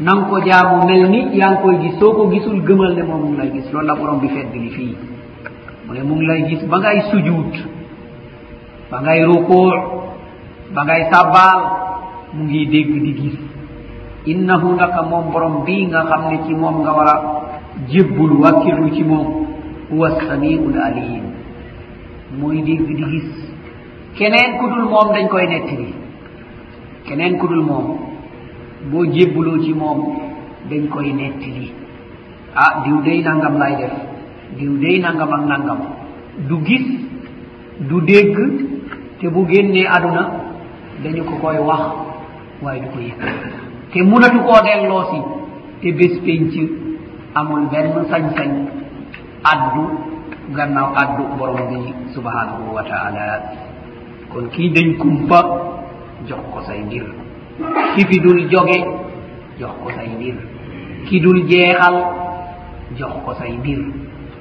nang 0.00 0.28
ko 0.28 0.40
jaamu 0.40 0.86
mel 0.88 1.08
ni 1.12 1.36
yaa 1.38 1.50
ngi 1.52 1.62
koy 1.62 1.76
gis. 1.82 1.94
Soo 2.00 2.12
ko 2.16 2.22
gisul 2.32 2.60
gëmal 2.64 2.94
ne 2.96 3.02
moom 3.02 3.20
mu 3.22 3.28
ngi 3.30 3.36
lay 3.38 3.50
gis. 3.54 3.66
Loolu 3.72 3.86
la 3.86 3.94
borom 3.94 4.18
bi 4.20 4.28
fedd 4.28 4.52
li 4.54 4.70
fii. 4.76 4.96
Mu 5.86 5.92
ne 5.94 6.02
mu 6.02 6.14
ngi 6.16 6.26
lay 6.26 6.40
gis 6.48 6.62
ba 6.70 6.76
ngay 6.78 6.98
sujuut 7.10 7.54
ba 8.90 8.96
ngay 9.02 9.20
rukuu 9.24 9.70
ba 10.74 10.80
ngay 10.84 11.02
sabbaal 11.12 11.60
mu 12.34 12.44
ngi 12.44 12.66
dégg 12.72 12.92
di 13.04 13.12
gis. 13.20 13.38
Innahu 14.26 14.74
naka 14.76 15.02
moom 15.02 15.30
borom 15.32 15.64
bii 15.64 15.86
nga 15.88 16.04
xam 16.08 16.22
ne 16.30 16.38
ci 16.46 16.54
moom 16.54 16.80
nga 16.82 16.92
war 16.92 17.08
a 17.08 17.16
jébbul 17.88 18.32
wàkkirlu 18.42 18.90
ci 18.94 19.02
moom 19.04 19.26
huwa 19.90 20.08
samiul 20.26 20.76
alim. 20.80 21.24
Mooy 22.38 22.62
dégg 22.62 22.86
di 22.88 23.04
gis. 23.12 23.28
Keneen 24.16 24.58
ku 24.58 24.66
dul 24.68 24.88
moom 24.88 25.12
dañ 25.14 25.28
koy 25.28 25.46
nettali. 25.46 25.92
Keneen 27.06 27.38
ku 27.38 27.46
dul 27.48 27.64
moom 27.64 27.86
boo 28.90 29.04
jébbuloo 29.12 29.62
ci 29.64 29.72
moom 29.74 30.00
dañ 30.70 30.88
koy 30.88 31.12
nettali 31.12 31.72
ah 32.54 32.82
diw 32.84 33.02
day 33.02 33.22
nangam 33.22 33.58
lay 33.58 33.76
def. 33.80 33.92
Diw 34.58 34.72
day 34.82 34.98
nangam 34.98 35.30
ak 35.32 35.44
nangam. 35.46 35.80
Du 36.48 36.56
gis 36.66 36.86
du 37.88 38.00
dégg 38.08 38.36
te 39.20 39.26
bu 39.28 39.46
génnee 39.48 39.86
aduna 39.86 40.22
dañu 41.04 41.22
ko 41.24 41.34
koy 41.42 41.58
wax 41.68 41.82
waaye 42.62 42.80
du 42.82 42.88
ko 42.94 42.98
yëg. 43.00 43.20
Te 43.92 43.98
munatu 44.02 44.38
koo 44.46 44.60
delloo 44.66 45.04
si 45.10 45.18
te 45.82 45.88
bés 45.98 46.14
penc 46.24 46.54
amul 47.34 47.62
benn 47.70 47.92
sañ-sañ. 48.10 48.50
Addu 49.52 49.84
gannaaw 50.56 50.88
addu 50.96 51.22
borom 51.38 51.62
bi 51.70 51.94
subhanahu 52.14 52.74
wa 52.74 52.82
taala. 52.82 53.24
Kon 54.32 54.48
kii 54.52 54.70
dañ 54.74 54.96
kumpa 54.98 55.40
jox 56.28 56.42
ko 56.52 56.60
say 56.66 56.80
mbir 56.82 57.06
ki 57.96 58.18
dul 58.20 58.48
joge 58.50 58.78
jox 59.60 59.72
ko 59.84 59.88
say 59.96 60.08
mbir. 60.16 60.34
Ki 61.06 61.20
dul 61.20 61.38
jeexal 61.48 61.96
jox 62.98 63.12
ko 63.24 63.32
say 63.38 63.52
mbir. 63.58 63.78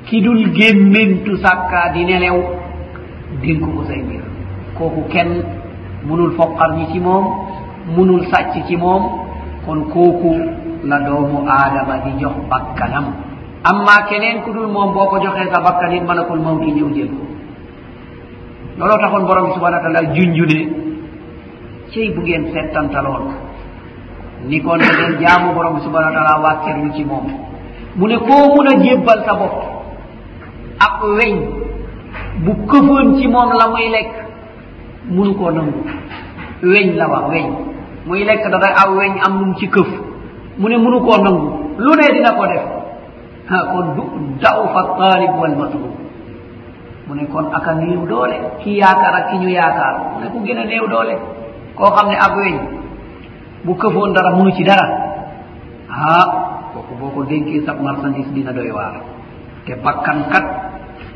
Ki 0.08 0.22
dul 0.22 0.52
gémmentu 0.58 1.38
sàkkaa 1.44 1.94
di 1.94 2.04
nelew 2.06 2.38
dénk 3.42 3.62
ko 3.76 3.84
say 3.88 4.02
mbir. 4.02 4.22
Kooku 4.78 5.02
kenn 5.12 5.44
munul 6.08 6.32
foqar 6.38 6.72
ñi 6.78 6.86
ci 6.92 7.00
moom 7.00 7.26
munul 7.96 8.24
sàcc 8.32 8.66
ci 8.68 8.76
moom. 8.78 9.04
Kon 9.66 9.84
kooku 9.94 10.32
la 10.84 11.00
doomu 11.00 11.44
aadama 11.48 11.98
di 12.06 12.12
jox 12.22 12.36
bakkanam. 12.50 13.06
Amma 13.64 14.08
keneen 14.10 14.42
ku 14.44 14.52
dul 14.54 14.68
moom 14.72 14.94
boo 14.94 15.08
ko 15.10 15.20
joxee 15.20 15.52
sa 15.54 15.60
bakkan 15.62 15.92
it 15.94 16.04
malakul 16.08 16.40
mawti 16.40 16.72
ñëw 16.72 16.90
jël 16.96 17.10
ko. 17.10 17.24
Looloo 18.78 18.98
taxoon 19.02 19.26
borom 19.28 19.46
bi 19.48 19.54
subhana 19.56 19.78
wa 19.78 19.84
taala 19.84 20.14
junju 20.16 20.46
ne 20.46 20.60
cey 21.92 22.08
bu 22.16 22.22
ngeen 22.22 22.44
settantaloon 22.54 23.50
ni 24.48 24.60
kon 24.62 24.80
eɗen 24.80 25.20
jaamu 25.22 25.54
borom 25.54 25.76
bi 25.76 25.82
subahana 25.82 26.10
wa 26.10 26.16
taala 26.16 26.44
wakkerlu 26.44 26.94
ci 26.96 27.04
moom. 27.06 27.26
Mu 27.96 28.08
ne 28.08 28.18
koo 28.18 28.56
mun 28.56 28.68
a 28.68 28.74
jébbal 28.84 29.20
sa 29.26 29.34
bopp. 29.36 29.56
Ak 30.80 31.02
weñ 31.18 31.36
bu 32.46 32.52
këfoon 32.70 33.18
ci 33.20 33.28
moom 33.28 33.50
la 33.60 33.68
muy 33.68 33.90
lekk 33.90 34.12
munu 35.10 35.34
koo 35.36 35.52
nangu. 35.52 35.84
Weñ 36.64 36.96
la 36.96 37.08
wax 37.10 37.24
weñ. 37.32 37.48
Muy 38.06 38.24
lekk 38.24 38.44
da 38.52 38.58
aw 38.84 38.96
weñ 38.96 39.14
am 39.26 39.40
num 39.40 39.56
ci 39.56 39.68
këf. 39.68 39.88
Mu 40.58 40.68
ne 40.70 40.78
munu 40.78 41.00
koo 41.02 41.18
nangu. 41.24 41.48
Lu 41.78 41.92
ne 41.96 42.14
dina 42.14 42.32
ko 42.32 42.46
def. 42.48 42.64
Ha 43.50 43.58
kon 43.72 43.96
du 43.96 44.04
daw 44.42 44.68
fa 44.74 44.82
taalib 44.98 45.32
wal 45.40 45.56
matlub. 45.58 45.94
Mu 47.08 47.16
ne 47.16 47.26
kon 47.28 47.46
aka 47.54 47.74
néew 47.74 48.06
doole 48.08 48.38
ki 48.64 48.72
yaakaar 48.78 49.16
ak 49.16 49.30
ki 49.30 49.38
ñu 49.38 49.50
yaakaar. 49.50 49.96
Mu 50.14 50.20
ne 50.24 50.28
ku 50.32 50.40
gën 50.46 50.58
a 50.60 50.64
néew 50.66 50.88
doole. 50.88 51.16
koo 51.80 51.90
xam 51.96 52.08
ne 52.12 52.18
ab 52.26 52.34
weñ 52.38 52.56
bu 53.66 53.72
këfoon 53.82 54.12
dara 54.16 54.36
munu 54.36 54.52
ci 54.58 54.64
dara 54.70 54.88
ah 55.90 56.28
kooku 56.74 56.94
boo 57.00 57.10
ko 57.16 57.22
dénkee 57.30 57.64
sa 57.66 57.74
marchandise 57.74 58.30
dina 58.36 58.52
doy 58.54 58.70
waar. 58.72 58.96
Te 59.66 59.74
bakkan 59.84 60.20
kat 60.32 60.46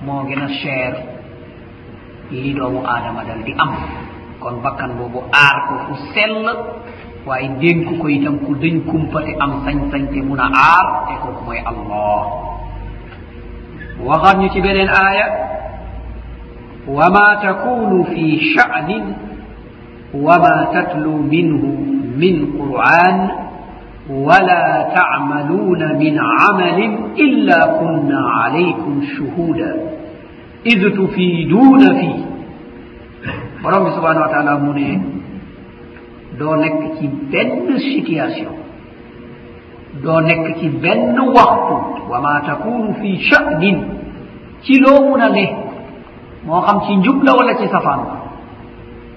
moo 0.05 0.23
gën 0.27 0.41
a 0.45 0.47
cher 0.59 0.93
li 2.31 2.53
doomu 2.57 2.81
aadama 2.91 3.21
dal 3.27 3.41
di 3.45 3.53
am. 3.63 3.71
Kon 4.41 4.55
bakkan 4.65 4.97
boobu 4.97 5.19
aar 5.31 5.55
ko 5.69 5.73
fu 5.87 5.93
sell 6.13 6.41
waaye 7.27 7.47
dénk 7.61 7.87
ko 8.01 8.07
itam 8.15 8.35
ku 8.45 8.51
dañ 8.61 8.75
kumpate 8.89 9.31
am 9.43 9.51
sañ-sañ 9.65 10.03
te 10.13 10.19
mun 10.27 10.39
a 10.45 10.47
aar 10.49 10.87
te 11.07 11.13
kooku 11.23 11.41
mooy 11.45 11.59
allah. 11.71 12.21
Waxaat 14.07 14.35
ñu 14.39 14.47
ci 14.53 14.59
beneen 14.65 14.89
aaya. 14.89 15.27
Wa 16.87 17.07
ma 17.15 17.27
takunu 17.43 18.03
fi 18.11 18.25
sha'nin 18.53 19.05
وما 20.14 20.56
تتلو 20.74 21.16
منه 21.16 21.62
من 22.22 22.34
قرآن 22.58 23.18
ولا 24.10 24.66
تعملون 24.96 25.82
من 26.02 26.14
عمل 26.18 26.78
إلا 27.18 27.58
كنا 27.80 28.20
عليكم 28.40 28.94
شهودا 29.16 29.72
إذ 30.66 30.80
تفيدون 30.96 31.82
فيه 32.00 32.18
borom 33.62 33.84
bi 33.84 33.90
subhanahu 33.98 34.22
wa 34.26 34.30
taala 34.32 34.52
mu 34.62 34.70
ne 34.72 34.90
doo 36.38 36.54
nekk 36.62 36.94
ci 36.96 37.06
benn 37.32 37.66
situation 37.90 38.54
doo 40.02 40.20
nekk 40.22 40.46
ci 40.62 40.68
benn 40.82 41.18
waxtu 41.36 41.76
wa 42.10 42.18
ma 42.24 42.34
takunu 42.46 42.94
fi 43.02 43.18
sha'nin 43.28 43.78
ci 44.62 44.78
loo 44.78 45.10
mun 45.10 45.20
a 45.26 45.28
ne 45.36 45.46
moo 46.46 46.62
xam 46.66 46.78
ci 46.86 46.92
njub 47.02 47.18
la 47.26 47.32
wala 47.38 47.52
ci 47.60 47.66
safaan 47.74 48.00
ba 48.08 48.14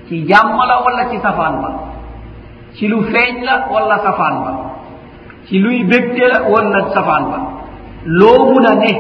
ci 0.09 0.25
jàmm 0.29 0.59
la 0.69 0.77
wala 0.85 1.03
ci 1.11 1.19
safaan 1.23 1.55
ba? 1.63 1.71
Ci 2.75 2.87
lu 2.89 3.03
feeñ 3.13 3.43
la 3.45 3.67
wala 3.73 3.99
safaan 4.05 4.35
ba? 4.45 4.53
Ci 5.47 5.59
luy 5.59 5.85
bégte 5.85 6.25
la 6.29 6.39
wala 6.49 6.81
safaan 6.95 7.25
ba? 7.31 7.39
Loo 8.05 8.53
mun 8.53 8.67
a 8.67 8.75
ne? 8.75 8.93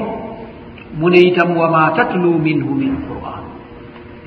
Mu 0.98 1.08
ne 1.10 1.18
itam 1.28 1.54
wa 1.56 1.68
ma 1.68 1.90
tatlu 1.96 2.38
minhu 2.38 2.74
min 2.74 2.94
quran 3.06 3.42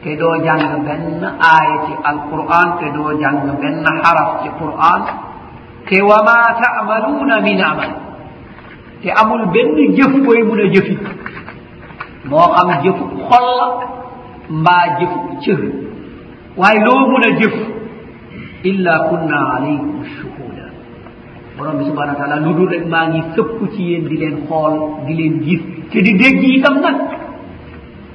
te 0.03 0.16
doo 0.16 0.35
jàng 0.45 0.84
benn 0.85 1.23
aaya 1.23 1.75
ci 1.85 1.94
alquran 2.03 2.67
te 2.79 2.88
doo 2.96 3.11
jàng 3.22 3.40
benn 3.61 3.84
xaraf 4.03 4.29
ci 4.44 4.50
quran 4.59 5.01
te 5.90 5.97
wa 6.01 6.17
ma 6.28 6.38
taamaluuna 6.61 7.40
min 7.41 7.59
amal. 7.61 7.91
Te 9.01 9.09
amul 9.11 9.46
benn 9.53 9.75
jëf 9.97 10.13
koy 10.25 10.44
mun 10.44 10.59
a 10.59 10.67
jëfi. 10.73 10.96
Moo 12.29 12.47
xam 12.56 12.69
jëfu 12.84 13.03
xol 13.29 13.47
la 13.59 13.67
mbaa 14.50 14.85
jëfu 15.00 15.19
cër. 15.44 15.89
waaye 16.59 16.80
loo 16.86 17.02
mun 17.12 17.24
a 17.30 17.31
jëf 17.40 17.56
illa 18.72 18.94
kunna 19.09 19.38
alaykum 19.56 20.03
shuhuda. 20.16 20.66
Borom 21.58 21.78
bi 21.80 21.84
subhana 21.90 22.12
wa 22.14 22.20
taala 22.20 22.36
lu 22.46 22.52
dul 22.58 22.70
rek 22.74 22.86
maa 22.94 23.06
ngi 23.09 23.22
sëpp 23.36 23.59
ci 23.74 23.81
yéen 23.90 24.03
di 24.09 24.18
leen 24.22 24.36
xool 24.47 24.74
di 25.06 25.14
leen 25.20 25.34
gis 25.46 25.62
te 25.92 26.00
di 26.06 26.14
dégg 26.22 26.44
itam 26.58 26.75
nag. 26.84 26.97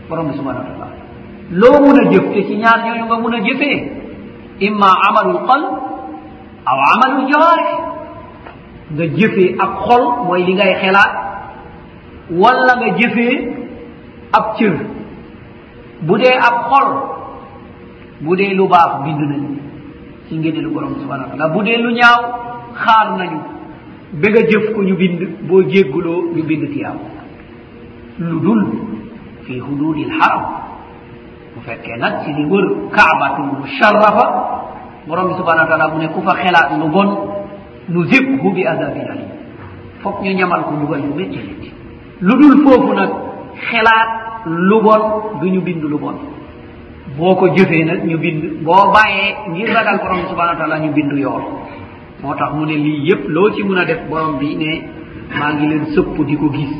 Borom 0.08 0.26
bi 0.28 0.34
subhana 0.38 0.58
wa 0.60 0.66
taala. 0.78 0.96
Loo 1.60 1.76
mun 1.84 1.98
a 2.02 2.04
jëf 2.12 2.24
te 2.34 2.40
ci 2.48 2.54
ñaar 2.62 2.78
ñooñu 2.84 3.04
nga 3.08 3.16
mun 3.22 3.34
a 3.34 3.40
jëfee. 3.46 3.78
Imma 4.66 4.90
amalul 5.08 5.40
qalb 5.48 5.68
aw 6.70 6.78
amalul 6.94 7.24
jawaarih 7.32 7.72
nga 8.94 9.04
jëfee 9.18 9.56
ak 9.64 9.72
xol 9.86 10.04
mooy 10.26 10.42
li 10.46 10.52
ngay 10.54 10.72
xelaat 10.82 11.12
wala 12.40 12.72
nga 12.80 12.88
jëfee 12.98 13.36
ab 14.38 14.44
cër. 14.58 14.74
Bu 16.06 16.14
dee 16.18 16.36
ab 16.48 16.56
xol 16.70 16.88
bu 18.24 18.36
dee 18.36 18.54
lu 18.54 18.66
baax 18.68 18.90
bind 19.04 19.20
nañu 19.30 19.50
ci 20.28 20.34
ngéneelu 20.38 20.70
borom 20.70 20.94
subhanahu 21.00 21.30
wa 21.30 21.36
taala 21.36 21.48
bu 21.54 21.62
dee 21.62 21.76
lu 21.78 21.90
ñaaw 21.92 22.20
xaar 22.74 23.16
nañu. 23.18 23.40
Ba 24.20 24.28
nga 24.30 24.40
jëf 24.50 24.72
ko 24.74 24.82
ñu 24.82 24.94
bind 24.96 25.20
boo 25.48 25.62
jégguloo 25.68 26.30
ñu 26.34 26.42
bind 26.44 26.70
tiyaam 26.72 26.98
lu 28.18 28.38
dul 28.40 28.62
fi 29.44 29.58
hududil 29.58 30.10
haram. 30.20 30.42
Bu 31.54 31.60
fekkee 31.66 31.96
nag 31.98 32.22
ci 32.24 32.32
li 32.32 32.44
wër 32.46 32.66
kaabatul 32.94 33.58
musharrafa 33.58 34.26
borom 35.08 35.28
bi 35.28 35.34
subhanahu 35.38 35.64
wa 35.66 35.70
taala 35.70 35.88
mu 35.92 35.98
ne 35.98 36.08
ku 36.14 36.20
fa 36.22 36.34
xelaat 36.42 36.78
lu 36.80 36.88
bon 36.88 37.10
nu 37.88 38.04
zibhu 38.04 38.52
bi 38.54 38.64
adabin 38.66 39.06
alim 39.12 39.30
foog 40.02 40.22
ñu 40.22 40.32
ñamal 40.38 40.62
ko 40.64 40.70
mbugal 40.72 41.00
yu 41.04 41.14
métti 41.14 41.38
métti 41.38 41.70
lu 42.20 42.32
dul 42.40 42.54
foofu 42.64 42.94
nag 42.94 43.10
xelaat 43.68 44.08
lu 44.46 44.80
bon 44.80 45.02
du 45.40 45.50
ñu 45.50 45.60
bind 45.60 45.82
lu 45.82 45.98
bon. 45.98 46.14
boo 47.18 47.34
ko 47.36 47.46
jëfee 47.56 47.84
nag 47.84 48.00
ñu 48.08 48.16
bind 48.18 48.42
boo 48.64 48.90
bàyyee 48.94 49.34
ngir 49.50 49.68
ragal 49.74 49.98
borom 50.02 50.18
bi 50.20 50.28
subhanau 50.30 50.54
wa 50.54 50.58
taala 50.60 50.78
ñu 50.78 50.90
bind 50.92 51.12
yool 51.18 51.42
moo 52.22 52.34
tax 52.34 52.50
mu 52.54 52.64
ne 52.66 52.74
lii 52.84 53.00
yépp 53.08 53.28
loo 53.28 53.50
ci 53.54 53.62
mun 53.62 53.78
a 53.78 53.84
def 53.84 54.00
borom 54.10 54.38
bi 54.38 54.56
ne 54.56 54.70
maa 55.38 55.52
ngi 55.54 55.66
leen 55.68 55.84
sëpp 55.94 56.16
di 56.26 56.36
ko 56.36 56.48
gis. 56.50 56.72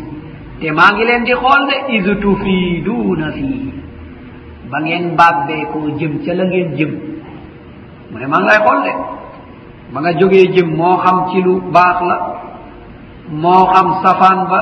Te 0.60 0.70
maa 0.72 0.90
ngi 0.92 1.04
leen 1.04 1.25
di 1.25 1.32
xool 1.32 1.62
de 1.69 1.76
is 1.96 2.06
tufiiduuna 2.22 3.31
fii. 3.32 3.72
Ba 4.70 4.78
ngeen 4.81 5.16
bàbbee 5.16 5.64
koo 5.72 5.88
jëm 5.98 6.12
ca 6.25 6.32
la 6.34 6.44
ngeen 6.44 6.69
jëm. 6.76 6.90
Mu 8.10 8.19
ne 8.19 8.26
maa 8.26 8.38
ngi 8.40 8.46
lay 8.48 8.58
xool 8.64 8.80
de. 8.87 8.92
Ba 9.92 10.00
nga 10.00 10.12
jógee 10.19 10.52
jëm 10.54 10.69
moo 10.76 10.96
xam 11.04 11.19
ci 11.30 11.42
lu 11.42 11.60
baax 11.75 11.98
la 12.08 12.16
moo 13.42 13.64
xam 13.72 13.88
safaan 14.02 14.38
ba 14.50 14.58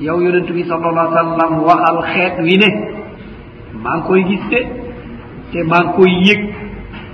yow 0.00 0.20
yonent 0.20 0.48
bi 0.52 0.64
sal 0.68 0.82
allah 0.84 1.06
sallam 1.14 1.52
waxal 1.68 1.98
xeet 2.12 2.34
wi 2.46 2.56
ne. 2.62 2.97
maa 3.82 3.96
ngi 3.96 4.02
koy 4.08 4.22
gis 4.28 4.44
de 4.52 4.60
te 5.52 5.58
maa 5.70 5.82
ngi 5.84 5.92
koy 5.96 6.12
yëg 6.26 6.40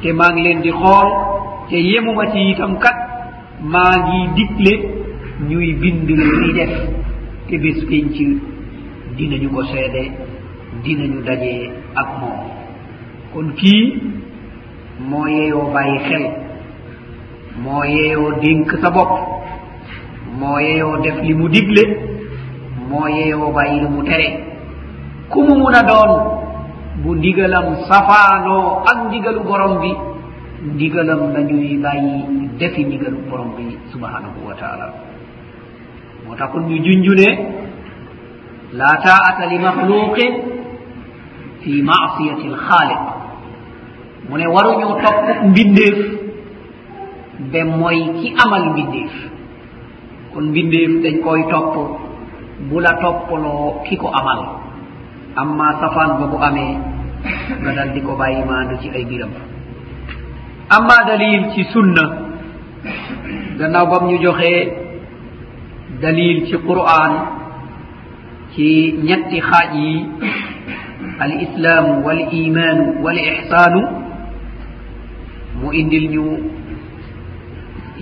te 0.03 0.09
maa 0.19 0.31
ngi 0.33 0.43
leen 0.47 0.61
di 0.65 0.71
xool 0.81 1.09
te 1.69 1.77
yemuma 1.91 2.25
ci 2.33 2.39
itam 2.53 2.73
kat 2.85 2.97
maa 3.73 3.95
ngi 4.07 4.21
digle 4.37 4.73
ñuy 5.49 5.69
bind 5.81 6.09
lu 6.09 6.25
ñuy 6.41 6.53
def 6.59 6.73
te 7.49 7.55
bés 7.63 7.79
penc 7.89 8.17
dinañu 9.17 9.49
ko 9.55 9.63
seede 9.71 10.03
dinañu 10.85 11.21
dajee 11.27 11.71
ak 12.01 12.09
moom. 12.21 12.41
Kon 13.33 13.49
kii 13.59 13.85
moo 15.09 15.27
yeeyoo 15.27 15.71
bàyyi 15.75 15.99
xel 16.09 16.25
moo 17.63 17.83
yeeyoo 17.85 18.33
dénk 18.43 18.71
sa 18.83 18.91
bopp 18.91 19.11
moo 20.41 20.59
yeeyoo 20.59 20.97
def 21.03 21.17
li 21.23 21.35
mu 21.35 21.49
digle 21.49 21.85
moo 22.89 23.07
yeeyoo 23.09 23.53
bàyyi 23.53 23.81
li 23.81 23.89
mu 23.95 24.03
tere. 24.03 24.29
Ku 25.31 25.39
mu 25.47 25.55
mun 25.61 25.75
a 25.75 25.83
doon 25.83 26.13
bu 27.03 27.15
ndigalam 27.17 27.67
safaanoo 27.89 28.83
ak 28.91 28.99
ndigalu 29.09 29.41
borom 29.49 29.81
bi. 29.83 29.93
Ndigalam 30.75 31.21
nañuy 31.35 31.77
bàyyi 31.85 32.25
defi 32.59 32.85
ndigalu 32.85 33.19
borom 33.31 33.51
bi 33.57 33.77
subhanahu 33.93 34.39
wa 34.49 34.55
taala. 34.55 34.87
Moo 36.25 36.35
tax 36.39 36.49
kon 36.53 36.65
ñu 36.69 36.77
junjune 36.85 37.29
la 38.73 38.91
taata 39.05 39.47
li 39.51 39.59
maxluqin 39.59 40.33
fi 41.63 41.83
masiyati 41.83 42.47
lxaaliq. 42.55 43.03
Mu 44.29 44.37
ne 44.39 44.47
waruñu 44.55 44.89
topp 45.03 45.19
mbindeef 45.51 45.99
be 47.53 47.61
mooy 47.65 47.99
ki 48.19 48.35
amal 48.45 48.65
mbindeef. 48.73 49.13
Kon 50.33 50.45
mbindeef 50.51 50.91
dañ 51.05 51.21
koy 51.21 51.43
topp 51.51 51.75
bu 52.71 52.81
la 52.81 52.93
toppaloo 53.03 53.83
ki 53.85 53.97
ko 53.97 54.09
amal. 54.09 54.41
amma 55.37 55.69
safan 55.81 56.11
bo 56.19 56.25
bo 56.33 56.39
amee 56.49 56.75
nga 57.63 57.71
daldi 57.77 58.01
ko 58.07 58.13
bàyyi 58.21 58.45
maandu 58.49 58.75
ci 58.83 58.89
ay 58.95 59.05
biram 59.11 59.33
amma 60.77 60.97
dalil 61.09 61.43
ci 61.55 61.63
sunna 61.73 62.05
gannaaw 63.59 63.87
bam 63.91 64.05
ñu 64.11 64.17
joxee 64.23 64.61
dalil 66.03 66.47
ci 66.47 66.57
qur'an 66.69 67.13
ci 68.55 68.69
ñetti 69.07 69.39
xaaj 69.41 69.71
yi 69.75 69.93
al 71.25 71.33
islaamu 71.45 71.93
wal 72.07 72.21
imaanu 72.33 72.85
wal 73.05 73.19
ixsaanu 73.19 73.81
mu 75.61 75.69
indil 75.73 76.07
ñu 76.15 76.25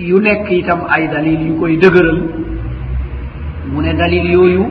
yu 0.08 0.16
nekk 0.20 0.48
itam 0.50 0.80
ay 0.88 1.08
dalil 1.12 1.40
yu 1.48 1.54
koy 1.60 1.76
dëgëral. 1.76 2.20
Mu 3.72 3.80
ne 3.82 3.92
dalil 3.94 4.24
yooyu 4.32 4.64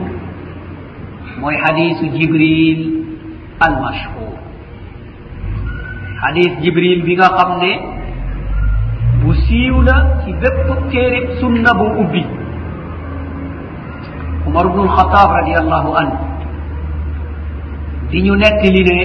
mooy 1.42 1.56
hadisu 1.64 2.04
jibril 2.16 2.80
al 3.66 3.74
mashhur 3.84 4.34
hadis 6.22 6.52
jibril 6.62 7.02
bi 7.06 7.14
nga 7.18 7.28
xam 7.36 7.50
ne 7.62 7.72
bu 9.22 9.34
siiw 9.46 9.76
la 9.88 9.96
ci 10.22 10.30
bépp 10.40 10.68
téerib 10.90 11.26
sunna 11.40 11.70
bu 11.78 11.86
ubbi. 12.02 12.22
Umar 14.46 14.66
ubnu 14.66 14.82
alxataab 14.86 15.30
radiallahu 15.40 15.90
anhu 16.00 16.18
di 18.10 18.18
ñu 18.22 18.34
nekk 18.42 18.62
li 18.74 18.82
ne 18.88 18.98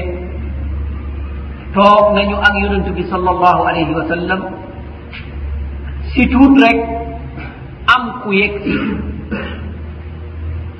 toog 1.73 2.05
nañu 2.15 2.35
ak 2.47 2.53
yonent 2.63 2.87
bi 2.97 3.03
sal 3.11 3.23
allahu 3.33 3.61
alayhi 3.69 3.93
wa 3.99 4.05
sallam 4.11 4.41
si 6.11 6.23
tuut 6.31 6.53
rek 6.63 6.77
am 7.95 8.03
ku 8.21 8.29
yegsi 8.33 8.73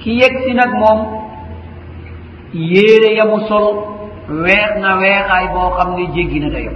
ki 0.01 0.12
yegsi 0.21 0.51
nag 0.59 0.71
moom 0.81 1.00
yéere 2.53 3.15
yamu 3.15 3.39
sol 3.47 3.75
weex 4.29 4.79
na 4.81 4.97
weexaay 4.97 5.47
boo 5.53 5.69
xam 5.77 5.95
ne 5.95 6.05
jéggi 6.15 6.39
na 6.39 6.49
dayo. 6.49 6.71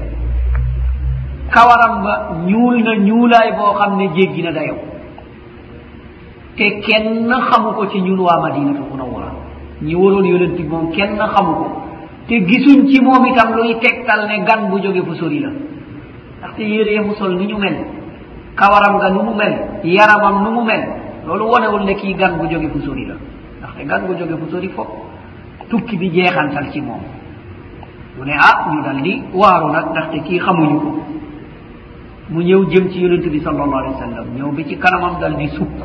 Kawaram 1.51 2.03
ba 2.03 2.13
ñuul 2.47 2.83
na 2.83 2.95
ñuulaay 2.97 3.51
boo 3.57 3.73
xam 3.79 3.97
ne 3.97 4.07
jéggi 4.15 4.41
na 4.43 4.51
dayo. 4.51 4.75
Te 6.57 6.79
kenn 6.81 7.29
xamu 7.49 7.71
ko 7.73 7.87
ci 7.87 8.01
ñun 8.01 8.19
waa 8.19 8.39
madinatu 8.41 8.83
munawara 8.91 9.31
ñi 9.81 9.95
waroon 9.95 10.25
yonent 10.25 10.55
bi 10.57 10.63
moom 10.63 10.91
kenn 10.91 11.17
xamu 11.17 11.53
ko. 11.55 11.67
Te 12.27 12.35
gisuñ 12.45 12.87
ci 12.87 13.01
moom 13.01 13.25
itam 13.25 13.55
luy 13.55 13.75
tegtal 13.79 14.27
ne 14.27 14.43
gan 14.45 14.69
bu 14.69 14.79
jóge 14.79 15.01
fu 15.03 15.13
sori 15.15 15.39
la. 15.39 15.49
Ndaxte 16.39 16.61
yére 16.63 16.93
yamu 16.93 17.13
sol 17.15 17.35
ni 17.37 17.45
ñu 17.47 17.57
mel 17.57 17.75
kawaram 18.55 18.99
ga 18.99 19.09
nu 19.09 19.23
mu 19.23 19.33
mel 19.35 19.53
yaramam 19.83 20.43
nu 20.43 20.51
mu 20.51 20.63
mel 20.63 20.83
loolu 21.25 21.45
wonewul 21.51 21.83
ne 21.85 21.93
kii 21.95 22.13
gan 22.15 22.37
bu 22.37 22.47
jóge 22.47 22.67
fu 22.69 22.79
sori 22.81 23.05
la. 23.05 23.15
Ndaxte 23.59 23.85
gan 23.87 24.01
bu 24.07 24.13
jóge 24.13 24.35
fu 24.39 24.49
sori 24.51 24.67
fopp 24.69 24.89
tukki 25.71 25.95
bi 25.97 26.09
jeexantal 26.11 26.67
ci 26.71 26.81
moom. 26.81 27.01
Mu 28.17 28.23
ne 28.25 28.33
ah 28.37 28.67
ñu 28.69 28.81
dal 28.83 29.01
di 29.01 29.23
waaru 29.33 29.71
nag 29.71 29.85
ndaxte 29.91 30.19
kii 30.27 30.39
xamuñu 30.39 30.77
ko. 30.79 30.91
Mu 32.29 32.39
ñëw 32.43 32.61
jëm 32.71 32.89
ci 32.91 32.99
yonent 33.01 33.25
bi 33.31 33.39
sal 33.41 33.55
allahu 33.55 33.75
alih 33.79 33.91
wa 33.95 33.99
sallam 33.99 34.25
ñëw 34.35 34.51
bi 34.51 34.65
ci 34.67 34.75
kanamam 34.77 35.19
dal 35.19 35.35
di 35.35 35.47
sukk 35.49 35.79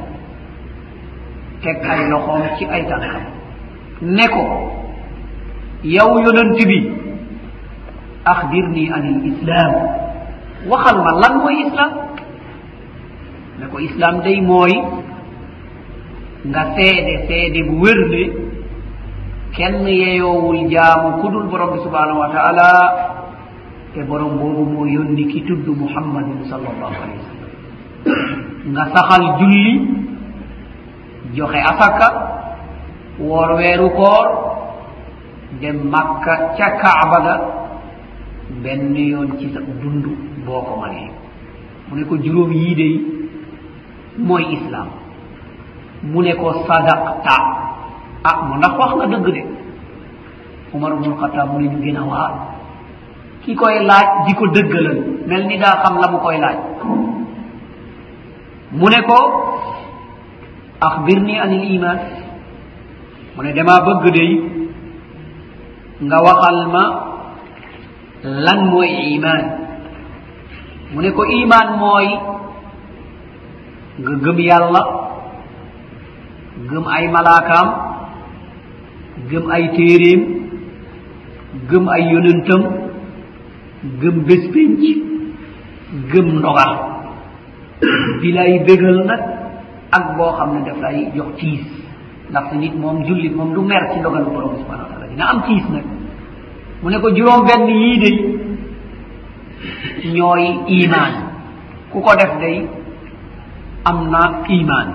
teg 1.63 1.79
ay 1.83 2.09
loxoom 2.11 2.43
ci 2.59 2.65
ay 2.67 2.83
tànkam 2.87 3.23
ne 4.03 4.27
ko 4.29 4.43
yow 5.83 6.11
yonent 6.25 6.59
bi 6.69 6.79
axbir 8.25 8.67
ni 8.69 8.91
an 8.93 9.03
il 9.11 9.33
islam 9.33 9.73
waxal 10.69 10.97
ma 11.03 11.13
lan 11.23 11.35
mooy 11.43 11.57
islam 11.67 11.91
ne 13.59 13.67
ko 13.73 13.79
islam 13.79 14.21
day 14.23 14.41
mooy 14.41 14.73
nga 16.51 16.63
seede 16.77 17.15
seede 17.29 17.61
bu 17.69 17.75
wér 17.83 17.99
ne 18.13 18.23
kenn 19.57 19.87
yeyowul 19.89 20.69
jaamu 20.69 21.23
kudul 21.25 21.49
borom 21.49 21.73
bi 21.75 21.79
subhanahu 21.85 22.21
wa 22.21 22.29
taala 22.29 22.71
te 23.95 24.05
borom 24.05 24.37
boobu 24.37 24.65
moo 24.73 24.85
yónni 24.87 25.25
ki 25.33 25.41
tudd 25.49 25.65
muhammadin 25.67 26.45
sallallahu 26.45 26.93
alayhi 26.93 27.21
wa 27.25 27.29
sallam. 27.33 27.53
Nga 28.73 28.85
saxal 28.95 29.25
julli 29.41 29.73
joxe 31.37 31.57
asaka 31.73 32.09
woor 33.19 33.57
weeru 33.57 33.89
koor 33.97 34.27
dem 35.61 35.89
makka 35.89 36.35
ca 36.59 36.69
kaaba 36.83 37.19
ga 37.27 37.35
benn 38.63 38.93
yoon 38.97 39.39
ci 39.41 39.49
sa 39.55 39.61
dund 39.61 40.05
boo 40.45 40.61
ko 40.69 40.77
manee. 40.81 41.11
Mu 41.89 41.97
ne 41.97 42.05
ko 42.05 42.15
juróom 42.21 42.53
yii 42.53 42.75
dey 42.75 42.95
mooy 44.21 44.45
islam 44.53 44.89
mu 46.13 46.21
ne 46.23 46.33
ko 46.37 46.53
sadaqta. 46.69 47.66
ah 48.29 48.37
mo 48.49 48.55
ndax 48.57 48.73
wax 48.81 48.91
nga 48.97 49.07
dëgg 49.13 49.29
de. 49.37 49.43
Umar 50.75 50.93
ubnul 50.95 51.17
xataab 51.21 51.49
mu 51.53 51.59
ne 51.61 51.69
ñu 51.73 51.79
gën 51.85 51.97
a 51.97 52.03
waar. 52.11 52.33
Ki 53.43 53.55
koy 53.55 53.77
laaj 53.89 54.07
di 54.27 54.33
ko 54.35 54.45
dëggalal 54.57 54.99
mel 55.29 55.43
ni 55.47 55.57
daa 55.59 55.81
xam 55.83 55.95
la 56.01 56.07
mu 56.11 56.19
koy 56.19 56.39
laaj. 56.39 56.57
Mu 58.79 58.87
ne 58.93 59.01
ko 59.09 59.19
axbirni 60.81 61.39
an 61.39 61.53
il 61.53 61.65
iman 61.77 61.99
mu 63.37 63.43
ne 63.43 63.53
damaa 63.53 63.85
bëgg 63.87 64.05
day 64.17 64.33
nga 66.07 66.19
waxal 66.27 66.59
ma 66.75 66.85
lan 68.23 68.61
mooy 68.71 68.91
iman 69.17 69.43
mu 70.93 71.01
ne 71.01 71.11
ko 71.17 71.23
iman 71.25 71.69
mooy 71.81 72.09
nga 74.03 74.13
gëm 74.25 74.39
yàlla 74.49 74.83
gëm 76.71 76.85
ay 76.97 77.05
malaakaam 77.09 77.69
gëm 79.31 79.45
ay 79.51 79.65
téeréem 79.77 80.23
gëm 81.71 81.89
ay 81.89 82.03
yonentam 82.13 82.63
gëm 84.01 84.17
bés 84.29 84.45
pénc 84.55 84.81
gëm 86.13 86.27
ndogal 86.39 86.73
bi 88.21 88.33
lay 88.33 88.59
bégal 88.67 88.99
nag 89.07 89.23
ak 89.97 90.05
boo 90.17 90.33
xam 90.37 90.51
ne 90.55 90.61
daf 90.67 90.79
lay 90.83 91.11
jox 91.17 91.31
tiis 91.39 91.65
ndax 92.31 92.45
sa 92.51 92.57
nit 92.57 92.75
moom 92.77 93.05
jullit 93.07 93.33
moom 93.37 93.55
du 93.55 93.61
mer 93.61 93.83
ci 93.93 93.99
ndogalu 94.01 94.31
borom 94.35 94.51
bi 94.55 94.59
subhanahu 94.63 94.87
wa 94.87 94.91
taala 94.93 95.07
dina 95.09 95.25
am 95.31 95.43
tiis 95.47 95.65
nag. 95.73 95.85
Mu 96.83 96.91
ne 96.91 96.99
ko 97.01 97.09
juróom 97.17 97.47
benn 97.47 97.69
yii 97.69 97.99
day 98.03 98.17
ñooy 100.15 100.45
iman 100.83 101.13
ku 101.91 102.01
ko 102.01 102.13
def 102.19 102.33
day 102.41 102.67
am 103.85 104.11
na 104.11 104.23
iman 104.49 104.89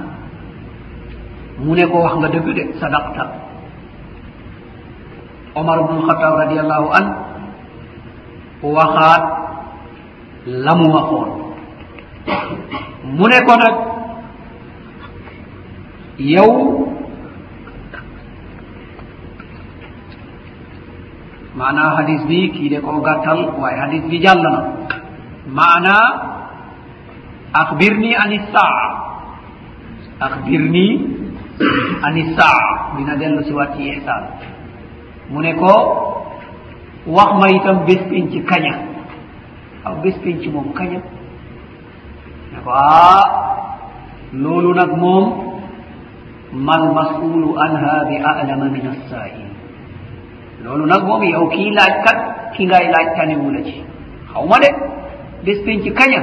mu 1.63 1.73
ne 1.75 1.85
ko 1.91 1.97
wax 2.03 2.15
nga 2.19 2.27
dëgg 2.29 2.47
de 2.57 2.63
sadaqta. 2.79 3.40
omar 5.55 5.77
bnu 5.87 5.99
khatab 6.07 6.31
radiallahu 6.47 6.87
an 6.97 7.05
waxaat 8.61 9.23
lamu 10.45 10.85
waxoon. 10.95 11.29
Mu 13.17 13.25
ne 13.27 13.39
ko 13.47 13.53
nag 13.57 13.75
yow 16.21 16.51
maanaa 21.57 21.95
hadis 21.99 22.21
bi 22.29 22.39
kii 22.55 22.69
de 22.73 22.79
koo 22.85 23.01
gàttal 23.07 23.39
waaye 23.61 23.77
hadis 23.83 24.03
bi 24.09 24.17
jàll 24.23 24.39
na. 24.45 24.51
Maana 25.57 25.95
axbirni 27.61 28.11
an 28.15 28.31
isaa 28.31 28.79
axbirni 30.27 30.87
an 32.07 32.15
isaa 32.23 32.95
dina 32.95 33.13
dellu 33.19 33.41
si 33.43 33.51
waat 33.57 33.75
ci 33.75 33.83
ihsaan. 33.91 34.23
mu 35.31 35.39
ne 35.41 35.53
ko 35.55 35.73
wax 37.07 37.29
ma 37.39 37.47
itam 37.49 37.85
bés 37.87 38.01
pinc 38.09 38.33
kaña. 38.45 38.73
Aw 39.85 39.95
bés 40.03 40.15
pinc 40.23 40.45
moom 40.53 40.73
kaña. 40.73 40.99
Ne 42.51 42.59
ko 42.63 42.69
aa 42.71 43.23
loolu 44.33 44.73
nag 44.73 44.91
moom 44.97 45.25
mal 46.53 46.83
masulu 46.93 47.55
anha 47.57 48.05
bi 48.09 48.15
alama 48.17 48.65
min 48.75 48.85
assail. 48.93 49.39
Loolu 50.63 50.85
nag 50.85 51.03
moom 51.07 51.23
yow 51.23 51.47
kii 51.49 51.71
laaj 51.77 51.93
kat 52.05 52.19
ki 52.53 52.65
ngay 52.65 52.85
laaj 52.93 53.07
tanewu 53.17 53.49
la 53.51 53.61
ci. 53.63 53.83
Xaw 54.33 54.45
ma 54.47 54.57
de 54.59 54.69
bés 55.45 55.59
pinc 55.65 55.85
kaña. 55.97 56.21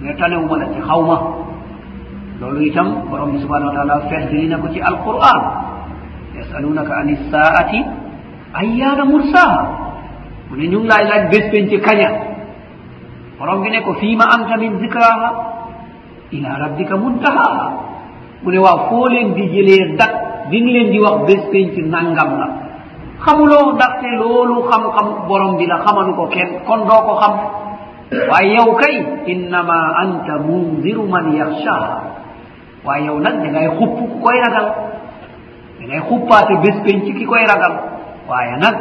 Mais 0.00 0.14
tanewuma 0.14 0.58
la 0.58 0.66
ci 0.72 0.80
xaw 0.80 1.02
ma. 1.02 1.18
Loolu 2.40 2.60
itam 2.66 3.08
borom 3.10 3.32
bi 3.32 3.38
subhanau 3.42 3.68
wa 3.68 3.74
taala 3.74 4.00
ferdili 4.08 4.46
na 4.48 4.58
ko 4.58 4.68
ci 4.68 4.80
alquran. 4.80 5.40
Yasalunaka 6.36 6.92
an 7.02 7.08
issaati 7.08 7.80
ayyana 8.54 9.04
mursa. 9.04 9.44
Mune 10.50 10.64
laaj 10.88 11.04
ilaaj 11.04 11.22
bespenci 11.30 11.76
kaña 11.80 12.10
borom 13.38 13.62
bi 13.62 13.70
ne 13.70 13.82
ko 13.84 13.92
fiima 14.00 14.24
anta 14.24 14.56
min 14.56 14.80
dicraha 14.80 15.28
ila 16.32 16.50
rabbika 16.58 16.96
muntahaha 16.96 17.66
mu 18.42 18.50
ne 18.50 18.58
waaw 18.58 18.88
foo 18.88 19.06
leen 19.12 19.34
di 19.36 19.44
jëlee 19.52 19.96
dak 19.96 20.12
di 20.50 20.60
ngi 20.60 20.72
leen 20.72 20.90
di 20.90 20.98
wax 20.98 21.16
bespenci 21.28 21.82
nangam 21.84 22.30
la 22.40 22.48
xamuloo 23.24 23.72
ndaxte 23.76 24.08
loolu 24.20 24.56
xam-xam 24.70 25.08
borom 25.28 25.56
bi 25.58 25.66
la 25.66 25.76
xamalu 25.84 26.12
ko 26.16 26.26
kenn 26.34 26.50
kon 26.66 26.80
doo 26.88 27.00
ko 27.06 27.14
xam 27.20 27.34
waaye 28.30 28.54
yow 28.56 28.72
kay 28.80 28.96
innama 29.32 29.78
anta 30.02 30.34
mundiru 30.48 31.04
man 31.06 31.26
yaxshaha 31.36 31.92
waaye 32.84 33.04
yow 33.06 33.18
nag 33.20 33.36
da 33.42 33.48
ngay 33.52 33.68
xupp 33.78 33.92
ku 34.00 34.16
koy 34.24 34.38
ragal. 34.40 34.66
Da 35.78 35.84
ngay 35.86 36.00
xuppaate 36.08 36.54
bespenci 36.64 37.12
ki 37.18 37.24
koy 37.26 37.44
ragal. 37.46 37.97
waya 38.28 38.56
nag 38.60 38.76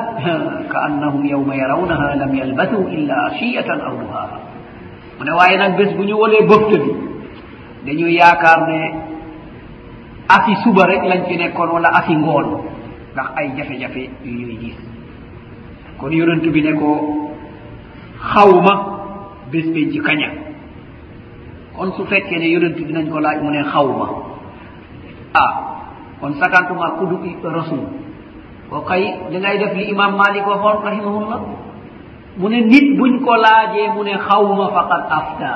ka 0.67 0.77
annahum 0.91 1.23
yawma 1.23 1.55
yarawnaha 1.55 2.19
lam 2.19 2.31
yalbathu 2.35 2.83
illa 2.91 3.31
ashiyatan 3.31 3.79
aw 3.79 3.93
duhaha 3.95 4.37
mu 5.17 5.23
ne 5.23 5.31
waaye 5.31 5.55
nag 5.57 5.77
bés 5.79 5.95
bu 5.95 6.03
ñu 6.03 6.15
wolee 6.19 6.43
bëfta 6.43 6.77
bi 6.83 6.91
dañuy 7.87 8.13
yaakaar 8.19 8.67
ne 8.67 8.79
afi 10.35 10.53
suba 10.63 10.83
rek 10.91 11.03
lañ 11.07 11.21
fi 11.31 11.37
nekkoon 11.39 11.69
wala 11.79 11.89
afi 11.95 12.13
ngoon 12.15 12.47
ndax 13.13 13.27
ay 13.39 13.47
jafe-jafe 13.55 14.03
yu 14.27 14.31
ñuy 14.35 14.57
gis 14.61 14.77
kon 15.97 16.11
yonent 16.11 16.43
bi 16.53 16.61
ne 16.61 16.73
ko 16.75 16.89
xawma 18.19 18.73
bés 19.51 19.65
ben 19.73 19.91
ci 19.91 19.99
kaña 20.03 20.29
kon 21.75 21.91
su 21.95 22.03
fekkee 22.05 22.37
ne 22.39 22.47
yonent 22.51 22.75
bi 22.75 22.91
nañ 22.93 23.07
ko 23.09 23.19
laaj 23.19 23.39
mu 23.41 23.49
ne 23.51 23.63
xawma 23.63 24.07
ah 25.33 25.53
kon 26.19 26.33
sakantuma 26.35 26.99
kudu 26.99 27.15
rasul 27.47 28.06
ko 28.69 28.81
kay 28.81 29.03
li 29.31 29.37
ngay 29.39 29.57
def 29.57 29.73
li 29.75 29.83
imam 29.93 30.11
malik 30.17 30.45
waxoon 30.47 30.83
rahimahullah 30.83 31.39
mu 32.37 32.49
ne 32.49 32.59
nit 32.61 32.97
buñ 32.97 33.23
ko 33.25 33.33
laajee 33.35 33.89
mu 33.95 34.03
ne 34.03 34.13
xawma 34.27 34.65
faqad 34.75 35.03
afta 35.09 35.51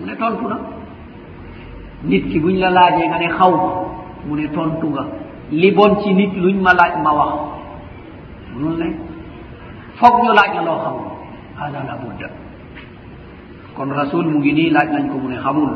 mu 0.00 0.06
ne 0.06 0.14
tontu 0.16 0.48
na. 0.48 0.56
Nit 2.04 2.24
ki 2.30 2.38
buñ 2.40 2.56
la 2.58 2.70
laajee 2.70 3.06
nga 3.08 3.18
ne 3.18 3.28
xawma 3.38 3.70
mu 4.26 4.34
ne 4.36 4.46
tontu 4.48 4.86
nga. 4.90 5.04
Li 5.50 5.70
bon 5.70 5.96
ci 6.02 6.14
nit 6.14 6.32
luñ 6.34 6.56
ma 6.62 6.72
laaj 6.74 6.94
ma 7.04 7.12
wax. 7.12 7.32
Munul 8.54 8.78
ne. 8.78 8.88
Foog 9.98 10.14
ñu 10.24 10.32
laaj 10.32 10.50
la 10.56 10.62
loo 10.62 10.78
xamul. 10.84 11.06
Hada 11.58 11.80
la 11.86 11.94
budda. 12.02 12.28
Kon 13.76 13.90
rasul 13.92 14.26
mu 14.26 14.38
ngi 14.38 14.52
nii 14.52 14.70
laaj 14.70 14.88
nañ 14.90 15.08
ko 15.10 15.16
mu 15.18 15.28
ne 15.28 15.36
xamul. 15.44 15.70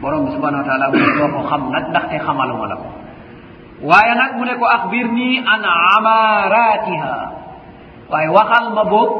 Borom 0.00 0.24
bi 0.24 0.30
subhanau 0.32 0.60
wa 0.60 0.66
taala 0.68 0.90
mu 0.90 0.96
ne 0.98 1.12
doo 1.18 1.28
ko 1.34 1.40
xam 1.48 1.62
nag 1.70 1.84
ndaxte 1.88 2.16
xamaluma 2.26 2.66
la. 2.68 2.76
ko 2.76 2.86
waaye 3.82 4.12
nag 4.14 4.32
mu 4.38 4.44
ne 4.44 4.54
ko 4.60 4.66
ahbir 4.66 5.06
nii 5.12 5.38
an 5.44 5.62
amaratiha 5.64 7.14
waaye 8.10 8.28
waxal 8.28 8.66
ma 8.76 8.84
boog 8.84 9.10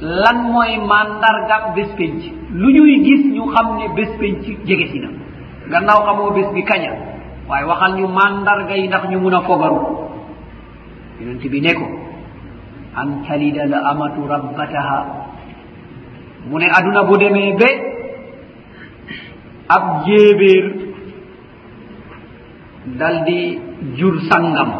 lan 0.00 0.38
mooy 0.52 0.78
mandargam 0.78 1.74
bés 1.74 1.90
penc. 1.98 2.22
Lu 2.54 2.68
ñuy 2.72 3.02
gis 3.04 3.22
ñu 3.34 3.44
xam 3.54 3.76
ne 3.78 3.86
bés 3.96 4.10
penc 4.20 4.42
jege 4.66 4.86
si 4.92 4.98
na. 5.00 5.08
Gannaaw 5.70 6.00
xamoo 6.06 6.30
bés 6.36 6.48
bi 6.54 6.62
kaña 6.64 6.92
waaye 7.48 7.64
waxal 7.66 7.92
ñu 7.98 8.06
mandarga 8.08 8.76
yi 8.76 8.86
ndax 8.88 9.04
ñu 9.10 9.18
mun 9.20 9.34
a 9.34 9.40
fogaru. 9.42 9.80
Yonent 11.20 11.42
bi 11.50 11.60
ne 11.60 11.72
ko 11.74 11.86
an 12.96 13.22
talida 13.26 13.66
la 13.66 13.78
amatu 13.90 14.22
rabbataha 14.28 14.98
mu 16.48 16.58
ne 16.58 16.66
aduna 16.70 17.02
bu 17.04 17.16
demee 17.18 17.56
be 17.58 17.68
ab 19.68 20.04
jéebéer 20.06 20.64
dal 22.98 23.24
di 23.26 23.58
jur 23.96 24.14
sangam. 24.30 24.70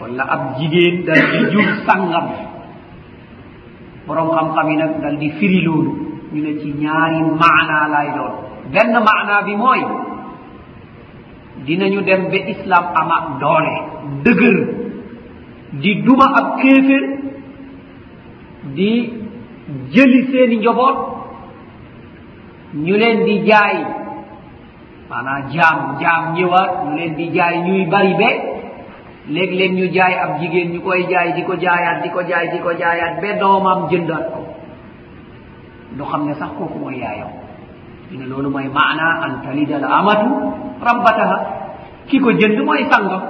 Walla 0.00 0.24
ab 0.24 0.42
jigéen 0.58 1.04
dal 1.06 1.22
di 1.32 1.40
jur 1.52 1.68
sangam. 1.86 2.26
Borom 4.06 4.28
xam-xam 4.34 4.66
yi 4.70 4.76
nag 4.76 4.92
dal 5.02 5.16
di 5.18 5.28
firi 5.38 5.60
loolu. 5.66 5.92
Ñu 6.32 6.40
ne 6.42 6.52
ci 6.60 6.72
ñaari 6.82 7.20
maanaa 7.40 7.86
lay 7.94 8.08
doon. 8.16 8.34
Benn 8.72 8.92
maanaa 9.08 9.42
bi 9.46 9.54
mooy 9.56 9.82
dinañu 11.66 12.00
dem 12.04 12.22
ba 12.30 12.38
islam 12.52 12.84
ama 13.00 13.16
doole 13.40 13.74
dëgër 14.24 14.56
di 15.82 16.02
duma 16.04 16.26
ab 16.40 16.48
kéefér 16.60 17.04
di 18.76 18.90
jëli 19.92 20.20
seeni 20.30 20.56
njoboot 20.58 20.96
ñu 22.84 22.94
leen 23.00 23.24
di 23.24 23.34
jaay 23.48 23.76
maanaam 25.10 25.42
jaam 25.54 25.78
jaam 26.02 26.22
ñëwaat 26.36 26.70
ñu 26.84 26.90
leen 26.98 27.12
di 27.18 27.26
jaay 27.36 27.54
ñuy 27.66 27.86
bari 27.92 28.14
be. 28.20 28.30
Léeg-léeg 29.28 29.72
ñu 29.78 29.86
jaay 29.94 30.14
ab 30.14 30.30
jigéen 30.40 30.72
ñu 30.72 30.80
koy 30.80 31.02
jaay 31.10 31.32
di 31.36 31.42
ko 31.42 31.54
jaayaat 31.62 32.02
di 32.02 32.08
ko 32.14 32.20
jaay 32.30 32.46
di 32.52 32.58
ko 32.64 32.70
jaayaat 32.80 33.14
ba 33.22 33.30
doomam 33.40 33.88
jëndaat 33.90 34.24
ko. 34.34 34.40
Du 35.98 36.04
xam 36.04 36.26
ne 36.26 36.34
sax 36.34 36.50
kooku 36.58 36.78
mooy 36.78 36.98
yaayam. 37.02 37.28
Ñu 38.10 38.18
ne 38.20 38.26
loolu 38.30 38.50
mooy 38.50 38.68
maana 38.76 39.06
an 39.24 39.32
talida 39.44 39.76
al 39.76 39.84
amatu 39.98 40.28
rabbataha. 40.86 41.36
Ki 42.08 42.20
ko 42.20 42.30
jënd 42.40 42.58
mooy 42.64 42.84
sangam. 42.90 43.22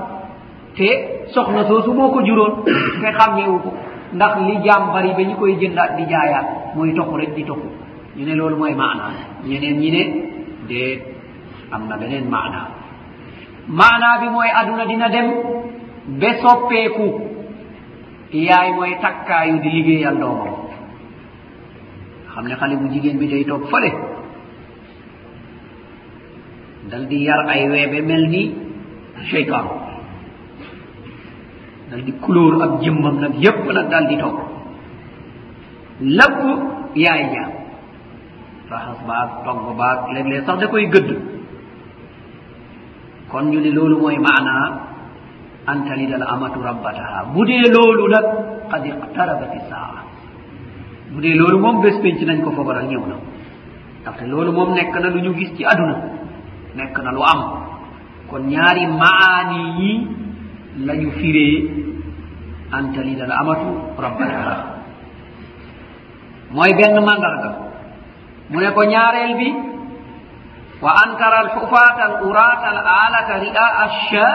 Te 0.76 0.88
soxna 1.32 1.64
soosu 1.68 1.92
moo 1.94 2.10
ko 2.12 2.20
juróon. 2.26 2.52
Te 3.00 3.08
xàmmeewu 3.18 3.58
ko. 3.64 3.70
Ndax 4.12 4.32
li 4.46 4.54
jaam 4.64 4.92
bari 4.92 5.10
ba 5.16 5.22
ñu 5.22 5.34
koy 5.40 5.56
jëndaat 5.60 5.96
di 5.96 6.04
jaayaat 6.12 6.46
mooy 6.76 6.92
toxu 6.94 7.16
rek 7.16 7.34
di 7.34 7.44
toxu 7.44 7.68
ñu 8.16 8.24
ne 8.26 8.34
loolu 8.34 8.56
mooy 8.56 8.74
maana. 8.74 9.04
Ñeneen 9.48 9.76
ñi 9.80 9.90
ne 9.90 10.02
déet. 10.68 11.15
am 11.72 11.88
na 11.88 11.96
beneen 11.96 12.28
maana. 12.30 12.60
Maana 13.68 14.08
bi 14.20 14.28
mooy 14.34 14.50
aduna 14.60 14.84
dina 14.86 15.08
dem 15.08 15.28
be 16.20 16.28
soppeeku. 16.42 17.06
Yaay 18.32 18.72
mooy 18.76 18.92
takkaayu 19.02 19.60
di 19.62 19.68
liggéeyal 19.76 20.16
doomam. 20.20 20.54
Xam 22.32 22.44
ne 22.48 22.54
xale 22.60 22.74
bu 22.80 22.86
jigéen 22.92 23.18
bi 23.18 23.26
day 23.28 23.44
toog 23.44 23.64
fële. 23.70 23.90
Dal 26.90 27.04
di 27.10 27.18
yar 27.26 27.46
ay 27.48 27.68
weebe 27.72 28.00
mel 28.06 28.24
ni 28.30 28.42
cheytan 29.30 29.66
dal 31.90 32.02
di 32.06 32.12
couleur 32.22 32.62
ak 32.62 32.72
jëmmam 32.82 33.16
nag 33.20 33.34
yépp 33.44 33.64
nag 33.76 33.88
dal 33.90 34.06
di 34.08 34.16
toog. 34.22 34.38
Lépp 36.00 36.40
yaay 36.94 37.22
ja 37.34 37.44
raxas 38.70 38.98
baag 39.08 39.30
togg 39.44 39.66
baag 39.78 39.98
léeg-léeg 40.14 40.44
sax 40.46 40.58
da 40.60 40.66
koy 40.66 40.86
gëdd. 40.94 41.35
kon 43.30 43.50
ñu 43.50 43.60
ne 43.60 43.70
loolu 43.70 43.96
mooy 43.98 44.18
maana 44.18 44.54
an 45.66 45.78
talidal 45.88 46.22
amatu 46.22 46.60
rabbataha. 46.62 47.24
Bu 47.34 47.44
dee 47.44 47.68
loolu 47.74 48.08
nag 48.08 48.26
qad 48.70 48.84
iqtarabati 48.86 49.58
saa. 49.68 50.02
Bu 51.12 51.20
dee 51.20 51.34
loolu 51.34 51.58
moom 51.58 51.80
bés 51.82 51.96
penc 52.02 52.20
nañ 52.22 52.40
ko 52.44 52.50
fogoral 52.52 52.86
ñëw 52.86 53.02
na. 53.06 53.16
Ndaxte 54.02 54.24
loolu 54.30 54.52
moom 54.52 54.74
nekk 54.74 54.94
na 55.02 55.08
lu 55.10 55.20
ñu 55.20 55.32
gis 55.38 55.50
ci 55.56 55.64
aduna 55.64 55.96
nekk 56.76 56.96
na 57.02 57.10
lu 57.12 57.22
am. 57.22 57.40
Kon 58.30 58.42
ñaari 58.46 58.86
maani 58.86 59.60
yi 59.78 59.90
la 60.86 60.94
ñu 60.94 61.10
firee 61.18 61.56
an 62.72 62.92
talidal 62.94 63.32
amatu 63.32 63.68
rabbataha. 63.98 64.54
Mooy 66.50 66.72
benn 66.78 66.96
mandarga 67.04 67.50
mu 68.50 68.60
ne 68.60 68.70
ko 68.70 68.82
ñaareel 68.84 69.34
bi 69.36 69.48
wa 70.82 70.90
ankara 71.04 71.18
tara 71.18 71.38
alhufata 71.50 72.02
al 72.04 72.14
urata 72.28 72.66
al 72.74 72.80
alata 72.84 73.34
ri'a 73.44 73.66
asha 73.86 74.28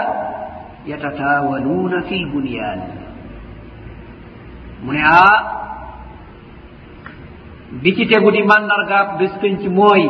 yatatawaluna 0.85 2.01
fi 2.09 2.15
lbunyan 2.25 2.79
mune 4.83 5.01
a 5.05 5.25
bicitegudi 7.81 8.41
mandarga 8.43 9.15
bespenci 9.21 9.69
mooy 9.69 10.03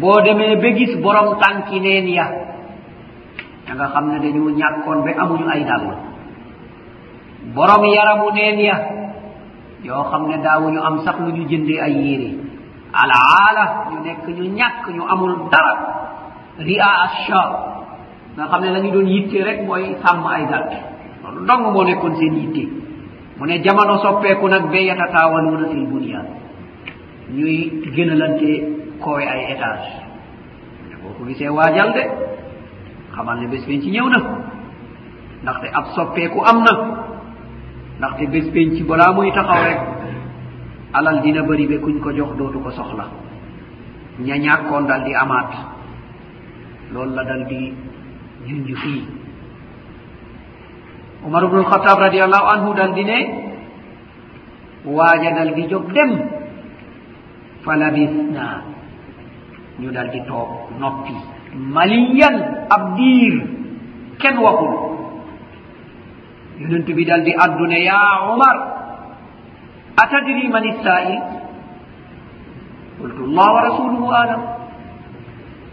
boo 0.00 0.20
demee 0.24 0.56
ba 0.56 0.68
gis 0.78 0.96
borom 1.02 1.36
tànki 1.40 1.80
neen 1.80 2.08
ya 2.08 2.26
da 3.70 3.76
nga 3.76 3.86
xam 3.94 4.04
ne 4.10 4.18
dañu 4.18 4.50
ñàkkoon 4.58 4.98
ba 5.04 5.10
amuñu 5.22 5.46
ay 5.48 5.62
dàll. 5.64 5.86
Borom 7.54 7.82
yaramu 7.94 8.30
neen 8.34 8.58
ya 8.60 8.76
yoo 9.84 10.04
xam 10.10 10.22
ne 10.28 10.36
daawuñu 10.44 10.80
am 10.82 10.96
sax 11.04 11.16
lu 11.20 11.30
ñu 11.32 11.44
jëndee 11.50 11.80
ay 11.80 11.92
yére. 12.04 12.28
alaala 12.92 13.64
ñu 13.90 13.98
nekk 14.04 14.26
ñu 14.28 14.44
ñàkk 14.58 14.88
ñu 14.94 15.02
amul 15.12 15.48
dara. 15.50 15.74
Ria 16.58 16.88
ashar 17.04 17.50
nga 18.36 18.46
xam 18.50 18.60
ne 18.62 18.70
la 18.70 18.80
ñu 18.80 18.90
doon 18.90 19.06
yitte 19.06 19.42
rek 19.44 19.62
mooy 19.66 19.96
sàmm 20.02 20.26
ay 20.26 20.46
dal. 20.50 20.64
Loolu 21.22 21.46
dong 21.46 21.72
moo 21.72 21.84
nekkoon 21.84 22.14
seen 22.16 22.34
yitte. 22.36 22.64
Mu 23.38 23.46
ne 23.46 23.62
jamono 23.64 23.98
soppeeku 23.98 24.48
nag 24.48 24.64
ba 24.70 24.78
yatataawaluuna 24.78 25.68
fil 25.68 25.86
bunyan. 25.86 26.26
Ñuy 27.32 27.82
gënalante 27.94 28.50
koowe 29.00 29.22
ay 29.24 29.52
étage. 29.52 29.90
Boo 31.02 31.12
ko 31.18 31.24
gisee 31.26 31.48
waajal 31.48 31.92
de 31.94 32.04
xamal 33.14 33.38
ne 33.40 33.46
bés 33.46 33.64
penc 33.66 33.84
ñëw 33.84 34.08
na. 34.08 34.18
Ndaxte 35.42 35.66
ab 35.72 35.86
soppeeku 35.94 36.40
am 36.44 36.58
na. 36.66 36.72
Ndaxte 37.98 38.26
bés 38.32 38.46
penc 38.52 38.86
balaa 38.88 39.12
muy 39.12 39.32
taxaw 39.32 39.62
rek 39.64 39.78
alal 40.92 41.20
dina 41.22 41.42
bëri 41.42 41.66
be 41.66 41.76
kuñ 41.78 42.00
ko 42.00 42.10
jox 42.12 42.36
dootu 42.36 42.58
ko 42.60 42.70
soxla. 42.70 43.06
Ña 44.20 44.36
ñàkkoon 44.36 44.86
dal 44.86 45.04
di 45.04 45.14
amaat. 45.14 45.50
Loolu 46.92 47.14
la 47.14 47.24
dal 47.24 47.46
di 47.46 47.72
junj 48.46 48.68
fii. 48.82 49.02
Umar 51.26 51.44
ubnu 51.44 51.58
alxatab 51.60 51.98
radiallahu 51.98 52.46
anhu 52.54 52.74
dal 52.74 52.92
di 52.94 53.04
ne 53.04 53.18
waaja 54.84 55.30
dal 55.36 55.54
di 55.54 55.62
jóg 55.68 55.92
dem. 55.92 56.10
Fa 57.62 57.76
labisna 57.76 58.62
ñu 59.80 59.90
dal 59.92 60.10
di 60.10 60.20
toog 60.26 60.74
noppi. 60.80 61.14
Maliyan 61.54 62.66
ab 62.68 62.96
diir. 62.96 63.36
Kenn 64.18 64.38
waxul. 64.38 64.74
Yonent 66.60 66.88
bi 66.96 67.04
dal 67.04 67.22
di 67.24 67.32
addune 67.34 67.78
yaa 67.84 68.32
umar. 68.34 68.79
atadri 69.96 70.48
man 70.48 70.64
issail 70.72 71.18
qultu 73.00 73.22
llah 73.34 73.48
wa 73.54 73.60
rasuluhu 73.68 74.06
alam 74.12 74.40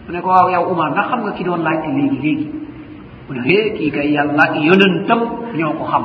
one 0.09 0.19
ko 0.21 0.27
waaw 0.29 0.47
yaw 0.49 0.63
umar 0.71 0.91
ndax 0.91 1.05
xam 1.11 1.19
nga 1.23 1.31
ki 1.37 1.43
doon 1.43 1.61
laajte 1.63 1.89
léegi 1.97 2.17
léegi 2.23 2.47
mu 3.27 3.31
ne 3.35 3.41
hee 3.47 3.65
kii 3.77 3.91
kay 3.91 4.07
yàlla 4.15 4.45
yonentam 4.67 5.19
ñoo 5.57 5.73
ko 5.79 5.83
xam 5.91 6.03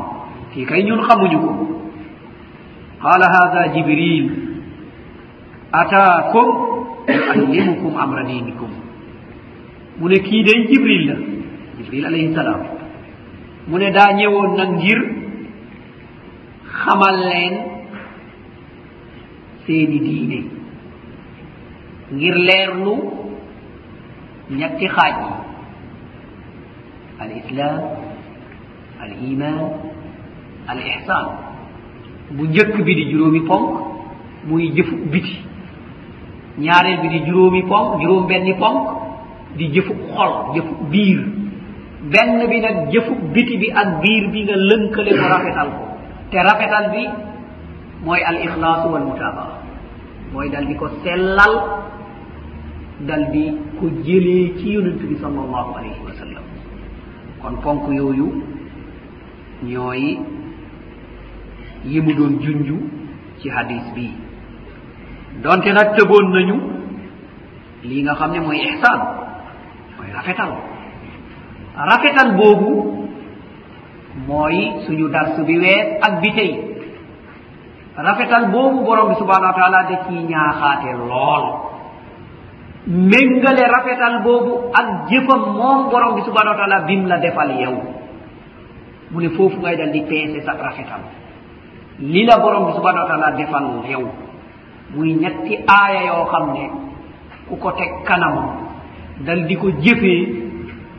kii 0.55 0.67
kay 0.67 0.83
ñun 0.85 1.01
xamuñu 1.09 1.39
ko 1.45 1.51
qala 3.03 3.27
hada 3.35 3.63
jibril 3.75 4.27
ataakum 5.73 6.49
yuallimukum 7.09 7.93
amra 7.97 8.23
dinikum 8.25 8.71
mu 9.99 10.09
ne 10.09 10.19
kii 10.27 10.43
day 10.43 10.59
jibril 10.71 11.03
la 11.09 11.17
jibril 11.79 12.05
alayhi 12.07 12.35
salaam 12.35 12.61
mu 13.69 13.79
ne 13.79 13.89
daa 13.91 14.11
ñëwoon 14.19 14.51
nag 14.59 14.71
ngir 14.79 15.01
xamal 16.83 17.17
leen 17.31 17.55
seeni 19.67 19.99
diine. 20.01 20.41
Ngir 22.13 22.35
leerlu 22.49 22.95
ñetti 24.51 24.87
xaaj 24.95 25.15
yi. 25.23 25.33
Al 27.23 27.31
islam 27.41 27.81
al 29.03 29.13
iman 29.31 29.59
al 30.69 30.79
ihsan 30.79 31.27
bu 32.37 32.45
njëkk 32.47 32.75
bi 32.87 32.95
di 32.95 33.05
juróomi 33.11 33.41
ponk 33.49 33.71
muy 34.49 34.73
jëfu 34.77 34.97
biti. 35.13 35.37
Ñaareel 36.59 37.01
bi 37.03 37.09
di 37.09 37.21
juróomi 37.27 37.63
ponk 37.71 38.01
juróom 38.03 38.27
benni 38.27 38.55
ponk 38.55 38.83
di 39.57 39.69
jëfu 39.75 39.93
xol 40.15 40.33
jëfu 40.55 40.75
biir. 40.91 41.21
Benn 42.13 42.49
bi 42.51 42.61
nag 42.61 42.91
jëfu 42.93 43.15
biti 43.35 43.57
bi 43.59 43.71
ak 43.71 44.01
biir 44.03 44.29
bi 44.33 44.43
nga 44.45 44.57
lënkale 44.57 45.11
ko 45.19 45.25
rafetal 45.33 45.69
ko. 45.77 45.85
Te 46.31 46.37
rafetal 46.49 46.91
bi 46.95 47.05
mooy 48.05 48.21
al 48.31 48.39
ixlaasu 48.47 48.87
wal 48.93 49.05
mutabaa 49.11 49.63
mooy 50.33 50.49
dal 50.51 50.67
di 50.67 50.75
ko 50.75 50.89
sellal 51.05 51.55
dal 53.09 53.23
di 53.33 53.45
ko 53.79 53.87
jëlee 54.07 54.55
ci 54.59 54.73
yonent 54.75 55.01
bi 55.11 55.15
sal 55.21 55.35
allahu 55.45 55.71
alayhi 55.79 56.01
wa 56.07 56.13
sallam. 56.21 56.45
Kon 57.43 57.55
ponk 57.63 57.85
yooyu 57.99 58.29
ñooy 59.63 60.19
yi 61.85 62.01
mu 62.01 62.13
doon 62.15 62.39
junju 62.43 62.77
ci 63.41 63.49
hadis 63.51 63.83
bii 63.95 64.15
donte 65.43 65.71
nag 65.73 65.89
tëboon 65.97 66.27
nañu 66.35 66.57
lii 67.85 68.03
nga 68.03 68.15
xam 68.15 68.31
ne 68.33 68.41
mooy 68.41 68.59
ixsaan 68.67 69.01
mooy 69.99 70.11
rafetal. 70.15 70.53
Rafetal 71.77 72.31
boobu 72.39 73.07
mooy 74.29 74.57
suñu 74.87 75.09
dars 75.11 75.35
bi 75.47 75.59
wees 75.59 75.87
ak 76.03 76.21
bi 76.23 76.31
tey. 76.37 76.72
rafetal 77.97 78.49
boobu 78.53 78.85
borom 78.85 79.09
bi 79.13 79.17
subhanahu 79.21 79.53
wa 79.53 79.57
taala 79.59 79.79
da 79.91 79.97
ciy 80.09 80.25
ñaaxaate 80.25 80.91
lool. 80.97 81.45
Méngale 82.87 83.65
rafetal 83.69 84.23
boobu 84.25 84.73
ak 84.75 85.09
jëfam 85.11 85.43
moom 85.59 85.91
borom 85.91 86.15
bi 86.17 86.23
subhanahu 86.27 86.55
wa 86.57 86.59
taala 86.61 86.79
bim 86.87 87.07
la 87.07 87.19
defal 87.19 87.51
yow. 87.61 87.77
Mu 89.11 89.21
ne 89.21 89.29
foofu 89.37 89.61
ngay 89.61 89.77
dal 89.77 89.91
di 89.93 90.01
peese 90.09 90.41
sa 90.45 90.53
rafetal. 90.57 91.01
Li 92.01 92.25
la 92.25 92.39
borom 92.39 92.67
bi 92.67 92.73
subhanahu 92.73 93.05
wa 93.05 93.09
taala 93.11 93.37
defal 93.37 93.67
yow. 93.89 94.05
Muy 94.95 95.13
ñetti 95.15 95.59
aaya 95.69 96.01
yoo 96.09 96.25
xam 96.33 96.53
ne 96.53 96.65
ku 97.49 97.57
ko 97.57 97.73
teg 97.73 98.03
kanamam 98.05 98.69
dal 99.21 99.47
di 99.47 99.57
ko 99.57 99.69
jëfee 99.69 100.23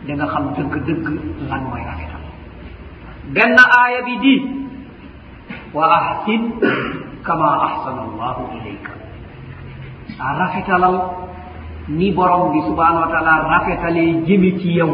da 0.07 0.13
nga 0.15 0.27
xam 0.27 0.45
dëgg-dëgg 0.55 1.05
lan 1.49 1.61
mooy 1.69 1.81
rafetal. 1.83 2.21
Benn 3.33 3.57
aaya 3.57 4.01
bi 4.05 4.17
di 4.23 4.33
wa 5.73 5.85
ahsin 5.89 6.41
kama 7.25 7.47
ahsana 7.67 8.01
allahu 8.09 8.41
ilayka 8.61 8.93
a 10.19 10.27
rafitalal 10.37 10.95
ni 11.89 12.11
borom 12.13 12.53
bi 12.53 12.59
subhanau 12.67 13.01
wa 13.05 13.09
taala 13.09 13.33
rafetalee 13.51 14.21
jëmi 14.27 14.51
ci 14.61 14.77
yow 14.79 14.93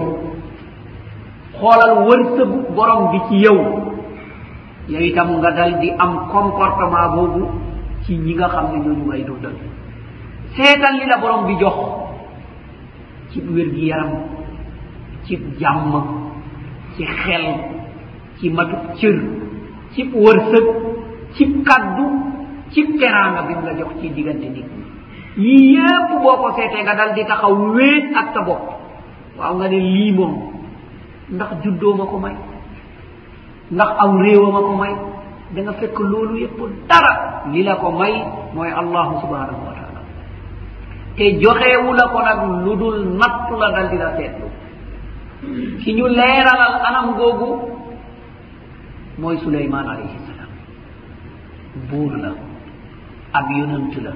xoolal 1.60 2.08
wërsëg 2.08 2.52
borom 2.76 3.12
bi 3.12 3.20
ci 3.30 3.38
yow 3.46 3.60
yow 4.88 5.02
itam 5.04 5.30
nga 5.44 5.52
dal 5.52 5.72
di 5.84 5.92
am 6.00 6.32
comportement 6.32 7.10
boobu 7.16 7.44
ci 8.06 8.16
ñi 8.18 8.34
nga 8.40 8.48
xam 8.50 8.66
ne 8.72 8.78
ñooñu 8.80 9.06
ngay 9.06 9.24
dundal 9.28 9.56
seetal 10.56 10.94
li 10.98 11.06
la 11.06 11.18
borom 11.20 11.46
bi 11.46 11.56
jox 11.60 11.78
ci 13.32 13.42
wér 13.56 13.70
gi 13.76 13.86
yaram 13.92 14.12
ci 15.26 15.36
jàmm 15.60 15.92
ci 16.96 17.04
xel 17.06 17.46
ci 18.40 18.50
matu 18.50 18.76
cër 19.00 19.18
cib 20.00 20.16
wërsëg 20.16 20.66
cib 21.36 21.52
kaddu 21.68 22.06
cib 22.72 22.88
teraanga 23.00 23.42
bi 23.48 23.54
mu 23.60 23.64
la 23.68 23.74
jox 23.80 23.92
ci 24.02 24.08
diggante 24.16 24.48
nit 24.48 24.64
ñi. 24.64 24.84
Yii 25.38 25.76
yépp 25.76 26.10
boo 26.24 26.38
ko 26.42 26.52
seetee 26.56 26.84
nga 26.84 26.96
dal 26.96 27.14
di 27.14 27.24
taxaw 27.26 27.54
wéet 27.76 28.16
ak 28.16 28.28
sa 28.34 28.42
bopp. 28.48 28.64
Waaw 29.38 29.54
nga 29.60 29.68
ne 29.68 29.80
lii 29.80 30.12
moom 30.14 30.34
ndax 31.36 31.50
juddooma 31.64 32.06
ko 32.06 32.18
may 32.18 32.36
ndax 33.72 33.90
aw 34.04 34.12
réewama 34.24 34.60
ko 34.68 34.74
may 34.82 34.94
da 35.54 35.60
nga 35.62 35.74
fekk 35.74 36.00
loolu 36.00 36.36
yëpp 36.44 36.60
dara. 36.88 37.44
Li 37.52 37.64
la 37.64 37.76
ko 37.76 37.92
may 37.92 38.14
mooy 38.56 38.72
allahu 38.72 39.20
subhanahu 39.22 39.62
wa 39.68 39.74
taala 39.78 40.02
te 41.18 41.26
joxeewu 41.42 41.92
la 41.94 42.06
ko 42.08 42.20
nag 42.22 42.40
lu 42.66 42.74
dul 42.78 42.98
natt 43.20 43.50
la 43.60 43.68
dal 43.76 43.90
di 43.90 43.98
la 43.98 44.10
seetlu. 44.18 44.48
Ki 45.84 45.94
ñu 45.94 46.06
leeralal 46.08 46.76
anam 46.88 47.16
googu 47.18 47.50
mooy 49.22 49.38
suleyman 49.44 49.86
alayhi 49.94 50.18
salaam 50.28 50.52
buur 51.90 52.12
la 52.24 52.32
ab 53.34 53.46
yonant 53.52 53.94
la. 54.06 54.12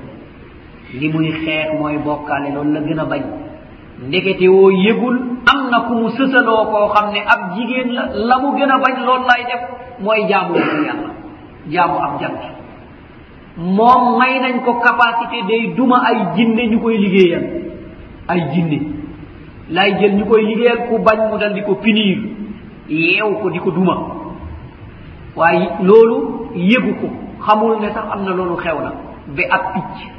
Li 1.00 1.10
muy 1.14 1.32
xeex 1.44 1.68
mooy 1.80 1.98
bokkaale 2.06 2.50
loolu 2.54 2.72
la 2.74 2.80
gën 2.82 3.00
a 3.00 3.06
bañ. 3.06 3.22
Ndekete 4.08 4.48
woo 4.50 4.70
yëgul 4.72 5.16
am 5.52 5.70
na 5.72 5.80
ku 5.88 5.94
mu 5.96 6.10
sësaloo 6.10 6.66
koo 6.72 6.88
xam 6.94 7.12
ne 7.14 7.20
ab 7.34 7.42
jigéen 7.56 7.90
la 7.94 8.04
la 8.14 8.36
mu 8.42 8.50
gën 8.58 8.72
a 8.72 8.78
bañ 8.84 8.96
loolu 9.06 9.26
lay 9.30 9.44
def 9.50 9.62
mooy 10.04 10.28
jaamu 10.30 10.54
ko 10.54 10.60
yàlla. 10.88 11.10
Jaamu 11.70 11.98
ab 12.06 12.20
jant. 12.22 12.42
Moom 13.58 14.18
may 14.20 14.40
nañ 14.40 14.64
ko 14.66 14.74
capacité 14.86 15.42
day 15.48 15.74
duma 15.78 15.98
ay 16.10 16.18
jinne 16.36 16.64
ñu 16.72 16.80
koy 16.82 16.98
liggéeyal. 16.98 17.44
Ay 18.28 18.42
jinne. 18.54 18.80
Lay 19.70 19.92
jël 20.00 20.16
ñu 20.18 20.26
koy 20.26 20.44
liggéeyal 20.46 20.88
ku 20.90 20.98
bañ 21.00 21.30
mu 21.32 21.38
dal 21.38 21.54
di 21.54 21.62
ko 21.62 21.76
punir. 21.76 22.18
Yeew 22.90 23.32
ko 23.42 23.50
di 23.50 23.60
ko 23.60 23.72
duma. 23.72 23.96
waaye 25.36 25.68
loolu 25.82 26.50
yëgu 26.56 26.94
ko. 27.02 27.08
Xamul 27.46 27.80
ne 27.82 27.88
sax 27.94 28.06
am 28.14 28.24
na 28.26 28.32
loolu 28.34 28.56
xew 28.58 28.78
na. 28.84 28.92
Ba 29.36 29.44
ab 29.56 29.64
picc 29.74 30.12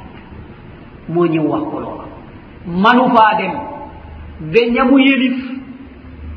moo 1.09 1.25
ñëw 1.25 1.45
wax 1.47 1.63
ko 1.71 1.79
loola. 1.79 2.05
Manu 2.67 3.09
faa 3.15 3.35
dem. 3.37 3.53
Ba 4.51 4.59
ñamu 4.73 4.97
yëlif 4.99 5.37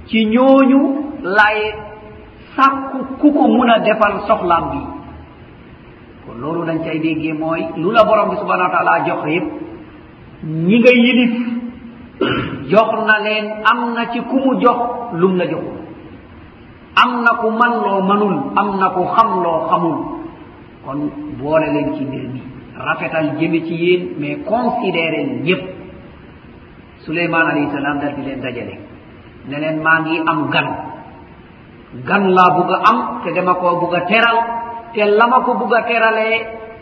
ci 0.07 0.27
ñooñu 0.27 0.81
lay 1.23 1.59
sàkku 2.57 2.99
ku 3.21 3.33
ko 3.33 3.49
mun 3.49 3.71
a 3.71 3.79
defal 3.81 4.21
soxlaam 4.27 4.71
bi. 4.71 4.79
Kon 6.27 6.39
loolu 6.41 6.65
dañ 6.67 6.79
cay 6.85 6.99
déggee 7.01 7.33
mooy 7.33 7.65
lu 7.77 7.91
la 7.93 8.05
borom 8.05 8.31
bi 8.31 8.37
subhanau 8.37 8.65
wa 8.67 8.71
taala 8.71 9.05
jox 9.07 9.27
yépp 9.27 9.47
ñi 10.45 10.79
nga 10.79 10.91
yilif 10.93 11.35
jox 12.71 12.91
na 13.07 13.19
leen 13.25 13.47
am 13.65 13.95
na 13.95 14.07
ci 14.13 14.21
ku 14.21 14.37
mu 14.37 14.61
jox 14.61 14.79
lum 15.15 15.37
la 15.37 15.47
joxul. 15.47 15.77
am 17.03 17.11
na 17.25 17.33
ku 17.41 17.49
man 17.51 17.73
loo 17.85 18.01
manul 18.09 18.35
am 18.61 18.69
na 18.81 18.89
ku 18.95 19.03
xam 19.15 19.29
loo 19.45 19.59
xamul. 19.71 19.97
Kon 20.85 20.99
boole 21.41 21.67
leen 21.75 21.95
ci 21.97 22.05
mbir 22.05 22.25
mi 22.35 22.43
rafetal 22.87 23.27
jëme 23.39 23.59
ci 23.67 23.75
yéen 23.75 24.03
mais 24.19 24.37
considéré 24.51 25.21
ñëpp 25.47 25.63
suleyman 27.05 27.47
alayhi 27.51 27.71
salaam 27.75 27.99
dal 28.01 28.15
di 28.17 28.23
leen 28.23 28.41
dajale. 28.41 28.75
Ne 29.49 29.57
leen 29.63 29.77
maa 29.83 30.01
ngi 30.01 30.19
am 30.27 30.41
gan. 30.51 30.69
Gan 32.07 32.25
laa 32.37 32.51
bugg 32.57 32.71
a 32.71 32.79
am 32.91 32.99
te 33.25 33.33
dama 33.35 33.55
koo 33.55 33.81
bugg 33.81 33.95
a 33.95 34.01
teral 34.11 34.39
te 34.95 35.05
la 35.05 35.27
ma 35.27 35.41
ko 35.45 35.55
bugg 35.55 35.73
a 35.75 35.83
teralee 35.89 36.37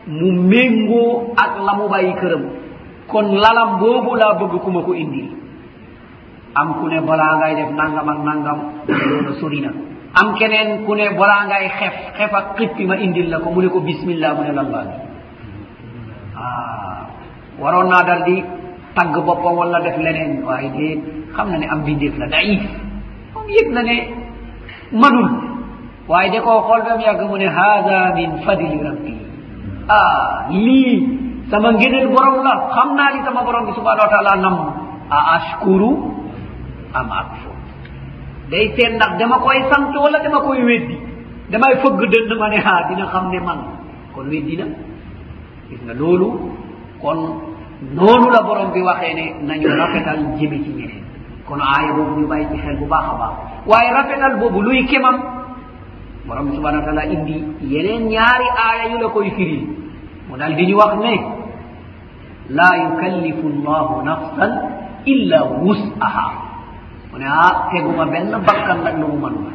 mu 0.07 0.29
méngoo 0.51 1.33
ak 1.37 1.53
la 1.67 1.73
mu 1.79 1.89
bàyyi 1.89 2.15
këram. 2.21 2.43
Kon 3.09 3.27
lalam 3.43 3.79
boobu 3.81 4.15
laa 4.17 4.35
bëgg 4.39 4.55
ku 4.65 4.71
ma 4.71 4.81
ko 4.83 4.93
indil. 4.95 5.29
Am 6.55 6.75
ku 6.81 6.87
ne 6.89 7.01
balaa 7.01 7.37
ngay 7.39 7.55
def 7.55 7.71
nangam 7.79 8.09
ak 8.09 8.19
nangam 8.27 8.59
loolu 8.89 9.33
sori 9.41 9.61
na. 9.61 9.71
am 10.21 10.29
keneen 10.39 10.85
ku 10.87 10.93
ne 10.99 11.07
boraangaay 11.19 11.67
xef 11.79 11.95
xef 12.19 12.33
ak 12.41 12.47
xippi 12.59 12.85
ma 12.91 12.97
indil 13.05 13.29
la 13.33 13.39
ko 13.43 13.49
mu 13.55 13.61
ne 13.63 13.69
ko 13.75 13.81
bismillah 13.89 14.31
mu 14.37 14.43
ne 14.47 14.53
langaami 14.59 14.97
ah 16.37 17.01
waroon 17.61 17.89
naa 17.93 18.03
dal 18.09 18.21
di 18.29 18.37
tagg 18.97 19.15
boppam 19.27 19.55
wala 19.61 19.79
def 19.87 19.97
leneen 20.05 20.33
waaye 20.47 20.69
de 20.77 20.89
xam 21.35 21.47
na 21.53 21.57
ne 21.61 21.67
am 21.73 21.81
bindeef 21.87 22.15
la 22.21 22.27
daif 22.35 22.63
moom 23.35 23.47
yëg 23.57 23.69
na 23.77 23.83
ne 23.89 23.97
manul. 25.03 25.29
Waaye 26.11 26.31
de 26.31 26.39
koo 26.47 26.63
xool 26.67 26.83
bam 26.87 27.01
yàgg 27.07 27.23
mu 27.31 27.37
ne 27.37 27.49
hada 27.59 28.15
min 28.15 28.31
fadli 28.45 28.79
rabbi. 28.87 29.15
Ah 29.91 30.47
lii 30.65 30.95
sama 31.51 31.69
ngëneel 31.73 32.09
borom 32.15 32.37
la 32.47 32.53
xam 32.75 32.89
naa 32.99 33.11
li 33.15 33.19
sama 33.27 33.43
borom 33.47 33.67
bi 33.67 33.73
subhanau 33.79 34.07
wa 34.07 34.13
taala 34.15 34.33
nam. 34.45 34.57
A 35.17 35.19
ashkuru 35.37 35.91
am 36.99 37.09
akfur. 37.21 37.56
day 38.51 38.73
seet 38.77 38.93
ndax 38.97 39.19
dama 39.19 39.39
koy 39.39 39.59
sant 39.71 39.95
wala 39.95 40.19
dama 40.23 40.41
koy 40.41 40.63
weddi. 40.65 40.97
Damay 41.51 41.75
fëgg 41.83 42.01
dënd 42.13 42.31
ma 42.39 42.49
ne 42.49 42.59
haa 42.67 42.89
dina 42.89 43.07
xam 43.13 43.31
ne 43.31 43.41
man. 43.41 43.59
Kon 44.15 44.27
weddi 44.29 44.57
na. 44.57 44.65
Gis 45.71 45.81
nga 45.85 45.95
loolu 45.95 46.29
kon 47.03 47.19
noonu 47.95 48.29
la 48.31 48.41
borom 48.43 48.73
bi 48.73 48.81
waxee 48.83 49.15
ne 49.15 49.25
nañu 49.47 49.69
rafetal 49.79 50.19
jëme 50.39 50.59
ci 50.65 50.71
ñeneen. 50.71 51.05
Kon 51.47 51.61
aaya 51.61 51.93
boobu 51.93 52.21
ñu 52.21 52.27
bàyyi 52.27 52.47
ci 52.53 52.59
xel 52.59 52.77
bu 52.79 52.87
baax 52.87 53.05
a 53.13 53.15
baax. 53.21 53.35
Waaye 53.67 53.91
rafetal 53.93 54.37
boobu 54.41 54.63
luy 54.63 54.85
kemam 54.87 55.17
borom 56.27 56.47
bi 56.51 56.57
subhana 56.57 56.79
wa 56.79 56.85
taala 56.85 57.05
indi 57.07 57.45
yeneen 57.63 58.09
ñaari 58.09 58.47
aaya 58.65 58.91
yu 58.93 58.99
la 59.03 59.09
koy 59.09 59.31
firi. 59.37 59.67
Mu 60.29 60.37
dal 60.37 60.55
di 60.57 60.67
ñu 60.67 60.77
wax 60.77 60.95
ne 60.99 61.15
laa 62.51 62.75
yukallifu 62.85 63.49
llahu 63.65 64.03
nafsan 64.05 64.53
illa 65.05 65.45
wus'aha 65.63 66.27
mu 67.11 67.17
ne 67.21 67.27
ah 67.27 67.55
teguma 67.73 68.05
benn 68.13 68.33
bakkan 68.47 68.79
nag 68.85 68.97
lu 69.01 69.07
mu 69.13 69.19
manuma 69.25 69.53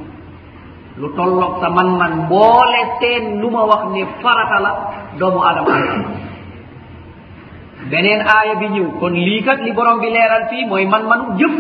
lu 1.00 1.08
tolloog 1.18 1.54
sa 1.62 1.68
man-man 1.70 2.14
mboole 2.28 2.82
teen 3.02 3.40
lu 3.42 3.48
ma 3.56 3.62
wax 3.72 3.84
ne 3.94 4.02
farata 4.22 4.58
la 4.66 4.72
doomu 5.20 5.40
adama 5.50 5.72
ala 5.82 5.96
beneen 7.92 8.22
aaya 8.34 8.54
bi 8.62 8.68
ñëw 8.76 8.88
kon 9.00 9.14
lii 9.26 9.42
kat 9.46 9.60
li 9.66 9.72
borom 9.78 9.98
bi 10.02 10.10
leeral 10.16 10.44
fii 10.50 10.66
mooy 10.70 10.86
man-manu 10.94 11.26
jëf 11.40 11.56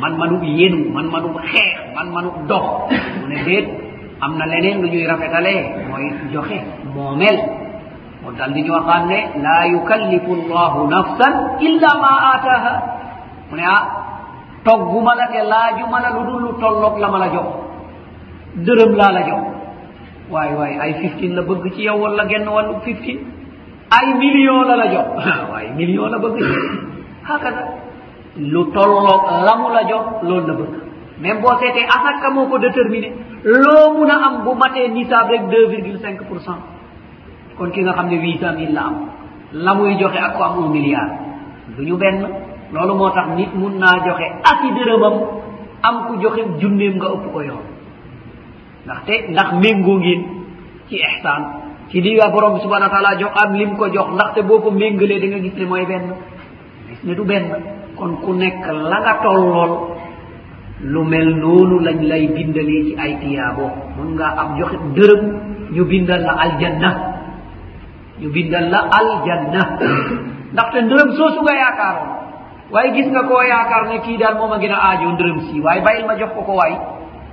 man-manu 0.00 0.36
yenu 0.58 0.80
man-manu 0.94 1.28
xeex 1.52 1.72
man-manu 1.96 2.30
dox. 2.48 2.64
Mu 3.20 3.26
ne 3.30 3.38
déet 3.46 3.66
am 4.24 4.32
na 4.38 4.44
leneen 4.52 4.80
lu 4.82 4.88
ñuy 4.88 5.04
rafetalee 5.10 5.60
mooy 5.88 6.04
joxe 6.32 6.58
moomel 6.94 7.36
mu 8.22 8.28
dal 8.38 8.50
di 8.54 8.62
ñu 8.62 8.72
waxaan 8.72 9.02
ne 9.10 9.18
laa 9.44 9.62
yukallifu 9.74 10.32
llahu 10.48 10.80
nafsan 10.94 11.34
illa 11.66 11.90
ma 12.02 12.10
aataha 12.30 12.72
mu 13.50 13.54
ne 13.58 13.64
ah 13.76 13.82
togguma 14.64 15.14
toggumala 15.14 15.26
te 15.32 15.40
laajumala 15.42 16.08
lu 16.14 16.22
dul 16.26 16.40
lu 16.42 16.50
tolloog 16.60 16.98
la 16.98 17.08
ma 17.10 17.18
la 17.18 17.28
jox. 17.34 17.46
Dërëm 18.66 18.92
laa 18.96 19.12
la 19.12 19.22
jox. 19.28 19.42
Waaye 20.30 20.54
waaye 20.54 20.78
ay 20.80 20.92
fifteen 21.02 21.34
la 21.34 21.42
bëgg 21.42 21.72
ci 21.74 21.82
yow 21.82 21.98
wala 21.98 22.24
genn 22.28 22.48
wàllu 22.48 22.80
fifteen? 22.84 23.18
Ay 23.90 24.14
million 24.18 24.64
la 24.64 24.76
la 24.76 24.86
jox. 24.92 25.06
Waaye 25.52 25.70
million 25.76 26.08
la 26.10 26.18
bëgg. 26.18 26.36
Ci 26.38 26.44
hakada 27.24 27.62
lu 28.36 28.64
tolloog 28.72 29.22
la 29.46 29.52
mu 29.56 29.68
la 29.74 29.82
jox 29.88 30.04
loolu 30.22 30.46
la 30.46 30.54
bëgg. 30.54 30.74
Même 31.20 31.40
boo 31.40 31.54
seetee 31.60 31.86
asaka 31.86 32.30
moo 32.34 32.46
ko 32.46 32.58
déterminé 32.58 33.12
loo 33.44 33.94
mun 33.98 34.10
a 34.10 34.16
am 34.26 34.44
bu 34.44 34.54
matee 34.54 34.88
nisaab 34.88 35.28
rek 35.30 35.48
deux 35.50 35.66
virgule 35.68 35.98
cinq 36.00 36.22
pour 36.28 36.40
cent. 36.40 36.58
Kon 37.58 37.70
ki 37.70 37.82
nga 37.82 37.92
xam 37.92 38.08
ne 38.08 38.16
huit 38.16 38.38
cent 38.40 38.54
mille 38.56 38.72
la 38.74 38.82
am. 38.86 38.96
La 39.52 39.74
muy 39.74 39.98
joxe 39.98 40.16
ak 40.18 40.36
ko 40.36 40.42
am 40.44 40.64
un 40.64 40.68
milliard. 40.70 41.10
Du 41.76 41.84
ñu 41.84 41.96
benn. 41.96 42.26
loolu 42.72 42.94
moo 42.94 43.10
tax 43.10 43.26
nit 43.36 43.50
mun 43.54 43.78
naa 43.78 43.96
joxe 44.06 44.26
aki 44.50 44.68
dërëmam 44.76 45.16
am 45.82 45.96
ku 46.06 46.12
joxe 46.22 46.42
junneem 46.60 46.94
nga 46.96 47.08
ëpp 47.14 47.24
ko 47.32 47.40
yoon. 47.42 47.64
Ndaxte 48.84 49.14
ndax 49.32 49.48
méngoo 49.62 49.98
ngeen 49.98 50.22
ci 50.88 50.96
ihsan 50.96 51.42
ci 51.90 52.00
li 52.00 52.14
nga 52.16 52.28
borom 52.32 52.54
bi 52.54 52.60
subhana 52.60 52.86
wa 52.88 52.92
taala 52.94 53.18
jox 53.20 53.32
am 53.42 53.54
lim 53.54 53.76
ko 53.76 53.88
jox 53.94 54.08
ndaxte 54.14 54.40
boo 54.48 54.60
ko 54.60 54.70
méngalee 54.70 55.20
da 55.20 55.26
nga 55.26 55.38
gis 55.44 55.54
ne 55.58 55.64
mooy 55.66 55.86
benn. 55.86 56.06
Gis 56.88 57.00
ne 57.04 57.14
du 57.14 57.24
benn. 57.24 57.46
Kon 57.96 58.16
ku 58.24 58.32
nekk 58.32 58.64
la 58.90 58.98
nga 59.04 59.14
tollool 59.22 59.72
lu 60.82 61.04
mel 61.04 61.28
noonu 61.42 61.78
lañ 61.86 61.98
lay 62.10 62.26
bindalee 62.34 62.82
ci 62.86 62.92
ay 62.98 63.12
tiyaabo. 63.20 63.66
Mun 63.96 64.14
ngaa 64.16 64.34
am 64.40 64.48
joxe 64.58 64.76
dërëm 64.96 65.22
ñu 65.74 65.84
bindal 65.84 66.22
la 66.22 66.32
aljanna. 66.44 66.90
Ñu 68.20 68.28
bindal 68.32 68.66
la 68.70 68.80
aljanna. 68.98 69.62
Ndaxte 70.52 70.78
ndërëm 70.82 71.10
soosu 71.16 71.40
nga 71.42 71.54
yaakaaroon 71.60 72.10
waaye 72.72 72.92
gis 72.94 73.06
nga 73.12 73.22
koo 73.28 73.42
yaakaar 73.42 73.84
ne 73.88 73.98
kii 74.04 74.16
daal 74.18 74.34
moom 74.38 74.52
a 74.52 74.58
gën 74.58 74.72
a 74.72 74.78
aajoo 74.88 75.12
ndërëm 75.12 75.38
si 75.48 75.60
waaye 75.60 75.80
bàyyil 75.82 76.06
ma 76.06 76.14
jox 76.18 76.30
ko 76.34 76.42
ko 76.42 76.52
waay. 76.60 76.74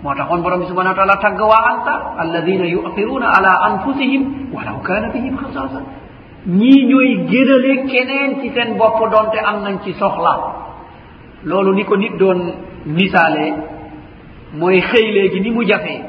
Moo 0.03 0.13
taxoon 0.15 0.41
borom 0.43 0.59
bi 0.59 0.65
subhana 0.67 0.89
wa 0.89 0.95
taala 0.95 1.15
tagg 1.17 1.39
waa 1.39 1.63
anta 1.71 1.93
alladina 2.23 2.65
yuqiruuna 2.65 3.27
ala 3.37 3.51
anfusihim 3.67 4.23
walaw 4.53 4.77
kaana 4.87 5.09
bihim 5.13 5.35
xasaasa. 5.37 5.79
Ñii 6.47 6.85
ñooy 6.89 7.09
gënale 7.31 7.73
keneen 7.91 8.39
ci 8.41 8.49
seen 8.55 8.77
bopp 8.77 8.99
donte 9.11 9.39
am 9.49 9.63
nañ 9.63 9.79
ci 9.83 9.93
soxla. 9.93 10.33
Loolu 11.43 11.73
ni 11.73 11.83
ko 11.85 11.95
nit 11.97 12.17
doon 12.17 12.39
misaalee 12.85 13.53
mooy 14.53 14.79
xëy 14.81 15.11
léegi 15.15 15.39
ni 15.41 15.51
mu 15.51 15.63
jafee 15.65 16.01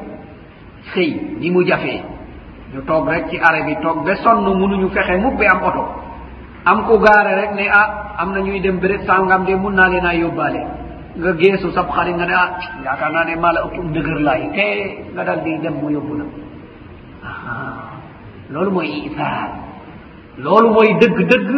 xëy 0.92 1.10
ni 1.40 1.50
mu 1.50 1.62
jafee 1.66 2.00
ñu 2.74 2.80
toog 2.86 3.08
rek 3.08 3.28
ci 3.30 3.36
arab 3.38 3.66
bi 3.66 3.74
toog 3.82 4.04
ba 4.04 4.14
sonn 4.16 4.44
munuñu 4.58 4.88
fexe 4.90 5.16
mukk 5.18 5.36
bi 5.38 5.46
am 5.46 5.62
oto. 5.62 5.84
am 6.64 6.84
ku 6.86 6.98
gaare 6.98 7.32
rek 7.40 7.52
ne 7.54 7.68
ah 7.68 8.14
am 8.18 8.32
na 8.32 8.40
ñuy 8.40 8.60
dem 8.60 8.78
béréb 8.80 9.02
sàngam 9.06 9.44
de 9.46 9.54
mun 9.54 9.74
naa 9.74 9.88
leen 9.88 10.04
a 10.06 10.14
yóbbaale. 10.14 10.60
Nga 11.16 11.32
geesu 11.40 11.70
sab 11.72 11.88
xarit 11.90 12.14
nga 12.16 12.26
ne 12.26 12.32
ah 12.34 12.50
yaakaar 12.84 13.10
naa 13.12 13.24
ne 13.24 13.36
maa 13.36 13.52
la 13.52 13.60
ëpp 13.66 13.76
ndëgër 13.84 14.20
laay. 14.20 14.42
Te 14.54 14.66
nga 15.14 15.24
dal 15.24 15.40
di 15.44 15.58
dem 15.62 15.74
mu 15.80 15.90
yóbbu 15.90 16.14
la. 16.18 16.24
Ah, 17.24 18.00
loolu 18.50 18.70
mooy 18.70 18.88
isaar 19.08 19.48
loolu 20.38 20.68
mooy 20.74 20.94
dëgg-dëgg. 21.00 21.50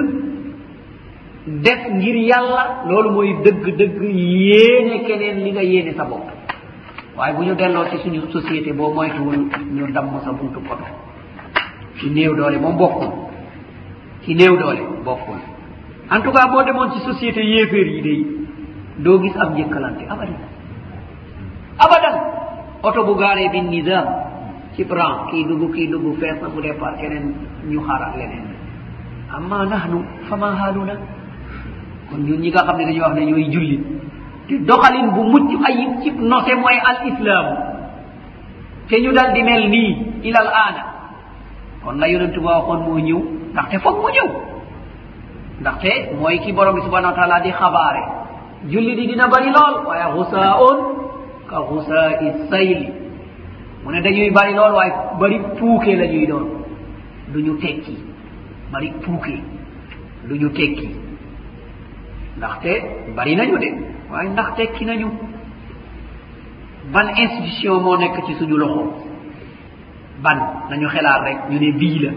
Def 1.65 1.83
ngir 1.99 2.17
yàlla 2.31 2.65
loolu 2.89 3.11
mooy 3.11 3.31
dëgg-dëgg 3.45 4.01
yéene 4.03 5.03
keneen 5.07 5.37
li 5.45 5.51
nga 5.53 5.63
yéene 5.63 5.93
sa 5.97 6.05
bopp. 6.05 6.27
Waaye 7.17 7.35
bu 7.37 7.43
ñu 7.45 7.55
delloo 7.55 7.85
ci 7.91 7.99
suñu 7.99 8.21
société 8.31 8.73
boo 8.73 8.93
moytuwul 8.95 9.49
ñu 9.75 9.93
damm 9.93 10.11
sa 10.25 10.31
buntu 10.33 10.61
poto. 10.61 10.85
Ci 11.99 12.11
néew 12.11 12.35
doole 12.37 12.59
moom 12.59 12.77
bokkul. 12.77 13.09
ci 14.25 14.35
lewɗole 14.35 14.83
bokkul. 15.05 15.39
En 16.11 16.21
tout 16.21 16.33
cas 16.33 16.47
boo 16.51 16.63
demoon 16.63 16.91
ci 16.93 17.01
société 17.01 17.43
yéeféer 17.45 17.87
yi 17.87 18.03
day 18.03 18.27
doo 18.99 19.21
gis 19.23 19.37
ab 19.37 19.55
njëkkalante 19.55 20.05
abadan. 20.09 20.37
Abadan. 21.79 22.17
Oto 22.83 23.05
bu 23.05 23.15
gaaree 23.15 23.49
bi 23.51 23.61
nizam 23.63 24.05
ci 24.75 24.85
pran 24.85 25.27
kii 25.31 25.45
dugg 25.47 25.73
kii 25.75 25.89
dugg 25.89 26.19
fees 26.21 26.41
na 26.43 26.49
bu 26.49 26.61
départ 26.61 26.97
keneen 27.01 27.35
ñu 27.69 27.81
xaaraat 27.81 28.17
leneen. 28.17 28.47
Amma 29.37 29.65
nahnu 29.65 30.05
fama 30.29 30.55
haaluna? 30.55 30.95
Kon 32.11 32.19
ñun 32.27 32.41
ñi 32.41 32.51
nga 32.51 32.63
xam 32.67 32.77
ne 32.77 32.85
dañuy 32.85 33.01
wax 33.01 33.15
ne 33.15 33.25
ñooy 33.27 33.51
jullit 33.53 33.81
te 34.49 34.55
doxalin 34.59 35.09
bu 35.15 35.23
mucc 35.23 35.65
ayib 35.67 36.01
ci 36.03 36.11
nose 36.13 36.55
mooy 36.55 36.77
al 36.85 37.09
islamu 37.09 37.55
te 38.89 38.97
ñu 39.01 39.13
dal 39.13 39.33
di 39.33 39.43
mel 39.43 39.69
nii 39.71 39.97
ilal 40.25 40.47
aana. 40.49 40.83
Kon 41.85 41.95
la 41.99 42.09
yonentu 42.09 42.41
ba 42.41 42.59
waxoon 42.59 42.81
moo 42.87 42.99
ñëw 42.99 43.21
ndaxte 43.53 43.77
foog 43.85 43.97
mu 44.03 44.09
ñëw. 44.17 44.29
Ndaxte 45.61 45.91
mooy 46.21 46.39
ki 46.43 46.53
borom 46.57 46.75
bi 46.77 46.83
subhanau 46.83 47.11
wa 47.13 47.17
taala 47.19 47.41
di 47.45 47.51
xabaare. 47.61 48.03
Julli 48.71 48.95
di 48.99 49.07
dina 49.11 49.27
bari 49.29 49.51
lool 49.57 49.75
waaye 49.87 50.07
xusaa 50.15 50.57
ka 51.51 51.57
xusaa 51.69 52.09
sayli 52.51 52.89
mu 53.83 53.91
ne 53.93 54.01
dañuy 54.01 54.31
bari 54.31 54.53
lool 54.55 54.73
waaye 54.79 54.93
bari 55.21 55.37
puuke 55.59 55.93
la 56.01 56.07
ñuy 56.07 56.27
doon. 56.27 56.47
Du 57.33 57.39
ñu 57.41 57.57
tekki. 57.59 57.97
Bari 58.73 58.89
puuke. 59.05 59.37
Du 60.29 60.35
ñu 60.41 60.49
tekki. 60.59 60.89
Ndaxte 62.39 62.73
bari 63.17 63.35
nañu 63.37 63.59
de 63.59 63.69
waaye 64.11 64.29
ndax 64.31 64.49
tekki 64.57 64.85
nañu? 64.85 65.09
Ban 66.93 67.09
institution 67.17 67.81
moo 67.83 67.97
nekk 67.97 68.17
ci 68.27 68.35
suñu 68.39 68.57
loxo? 68.57 68.83
Ban? 70.23 70.39
Nañu 70.71 70.89
xelaat 70.89 71.21
rek 71.27 71.39
ñu 71.51 71.59
ne 71.61 71.73
bii 71.79 71.99
la. 72.05 72.11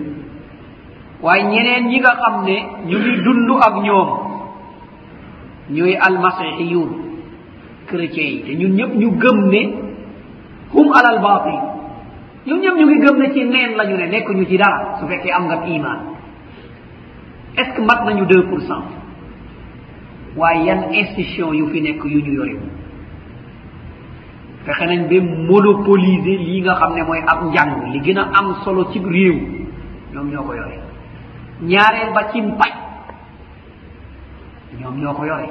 waaye 1.22 1.44
ñeneen 1.44 1.88
ñi 1.90 2.00
nga 2.00 2.14
xam 2.22 2.44
ne 2.46 2.56
ñu 2.90 2.98
ngi 3.00 3.22
dund 3.24 3.50
ak 3.68 3.76
ñoom 3.84 4.10
ñooy 5.70 5.96
almasihiyun 5.96 6.90
chrétien 7.88 8.28
yi. 8.28 8.42
Te 8.46 8.52
ñun 8.56 8.74
ñëpp 8.76 8.94
ñu 8.96 9.10
gëm 9.22 9.50
ne 9.50 9.62
hum 10.74 10.88
alal 10.94 11.20
batil 11.22 11.60
ñun 12.46 12.60
ñëpp 12.62 12.76
ñu 12.78 12.86
ngi 12.86 13.00
gëm 13.04 13.18
ne 13.18 13.34
ci 13.34 13.44
neen 13.46 13.76
la 13.78 13.86
ñu 13.86 13.98
ne 13.98 14.08
nekk 14.08 14.30
ñu 14.30 14.46
ci 14.46 14.58
dara 14.58 14.98
su 15.00 15.08
fekkee 15.08 15.32
am 15.32 15.46
nga 15.48 15.66
iman 15.68 16.00
est 17.58 17.64
ce 17.64 17.72
que 17.76 17.82
mat 17.82 18.04
nañu 18.06 18.26
deux 18.26 18.44
pour 18.50 18.60
cent? 18.62 18.84
Waaye 20.36 20.66
yan 20.66 20.92
institution 20.92 21.54
yu 21.54 21.68
fi 21.72 21.82
nekk 21.82 22.04
yu 22.04 22.22
ñu 22.22 22.34
yore? 22.34 22.56
Fexe 24.66 24.86
nañ 24.86 25.08
ba 25.08 25.16
monopoliser 25.22 26.38
lii 26.40 26.62
nga 26.62 26.76
xam 26.76 26.94
ne 26.96 27.04
mooy 27.04 27.20
ab 27.26 27.46
njàng. 27.46 27.94
Li 27.94 28.00
gën 28.02 28.18
a 28.18 28.24
am 28.34 28.56
solo 28.66 28.92
ci 28.92 29.00
réew 29.00 29.36
ñoom 30.14 30.30
ñoo 30.32 30.44
ko 30.44 30.54
yore. 30.54 30.85
ñaareel 31.62 32.14
ba 32.14 32.24
ci 32.32 32.42
mbaj 32.42 32.74
ñoom 34.80 34.96
ñoo 35.02 35.14
ko 35.14 35.26
yore. 35.26 35.48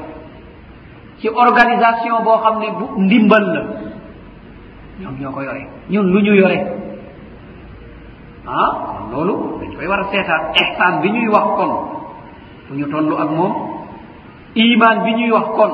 ci 1.19 1.29
organisation 1.29 2.23
boo 2.25 2.39
xam 2.45 2.59
ne 2.61 2.69
bu 2.79 2.85
ndimbal 3.03 3.45
la. 3.55 3.63
ñoom 5.01 5.15
ñoo 5.21 5.33
ko 5.33 5.41
yore. 5.43 5.63
ñun 5.91 6.07
lu 6.13 6.21
ñu 6.21 6.35
yore. 6.35 6.59
ah 8.47 8.71
kon 8.85 9.11
loolu 9.13 9.59
dañ 9.61 9.71
koy 9.77 9.87
war 9.87 10.01
a 10.01 10.05
seetaat 10.11 10.43
ihsan 10.61 11.01
bi 11.01 11.11
ñuy 11.11 11.29
wax 11.29 11.47
kon. 11.57 11.73
fu 12.69 12.75
ñu 12.75 12.87
toll 12.91 13.17
ak 13.23 13.31
moom. 13.31 13.53
Iman 14.55 14.97
bi 15.05 15.11
ñuy 15.15 15.31
wax 15.33 15.47
kon. 15.57 15.73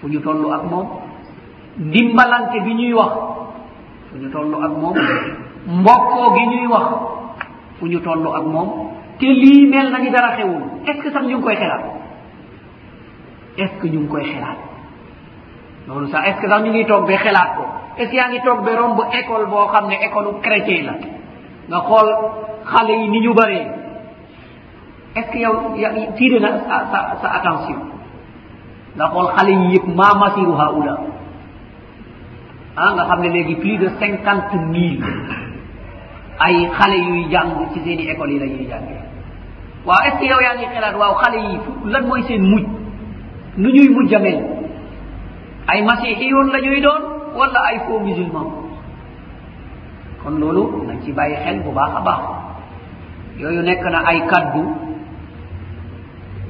fu 0.00 0.08
ñu 0.08 0.20
toll 0.20 0.52
ak 0.52 0.62
moom. 0.70 0.86
ndimbalante 1.78 2.58
bi 2.64 2.72
ñuy 2.74 2.92
wax. 2.94 3.12
fu 4.10 4.16
ñu 4.16 4.28
toll 4.32 4.54
ak 4.64 4.72
moom. 4.80 4.94
mbokkoo 5.66 6.34
gi 6.36 6.46
ñuy 6.46 6.66
wax. 6.72 6.86
fu 7.78 7.86
ñu 7.86 8.00
toll 8.00 8.26
ak 8.34 8.44
moom. 8.44 8.68
te 9.20 9.26
lii 9.26 9.66
mel 9.68 9.90
na 9.92 9.98
ni 9.98 10.10
dara 10.10 10.36
xewul. 10.36 10.62
Est 10.86 10.94
ce 10.96 11.02
que 11.02 11.10
sax 11.12 11.24
ñu 11.26 11.36
ngi 11.36 11.42
koy 11.44 11.54
xelaat? 11.56 11.84
Est 13.58 13.66
ce 13.68 13.80
que 13.82 13.86
ñu 13.88 14.00
ngi 14.00 14.08
koy 14.08 14.24
xelaat? 14.24 14.58
Loolu 15.86 16.08
sax 16.08 16.26
est 16.28 16.34
ce 16.36 16.40
que 16.40 16.48
sax 16.48 16.62
ñu 16.64 16.70
ngi 16.72 16.84
toog 16.86 17.06
ba 17.06 17.16
xelaat 17.16 17.50
ko? 17.56 17.64
Est 17.98 18.06
ce 18.06 18.10
que 18.10 18.16
yaa 18.16 18.28
ngi 18.30 18.40
toog 18.44 18.64
ba 18.64 18.72
romb 18.80 18.98
école 19.12 19.46
boo 19.46 19.66
xam 19.72 19.88
ne 19.88 19.94
école 20.06 20.40
chrétien 20.42 20.82
la? 20.86 20.94
Nga 21.68 21.80
xool 21.86 22.08
xale 22.72 22.92
yi 23.00 23.08
ni 23.08 23.20
ñu 23.20 23.34
bëree 23.34 23.66
est 25.16 25.22
ce 25.26 25.30
que 25.32 25.38
yow 25.38 25.74
tiide 26.16 26.40
na 26.40 26.50
sa 26.68 26.86
sa 26.92 27.16
sa 27.20 27.28
attention? 27.38 27.80
Nga 28.96 29.06
xool 29.12 29.28
xale 29.36 29.50
yi 29.52 29.74
yëpp 29.74 29.86
ma 29.98 30.14
masiru 30.14 30.52
haula 30.60 30.96
ah 32.76 32.90
nga 32.94 33.04
xam 33.04 33.20
ne 33.22 33.28
léegi 33.28 33.54
plus 33.56 33.76
de 33.78 33.88
cinquante 34.00 34.54
mille 34.72 35.04
ay 36.38 36.70
xale 36.78 36.96
yuy 37.08 37.26
jàng 37.30 37.50
ci 37.74 37.80
seen 37.84 37.98
i 38.00 38.08
école 38.08 38.32
yi 38.32 38.38
la 38.38 38.46
ñuy 38.46 38.66
jàngee. 38.70 39.09
waaw 39.86 40.02
est 40.06 40.10
ce 40.12 40.18
que 40.20 40.24
yow 40.26 40.40
yaa 40.46 40.54
ngi 40.56 40.66
xelaat 40.74 40.94
waaw 41.00 41.14
xale 41.22 41.38
yi 41.48 41.58
fu 41.64 41.70
lan 41.92 42.06
mooy 42.08 42.22
seen 42.28 42.42
mujj? 42.50 42.66
Nu 43.56 43.68
ñuy 43.74 43.88
mujj 43.88 44.14
amee 44.14 44.38
ay 45.68 45.82
masihiyun 45.82 46.48
la 46.52 46.60
ñuy 46.60 46.80
doon 46.80 47.02
wala 47.38 47.60
ay 47.70 47.78
faux 47.86 48.00
musulman 48.06 48.46
kon 50.22 50.34
loolu 50.40 50.84
nañ 50.86 50.98
ci 51.04 51.12
bàyyi 51.12 51.36
xel 51.44 51.60
bu 51.64 51.70
baax 51.72 51.90
a 51.96 52.00
baax. 52.00 52.20
Yooyu 53.40 53.62
nekk 53.62 53.84
na 53.92 53.98
ay 54.10 54.20
kaddu 54.30 54.62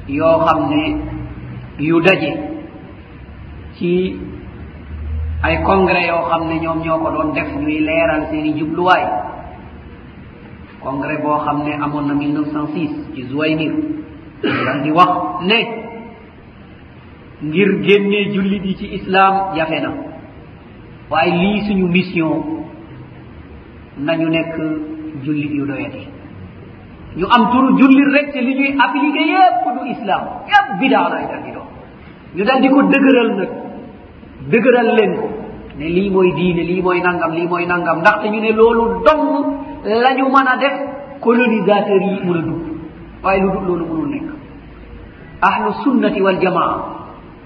yoo 0.07 0.37
xam 0.45 0.59
ne 0.69 0.83
yu 1.79 2.01
daje 2.01 2.31
ci 3.77 4.19
ay 5.43 5.55
congrès 5.63 6.07
yoo 6.11 6.23
xam 6.29 6.41
ne 6.49 6.55
ñoom 6.59 6.79
ñoo 6.83 6.97
ko 6.99 7.09
doon 7.11 7.31
def 7.33 7.47
ñuy 7.55 7.79
leeral 7.79 8.23
seen 8.29 8.45
i 8.45 8.59
jubluwaay. 8.59 9.03
congrès 10.83 11.17
boo 11.23 11.37
xam 11.45 11.63
ne 11.65 11.73
amoon 11.83 12.05
na 12.07 12.13
1906 12.13 13.13
ci 13.15 13.23
Zouaynir 13.29 13.73
dal 14.43 14.81
di 14.83 14.91
wax 14.91 15.11
ne 15.49 15.59
ngir 17.43 17.69
génnee 17.85 18.31
jullit 18.33 18.63
yi 18.65 18.75
ci 18.75 18.85
islam 18.97 19.33
jafe 19.55 19.79
na. 19.81 19.91
Waaye 21.09 21.31
lii 21.41 21.61
suñu 21.67 21.87
mission 21.87 22.33
nañu 23.97 24.29
nekk 24.29 24.55
jullit 25.23 25.51
yu 25.51 25.65
doyati. 25.65 26.07
Ñu 27.17 27.25
am 27.35 27.43
turu 27.51 27.77
jullit 27.79 28.09
rek 28.13 28.31
ci 28.33 28.41
li 28.41 28.53
ñuy 28.55 28.75
appliqué 28.79 29.23
yépp 29.33 29.63
du 29.75 29.89
islam 29.91 30.21
yépp 30.51 30.79
bidaa 30.79 31.09
lay 31.09 31.25
dal 31.31 31.43
di 31.45 31.51
doon. 31.51 31.67
Ñu 32.35 32.43
dal 32.43 32.61
di 32.61 32.69
ko 32.69 32.81
dëgëral 32.83 33.29
nag 33.37 33.49
dëgëral 34.51 34.89
leen 34.97 35.13
ko 35.19 35.27
ne 35.77 35.85
lii 35.95 36.09
mooy 36.09 36.31
diine 36.37 36.61
lii 36.69 36.81
mooy 36.81 37.01
nangam 37.01 37.31
lii 37.33 37.47
mooy 37.47 37.65
nangam 37.65 37.99
ndaxte 37.99 38.27
ñu 38.29 38.39
ne 38.39 38.51
loolu 38.51 39.03
dong 39.05 39.25
la 39.83 40.13
ñu 40.15 40.25
mën 40.29 40.47
a 40.47 40.57
def 40.57 40.73
colonisateur 41.21 42.01
yi 42.01 42.19
mun 42.25 42.37
a 42.37 42.41
dugg 42.41 42.61
waaye 43.23 43.41
lu 43.41 43.49
dul 43.51 43.65
loolu 43.67 43.85
mënul 43.85 44.09
nekk. 44.09 44.29
Ahlu 45.41 45.73
sunnati 45.83 46.21
waljamaa 46.21 46.75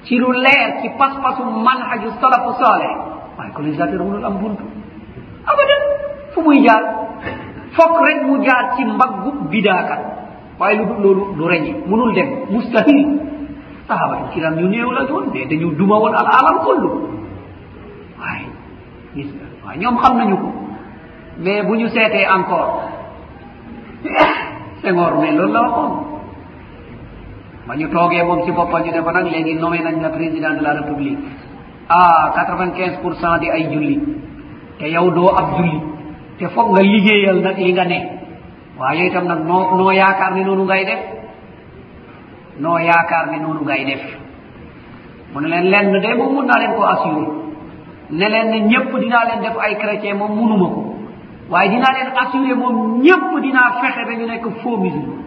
ci 0.04 0.18
lu 0.18 0.32
leer 0.32 0.82
ci 0.82 0.90
pas-pasu 0.98 1.44
manhaju 1.44 2.10
salafu 2.22 2.52
saale 2.62 2.88
waaye 3.38 3.52
colonisateur 3.54 4.00
mënul 4.04 4.26
am 4.26 4.38
buntu. 4.40 4.64
Abadan 5.46 5.82
fu 6.34 6.42
muy 6.42 6.62
jaar? 6.66 6.84
Fokk 7.76 7.96
rek 8.08 8.24
mu 8.26 8.44
jaar 8.44 8.76
ci 8.76 8.86
mbaggu 8.86 9.32
bidaakat 9.52 10.00
waaye 10.60 10.78
lu 10.78 10.86
dul 10.86 11.02
loolu 11.04 11.36
du 11.38 11.44
reñe. 11.48 11.74
Mënul 11.88 12.14
dem. 12.14 12.30
Mustahil. 12.50 13.20
Sahaba 13.88 14.18
en 14.18 14.30
kiram 14.34 14.56
ñu 14.56 14.68
néew 14.68 14.92
la 14.92 15.06
doon 15.06 15.32
de 15.34 15.46
dañu 15.46 15.72
duma 15.76 15.98
woon 16.00 16.14
al 16.16 16.26
alam 16.28 16.58
kollu 16.66 16.90
waaye 18.20 18.48
gis 19.16 19.28
nga 19.36 19.46
waaye 19.66 19.80
ñoom 19.80 19.98
xam 19.98 20.18
nañu 20.18 20.38
ko. 20.38 20.50
mais 21.38 21.62
bu 21.64 21.76
ñu 21.78 21.88
seetee 21.90 22.28
encore 22.28 22.82
Senghor 24.84 25.12
mais 25.22 25.32
loolu 25.32 25.54
la 25.54 25.62
waxoon. 25.62 25.92
Ba 27.68 27.76
ñu 27.76 27.88
toogee 27.90 28.24
moom 28.24 28.44
ci 28.46 28.52
boppam 28.52 28.84
ñu 28.84 28.92
ne 28.92 29.02
ko 29.02 29.12
nag 29.12 29.26
léegi 29.26 29.56
nommé 29.56 29.80
nañ 29.82 30.02
la 30.02 30.10
président 30.10 30.54
de 30.54 30.62
la 30.62 30.74
république. 30.74 31.18
Ah 31.90 32.32
quatre 32.36 32.56
vingt 32.58 32.72
quinze 32.76 32.98
pour 33.02 33.14
cent 33.16 33.38
di 33.40 33.50
ay 33.50 33.64
julli. 33.72 34.00
Te 34.80 34.86
yow 34.88 35.10
doo 35.12 35.30
ab 35.36 35.58
julli. 35.58 35.80
Te 36.38 36.48
foog 36.48 36.72
nga 36.74 36.82
liggéeyal 36.82 37.42
nag 37.42 37.58
li 37.58 37.74
nga 37.74 37.86
ne. 37.86 38.00
Waaye 38.78 39.08
itam 39.08 39.26
nag 39.28 39.46
noo 39.46 39.76
noo 39.78 39.92
yaakaar 39.92 40.34
ne 40.36 40.44
noonu 40.44 40.64
ngay 40.66 40.86
def? 40.86 41.00
Noo 42.60 42.78
yaakaar 42.78 43.32
ne 43.32 43.38
noonu 43.40 43.62
ngay 43.66 43.86
def? 43.86 44.04
Mu 45.34 45.40
ne 45.42 45.48
leen 45.48 45.66
lenn 45.72 45.92
de 46.02 46.14
moom 46.18 46.34
mun 46.36 46.46
naa 46.46 46.60
leen 46.60 46.76
ko 46.76 46.84
assuré 46.84 47.26
ne 48.12 48.26
leen 48.30 48.48
ne 48.52 48.58
ñépp 48.70 48.92
dinaa 49.00 49.26
leen 49.26 49.42
def 49.42 49.58
ay 49.60 49.76
chrétien 49.78 50.16
moom 50.18 50.32
munuma 50.36 50.66
ko. 50.76 50.95
waaye 51.50 51.70
dinaa 51.70 51.94
leen 51.94 52.10
assuré 52.22 52.54
moom 52.56 53.02
ñépp 53.02 53.42
dinaa 53.42 53.72
fexe 53.82 54.02
ba 54.08 54.14
ñu 54.16 54.26
nekk 54.26 54.46
faux 54.62 54.78
musulman. 54.78 55.24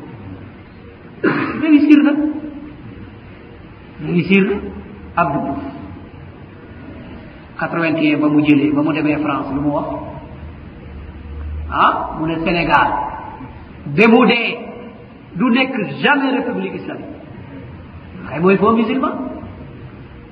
Réussir 1.63 1.99
na 2.05 2.13
réussir 4.07 4.43
na 4.47 4.55
abdou 5.17 5.41
diouf. 5.45 5.65
quatre 7.59 7.79
vingt 7.81 7.97
et 8.03 8.15
un 8.15 8.19
ba 8.19 8.29
mu 8.29 8.45
jëlee 8.47 8.73
ba 8.73 8.83
mu 8.83 8.93
demee 8.95 9.17
france 9.19 9.53
lu 9.55 9.61
mu 9.61 9.71
wax? 9.71 9.89
Ah 11.73 12.11
mu 12.19 12.27
ne 12.29 12.37
sénégal 12.45 12.89
ba 13.87 14.05
mu 14.09 14.27
dee 14.27 14.59
du 15.35 15.45
nekk 15.51 15.75
jamais 16.03 16.31
république 16.39 16.75
islamique. 16.75 17.17
Kay 18.29 18.41
mooy 18.41 18.57
faux 18.57 18.73
musulman. 18.77 19.13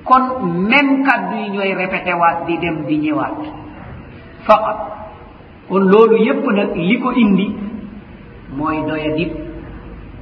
Kon 0.05 0.39
même 0.69 1.03
kaddu 1.03 1.35
yi 1.35 1.49
ñooy 1.51 1.73
répété 1.73 2.13
waat 2.13 2.45
di 2.47 2.57
dem 2.59 2.85
di 2.87 2.97
ñëwaat. 2.97 3.37
Faqat 4.45 4.77
kon 5.69 5.83
loolu 5.91 6.17
yépp 6.25 6.45
nag 6.57 6.69
li 6.75 6.95
ko 7.03 7.11
indi 7.11 7.47
mooy 8.57 8.77
doya 8.87 9.09
dib 9.17 9.31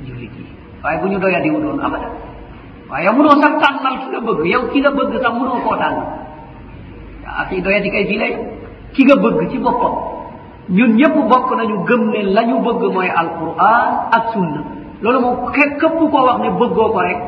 jullit 0.05 0.33
yi. 0.37 0.45
waaye 0.83 0.97
bu 1.01 1.07
ñu 1.07 1.19
doya 1.19 1.39
doyadiwu 1.39 1.59
doon 1.61 1.79
abada 1.85 2.09
waaye 2.89 3.09
munoo 3.15 3.35
sax 3.41 3.53
tànnal 3.61 3.95
ki 4.01 4.07
nga 4.11 4.19
bëgg. 4.27 4.41
yow 4.53 4.63
ki 4.71 4.79
nga 4.81 4.91
bëgg 4.97 5.13
sax 5.23 5.33
munoo 5.39 5.59
koo 5.65 5.75
tànn. 5.81 5.97
ak 7.41 7.51
i 7.51 7.61
doyadi 7.61 7.89
kay 7.91 8.05
fii 8.09 8.17
lay. 8.17 8.33
ki 8.93 9.01
nga 9.05 9.15
bëgg 9.23 9.49
ci 9.51 9.57
boppam. 9.59 9.93
ñun 10.69 10.91
ñëpp 10.99 11.15
bokk 11.29 11.49
nañu 11.57 11.75
gëm 11.87 12.01
ne 12.11 12.21
la 12.35 12.41
ñu 12.49 12.57
bëgg 12.65 12.81
mooy 12.93 13.09
alquran 13.21 13.89
ak 14.17 14.23
sunna. 14.33 14.61
loolu 15.01 15.19
moom 15.21 15.35
képp 15.53 15.79
koo 15.81 16.25
wax 16.27 16.37
ne 16.41 16.49
bëggoo 16.59 16.89
ko 16.93 16.99
rek 17.01 17.19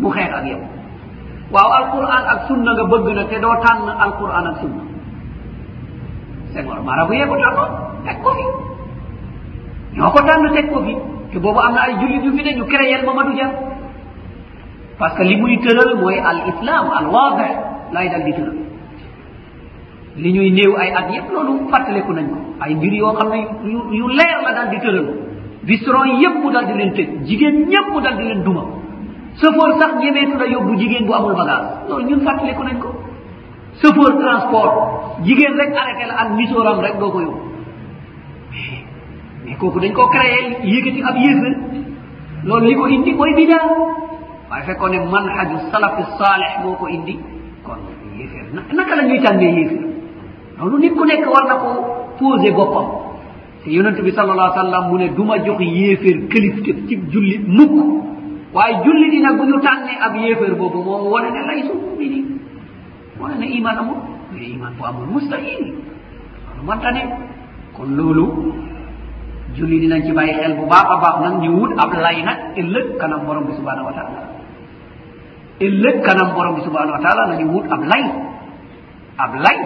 mu 0.00 0.08
xeex 0.10 0.30
ak 0.38 0.44
yow. 0.50 0.60
waaw 1.52 1.70
alquran 1.78 2.24
ak 2.32 2.38
sunna 2.48 2.70
nga 2.72 2.84
bëgg 2.92 3.06
na 3.16 3.24
te 3.24 3.36
doo 3.40 3.54
tànn 3.64 3.88
alquran 4.04 4.46
ak 4.50 4.56
sunna. 4.60 4.87
senghor 6.58 6.82
marabuyeeko 6.82 7.34
tan 7.38 7.54
on 7.62 7.70
tekkofi. 8.06 8.44
Ñooko 9.96 10.20
tan 10.26 10.42
no 10.42 10.48
tekkofi. 10.54 10.94
Te 11.32 11.38
boobu 11.38 11.60
am 11.60 11.74
na 11.74 11.80
ay 11.86 11.94
julli 12.00 12.18
du 12.24 12.30
fi 12.36 12.42
ne 12.42 12.52
ñu 12.58 12.64
créel 12.66 13.04
mamadou 13.06 13.32
dia. 13.32 13.48
Parce 14.98 15.14
que 15.16 15.22
li 15.22 15.36
muy 15.36 15.58
tëral 15.58 15.94
mooy 16.00 16.18
al 16.18 16.38
islam 16.50 16.86
al 16.98 17.06
waade 17.14 17.48
lay 17.92 18.08
dal 18.10 18.24
di 18.24 18.32
tëral. 18.32 18.56
Li 20.16 20.32
ñuy 20.32 20.50
néew 20.50 20.74
ay 20.76 20.90
at 20.90 21.10
yépp 21.12 21.30
loolu 21.32 21.68
fàttaleku 21.70 22.12
nañ 22.12 22.26
ko. 22.28 22.36
Ay 22.60 22.74
mbir 22.74 22.92
yoo 22.94 23.12
xam 23.14 23.28
ne 23.30 23.40
yu 23.72 23.80
yu 23.98 24.08
leer 24.08 24.38
la 24.44 24.52
dal 24.52 24.68
di 24.70 24.78
tëral. 24.78 25.06
Bistron 25.62 26.18
yépp 26.22 26.42
dal 26.52 26.66
di 26.66 26.72
leen 26.74 26.92
tëj. 26.96 27.08
Jigéen 27.26 27.56
ñépp 27.70 28.02
dal 28.02 28.16
di 28.16 28.24
leen 28.24 28.42
duma. 28.42 28.62
Safoor 29.40 29.78
sax 29.78 29.92
ñemeetu 30.02 30.36
la 30.38 30.46
yóbbu 30.46 30.74
jigéen 30.78 31.06
bu 31.06 31.12
amul 31.14 31.34
bagage. 31.36 31.68
Loolu 31.88 32.04
ñun 32.08 32.20
fàttaleku 32.26 32.62
nañ 32.64 32.78
ko. 32.82 32.88
chauffeur 33.82 34.12
transport 34.18 34.72
jigéen 35.24 35.54
rek 35.60 35.70
arrêté 35.76 36.04
la 36.08 36.14
ak 36.22 36.28
misooram 36.36 36.80
rek 36.80 36.98
doo 36.98 37.10
ko 37.10 37.20
yóbbu. 37.20 37.40
Mais 39.44 39.56
kooku 39.58 39.80
dañ 39.80 39.92
koo 39.92 40.08
créé 40.08 40.40
yëkkati 40.64 41.02
ab 41.02 41.16
yéefar 41.16 41.54
loolu 42.44 42.66
li 42.66 42.74
ko 42.76 42.86
indi 42.88 43.12
mooy 43.14 43.34
bidaa 43.34 43.66
waaye 44.50 44.64
fekkoon 44.66 44.90
ne 44.92 44.98
manhaju 45.12 45.56
salafi 45.72 46.02
saalih 46.18 46.52
moo 46.64 46.74
ko 46.76 46.86
indi. 46.88 47.18
Kon 47.64 47.78
yéefar 48.18 48.44
na 48.54 48.60
naka 48.74 48.96
la 48.96 49.02
ñuy 49.04 49.20
tànnee 49.20 49.52
yéefar 49.58 49.84
loolu 50.58 50.78
nit 50.78 50.94
ku 50.94 51.04
nekk 51.04 51.26
war 51.26 51.44
na 51.48 51.54
ko 51.62 51.68
posé 52.18 52.50
boppam. 52.52 52.86
Te 53.64 53.70
yonente 53.70 54.02
bi 54.02 54.12
sal 54.12 54.30
allah 54.30 54.52
sallam 54.54 54.90
mu 54.90 54.98
ne 54.98 55.08
du 55.16 55.22
ma 55.24 55.38
jox 55.44 55.58
yéefar 55.60 56.16
këlifte 56.30 56.70
ci 56.88 56.98
julli 57.10 57.38
mukk. 57.46 57.74
Waaye 58.54 58.74
julli 58.84 59.10
di 59.10 59.20
nag 59.20 59.36
bu 59.38 59.44
ñu 59.44 59.60
tànnee 59.60 59.98
ab 60.00 60.14
yéefar 60.16 60.54
boobu 60.56 60.82
moom 60.82 61.06
wane 61.12 61.30
ne 61.30 61.40
lay 61.46 61.62
su 61.66 61.72
muminin 61.74 62.37
wona 63.20 63.46
iman 63.46 63.76
amo? 63.78 63.94
Yo 64.32 64.38
iman 64.54 64.72
fo 64.78 64.84
amol 64.86 65.06
mustahil. 65.14 65.64
Ono 66.52 66.62
montane 66.68 67.02
kon 67.76 67.90
loolu 67.96 68.26
julli 69.54 69.80
dinañ 69.80 70.02
ci 70.06 70.12
bàyyi 70.12 70.34
xel 70.40 70.54
bu 70.56 70.66
baax 70.66 70.86
a 70.90 70.96
baax 71.02 71.14
nan 71.22 71.40
ñu 71.42 71.50
wut 71.58 71.72
ab 71.78 71.92
lay 72.04 72.22
nag 72.22 72.38
ëllëg 72.60 72.86
kanam 73.00 73.20
borom 73.26 73.44
bi 73.46 73.52
subhanahu 73.58 73.86
wa 73.88 73.92
taala. 73.92 74.20
Ëllëg 75.60 75.96
kanam 76.06 76.28
borom 76.34 76.54
bi 76.56 76.60
subhanahu 76.62 76.92
wa 76.96 77.02
taala 77.04 77.22
nañu 77.32 77.46
wut 77.52 77.66
ab 77.72 77.82
lay. 77.90 78.04
Ab 79.18 79.32
lay. 79.44 79.58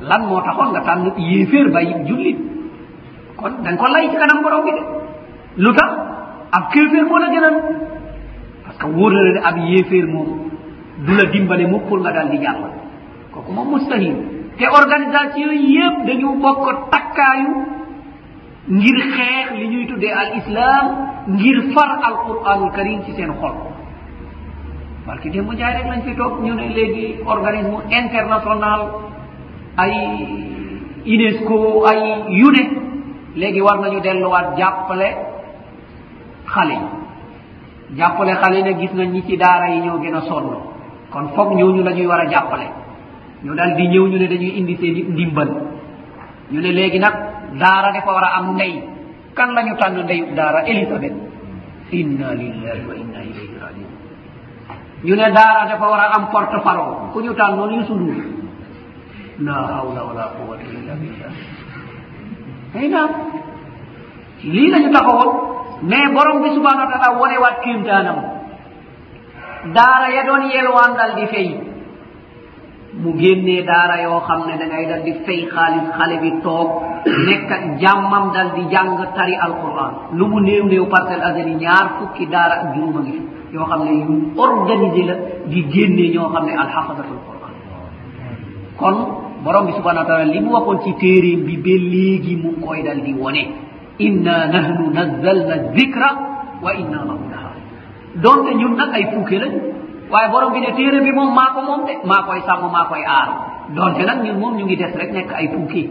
Lan 0.00 0.22
moo 0.28 0.40
taxoon 0.40 0.70
nga 0.72 0.80
tànn 0.86 1.12
yéeféer 1.16 1.68
bàyyi 1.74 1.94
jullit 2.06 2.38
kon 3.36 3.52
dañ 3.64 3.76
ko 3.76 3.86
lay 3.94 4.08
ci 4.10 4.16
kanam 4.16 4.42
borom 4.42 4.64
bi 4.64 4.70
de. 4.76 4.82
Lu 5.62 5.70
tax? 5.74 5.90
Ab 6.52 6.64
kéeféer 6.72 7.04
moo 7.04 7.18
la 7.18 7.28
gënal. 7.34 7.54
Parce 8.64 8.78
que 8.78 8.86
wóor 8.86 9.12
na 9.12 9.22
la 9.22 9.32
ne 9.32 9.40
ab 9.48 9.56
yéeféer 9.68 10.06
moom 10.06 10.28
du 11.06 11.12
la 11.16 11.24
dimbale 11.26 11.66
mukk 11.66 11.84
pour 11.88 11.98
nga 12.00 12.12
daal 12.12 12.30
di 12.30 12.38
jàll 12.42 12.62
koko 13.38 13.52
moom 13.52 13.68
mustahil. 13.70 14.16
Te 14.58 14.66
organisation 14.80 15.50
yëpp 15.74 15.96
dañu 16.06 16.28
bokk 16.42 16.66
takkaayu 16.90 17.50
ngir 18.76 18.98
xeex 19.16 19.46
li 19.58 19.66
ñuy 19.72 19.86
tuddee 19.86 20.12
al 20.22 20.30
islam 20.40 20.84
ngir 21.34 21.58
far 21.74 21.90
al 22.06 22.16
quranul 22.26 22.70
karim 22.76 23.00
ci 23.04 23.12
seen 23.16 23.32
xol. 23.40 23.54
Barki 25.06 25.30
démb 25.30 25.52
njaay 25.52 25.72
rek 25.76 25.86
lañ 25.90 26.00
fi 26.06 26.14
toog 26.16 26.42
ñu 26.44 26.54
ne 26.54 26.66
léegi 26.76 27.06
organisme 27.26 27.78
international 28.00 28.80
ay 29.82 29.94
unesco 31.14 31.86
ay 31.90 32.00
yu 32.40 32.50
ne 32.50 32.62
léegi 33.40 33.60
war 33.60 33.78
nañu 33.80 34.00
delluwaat 34.00 34.56
jàppale 34.58 35.08
xale 36.54 36.74
yi. 36.82 36.88
Jàppale 37.96 38.32
xale 38.40 38.56
yi 38.56 38.62
ne 38.62 38.72
gis 38.80 38.92
nañ 38.94 39.08
ñi 39.12 39.22
ci 39.26 39.36
daara 39.36 39.68
yi 39.74 39.80
ñoo 39.80 39.98
gën 40.02 40.14
a 40.14 40.20
sonn. 40.28 40.46
Kon 41.10 41.26
foog 41.34 41.54
ñooñu 41.56 41.82
la 41.84 41.92
ñuy 41.92 42.06
war 42.06 42.20
a 42.20 42.26
jàppale. 42.30 42.66
ñu 43.44 43.54
daal 43.54 43.72
di 43.76 43.84
ñëw 43.88 44.04
ñu 44.10 44.18
ne 44.18 44.26
dañuy 44.32 44.52
indi 44.58 44.74
seen 44.80 44.96
i 44.96 45.02
ndimbal. 45.02 45.48
Ñu 46.50 46.60
ne 46.60 46.70
léegi 46.72 46.98
nag 46.98 47.14
daara 47.60 47.92
dafa 47.92 48.10
war 48.12 48.24
a 48.24 48.30
am 48.38 48.54
ndey. 48.54 48.74
Kan 49.36 49.54
la 49.54 49.62
ñu 49.62 49.74
tànn 49.80 50.02
ndeyu 50.04 50.34
daara? 50.34 50.60
Élisabeth 50.66 51.14
inna 51.92 52.34
lillahi 52.34 52.82
wa 52.88 52.94
inna 53.02 53.20
ilayhi 53.28 53.56
rajiun. 53.62 53.92
Ñu 55.04 55.14
ne 55.14 55.26
daara 55.36 55.62
dafa 55.70 55.86
war 55.90 56.00
a 56.00 56.06
am 56.16 56.24
porte 56.32 56.58
parole 56.66 57.10
ku 57.12 57.20
ñu 57.20 57.32
tànnoon 57.34 57.70
yu 57.76 57.82
sunduur 57.84 58.24
la 59.46 59.52
hawla 59.54 60.00
wala 60.08 60.24
quwata 60.34 60.64
illa 60.76 60.94
billah. 61.00 61.32
Ay 62.74 62.88
naam 62.88 63.10
lii 64.42 64.70
lañu 64.72 64.90
taxawoon. 64.92 65.30
Mais 65.82 66.10
borom 66.12 66.42
bi 66.42 66.48
subhanau 66.56 66.84
wa 66.86 66.90
taala 66.92 67.18
wonewaat 67.20 67.56
kéemtaanam 67.62 68.18
daara 69.74 70.08
ya 70.10 70.22
doon 70.26 70.50
yelwaan 70.50 70.96
dal 70.98 71.12
di 71.14 71.26
fay 71.32 71.48
mu 73.02 73.12
génnee 73.20 73.62
daara 73.68 74.02
yoo 74.02 74.20
xam 74.26 74.40
ne 74.48 74.54
da 74.58 74.66
ngay 74.66 74.86
dal 74.90 75.02
di 75.04 75.12
fay 75.26 75.40
xaalis 75.52 75.86
xale 75.98 76.16
bi 76.22 76.30
toog 76.42 76.68
nekk 77.26 77.50
ak 77.56 77.62
jàmmam 77.80 78.32
dal 78.34 78.48
di 78.56 78.62
jàng 78.72 78.96
tari 79.16 79.34
alquran 79.36 79.92
lu 80.18 80.26
mu 80.26 80.40
néew 80.40 80.64
néew 80.64 80.86
parcelle 80.92 81.22
asani 81.22 81.54
ñaar 81.54 81.86
fukki 81.98 82.26
daara 82.26 82.54
ak 82.62 82.74
juróom 82.74 82.96
a 82.98 83.00
ngi 83.02 83.20
yoo 83.52 83.64
xam 83.70 83.80
ne 83.84 83.92
yu 84.04 84.14
organisé 84.36 85.02
la 85.08 85.14
di 85.46 85.60
génnee 85.72 86.10
ñoo 86.14 86.28
xam 86.32 86.44
ne 86.46 86.52
alxafadatul 86.62 87.20
quran. 87.26 87.52
Kon 88.80 88.96
borom 89.44 89.66
bi 89.66 89.72
subhanau 89.72 90.02
wa 90.02 90.08
taala 90.08 90.24
li 90.24 90.40
mu 90.40 90.50
waxoon 90.56 90.78
ci 90.84 90.92
téeréem 91.00 91.40
bi 91.46 91.56
ba 91.64 91.74
léegi 91.92 92.36
mu 92.42 92.48
ngi 92.50 92.60
koy 92.66 92.82
dal 92.82 93.00
di 93.02 93.12
wone. 93.14 93.42
Inna 93.98 94.46
nahnu 94.54 94.90
nazzalna 94.96 95.56
dicra 95.76 96.08
wa 96.62 96.70
inna 96.80 96.98
lahu 97.08 97.24
laha 97.32 97.50
donte 98.22 98.50
ñun 98.60 98.74
nag 98.76 98.90
ay 98.94 99.04
fuuke 99.12 99.36
lañu 99.42 99.60
waaye 100.12 100.28
borom 100.32 100.52
bi 100.52 100.60
ne 100.60 100.70
téere 100.76 101.00
bi 101.06 101.12
moom 101.12 101.30
maa 101.34 101.52
ko 101.54 101.60
moom 101.68 101.82
de 101.86 101.94
maa 102.10 102.22
koy 102.26 102.40
sàmm 102.46 102.70
maa 102.72 102.86
koy 102.90 103.02
aar. 103.04 103.28
Donte 103.76 104.02
nag 104.08 104.18
ñun 104.24 104.38
moom 104.40 104.56
ñu 104.56 104.64
ngi 104.64 104.76
des 104.76 104.92
rek 105.00 105.12
nekk 105.12 105.32
ay 105.38 105.48
puukii 105.52 105.88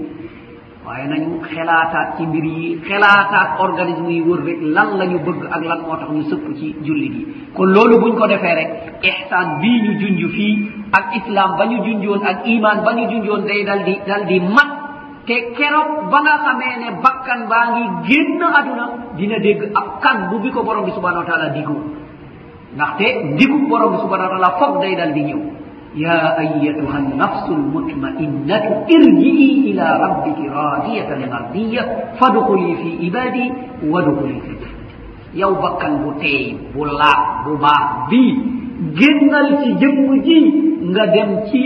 waaye 0.85 1.05
nañu 1.11 1.41
xelaataat 1.51 2.07
ci 2.17 2.23
mbir 2.25 2.45
yi 2.45 2.79
xelaataat 2.87 3.49
organisme 3.59 4.09
yi 4.17 4.21
wër 4.21 4.39
rek 4.47 4.59
lan 4.75 4.89
la 4.99 5.05
ñu 5.05 5.19
bëgg 5.25 5.41
ak 5.55 5.61
lan 5.69 5.79
moo 5.85 5.95
tax 5.99 6.09
ñu 6.09 6.23
sëpp 6.29 6.45
ci 6.59 6.75
jullit 6.85 7.13
yi. 7.19 7.23
Kon 7.55 7.69
loolu 7.75 7.99
buñ 8.01 8.13
ko 8.19 8.27
defee 8.27 8.55
rek 8.59 8.69
ihsaan 9.09 9.47
bii 9.61 9.81
ñu 9.85 9.91
junj 10.01 10.21
fii 10.35 10.53
ak 10.97 11.05
islam 11.19 11.49
ba 11.57 11.65
ñu 11.65 11.77
junjoon 11.85 12.21
ak 12.25 12.37
iman 12.53 12.77
ba 12.85 12.91
ñu 12.93 13.03
junjoon 13.11 13.41
day 13.45 13.63
dal 13.65 13.83
di 13.83 13.95
dal 14.07 14.25
di 14.25 14.39
mat. 14.39 14.69
Te 15.27 15.35
keroog 15.57 16.09
ba 16.11 16.19
nga 16.23 16.35
xamee 16.43 16.75
ne 16.81 16.87
bakkan 17.03 17.41
baa 17.51 17.65
ngi 17.73 17.83
génn 18.07 18.41
aduna 18.59 18.85
dina 19.17 19.37
dégg 19.39 19.61
ab 19.75 19.99
kan 20.03 20.17
bu 20.29 20.39
bi 20.39 20.49
ko 20.51 20.63
borom 20.63 20.85
bi 20.85 20.91
subhanau 20.91 21.19
wa 21.23 21.27
taala 21.29 21.49
digoo. 21.49 21.83
ndaxte 22.77 23.07
ndigu 23.33 23.57
borom 23.69 23.91
bi 23.93 23.97
subhanahu 24.05 24.29
wa 24.29 24.33
taala 24.37 24.51
foog 24.61 24.73
day 24.81 24.93
dal 24.95 25.11
di 25.17 25.23
ñëw. 25.29 25.41
Ya 25.97 26.37
ayatuha 26.37 26.97
nafsu 27.17 27.51
lmutmainnatu 27.57 28.71
irjii 28.85 29.73
ila 29.73 29.85
rabbiki 30.03 30.45
radiyatan 30.45 31.21
mardiya 31.33 31.83
fadxuli 32.21 32.71
fi 32.81 32.89
ibadi 33.09 33.43
wadxuli 33.91 34.37
fi 34.45 34.53
yow 35.41 35.53
bakkan 35.63 35.93
bu 36.05 36.09
teey 36.21 36.53
bu 36.73 36.85
laa 36.85 37.43
bu 37.45 37.57
baax 37.63 38.09
bii 38.13 38.33
génnal 38.99 39.47
ci 39.63 39.69
jëmm 39.81 40.07
ji 40.25 40.37
nga 40.93 41.03
dem 41.15 41.31
ci 41.49 41.61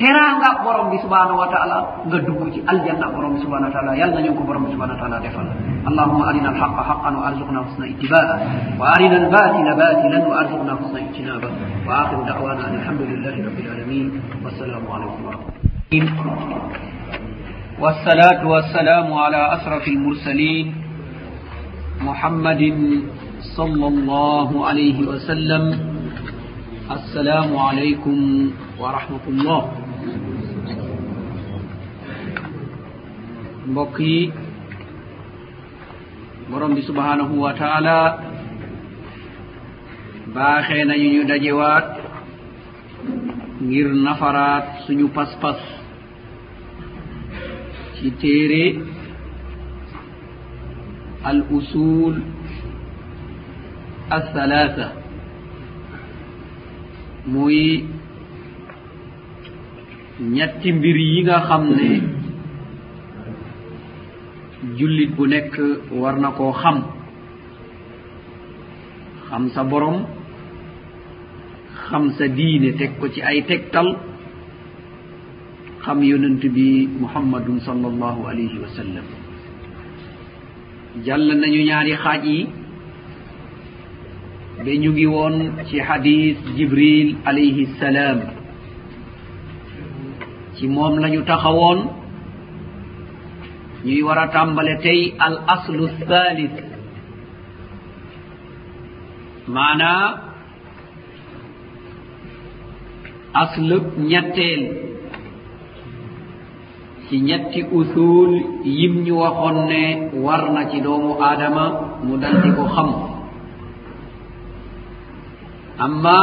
teranga 0.00 0.50
borom 0.64 0.88
bi 0.88 0.96
subhanahu 1.04 1.36
wa 1.36 1.48
taala 1.52 1.78
nga 2.08 2.18
dugg 2.24 2.40
ci 2.56 2.64
aljanna 2.64 3.06
borom 3.12 3.36
bi 3.36 3.40
subhanahu 3.44 3.68
wa 3.68 3.74
taala. 3.76 3.92
Yal 4.00 4.10
nañu 4.16 4.32
ko 4.32 4.42
borom 4.48 4.64
bi 4.64 4.72
subhanahu 4.72 4.96
wa 4.96 5.02
taala 5.04 5.16
defal. 5.20 5.44
Allahuma 5.84 6.24
arina 6.32 6.48
alhaqa 6.56 6.82
haqan 6.88 7.14
wa 7.20 7.24
arzuqna 7.28 7.58
husna 7.68 7.84
ittibaa 7.92 8.34
wa 8.80 8.84
arina 8.96 9.16
albatila 9.22 9.72
batilan 9.76 10.22
wa 10.24 10.34
arzuqna 10.40 10.72
husna 10.80 10.98
ijtinaba 11.04 11.48
wa 11.84 11.92
akhiru 12.02 12.22
dawana 12.24 12.62
an 12.68 12.72
alhamdulillahi 12.80 13.38
rabbil 13.44 13.68
alamin 13.76 14.06
wassalamu 14.44 14.88
alaykum 14.88 15.20
wa 15.28 15.32
rahmatullah 15.36 15.68
والصلاة 17.80 18.44
والسلام 18.46 19.08
على 19.12 19.40
أشرف 19.56 19.88
المرسلين 19.88 20.66
محمد 22.00 22.62
صلى 23.56 23.86
الله 23.88 24.66
عليه 24.68 24.98
وسلم 25.08 25.64
السلام 26.90 27.56
عليكم 27.56 28.18
ورحمة 28.80 29.24
الله 29.28 29.62
mbokk 33.70 33.96
yi 34.00 34.32
borom 36.50 36.74
bi 36.74 36.82
subhanahu 36.88 37.34
wa 37.44 37.52
taala 37.60 37.98
baaxee 40.34 40.84
nañu 40.88 41.08
ñu 41.14 41.22
dajewaat 41.30 41.88
ngir 43.66 43.88
nafaraat 44.06 44.66
suñu 44.86 45.06
pas-pas 45.16 45.60
ci 47.96 48.08
téere 48.20 48.64
al 51.30 51.38
usul 51.58 52.14
alhalata 54.16 54.86
muy 57.32 57.60
ñetti 60.20 60.72
mbir 60.72 60.96
yi 60.96 61.22
nga 61.24 61.40
xam 61.48 61.64
ne 61.76 61.88
jullit 64.76 65.10
bu 65.16 65.26
nekk 65.26 65.54
war 65.90 66.16
na 66.20 66.30
koo 66.30 66.52
xam. 66.52 66.78
Xam 69.28 69.48
sa 69.54 69.62
borom 69.64 70.04
xam 71.88 72.10
sa 72.18 72.26
diine 72.28 72.72
teg 72.78 72.98
ko 73.00 73.08
ci 73.08 73.20
ay 73.22 73.42
tegtal. 73.48 73.96
Xam 75.84 76.02
yonent 76.02 76.42
bi 76.54 76.86
muhammadun 77.00 77.60
sal 77.64 77.80
allahu 77.84 78.26
alayhi 78.28 78.58
wa 78.60 78.68
sallam. 78.76 79.06
Jàll 81.04 81.28
nañu 81.40 81.62
ñaari 81.64 81.92
xaaj 82.02 82.24
yi. 82.26 82.46
Ba 84.64 84.72
ñu 84.82 84.90
ngi 84.92 85.06
woon 85.06 85.36
ci 85.68 85.80
xadis 85.80 86.36
jibril 86.56 87.16
alayhi 87.24 87.66
salaam. 87.80 88.39
ci 90.60 90.68
moom 90.68 90.98
la 91.00 91.08
ñu 91.08 91.22
taxawoon. 91.24 91.78
Ñuy 93.84 94.02
war 94.06 94.18
a 94.18 94.26
tàmbale 94.28 94.74
tey 94.84 95.14
al 95.26 95.36
aslu 95.54 95.84
thalith. 96.08 96.58
Maanaa 99.54 100.04
aslu 103.42 103.76
ñetteel. 104.10 104.62
Ci 107.08 107.16
ñetti 107.28 107.60
usul 107.78 108.30
yim 108.64 108.94
ñu 109.06 109.14
waxoon 109.22 109.56
ne 109.70 109.82
war 110.24 110.42
na 110.52 110.62
ci 110.70 110.78
doomu 110.84 111.12
aadama 111.26 111.64
mu 112.04 112.14
dal 112.22 112.36
di 112.42 112.50
ko 112.56 112.64
xam. 112.74 112.90
Amma 115.84 116.18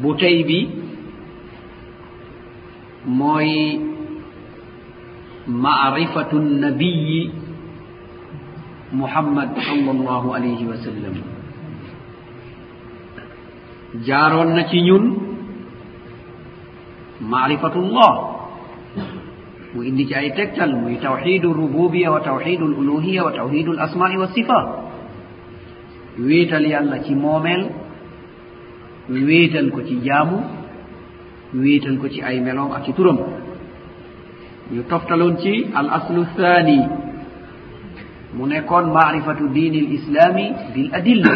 bu 0.00 0.10
tey 0.20 0.44
bi 0.48 0.60
mooy 3.06 3.80
maarifatu 5.46 6.38
nnabiyi 6.38 7.32
muhammad 8.92 9.50
sallllahu 9.66 10.34
alayhi 10.34 10.66
wa 10.66 10.76
sallam. 10.84 11.14
Jaaroon 14.06 14.54
na 14.54 14.64
ci 14.70 14.80
ñun 14.82 15.04
maarifatullah 17.20 18.12
mu 19.74 19.82
indi 19.82 20.06
ci 20.06 20.14
ay 20.14 20.30
tegtal 20.34 20.74
muy 20.76 20.96
tawxidu 20.98 21.52
rububiya 21.52 22.10
wa 22.10 22.20
tawxidu 22.20 22.66
l 22.66 22.88
wa 23.24 23.32
tawxidu 23.32 23.72
l 23.72 23.80
wa 24.20 24.28
sifat 24.34 24.66
wéetal 26.18 26.66
yàlla 26.66 27.02
ci 27.04 27.14
moomeel 27.14 27.62
wéetal 29.08 29.70
ko 29.70 29.82
ci 29.82 30.00
jaamu 30.04 30.59
wiiten 31.54 31.98
ko 31.98 32.08
ci 32.08 32.22
ay 32.22 32.40
meloom 32.40 32.72
ak 32.72 32.84
ci 32.84 32.92
turam. 32.92 33.18
Ñu 34.72 34.82
toftaloon 34.88 35.36
ci 35.42 35.66
al 35.74 35.88
aslu 35.90 36.24
thani 36.36 36.78
mu 38.34 38.46
nekkoon 38.46 38.92
maarifatu 38.94 39.48
diini 39.50 39.78
l 39.86 39.88
islami 39.98 40.46
bil 40.74 40.90
adilla. 40.94 41.34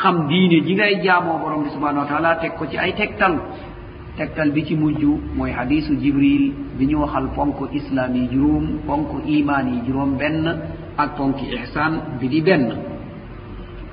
Xam 0.00 0.26
diine 0.28 0.64
ji 0.66 0.74
ngay 0.74 1.02
jaamoo 1.04 1.38
borom 1.38 1.62
bi 1.64 1.70
subhanau 1.70 2.02
wa 2.02 2.08
taala 2.08 2.36
teg 2.40 2.56
ko 2.58 2.66
ci 2.66 2.76
ay 2.78 2.92
tegtal. 2.98 3.38
Tegtal 4.16 4.50
bi 4.50 4.64
ci 4.66 4.74
mujj 4.74 5.02
mooy 5.36 5.52
hadisu 5.52 5.94
jibril 6.02 6.52
bi 6.78 6.86
ñu 6.86 6.98
waxal 7.00 7.28
ponk 7.36 7.70
islam 7.72 8.14
yi 8.16 8.28
juróom 8.32 8.66
ponk 8.86 9.08
iman 9.26 9.66
yi 9.72 9.78
juróom 9.86 10.16
benn 10.18 10.44
ak 10.98 11.16
ponk 11.16 11.36
ihsan 11.42 12.18
bi 12.20 12.26
di 12.28 12.40
benn. 12.42 12.66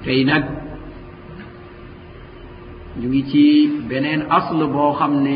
Tey 0.04 0.24
nag 0.26 0.44
ñu 3.00 3.08
ngi 3.10 3.24
ci 3.32 3.44
beneen 3.90 4.22
asle 4.38 4.66
boo 4.74 4.92
xam 5.00 5.14
ne 5.24 5.36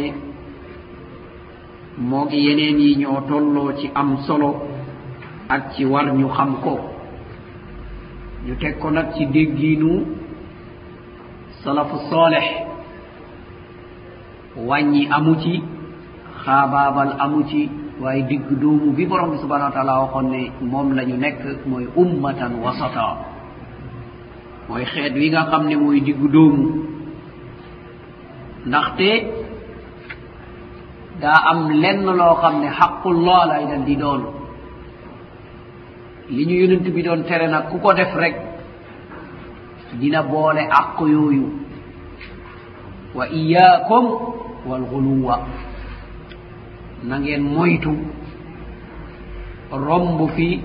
moo 1.97 2.26
ngi 2.26 2.38
yeneen 2.47 2.80
yi 2.80 2.95
ñoo 3.01 3.22
tolloo 3.30 3.72
ci 3.80 3.89
am 3.95 4.18
solo 4.28 4.49
ak 5.49 5.74
ci 5.74 5.86
war 5.86 6.05
ñu 6.14 6.28
xam 6.38 6.55
ko. 6.64 6.74
Ñu 8.45 8.55
teg 8.59 8.78
ko 8.80 8.89
nag 8.91 9.14
ci 9.16 9.26
déggiinu 9.26 9.91
salafu 11.64 11.97
solex 12.09 12.45
wàññi 14.68 15.07
amu 15.09 15.36
ci 15.43 15.61
xaabaabal 16.43 17.16
amu 17.20 17.43
ci 17.49 17.70
waaye 18.01 18.24
digg 18.30 18.43
doomu 18.61 18.91
bi 18.91 19.05
borom 19.05 19.32
bi 19.32 19.38
subhanau 19.38 19.68
wa 19.70 19.72
taala 19.74 19.99
waxoon 20.01 20.28
ne 20.32 20.51
moom 20.61 20.93
la 20.95 21.03
ñu 21.05 21.16
nekk 21.18 21.39
mooy 21.66 21.86
ummatan 21.95 22.53
wasata. 22.64 23.07
Mooy 24.68 24.84
xeet 24.86 25.14
wi 25.16 25.30
nga 25.30 25.45
xam 25.51 25.68
ne 25.68 25.76
mooy 25.76 26.01
digg 26.01 26.20
doomu 26.32 26.92
ndaxte 28.68 29.09
daa 31.22 31.39
am 31.51 31.59
lenn 31.82 32.05
loo 32.20 32.36
xam 32.41 32.55
ne 32.61 32.70
xaqullah 32.80 33.41
lay 33.51 33.64
dal 33.70 33.84
di 33.86 33.95
doon. 33.95 34.22
Li 36.30 36.45
ñu 36.47 36.55
yonent 36.61 36.86
bi 36.95 37.01
doon 37.03 37.22
tere 37.28 37.47
nag 37.47 37.70
ku 37.70 37.78
ko 37.84 37.93
def 37.93 38.14
rek 38.16 38.36
dina 39.99 40.22
boole 40.24 40.64
àq 40.80 40.97
yooyu. 41.16 41.45
Wa 43.16 43.28
iyaakum 43.30 44.05
walxuluwa 44.68 45.36
na 47.03 47.20
ngeen 47.20 47.43
moytu 47.55 47.93
romb 49.72 50.20
fi 50.36 50.61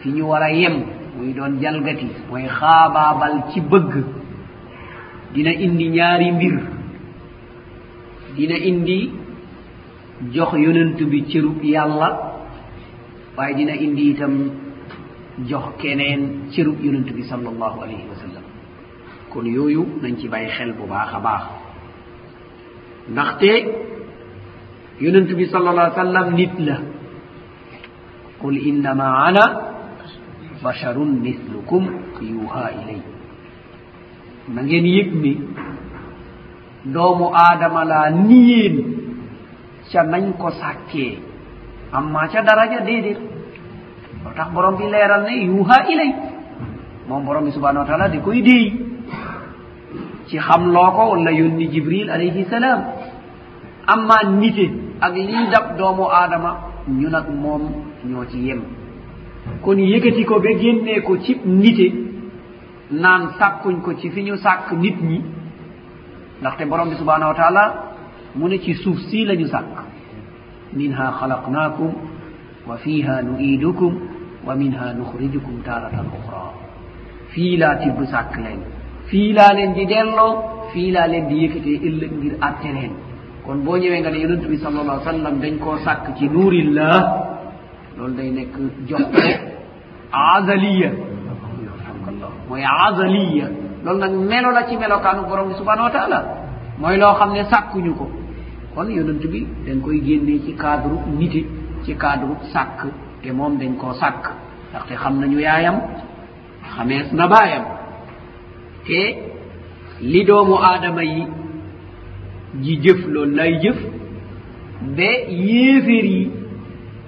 fi 0.00 0.08
ñu 0.12 0.24
war 0.30 0.42
a 0.42 0.50
yem 0.52 0.76
muy 1.16 1.32
doon 1.32 1.58
jalgati 1.60 2.06
mooy 2.28 2.46
xaabaabal 2.58 3.34
ci 3.50 3.60
bëgg. 3.60 4.17
dina 5.34 5.52
indi 5.52 5.88
ñaari 5.90 6.32
mbir. 6.32 6.56
Dina 8.36 8.56
indi 8.70 9.10
jox 10.32 10.52
yonent 10.64 10.98
bi 11.10 11.22
cërub 11.30 11.62
yàlla 11.62 12.08
waaye 13.36 13.54
dina 13.54 13.74
indi 13.76 14.10
itam 14.12 14.34
jox 15.48 15.66
keneen 15.80 16.50
cërub 16.52 16.78
yonent 16.84 17.08
bi 17.16 17.22
sal 17.24 17.46
allahu 17.46 17.80
alayhi 17.82 18.06
wa 18.08 18.16
sallam. 18.22 18.44
Kon 19.30 19.44
yooyu 19.46 19.82
nañ 20.02 20.16
ci 20.18 20.28
bàyyi 20.28 20.48
xel 20.56 20.72
bu 20.72 20.86
baax 20.86 21.10
a 21.14 21.20
baax. 21.20 21.44
Ndaxte 23.10 23.52
yonent 25.00 25.30
bi 25.36 25.44
sal 25.46 25.68
allah 25.68 25.92
sallam 25.94 26.34
nit 26.34 26.54
la. 26.58 26.76
Qul 28.40 28.56
innama 28.56 29.26
ana 29.26 29.44
basharun 30.62 31.20
mislukum 31.22 31.84
yuha 32.22 32.70
ilay 32.82 33.00
na 34.54 34.62
ngeen 34.62 34.86
yëg 34.86 35.10
ni 35.22 35.32
doomu 36.84 37.26
aadama 37.34 37.84
laa 37.84 38.10
niyeen 38.10 38.76
ca 39.92 40.02
nañ 40.02 40.32
ko 40.38 40.50
sàkkee. 40.50 41.18
Amma 41.92 42.28
ca 42.28 42.42
daraja 42.42 42.80
déedéet. 42.80 43.18
Loo 44.24 44.32
tax 44.36 44.48
borom 44.52 44.76
bi 44.76 44.84
leeral 44.84 45.22
ne 45.24 45.34
yuha 45.46 45.76
ilay. 45.92 46.12
Moom 47.08 47.24
borom 47.24 47.44
bi 47.44 47.50
subhanau 47.52 47.82
wa 47.82 47.86
taala 47.88 48.08
di 48.08 48.18
koy 48.20 48.42
déey. 48.42 48.72
Ci 50.26 50.36
xamloo 50.38 50.90
ko 50.96 51.02
walla 51.12 51.30
yónni 51.32 51.68
jibril 51.72 52.10
alayhi 52.10 52.44
salaam. 52.50 52.80
Amma 53.86 54.16
nite 54.40 54.66
ak 55.00 55.14
lii 55.14 55.48
dab 55.52 55.76
doomu 55.78 56.04
aadama 56.10 56.50
ñu 56.88 57.08
nag 57.08 57.26
moom 57.42 57.62
ñoo 58.04 58.24
ci 58.30 58.38
yem. 58.46 58.60
Kon 59.62 59.78
yëkkati 59.78 60.24
ko 60.24 60.40
ba 60.40 60.50
génnee 60.60 61.00
ko 61.02 61.16
cib 61.18 61.38
nite. 61.46 62.07
naan 62.90 63.22
sàkkuñ 63.38 63.80
ko 63.82 63.94
ci 63.94 64.10
fi 64.10 64.22
ñu 64.22 64.36
sàkk 64.36 64.72
nit 64.72 64.96
ñi. 65.02 65.20
ndaxte 66.40 66.64
borom 66.66 66.88
bi 66.90 66.96
subhanahu 66.96 67.28
wa 67.32 67.34
taala 67.34 67.64
mu 68.34 68.48
ne 68.48 68.58
ci 68.60 68.74
suuf 68.74 68.98
sii 69.08 69.24
la 69.26 69.34
ñu 69.34 69.46
sàkk. 69.46 69.74
minha 70.72 71.06
xalaqnaakum 71.18 71.92
wa 72.68 72.76
fiha 72.76 73.22
nu'idukum 73.22 73.92
wa 74.46 74.54
minha 74.54 74.92
nuxrijukum 74.92 75.62
taaratan 75.64 76.06
uxra 76.16 76.42
fii 77.32 77.56
laa 77.56 77.74
tibb 77.76 77.98
sàkk 78.12 78.36
leen. 78.44 78.60
Fii 79.08 79.32
laa 79.32 79.52
leen 79.56 79.72
di 79.74 79.84
delloo. 79.86 80.32
Fii 80.72 80.90
laa 80.92 81.06
leen 81.06 81.28
di 81.28 81.36
yëkkatee 81.44 81.78
ëllëg 81.88 82.12
ngir 82.18 82.34
atte 82.40 82.70
leen. 82.76 82.92
Kon 83.44 83.58
boo 83.64 83.76
ñëwee 83.76 84.00
nga 84.00 84.10
ne 84.10 84.18
yonent 84.22 84.44
bi 84.50 84.56
sal 84.58 84.76
allah 84.78 85.00
sallam 85.04 85.40
dañ 85.40 85.58
koo 85.58 85.76
sàkk 85.84 86.04
ci 86.16 86.28
nuurillah 86.28 86.94
loolu 87.96 88.14
day 88.14 88.30
nekk 88.30 88.54
jox 88.88 89.06
azaliya. 90.12 90.90
mooy 92.48 92.62
azaliya. 92.64 93.46
Loolu 93.84 93.98
nag 93.98 94.12
melo 94.30 94.50
la 94.50 94.66
ci 94.68 94.76
melokaanu 94.76 95.28
borom 95.28 95.48
bi 95.48 95.54
subhanahu 95.54 95.84
wa 95.84 95.90
taala. 95.90 96.18
Mooy 96.78 96.96
loo 96.98 97.14
xam 97.18 97.32
ne 97.32 97.42
sàkkuñu 97.44 97.94
ko. 97.98 98.06
Kon 98.74 98.88
yonent 98.90 99.24
bi 99.32 99.46
dañ 99.66 99.80
koy 99.80 100.00
génnee 100.04 100.40
ci 100.44 100.54
cadre 100.54 100.90
nite 101.18 101.44
ci 101.84 101.94
cadre 101.96 102.28
sàkk 102.52 102.86
te 103.22 103.32
moom 103.32 103.58
dañ 103.58 103.76
koo 103.76 103.92
sàkk. 103.92 104.24
Ndaxte 104.70 104.94
xam 104.96 105.20
nañu 105.20 105.38
yaayam 105.40 105.76
xamees 106.76 107.12
na 107.12 107.26
baayam. 107.28 107.64
Te 108.86 109.00
li 110.00 110.24
doomu 110.24 110.54
aadama 110.56 111.02
yi 111.04 111.26
ji 112.62 112.76
jëf 112.82 113.06
loolu 113.06 113.34
lay 113.36 113.58
jëf. 113.62 113.76
Ba 114.96 115.10
yéeféer 115.28 116.04
yi 116.04 116.30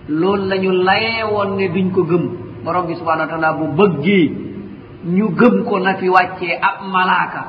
loolu 0.08 0.44
la 0.48 0.56
ñu 0.58 0.70
layee 0.72 1.22
woon 1.32 1.56
ne 1.56 1.68
duñ 1.68 1.90
ko 1.92 2.02
gëm. 2.04 2.24
Borom 2.64 2.86
bi 2.86 2.94
subhanau 2.94 3.24
wa 3.24 3.28
taala 3.28 3.52
bu 3.52 3.64
bëggee 3.78 4.30
ñu 5.04 5.28
gëm 5.38 5.64
ko 5.64 5.78
na 5.78 5.94
fi 5.96 6.08
wàccee 6.08 6.58
ab 6.60 6.76
malaaka. 6.92 7.42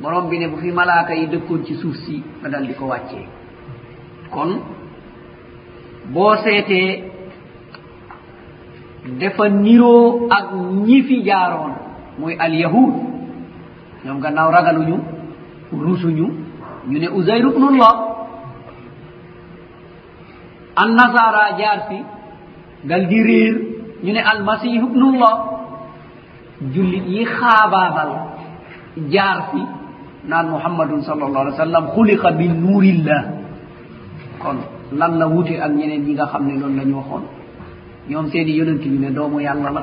Borom 0.00 0.28
bi 0.30 0.38
ne 0.38 0.48
bu 0.48 0.56
fi 0.58 0.70
malaaka 0.70 1.14
yi 1.14 1.26
dëkkoon 1.26 1.64
ci 1.64 1.74
suuf 1.76 1.96
si 2.06 2.22
nga 2.40 2.48
dal 2.48 2.66
di 2.66 2.74
ko 2.74 2.86
wàccee. 2.86 3.26
Kon 4.30 4.60
boo 6.12 6.36
seetee 6.36 7.02
dafa 9.20 9.48
niroo 9.48 10.28
ak 10.30 10.52
ñi 10.86 11.02
fi 11.02 11.22
jaaroon 11.24 11.72
muy 12.18 12.34
alyahud 12.38 12.94
ñoom 14.04 14.20
gannaaw 14.20 14.50
ragaluñu 14.50 14.96
rusuñu 15.72 16.26
ñu 16.88 16.98
ne 16.98 17.08
usayru 17.08 17.18
usayr 17.18 17.46
ubnullah 17.46 17.94
annasara 20.76 21.56
jaar 21.58 21.78
si 21.88 21.98
dal 22.88 23.06
di 23.08 23.22
réer 23.22 23.54
ñu 24.04 24.12
ne 24.12 24.20
almasihu 24.20 24.86
ubnullah 24.86 25.57
jullit 26.74 27.04
yi 27.06 27.24
xaabaabal 27.24 28.10
jaar 29.10 29.38
fi 29.50 29.60
naan 30.28 30.46
muhammadun 30.50 31.02
sal 31.02 31.22
allah 31.22 31.40
alih 31.40 31.52
w 31.54 31.56
sallam 31.56 31.84
xuliqa 31.94 32.30
bi 32.32 32.48
nuurillah. 32.48 33.22
Kon 34.42 34.56
lan 34.92 35.18
la 35.18 35.26
wute 35.28 35.54
ak 35.60 35.70
ñeneen 35.72 36.02
ñi 36.06 36.12
nga 36.14 36.26
xam 36.26 36.46
ne 36.46 36.54
loolu 36.60 36.76
la 36.76 36.84
ñu 36.84 36.94
waxoon. 36.96 37.22
Ñoom 38.08 38.26
seeni 38.30 38.52
yonent 38.58 38.82
bi 38.82 38.98
ne 38.98 39.10
doomu 39.10 39.40
yàlla 39.40 39.70
la. 39.70 39.82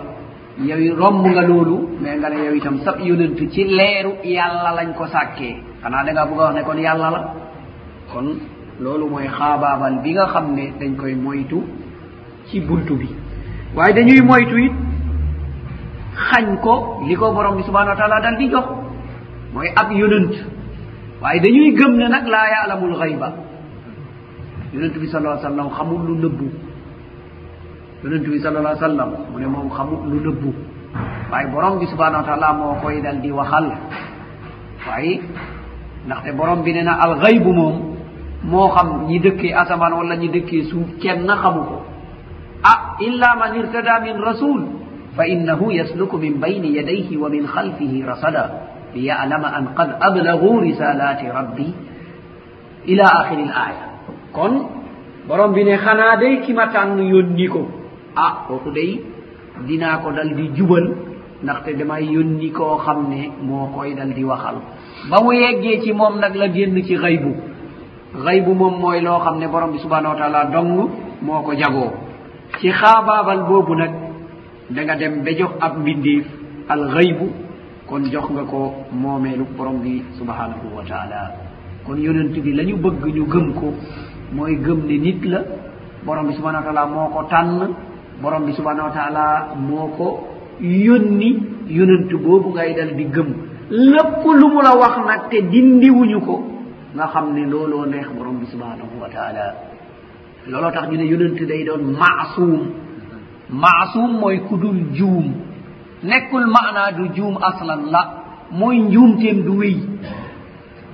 Yow 0.60 0.96
romb 0.96 1.26
nga 1.28 1.42
loolu 1.42 1.98
mais 2.02 2.18
nga 2.18 2.30
ne 2.30 2.38
yow 2.46 2.56
itam 2.56 2.80
sab 2.84 3.00
yonent 3.00 3.38
ci 3.52 3.64
leeru 3.64 4.12
yàlla 4.24 4.72
lañ 4.78 4.94
ko 4.98 5.06
sàkkee. 5.08 5.56
Xanaa 5.82 6.04
da 6.06 6.12
ngaa 6.14 6.26
bëgg 6.26 6.40
a 6.40 6.44
wax 6.46 6.56
ne 6.56 6.62
kon 6.64 6.78
yàlla 6.78 7.10
la. 7.12 7.22
Kon 8.12 8.28
loolu 8.80 9.10
mooy 9.10 9.28
xaabaabal 9.28 10.00
bi 10.04 10.12
nga 10.14 10.26
xam 10.28 10.54
ne 10.56 10.74
dañ 10.80 10.96
koy 10.96 11.16
moytu 11.16 11.64
ci 12.48 12.60
buntu 12.62 12.96
bi. 12.96 13.08
Waaye 13.76 13.94
dañuy 13.94 14.22
moytu 14.22 14.58
it 14.66 14.74
xañ 16.16 16.58
ko 16.64 17.04
li 17.08 17.16
ko 17.16 17.32
borom 17.36 17.58
bi 17.58 17.64
subhanau 17.64 17.92
wa 17.94 18.00
taala 18.00 18.22
dal 18.22 18.38
di 18.38 18.50
jox. 18.50 18.66
Mooy 19.54 19.68
ab 19.76 19.92
yonant 19.92 20.34
waaye 21.22 21.40
dañuy 21.40 21.72
gëm 21.76 21.96
ne 21.96 22.08
nag 22.10 22.26
laa 22.28 22.48
yaalamul 22.54 22.96
xayba 23.00 23.30
yonent 24.74 24.96
bi 25.00 25.08
salaa 25.08 25.38
sallam 25.40 25.70
xamul 25.72 26.02
lu 26.08 26.16
nëbbu. 26.24 26.48
Yonent 28.04 28.26
bi 28.28 28.40
sal 28.40 28.54
sala 28.56 28.76
sallam 28.76 29.10
mu 29.32 29.40
ne 29.40 29.48
moom 29.48 29.70
xamul 29.72 30.00
lu 30.12 30.20
nëbbu. 30.30 30.52
Waaye 31.32 31.48
borom 31.52 31.80
bi 31.80 31.86
subhanau 31.88 32.20
wa 32.22 32.28
taala 32.28 32.54
moo 32.54 32.76
koy 32.82 33.02
dal 33.02 33.20
di 33.22 33.32
waxal. 33.32 33.72
Waaye 34.88 35.22
ndaxte 36.06 36.32
borom 36.36 36.62
bi 36.64 36.74
ne 36.74 36.82
na 36.84 36.94
alxaybu 37.06 37.52
moom 37.54 37.76
moo 38.44 38.70
xam 38.76 39.08
ñi 39.08 39.20
dëkkee 39.20 39.54
asamaan 39.54 39.94
wala 39.94 40.16
ñi 40.18 40.30
dëkkee 40.30 40.64
suuf 40.70 40.88
kenn 41.02 41.28
xamu 41.28 41.64
ko. 41.64 41.78
Ah 42.64 42.96
illa 43.00 43.36
man 43.40 43.56
irtada 43.56 44.00
min 44.04 44.20
rasul. 44.22 44.85
fa 45.16 45.24
innahu 45.28 45.72
yasluku 45.72 45.72
فإنه 45.72 45.74
يسلك 45.74 46.14
من 46.16 46.34
بين 46.40 46.64
يديه 46.66 47.18
ومن 47.18 47.48
خلفه 47.48 47.94
رصدا 48.08 48.46
an 48.96 49.66
qad 49.76 49.90
ablagu 50.00 50.60
risalati 50.64 51.28
rabbi 51.28 51.68
ila 52.88 53.08
إلى 53.32 53.44
l 53.44 53.52
aya 53.52 53.86
kon 54.32 54.54
borom 55.28 55.52
bi 55.54 55.64
ne 55.64 55.76
xanaa 55.78 56.16
day 56.20 56.40
kima 56.46 56.68
tànn 56.72 57.00
yónni 57.00 57.48
ko. 57.48 57.62
Ah 58.16 58.46
kooku 58.48 58.72
day 58.72 59.02
dinaa 59.68 59.98
ko 60.04 60.12
dal 60.12 60.32
di 60.36 60.48
jubal 60.56 60.86
ndaxte 61.44 61.76
damay 61.80 62.04
yónni 62.16 62.52
koo 62.52 62.78
xam 62.86 63.10
ne 63.10 63.32
moo 63.42 63.68
koy 63.76 63.96
dal 63.96 64.12
di 64.14 64.24
waxal. 64.24 64.58
Ba 65.10 65.18
mu 65.24 65.32
yeggee 65.34 65.82
ci 65.84 65.92
moom 65.94 66.20
nag 66.20 66.36
la 66.36 66.48
génn 66.48 66.76
ci 66.88 66.96
xaybu. 66.96 67.32
Xaybu 68.24 68.52
moom 68.54 68.80
mooy 68.82 69.02
loo 69.02 69.20
xam 69.20 69.40
ne 69.40 69.48
borom 69.48 69.72
bi 69.72 69.80
subhanau 69.80 70.12
wa 70.14 70.20
taala 70.20 70.46
dong 70.54 70.72
moo 71.22 71.42
ko 71.44 71.52
jagoo. 71.56 71.92
Ci 72.60 72.70
xaabaabal 72.72 73.44
boobu 73.48 73.76
nag 73.76 74.05
da 74.70 74.82
nga 74.84 74.96
dem 74.96 75.24
ba 75.24 75.32
jox 75.38 75.52
ab 75.62 75.78
mbindeef 75.80 76.26
alxaybu 76.70 77.28
kon 77.88 78.04
jox 78.12 78.26
nga 78.32 78.44
ko 78.44 78.74
moomeelu 78.92 79.46
borom 79.58 79.82
bi 79.82 80.02
subhanahu 80.18 80.74
wa 80.76 80.84
taala. 80.84 81.32
Kon 81.86 81.98
yonent 81.98 82.34
bi 82.34 82.52
la 82.54 82.64
ñu 82.64 82.76
bëgg 82.78 83.06
ñu 83.16 83.26
gëm 83.30 83.54
ko 83.54 83.74
mooy 84.34 84.56
gëm 84.58 84.80
ne 84.88 84.98
nit 84.98 85.22
la 85.26 85.42
borom 86.06 86.28
bi 86.28 86.34
subhanahu 86.34 86.64
wa 86.66 86.74
taala 86.74 86.86
moo 86.88 87.10
ko 87.14 87.24
tànn 87.30 87.70
borom 88.22 88.46
bi 88.46 88.54
subhanahu 88.54 88.88
wa 88.88 88.94
taala 88.94 89.54
moo 89.56 89.88
ko 89.98 90.28
yónni 90.62 91.30
yonent 91.68 92.10
boobu 92.24 92.50
ngay 92.54 92.74
dal 92.74 92.96
di 92.96 93.06
gëm. 93.06 93.30
Lépp 93.70 94.24
lu 94.26 94.48
mu 94.50 94.62
la 94.62 94.76
wax 94.78 94.98
nag 95.06 95.30
te 95.30 95.42
dindiwuñu 95.42 96.20
ko 96.26 96.36
nga 96.96 97.08
xam 97.08 97.34
ne 97.34 97.46
looloo 97.46 97.86
neex 97.86 98.08
borom 98.18 98.40
bi 98.40 98.46
subhanahu 98.48 98.98
wa 99.02 99.10
taala. 99.10 99.54
Looloo 100.48 100.72
tax 100.72 100.90
ñu 100.90 100.98
ne 100.98 101.06
yonent 101.06 101.38
day 101.48 101.64
doon 101.66 101.84
maasuum. 102.00 102.62
masum 103.50 104.20
mooy 104.20 104.40
ku 104.48 104.58
dul 104.58 104.80
juum. 104.94 105.34
Nekkul 106.04 106.46
maanaa 106.48 106.92
du 106.98 107.08
juum 107.16 107.38
aslan 107.42 107.90
la 107.92 108.02
mooy 108.52 108.78
njuumteem 108.80 109.44
du 109.44 109.52
wéy. 109.60 109.78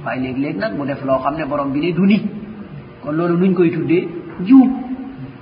Waaye 0.05 0.21
léeg-léeg 0.21 0.57
nag 0.57 0.77
mu 0.77 0.85
def 0.85 1.03
loo 1.05 1.19
xam 1.19 1.35
ne 1.37 1.45
borom 1.45 1.71
bi 1.71 1.79
ne 1.79 1.91
du 1.93 2.05
ni 2.05 2.19
kon 3.03 3.11
loolu 3.15 3.37
nuñ 3.37 3.53
koy 3.53 3.71
tuddee 3.71 4.07
juum. 4.45 4.69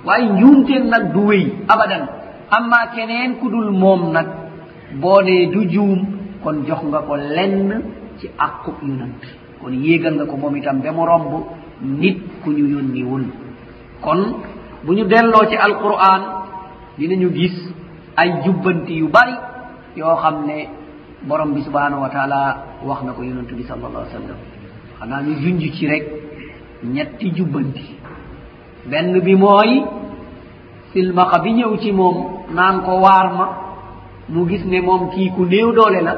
Waaye 0.04 0.28
njuumteem 0.32 0.88
nag 0.88 1.12
du 1.12 1.20
wéy 1.26 1.52
abadan. 1.68 2.06
Amma 2.50 2.86
keneen 2.94 3.36
ku 3.40 3.48
dul 3.48 3.70
moom 3.70 4.12
nag 4.12 4.26
boo 5.00 5.22
nee 5.22 5.46
du 5.52 5.64
juum 5.70 6.00
kon 6.42 6.64
jox 6.66 6.82
nga 6.84 6.98
ko 7.02 7.16
lenn 7.16 7.82
ci 8.18 8.26
àqub 8.38 8.74
yonant 8.82 9.20
kon 9.62 9.72
yéegal 9.72 10.14
nga 10.14 10.24
ko 10.26 10.36
moom 10.36 10.56
itam 10.56 10.80
ba 10.82 10.90
mu 10.92 11.04
romb 11.06 11.32
nit 11.82 12.18
ku 12.42 12.50
ñu 12.50 12.66
yónniwul. 12.74 13.24
Kon 14.00 14.20
bu 14.84 14.92
ñu 14.94 15.04
delloo 15.04 15.46
ci 15.48 15.56
alquran 15.56 16.22
dinañu 17.00 17.28
gis 17.32 17.56
ay 18.16 18.30
jubbanti 18.44 18.94
yu 19.00 19.08
bari 19.08 19.34
yoo 19.96 20.16
xam 20.22 20.44
ne 20.46 20.68
borom 21.28 21.52
bi 21.54 21.62
subhanahu 21.62 22.02
wa 22.02 22.08
taala 22.10 22.40
wax 22.84 23.02
na 23.04 23.12
ko 23.12 23.22
yonantu 23.24 23.54
bi 23.56 23.64
sal 23.64 23.80
allah 23.84 24.04
sallam. 24.12 24.36
Xanaa 25.00 25.22
ñu 25.22 25.32
junj 25.42 25.62
ci 25.76 25.86
rek 25.86 26.04
ñetti 26.84 27.32
jubbanti. 27.36 27.96
Benn 28.90 29.18
bi 29.20 29.34
mooy 29.34 29.84
silmaxa 30.92 31.38
bi 31.40 31.50
ñëw 31.52 31.76
ci 31.82 31.92
moom 31.92 32.16
naan 32.54 32.82
ko 32.84 32.92
waar 33.00 33.26
ma 33.38 33.46
mu 34.28 34.46
gis 34.48 34.64
ne 34.64 34.80
moom 34.80 35.08
kii 35.10 35.30
ku 35.34 35.44
néew 35.46 35.72
doole 35.72 36.00
la 36.02 36.14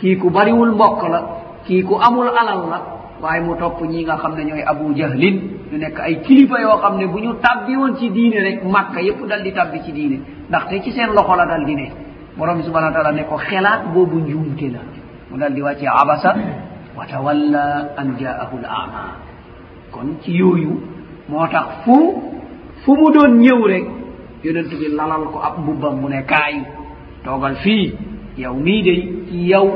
kii 0.00 0.16
ku 0.18 0.30
bariwul 0.30 0.72
mbokk 0.74 1.02
la 1.12 1.20
kii 1.66 1.82
ku 1.84 1.94
amul 2.00 2.28
alal 2.28 2.62
la 2.72 2.78
waaye 3.22 3.40
mu 3.42 3.54
topp 3.56 3.80
ñi 3.82 4.04
nga 4.04 4.16
xam 4.16 4.34
ne 4.36 4.44
ñooy 4.44 4.62
abou 4.62 4.94
jahlin 4.94 5.36
ñu 5.72 5.78
nekk 5.78 5.98
ay 6.00 6.20
kilifa 6.22 6.60
yoo 6.60 6.78
xam 6.82 6.98
ne 6.98 7.06
bu 7.06 7.18
ñu 7.20 7.34
tabbi 7.40 7.76
woon 7.76 7.96
ci 7.96 8.10
diine 8.10 8.38
rek 8.40 8.64
màkka 8.64 9.00
yépp 9.02 9.24
dal 9.26 9.42
di 9.42 9.52
tabbi 9.52 9.80
ci 9.84 9.92
diine 9.92 10.20
ndaxte 10.48 10.82
ci 10.82 10.92
seen 10.92 11.10
loxo 11.14 11.34
la 11.34 11.46
dal 11.46 11.64
di 11.64 11.74
ne. 11.74 11.90
Borom 12.36 12.56
bi 12.58 12.62
subhanau 12.64 12.92
taala 12.92 13.12
ne 13.12 13.24
ko 13.24 13.36
xelaat 13.36 13.92
boobu 13.94 14.18
njuumte 14.20 14.68
la. 14.72 14.80
Mu 15.30 15.38
dal 15.38 15.52
di 15.54 15.60
wàccee 15.62 15.88
abasa 15.88 16.34
wa 16.96 17.04
tawalla 17.06 17.92
an 17.96 18.16
jaahu 18.18 18.56
l 18.60 18.64
ama 18.66 19.16
kon 19.90 20.16
ci 20.22 20.32
yooyu 20.32 20.80
moo 21.28 21.46
tax 21.48 21.66
fu 21.84 21.96
fu 22.84 22.92
mu 22.94 23.10
doon 23.12 23.38
ñëw 23.40 23.66
rek 23.66 23.84
yonent 24.44 24.68
bi 24.68 24.86
lalal 24.94 25.24
ko 25.32 25.40
ab 25.40 25.58
mbubbam 25.58 26.00
mu 26.00 26.08
ne 26.08 26.22
kaay 26.24 26.60
toogal 27.24 27.56
fii. 27.56 27.94
Yow 28.36 28.52
mii 28.54 28.82
day 28.82 29.00
ci 29.30 29.48
yow 29.48 29.66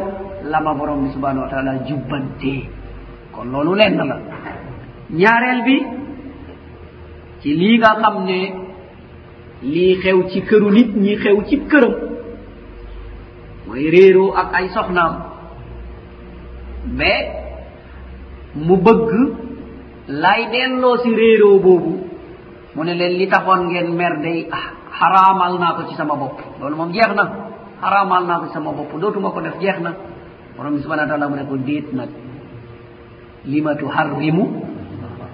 lama 0.44 0.74
borom 0.74 1.04
bi 1.04 1.10
subhanau 1.12 1.42
wa 1.44 1.48
taala 1.48 1.72
jubbantee. 1.88 2.68
kon 3.34 3.44
loolu 3.52 3.74
lenn 3.74 3.96
la. 4.10 4.16
Ñaareel 5.10 5.60
bi 5.66 5.76
ci 7.40 7.50
lii 7.60 7.78
nga 7.78 7.94
xam 8.00 8.24
ne 8.24 8.38
lii 9.62 9.94
xew 10.02 10.18
ci 10.30 10.40
këru 10.42 10.70
nit 10.70 10.90
ñi 10.96 11.16
xew 11.22 11.36
ci 11.48 11.56
këram 11.70 11.94
mooy 13.66 13.90
réeroo 13.90 14.32
ak 14.40 14.48
ay 14.54 14.68
soxnaam. 14.74 15.14
Mais 16.98 17.28
mu 18.54 18.76
bëgg 18.76 19.10
lay 20.08 20.40
delloo 20.52 20.96
si 21.02 21.14
réeroo 21.14 21.58
boobu 21.60 21.92
mu 22.74 22.84
ne 22.84 22.94
leen 22.94 23.18
li 23.18 23.26
taxoon 23.28 23.66
ngeen 23.68 23.94
mer 23.96 24.14
day 24.22 24.48
ah, 24.50 24.66
xaraamal 24.98 25.58
naa 25.58 25.74
ko 25.76 25.82
ci 25.88 25.94
sama 25.94 26.14
bopp. 26.16 26.38
Loolu 26.60 26.76
moom 26.76 26.92
jeex 26.92 27.12
na. 27.14 27.24
Xaraamal 27.80 28.24
naa 28.26 28.38
ko 28.40 28.46
ci 28.46 28.52
sama 28.52 28.72
bopp. 28.72 28.92
Dootuma 29.00 29.30
ko 29.30 29.40
def 29.40 29.58
jeex 29.60 29.78
na. 29.80 29.92
Borom 30.56 30.74
bi 30.74 30.82
subhana 30.82 31.06
taala 31.06 31.28
mu 31.28 31.36
ne 31.36 31.44
ko 31.48 31.56
déet 31.56 31.92
nag. 31.92 32.08
lima 33.44 33.74
tuharrimu 33.74 34.44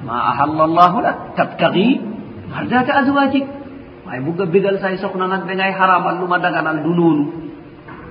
ma 0.07 0.17
ahalla 0.31 0.67
llahu 0.67 0.99
lak. 1.07 1.17
Tabtagi 1.37 2.01
mardata 2.51 2.93
aswajik 3.01 3.45
way 4.07 4.21
bugga 4.21 4.47
bégal 4.47 4.79
say 4.81 4.97
soxna 5.03 5.27
nag 5.27 5.47
da 5.49 5.55
ngay 5.55 5.73
xaraamal 5.79 6.17
lu 6.21 6.27
ma 6.27 6.39
daganal 6.39 6.79
du 6.85 6.93
noonu 6.95 7.25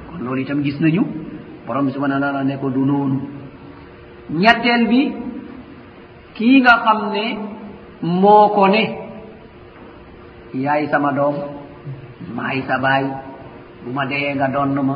kon 0.09 0.19
loolu 0.25 0.41
itam 0.41 0.61
gis 0.63 0.79
nañu. 0.79 1.03
Borom 1.65 1.89
subhana 1.91 2.19
taala 2.19 2.43
ne 2.43 2.57
ko 2.61 2.69
du 2.69 2.83
noonu 2.85 3.19
ñetteel 4.41 4.83
bi 4.91 5.01
kii 6.35 6.61
nga 6.61 6.73
xam 6.83 6.99
ne 7.13 7.25
moo 8.01 8.49
ko 8.55 8.67
ne. 8.67 8.83
Yaay 10.53 10.87
sama 10.91 11.11
doom 11.11 11.35
maay 12.35 12.61
sa 12.67 12.77
baay. 12.79 13.05
Bu 13.83 13.89
ma 13.91 14.05
deyee 14.05 14.35
nga 14.35 14.47
donn 14.47 14.73
ma 14.89 14.95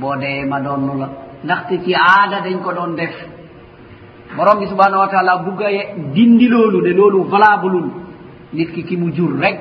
boo 0.00 0.16
deyee 0.22 0.44
ma 0.46 0.58
donn 0.60 0.86
la. 1.00 1.08
Ndaxte 1.44 1.74
ci 1.84 1.92
aada 1.94 2.40
dañ 2.44 2.58
ko 2.64 2.70
doon 2.72 2.94
def. 2.96 3.14
borom 4.36 4.58
bi 4.60 4.66
subhanahu 4.72 5.00
wa 5.04 5.08
taala 5.08 5.32
bugga 5.44 5.68
dindi 6.14 6.46
loolu 6.48 6.78
de 6.86 6.92
loolu 6.98 7.24
valablul 7.32 7.88
nit 8.52 8.68
ki 8.74 8.82
ki 8.84 8.96
mu 8.96 9.10
jur 9.16 9.30
rek 9.42 9.56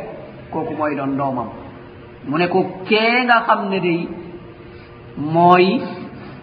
kooku 0.51 0.73
mooy 0.77 0.95
doon 0.95 1.15
doomam. 1.17 1.47
Mu 2.27 2.37
ne 2.37 2.47
ko 2.47 2.59
kee 2.87 3.23
nga 3.27 3.37
xam 3.47 3.69
ne 3.69 3.79
day 3.79 4.07
mooy 5.17 5.81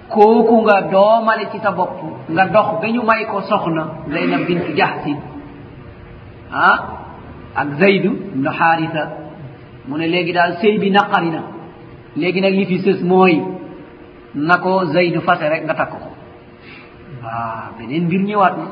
kooku 0.09 0.57
nga 0.67 0.77
doomale 0.93 1.45
ci 1.53 1.59
sa 1.63 1.71
bopp 1.73 1.97
nga 2.35 2.45
dox 2.55 2.69
ba 2.81 2.87
ñu 2.89 3.03
may 3.03 3.25
ko 3.31 3.41
soxna 3.43 3.83
zaynab 4.13 4.43
bint 4.47 4.67
jahsi 4.79 5.13
ah 6.53 6.79
ak 7.55 7.69
zaydu 7.81 8.11
ibnu 8.35 8.51
haarisa 8.59 9.03
mu 9.89 9.97
ne 9.99 10.07
léegi 10.07 10.33
daal 10.33 10.53
sëy 10.61 10.79
bi 10.79 10.91
naqari 10.91 11.31
na. 11.31 11.43
Léegi 12.17 12.41
nag 12.41 12.55
li 12.55 12.65
fi 12.67 12.77
sës 12.85 13.01
mooy 13.03 13.35
na 14.35 14.57
ko 14.59 14.85
zaydu 14.95 15.21
fase 15.21 15.49
rek 15.49 15.63
nga 15.65 15.75
takk 15.75 15.91
ko. 15.93 16.09
a 17.25 17.71
mbir 17.79 18.21
ñëwaat 18.29 18.55
ɗum 18.57 18.69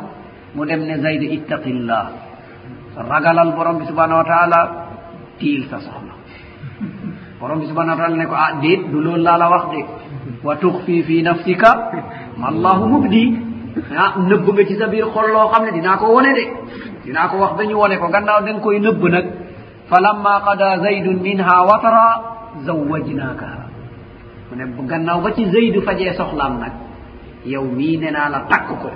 mu 0.55 0.65
dem 0.67 0.81
ne 0.87 0.99
zayde 0.99 1.27
ittaqillah. 1.37 2.05
Ragalal 2.97 3.53
borom 3.57 3.79
bi 3.79 3.85
subhanahu 3.87 4.19
wa 4.23 4.25
taala 4.25 4.61
tiil 5.39 5.69
sa 5.69 5.79
soxna. 5.81 6.15
Borom 7.41 7.61
bi 7.61 7.67
subhanahu 7.67 7.97
wa 7.97 8.01
taala 8.01 8.17
ne 8.17 8.27
ko 8.27 8.35
ah 8.35 8.53
déet 8.63 8.81
du 8.91 9.01
loolu 9.01 9.23
laa 9.23 9.37
la 9.39 9.49
wax 9.51 9.65
de. 9.73 9.81
Wa 10.43 10.57
tuxfi 10.57 11.03
fi 11.03 11.23
nafsika 11.23 11.71
ma 12.39 12.47
allahu 12.49 12.89
mubdi. 12.89 13.25
Ah 13.97 14.15
nëbb 14.19 14.47
nga 14.55 14.65
ci 14.65 14.75
sa 14.77 14.87
biir 14.87 15.07
xol 15.15 15.29
loo 15.33 15.49
xam 15.53 15.65
ne 15.65 15.73
dinaa 15.73 15.97
ko 15.99 16.07
wone 16.15 16.33
de. 16.39 16.45
Dinaa 17.05 17.29
ko 17.29 17.37
wax 17.39 17.53
ba 17.59 17.63
ñu 17.65 17.77
wone 17.77 17.97
ko. 17.99 18.09
Gannaaw 18.09 18.41
da 18.45 18.51
nga 18.53 18.61
koy 18.61 18.79
nëbb 18.81 19.03
nag. 19.15 19.27
Fa 19.89 20.01
lamma 20.01 20.41
qada 20.47 20.79
zaydun 20.83 21.21
minha 21.21 21.57
watara 21.69 22.07
zawajnakaha 22.65 23.67
mu 24.51 24.55
ne 24.57 24.65
gannaaw 24.89 25.21
ba 25.21 25.31
ci 25.37 25.45
zaydu 25.51 25.81
fajee 25.83 26.15
soxlaam 26.17 26.59
nag 26.63 26.73
yow 27.53 27.65
mii 27.65 27.97
nee 27.99 28.11
naa 28.11 28.29
la 28.29 28.41
takk 28.51 28.69
ko. 28.83 28.91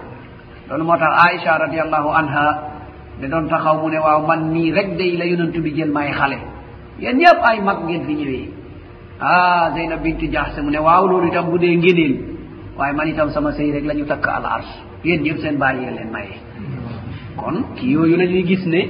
Loolu 0.69 0.85
moo 0.85 0.97
tax 1.03 1.13
aicha 1.27 1.59
radiallahu 1.59 2.09
anha 2.21 2.47
da 3.21 3.27
doon 3.29 3.49
taxaw 3.49 3.77
mu 3.83 3.89
ne 3.91 3.99
waaw 3.99 4.27
man 4.27 4.51
nii 4.53 4.73
rek 4.73 4.97
day 4.99 5.17
la 5.17 5.25
yonantu 5.31 5.61
bi 5.63 5.71
jël 5.77 5.91
may 5.93 6.11
xale. 6.13 6.39
Yéen 7.01 7.17
ñëpp 7.17 7.41
ay 7.49 7.61
mag 7.63 7.79
ngeen 7.87 8.03
fi 8.07 8.15
ñëwee. 8.15 8.49
Ah 9.21 9.71
zeynab 9.75 10.03
bintu 10.03 10.27
jaxse 10.33 10.61
mu 10.63 10.71
ne 10.71 10.79
waaw 10.79 11.07
loolu 11.07 11.27
itam 11.29 11.51
bu 11.51 11.59
dee 11.59 11.77
ngéneel. 11.77 12.15
Waaye 12.79 12.93
man 12.95 13.09
itam 13.09 13.31
sama 13.31 13.51
sëy 13.53 13.73
rek 13.73 13.85
la 13.85 13.95
ñu 13.95 14.05
takk 14.07 14.27
al 14.27 14.45
ars 14.47 14.69
yéen 15.05 15.23
ñëpp 15.23 15.39
seen 15.43 15.57
baal 15.59 15.77
yee 15.83 15.91
leen 15.91 16.11
maye. 16.11 16.37
Kon 17.37 17.57
ki 17.77 17.87
yooyu 17.93 18.17
la 18.17 18.25
ñuy 18.25 18.45
gis 18.47 18.65
ne 18.67 18.81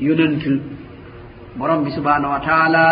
yonent 0.00 0.42
borom 1.56 1.84
bi 1.84 1.90
subhanahu 1.90 2.32
wa 2.32 2.40
taala 2.40 2.84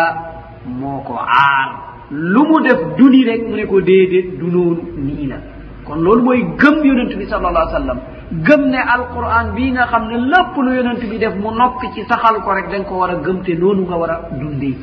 moo 0.65 0.99
ko 1.07 1.13
aar. 1.19 1.69
Lu 2.11 2.41
mu 2.49 2.59
def 2.63 2.79
duni 2.97 3.23
rek 3.25 3.41
mu 3.47 3.55
ne 3.55 3.65
ko 3.65 3.81
déedéet 3.81 4.37
du 4.39 4.45
noonu 4.51 4.81
nii 4.97 5.27
la. 5.27 5.37
kon 5.85 5.95
loolu 6.01 6.23
mooy 6.23 6.41
gëm 6.57 6.83
yonent 6.83 7.15
bi 7.17 7.25
sal 7.27 7.45
allah 7.45 7.69
sallam. 7.71 7.99
Gëm 8.43 8.61
ne 8.69 8.77
alquran 8.77 9.53
bii 9.55 9.71
nga 9.71 9.85
xam 9.87 10.07
ne 10.09 10.17
lépp 10.17 10.55
lu 10.57 10.75
yonent 10.75 10.99
bi 11.09 11.17
def 11.17 11.35
mu 11.35 11.51
noppi 11.51 11.87
ci 11.93 12.03
saxal 12.09 12.41
ko 12.43 12.51
rek 12.53 12.69
da 12.71 12.77
nga 12.79 12.85
ko 12.89 12.95
war 12.99 13.09
a 13.11 13.15
gëm 13.15 13.41
te 13.43 13.53
noonu 13.55 13.85
nga 13.85 13.95
war 13.97 14.09
a 14.11 14.19
dundee. 14.39 14.75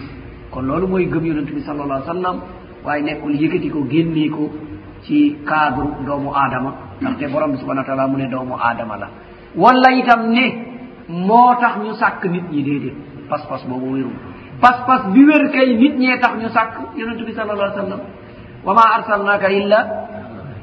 Kon 0.51 0.63
loolu 0.67 0.87
mooy 0.87 1.07
gëm 1.07 1.25
yonent 1.27 1.51
bi 1.53 1.61
sal 1.63 1.81
allah 1.81 2.03
sallam 2.07 2.41
waaye 2.85 3.03
nekkul 3.03 3.35
yëkkati 3.35 3.69
ko 3.71 3.85
génnee 3.91 4.29
ko 4.31 4.51
ci 5.03 5.37
cadre 5.45 5.87
doomu 6.07 6.31
aadama. 6.35 6.73
Ndaxte 7.01 7.27
borom 7.33 7.51
bi 7.53 7.59
subhana 7.59 7.83
taala 7.85 8.07
mu 8.07 8.17
ne 8.19 8.29
doomu 8.29 8.55
aadama 8.55 8.97
la. 8.97 9.09
Walla 9.57 9.91
itam 9.93 10.31
ne 10.31 10.45
moo 11.09 11.55
tax 11.61 11.77
ñu 11.83 11.93
sàkk 11.95 12.25
nit 12.27 12.45
ñi 12.53 12.63
déedéet. 12.63 12.95
Pas-pas 13.29 13.67
boobu 13.69 13.95
wérul. 13.95 14.13
Pas-pas 14.61 15.09
bi 15.13 15.25
wér 15.25 15.51
kay 15.51 15.77
nit 15.77 15.99
ñee 15.99 16.19
tax 16.21 16.35
ñu 16.39 16.49
sàkk 16.49 16.75
yonentu 16.97 17.25
bi 17.25 17.33
sal 17.35 17.51
allah 17.51 17.73
sallam. 17.75 18.01
Wa 18.65 18.75
ma 18.75 18.83
arsalnaka 18.97 19.51
illa 19.51 19.87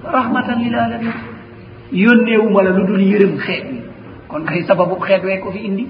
rahmatan 0.04 0.58
lil 0.64 0.76
alamin. 0.76 1.14
Yonnewumala 1.91 2.70
lu 2.78 2.84
dul 2.86 3.02
yërëm 3.02 3.38
xeet 3.39 3.64
wi. 3.72 3.80
Kon 4.28 4.45
kay 4.45 4.64
sababu 4.68 4.95
xeet 5.02 5.24
wee 5.24 5.39
ko 5.39 5.52
fi 5.52 5.60
indi. 5.66 5.88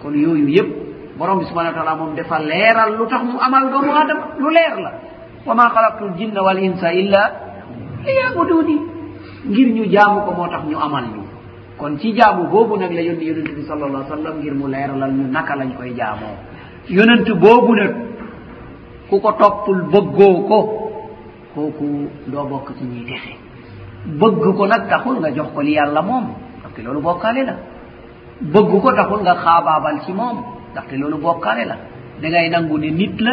Kon 0.00 0.14
yooyu 0.14 0.48
yëpp 0.48 0.70
borom 1.18 1.38
bi 1.40 1.44
subhana 1.46 1.70
wa 1.70 1.74
taala 1.76 1.94
moom 1.96 2.14
dafa 2.14 2.38
leeral 2.38 2.96
lu 2.98 3.06
tax 3.06 3.22
mu 3.24 3.38
amal 3.40 3.70
doomu 3.70 3.90
aadama. 3.92 4.24
Lu 4.38 4.48
leer 4.50 4.76
la. 4.80 4.92
Wa 5.46 5.54
ma 5.54 5.68
xalaqtu 5.74 6.04
l 6.04 6.12
jinna 6.18 6.42
wal 6.42 6.58
insa 6.58 6.92
illa 6.94 7.22
liyabuduni. 8.06 8.76
Ngir 9.48 9.68
ñu 9.74 9.84
jaamu 9.90 10.22
ko 10.26 10.30
moo 10.32 10.48
tax 10.48 10.62
ñu 10.70 10.76
amal 10.78 11.04
ñu. 11.04 11.22
Kon 11.78 11.98
ci 11.98 12.14
jaamu 12.14 12.46
boobu 12.48 12.76
nag 12.76 12.92
la 12.92 13.00
yónni 13.02 13.24
yonent 13.26 13.50
bi 13.54 13.62
sal 13.66 13.82
allah 13.82 14.06
sallam 14.08 14.38
ngir 14.38 14.54
mu 14.54 14.68
leeralal 14.68 15.10
ñu 15.12 15.26
naka 15.30 15.56
lañ 15.56 15.74
koy 15.74 15.92
jaamoo. 15.96 16.36
Yonent 16.88 17.26
boobu 17.34 17.74
nag 17.74 17.94
ku 19.10 19.18
ko 19.20 19.32
toppul 19.32 19.82
bëggoo 19.90 20.46
ko 20.48 20.58
kooku 21.54 22.08
doo 22.26 22.44
bokk 22.46 22.72
ci 22.78 22.84
ñuy 22.84 23.04
texe. 23.04 23.34
bëgg 24.04 24.56
ko 24.56 24.66
nag 24.66 24.88
taxul 24.88 25.20
nga 25.20 25.30
jox 25.34 25.48
ko 25.54 25.60
li 25.62 25.72
yàlla 25.72 26.02
moom 26.02 26.24
ndaxte 26.60 26.82
loolu 26.82 27.00
bokkaale 27.00 27.42
la. 27.44 27.54
Bëgg 28.40 28.70
ko 28.82 28.92
taxul 28.92 29.20
nga 29.22 29.34
xaabaabal 29.34 30.00
ci 30.04 30.12
moom 30.12 30.38
ndaxte 30.72 30.94
loolu 30.98 31.18
bokkaale 31.18 31.64
la. 31.66 31.76
Da 32.20 32.28
ngay 32.28 32.48
nangu 32.50 32.78
ne 32.78 32.90
nit 32.90 33.20
la 33.20 33.32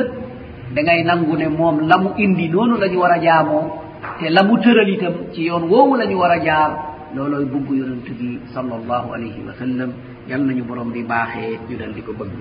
da 0.76 0.82
ngay 0.82 1.03
nangu 1.03 1.36
ne 1.38 1.47
moom 1.47 1.88
la 1.88 1.97
mu 1.97 2.09
indi 2.17 2.49
noonu 2.49 2.78
la 2.78 2.88
ñu 2.88 2.97
war 2.99 3.11
a 3.11 3.20
jaamoo 3.20 3.63
te 4.20 4.30
la 4.30 4.43
mu 4.43 4.57
tëral 4.59 4.89
itam 4.89 5.13
ci 5.34 5.43
yoon 5.43 5.63
woowu 5.70 5.95
la 5.95 6.05
ñu 6.05 6.15
war 6.17 6.32
a 6.32 6.39
jaar 6.43 6.72
loolooy 7.15 7.45
bugg 7.45 7.67
yonent 7.72 8.07
bi 8.17 8.39
sal 8.53 8.65
allahu 8.72 9.13
alayhi 9.13 9.41
wa 9.47 9.53
sallam. 9.53 9.91
Yal 10.30 10.41
nañu 10.45 10.63
borom 10.63 10.91
di 10.91 11.01
baaxee 11.03 11.57
ñu 11.70 11.78
dal 11.78 11.93
di 11.93 12.01
ko 12.03 12.13
bëgg. 12.13 12.32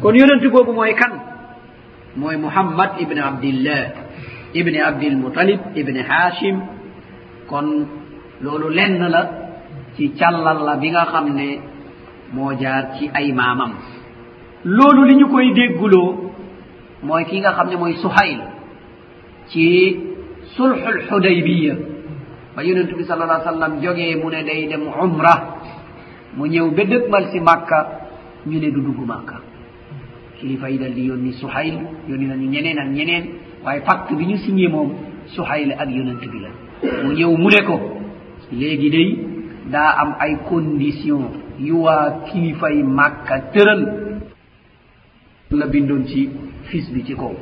Kon 0.00 0.14
yonent 0.14 0.44
boobu 0.50 0.72
mooy 0.72 0.94
kan? 0.94 1.12
Mooy 2.16 2.36
mouhammad 2.36 2.92
ibne 2.98 3.18
abdillah 3.20 3.92
ibne 4.54 4.78
abdilmutalib 4.80 5.60
ibne 5.76 6.00
hashim 6.08 6.56
kon 7.48 7.66
loolu 8.40 8.68
lenn 8.70 8.98
la 9.14 9.22
ci 9.96 10.10
càllal 10.18 10.58
la 10.66 10.76
bi 10.76 10.90
nga 10.90 11.04
xam 11.12 11.26
ne 11.34 11.48
moo 12.32 12.52
jaar 12.60 12.94
ci 12.98 13.10
ay 13.14 13.32
maamam. 13.32 13.72
Loolu 14.64 15.04
li 15.04 15.14
ñu 15.16 15.26
koy 15.28 15.52
dégguloo 15.54 16.32
mooy 17.02 17.24
ki 17.24 17.40
nga 17.40 17.52
xam 17.52 17.68
ne 17.70 17.76
mooy 17.76 17.94
suhayl 18.02 18.40
ci 19.48 19.96
sulhul 20.56 20.98
hudaybiya 21.10 21.74
ba 22.54 22.62
yonentu 22.64 22.96
bi 22.96 23.04
sal 23.04 23.22
allah 23.22 23.42
sallam 23.44 23.80
jogee 23.82 24.16
mu 24.16 24.28
ne 24.30 24.42
day 24.44 24.66
dem 24.66 24.82
umra 25.04 25.34
mu 26.36 26.46
ñëw 26.48 26.70
ba 26.76 26.84
dëgmal 26.84 27.24
si 27.30 27.40
màkka 27.40 27.78
ñu 28.46 28.58
ne 28.60 28.70
du 28.70 28.80
dugg 28.80 29.06
màkka 29.06 29.36
kilifa 30.40 30.68
yi 30.70 30.78
dal 30.78 30.92
di 30.94 31.02
yónni 31.06 31.32
suhayl 31.32 31.78
yónni 32.08 32.26
nañu 32.26 32.48
ñeneen 32.50 32.78
ak 32.78 32.88
ñeneen 32.88 33.24
waaye 33.64 33.80
pacte 33.82 34.14
bi 34.16 34.26
ñu 34.26 34.36
signé 34.38 34.68
moom 34.68 34.90
suhayl 35.26 35.72
ak 35.78 35.88
yonent 35.90 36.20
bi 36.32 36.38
la. 36.40 36.48
mu 36.82 37.12
ñëw 37.12 37.36
mu 37.36 37.48
ne 37.50 37.62
ko. 37.66 37.76
Léegi 38.52 38.90
day 38.90 39.18
daa 39.70 39.94
am 40.02 40.14
ay 40.20 40.36
condition 40.48 41.30
yu 41.58 41.74
waa 41.82 42.22
kilifay 42.26 42.82
màkka 42.82 43.40
tëral. 43.52 43.82
La 45.50 45.66
bindoon 45.66 46.06
ci 46.06 46.28
fils 46.64 46.90
bi 46.92 47.04
ci 47.04 47.14
kaw. 47.14 47.32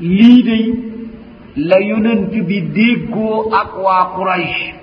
Lii 0.00 0.42
day 0.42 0.74
la 1.56 1.80
yonent 1.80 2.30
bi 2.30 2.60
déggoo 2.62 3.50
ak 3.52 3.76
waa 3.82 4.12
quraish 4.16 4.74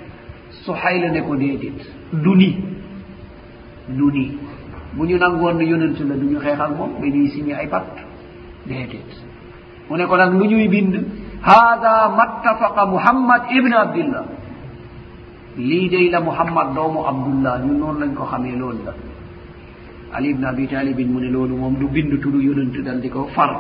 suhayla 0.66 1.10
ne 1.12 1.22
ko 1.22 1.36
déedéet. 1.36 1.80
Du 2.14 2.36
ni. 2.36 2.58
Du 3.90 4.12
ni. 4.12 4.32
Bu 4.94 5.06
ñu 5.08 5.18
nangoon 5.18 5.54
ne 5.58 5.64
yonent 5.66 5.96
la 6.08 6.16
du 6.16 6.26
ñu 6.26 6.40
xeexal 6.40 6.72
moom 6.78 7.00
dañuy 7.02 7.30
signé 7.30 7.54
ay 7.54 7.68
pacte. 7.68 8.02
Déedéet. 8.66 9.10
Mu 9.90 9.98
ne 9.98 10.06
ko 10.06 10.18
nag 10.18 10.34
lu 10.34 10.48
ñuy 10.48 10.68
bind? 10.68 10.96
hada 11.50 12.10
mattafaqa 12.20 12.86
muhammad 12.86 13.42
ibne 13.52 13.76
abdillah. 13.86 14.24
Liideyla 15.58 16.20
muhammad 16.22 16.68
doomo 16.76 17.06
abdullah. 17.12 17.54
Ñun 17.66 17.78
noonu 17.80 18.00
lañ 18.02 18.12
ko 18.16 18.24
xamee 18.32 18.56
loolu 18.58 18.82
la. 18.88 18.94
Ali 20.16 20.30
ibne 20.32 20.46
abi 20.48 20.68
talibin 20.68 21.10
mu 21.14 21.20
ne 21.20 21.30
loolu 21.30 21.56
moom 21.56 21.76
du 21.80 21.88
bind 21.88 22.12
tudu 22.22 22.40
yonentu 22.42 22.82
dal 22.82 23.00
di 23.02 23.10
ko 23.10 23.28
far. 23.36 23.52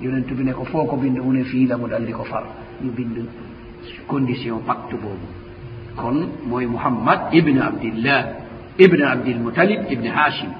Yonentu 0.00 0.34
bi 0.34 0.44
ne 0.44 0.52
ko 0.52 0.64
foo 0.64 0.84
ko 0.86 0.96
bind 0.96 1.18
mu 1.18 1.32
ne 1.32 1.42
fii 1.44 1.66
la 1.66 1.76
mu 1.76 1.88
dal 1.88 2.04
di 2.04 2.12
ko 2.12 2.24
far. 2.24 2.44
Ñu 2.82 2.90
bind 2.92 3.16
condition 4.06 4.60
pacte 4.66 4.94
boobu. 5.02 5.26
Kon 5.96 6.28
mooy 6.46 6.66
muhammad 6.66 7.32
ibne 7.32 7.58
abdillah 7.60 8.20
ibne 8.78 9.02
abdilmutalib 9.04 9.90
ibne 9.90 10.08
hashim 10.08 10.50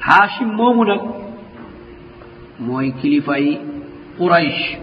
hashim 0.00 0.48
moomu 0.56 0.84
nag 0.84 1.00
mooy 2.60 2.92
kilifay 3.00 3.58
qurayche 4.18 4.78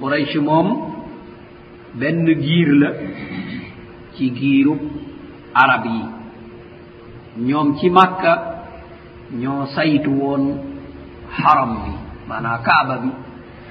Quraysh 0.00 0.36
moom 0.48 0.68
benn 1.94 2.26
giir 2.42 2.68
la 2.80 2.88
ci 4.14 4.30
giirub 4.34 4.78
arab 5.54 5.84
yi. 5.86 6.02
Ñoom 7.48 7.76
ci 7.78 7.90
màkka 7.90 8.32
ñoo 9.32 9.66
saytu 9.74 10.10
woon 10.10 10.44
haram 11.38 11.72
bi 11.84 11.92
maanaa 12.28 12.58
kaaba 12.66 12.96
bi. 13.02 13.10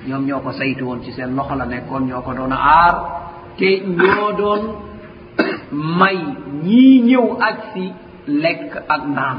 Ñoom 0.08 0.26
ñoo 0.26 0.40
ko 0.40 0.52
saytu 0.52 0.86
woon 0.86 1.02
ci 1.04 1.12
seen 1.14 1.36
loxo 1.36 1.56
la 1.56 1.66
nekkoon 1.66 2.08
ñoo 2.08 2.22
ko 2.22 2.34
doon 2.34 2.52
aar. 2.52 2.96
Te 3.58 3.70
ñoo 3.86 4.32
doon 4.38 4.62
may 6.00 6.18
ñii 6.66 7.02
ñëw 7.10 7.26
ak 7.48 7.58
si 7.74 7.94
lekk 8.28 8.72
ak 8.90 9.02
naan. 9.16 9.38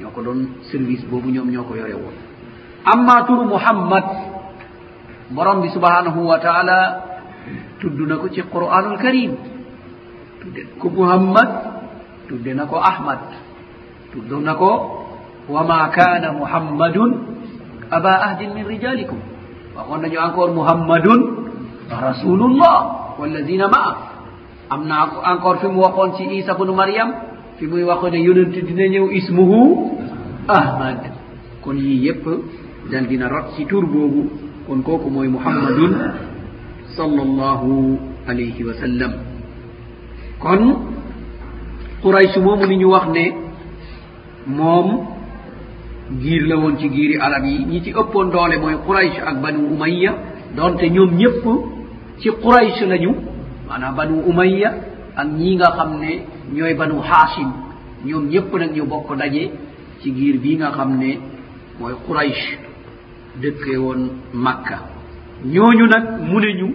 Ñoo 0.00 0.10
ko 0.10 0.22
doon 0.22 0.40
service 0.70 1.04
boobu 1.10 1.28
ñoom 1.30 1.50
ñoo 1.50 1.64
ko 1.64 1.74
yore 1.76 1.94
woon. 1.94 2.16
Amma 2.92 3.24
turu 3.26 3.44
muhammad 3.44 4.04
borom 5.30 5.62
bi 5.62 5.68
subhanahu 5.70 6.20
wa 6.26 6.38
taala 6.42 6.78
tudd 7.80 7.98
na 8.08 8.16
ko 8.18 8.28
ci 8.28 8.42
qur'anul 8.42 8.98
karim 8.98 9.32
tudde 10.42 10.60
ko 10.78 10.86
muhammad 10.90 11.48
tudde 12.28 12.50
na 12.54 12.64
ko 12.66 12.76
ahmad 12.82 13.20
tudduna 14.12 14.54
ko 14.58 14.70
wama 15.48 15.88
kana 15.94 16.32
muhammadun 16.34 17.10
aba 17.90 18.12
ahdin 18.26 18.54
min 18.54 18.64
rijalikum. 18.66 19.18
Waxoon 19.74 20.00
nañu 20.02 20.18
encore 20.18 20.52
muhammadun 20.54 21.20
rasulullah 21.90 22.76
walladina 23.18 23.66
ma'a 23.66 23.92
am 24.70 24.86
na 24.86 25.10
encore 25.34 25.58
fi 25.62 25.66
mu 25.66 25.80
waxoon 25.82 26.10
ci 26.18 26.24
isa 26.38 26.54
bnu 26.54 26.72
mariam 26.74 27.10
fi 27.58 27.66
muy 27.66 27.82
waxoon 27.82 28.12
ne 28.14 28.18
yonent 28.22 28.54
dina 28.54 28.86
ñëw 28.94 29.06
ismuhu 29.10 29.60
ahmad. 30.48 31.10
Kon 31.62 31.76
yii 31.78 32.02
yépp 32.06 32.24
dal 32.90 33.06
dina 33.06 33.26
rot 33.28 33.54
ci 33.56 33.66
tur 33.66 33.86
boobu. 33.86 34.49
wonko 34.70 34.98
ko 35.02 35.06
moye 35.10 35.28
mouhammadun 35.28 35.92
sallllahu 36.96 37.98
alayhi 38.30 38.62
wa 38.64 38.74
sallam. 38.82 39.12
Kon 40.38 40.62
quraysh 42.02 42.36
moomu 42.38 42.66
ni 42.66 42.76
ñu 42.78 42.88
wax 42.94 43.06
ne 43.16 43.24
moom 44.46 44.88
giir 46.22 46.42
la 46.46 46.56
woon 46.56 46.76
ci 46.78 46.88
giiri 46.88 47.16
arab 47.18 47.44
yi. 47.44 47.64
Ñi 47.66 47.82
ci 47.82 47.90
ëppoon 47.90 48.30
doole 48.30 48.56
mooy 48.62 48.76
quraysh 48.86 49.18
ak 49.26 49.40
banu 49.42 49.66
umayya 49.74 50.12
donte 50.56 50.86
ñoom 50.90 51.10
ñëpp 51.20 51.44
ci 52.20 52.28
quraysh 52.42 52.80
lañu 52.86 53.14
maanaam 53.68 53.94
banu 53.96 54.22
umayya 54.26 54.70
ak 55.16 55.26
ñii 55.38 55.56
nga 55.56 55.70
xam 55.76 55.98
ne 56.00 56.22
ñooy 56.54 56.74
banu 56.74 57.00
haashim 57.00 57.50
ñoom 58.06 58.28
ñëpp 58.28 58.54
nag 58.54 58.72
ñu 58.76 58.84
bokk 58.86 59.16
daje 59.18 59.50
ci 60.00 60.14
giir 60.14 60.38
bii 60.38 60.56
nga 60.56 60.70
xam 60.70 60.96
ne 60.98 61.18
mooy 61.80 61.94
quraysh. 62.06 62.69
dëkke 63.42 63.74
woon 63.84 64.02
makka. 64.44 64.78
Ñooñu 65.44 65.84
nag 65.92 66.04
mu 66.28 66.38
ne 66.40 66.50
ñu 66.60 66.68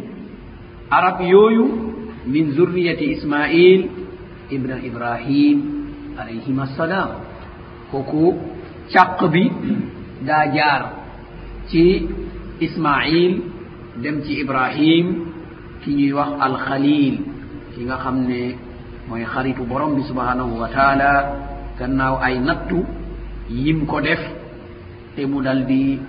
arab 0.89 1.17
yooyu 1.21 1.65
min 2.25 2.51
zurriyati 2.57 3.05
ismail 3.15 3.81
ibna 4.55 4.75
ibrahim 4.89 5.57
alayhim 6.17 6.57
assalam 6.65 7.09
kooku 7.91 8.33
càq 8.93 9.19
bi 9.33 9.43
daa 10.27 10.45
jaar 10.55 10.81
ci 11.69 11.83
ismail 12.65 13.31
dem 14.03 14.21
ci 14.25 14.33
ibrahim 14.43 15.05
ki 15.81 15.89
ñuy 15.97 16.11
wax 16.17 16.31
alxalil 16.45 17.15
ki 17.73 17.81
nga 17.85 17.97
xam 18.03 18.17
ne 18.29 18.41
mooy 19.07 19.23
xaritu 19.33 19.63
borom 19.69 19.91
bi 19.95 20.01
subhanahu 20.09 20.53
wa 20.61 20.67
taala. 20.75 21.11
Gannaaw 21.79 22.15
ay 22.23 22.39
nattu 22.39 22.79
yim 23.51 23.83
ko 23.85 23.99
def 23.99 24.21
te 25.15 25.25
mu 25.27 25.41
dal 25.43 25.65
di 25.67 25.99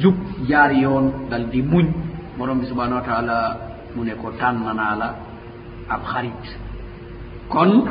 jub 0.00 0.14
jaar 0.48 0.72
yoon 0.72 1.28
ngal 1.28 1.44
di 1.50 1.62
muñ. 1.62 1.86
Borom 2.38 2.58
bi 2.60 2.66
subhanahu 2.66 2.98
wa 3.00 3.06
taala 3.06 3.36
mu 3.94 4.02
ne 4.04 4.14
ko 4.14 4.30
tànnanaa 4.38 4.94
la 4.96 5.08
ab 5.88 6.02
xarit. 6.04 6.42
Kon 7.48 7.84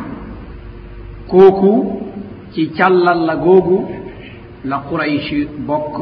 kooku 1.28 2.02
ci 2.54 2.70
càllal 2.76 3.26
la 3.26 3.36
googu 3.36 3.78
la 4.66 4.78
quraysh 4.90 5.48
bokk 5.68 5.96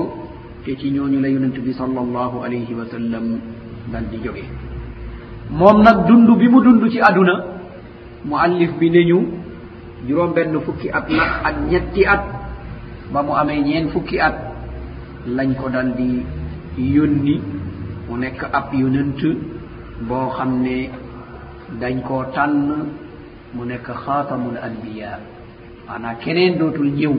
te 0.66 0.76
ci 0.78 0.90
ñooñu 0.92 1.20
la 1.20 1.28
yonent 1.30 1.56
bi 1.60 1.74
sal 1.74 1.92
allahu 1.98 2.44
alayhi 2.46 2.74
wa 2.74 2.86
sallam 2.90 3.40
dal 3.92 4.06
di 4.10 4.18
jóge. 4.24 4.44
Moom 5.50 5.82
nag 5.84 6.08
dund 6.08 6.30
bi 6.40 6.48
mu 6.48 6.62
dund 6.62 6.90
ci 6.90 7.00
aduna 7.00 7.36
mu 8.26 8.36
allif 8.38 8.72
bi 8.80 8.90
ne 8.90 9.04
ñu 9.06 9.20
juróom 10.08 10.34
benn 10.34 10.60
fukki 10.62 10.90
at 10.90 11.06
la 11.10 11.24
ak 11.44 11.56
ñetti 11.70 12.06
at. 12.06 12.24
Ba 13.14 13.22
mu 13.24 13.34
amee 13.34 13.62
ñeen 13.62 13.90
fukki 13.90 14.20
at 14.20 14.51
lañ 15.28 15.54
ko 15.60 15.70
dal 15.70 15.94
di 15.98 16.24
yónni 16.96 17.36
mu 18.08 18.18
nekk 18.18 18.42
ab 18.52 18.74
yonant 18.74 19.22
boo 20.08 20.30
xam 20.38 20.52
ne 20.64 20.90
dañ 21.82 22.02
koo 22.08 22.24
tànn 22.36 22.70
mu 23.54 23.64
nekk 23.66 23.88
xaatamul 24.06 24.58
anbiya. 24.68 25.12
Maanaa 25.88 26.16
keneen 26.24 26.58
dootul 26.60 26.92
ñëw. 27.00 27.14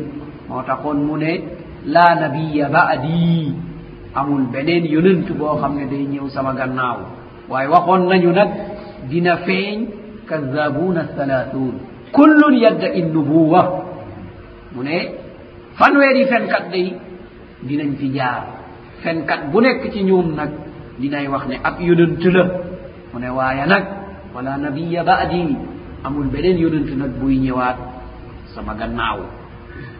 Moo 0.48 0.62
taxoon 0.66 0.98
mu 1.06 1.16
ne 1.16 1.32
laa 1.94 2.14
nabiya 2.20 2.68
baadi 2.68 3.52
amul 4.14 4.44
beneen 4.52 4.84
yonant 4.94 5.28
boo 5.38 5.56
xam 5.60 5.72
ne 5.78 5.84
day 5.92 6.04
ñëw 6.12 6.28
sama 6.34 6.52
gannaaw. 6.58 6.98
Waaye 7.50 7.68
waxoon 7.68 8.02
nañu 8.10 8.30
nag 8.32 8.50
dina 9.10 9.36
feeñ 9.46 9.78
kazabuna 10.28 11.02
thalathun 11.16 11.74
kullun 12.12 12.54
yadda 12.64 12.88
in 12.98 13.06
nubuwa 13.14 13.62
mu 14.74 14.82
ne 14.82 14.96
fanweeri 15.78 16.24
fenkat 16.30 16.64
day 16.72 16.88
dinañ 17.62 17.96
fi 17.98 18.08
jaar. 18.14 18.42
Fenkat 19.02 19.50
bu 19.52 19.60
nekk 19.60 19.92
ci 19.92 20.02
ñoom 20.04 20.34
nag 20.34 20.50
dinay 20.98 21.26
wax 21.28 21.46
ne 21.48 21.56
ab 21.62 21.80
yonent 21.80 22.22
la. 22.34 22.44
Mu 23.12 23.18
ne 23.20 23.28
waaye 23.30 23.66
nag 23.66 23.84
wala 24.34 24.56
nabiya 24.56 25.04
baadi 25.04 25.56
amul 26.04 26.26
beneen 26.28 26.58
yonent 26.58 26.90
nag 26.96 27.10
buy 27.20 27.38
ñëwaat 27.38 27.76
sama 28.54 28.74
gannaaw. 28.74 29.20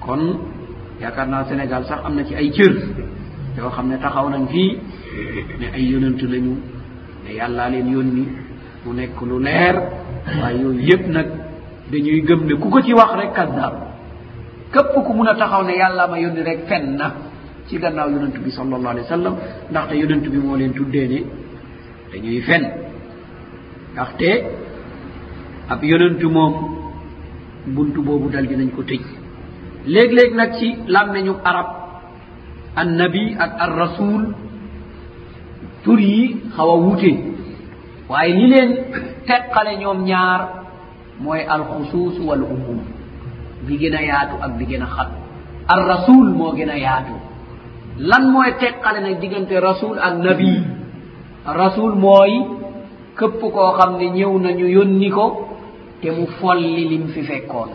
Kon 0.01 0.23
yaakaar 1.01 1.29
naa 1.29 1.45
sénégal 1.45 1.85
sax 1.85 2.01
am 2.05 2.15
na 2.15 2.25
ci 2.25 2.35
ay 2.35 2.51
cër 2.51 2.73
yoo 3.59 3.71
xam 3.71 3.89
ne 3.89 3.97
taxaw 3.99 4.29
nañ 4.31 4.47
fii 4.49 4.79
ne 5.61 5.67
ay 5.75 5.85
yonent 5.91 6.21
lañu 6.23 6.57
ne 7.25 7.31
yàllaa 7.35 7.69
leen 7.71 7.89
yónni 7.93 8.25
mu 8.85 8.93
nekk 8.95 9.21
lu 9.23 9.39
leer. 9.41 9.77
Waaye 10.41 10.61
yooyu 10.63 10.81
yépp 10.81 11.07
nag 11.09 11.27
dañuy 11.91 12.23
gëm 12.23 12.47
ne 12.47 12.55
ku 12.55 12.69
ko 12.71 12.81
ci 12.83 12.93
wax 12.95 13.13
rek 13.19 13.33
kaddaab 13.35 13.75
képp 14.73 14.95
ku 15.05 15.13
mun 15.13 15.27
a 15.29 15.35
taxaw 15.35 15.63
ne 15.65 15.75
yàlla 15.77 16.07
ma 16.07 16.19
yónni 16.19 16.43
rek 16.43 16.67
fen 16.69 16.97
na. 16.97 17.13
ci 17.69 17.79
gannaaw 17.79 18.09
yonent 18.11 18.37
bi 18.45 18.51
sallallahu 18.51 18.93
alayhi 18.95 19.07
wa 19.09 19.15
sallam 19.17 19.35
ndaxte 19.71 19.95
yonent 20.03 20.25
bi 20.33 20.39
moo 20.39 20.57
leen 20.57 20.73
tuddee 20.73 21.09
ne 21.13 21.19
dañuy 22.13 22.41
fen. 22.49 22.63
ndaxte 23.93 24.29
ab 25.73 25.81
yonentu 25.85 26.29
moom 26.37 26.55
buntu 27.75 28.01
boobu 28.03 28.29
dal 28.31 28.47
dinañ 28.47 28.71
ko 28.77 28.83
tëj. 28.83 29.03
léeg-léeg 29.87 30.35
nag 30.35 30.51
ci 30.59 30.69
làmmeñu 30.87 31.35
arab 31.45 31.67
annabi 32.77 33.37
ak 33.45 33.53
ar 33.65 33.73
rasul 33.83 34.23
tur 35.85 36.01
yi 36.01 36.37
xaw 36.57 36.69
a 36.75 36.77
wuute. 36.85 37.13
waaye 38.09 38.33
li 38.39 38.47
leen 38.53 38.71
teqale 39.27 39.73
ñoom 39.81 39.99
ñaar 40.05 40.41
mooy 41.21 41.41
alxusuus 41.55 42.17
wal 42.27 42.43
umum 42.55 42.81
bi 43.67 43.79
gën 43.81 43.95
a 43.95 44.03
yaatu 44.11 44.35
ak 44.45 44.53
bi 44.59 44.65
gën 44.71 44.83
a 44.83 44.87
xat. 44.95 45.09
Ar 45.73 45.81
rasul 45.93 46.27
moo 46.39 46.53
gën 46.57 46.71
a 46.71 46.79
yaatu. 46.87 47.15
lan 47.99 48.25
mooy 48.33 48.57
teqale 48.61 49.01
nag 49.01 49.21
diggante 49.21 49.57
rasul 49.61 49.99
ak 49.99 50.15
nabi? 50.25 50.53
Rasul 51.45 51.93
mooy 51.99 52.33
këpp 53.19 53.41
koo 53.41 53.71
xam 53.79 53.99
ne 53.99 54.07
ñëw 54.11 54.33
nañu 54.39 54.67
yónni 54.67 55.11
ko 55.11 55.49
te 56.01 56.11
mu 56.11 56.27
folli 56.41 56.89
lim 56.89 57.09
fi 57.13 57.23
fekkoon. 57.23 57.71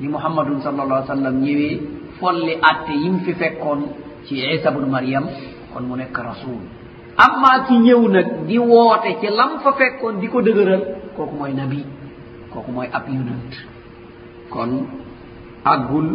Ni 0.00 0.08
muhammadun 0.08 0.60
sal 0.62 0.78
allah 0.80 1.04
sallam 1.06 1.40
ñëwee 1.42 1.80
folli 2.20 2.54
atte 2.62 2.92
yim 2.92 3.20
fi 3.24 3.32
fekkoon 3.34 3.80
ci 4.26 4.34
isa 4.54 4.70
bnu 4.70 4.86
mariam 4.86 5.26
kon 5.72 5.84
mu 5.88 5.96
nekk 5.96 6.16
rasul. 6.18 6.60
Amma 7.16 7.66
ki 7.66 7.74
ñëw 7.78 8.08
nag 8.08 8.28
di 8.46 8.58
woote 8.58 9.18
ci 9.20 9.28
lam 9.28 9.58
fa 9.62 9.72
fekkoon 9.72 10.20
di 10.20 10.28
ko 10.28 10.40
dëgëral 10.40 10.82
kooku 11.16 11.34
mooy 11.36 11.52
nabi 11.52 11.84
kooku 12.52 12.70
mooy 12.72 12.88
ab 12.92 13.04
yonant 13.08 13.52
kon 14.50 14.86
àggul 15.64 16.08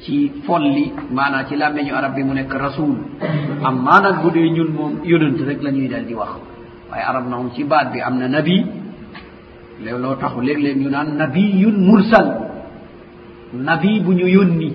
ci 0.00 0.30
folli 0.46 0.92
maanaam 1.10 1.46
ci 1.48 1.56
làmmeñu 1.56 1.92
arab 1.94 2.14
bi 2.14 2.22
mu 2.22 2.32
nekk 2.34 2.52
rasul 2.54 2.94
amma 3.62 4.00
nag 4.00 4.22
bu 4.22 4.30
dee 4.30 4.50
ñun 4.50 4.70
moom 4.72 4.92
yonent 5.04 5.38
rek 5.46 5.62
la 5.62 5.70
ñuy 5.70 5.88
dal 5.88 6.04
di 6.06 6.14
wax. 6.14 6.30
Waaye 6.90 7.04
arab 7.04 7.28
na 7.28 7.36
moom 7.36 7.50
ci 7.54 7.64
baat 7.64 7.92
bi 7.92 8.00
am 8.00 8.18
na 8.18 8.28
nabi. 8.28 8.64
Looloo 9.84 10.14
taxu 10.16 10.40
léeg-léeg 10.40 10.76
ñu 10.78 10.88
naan 10.90 11.16
nabiyun 11.16 11.76
mursal. 11.86 12.28
Nabi 13.52 14.00
bu 14.00 14.12
ñu 14.12 14.26
yónni. 14.26 14.72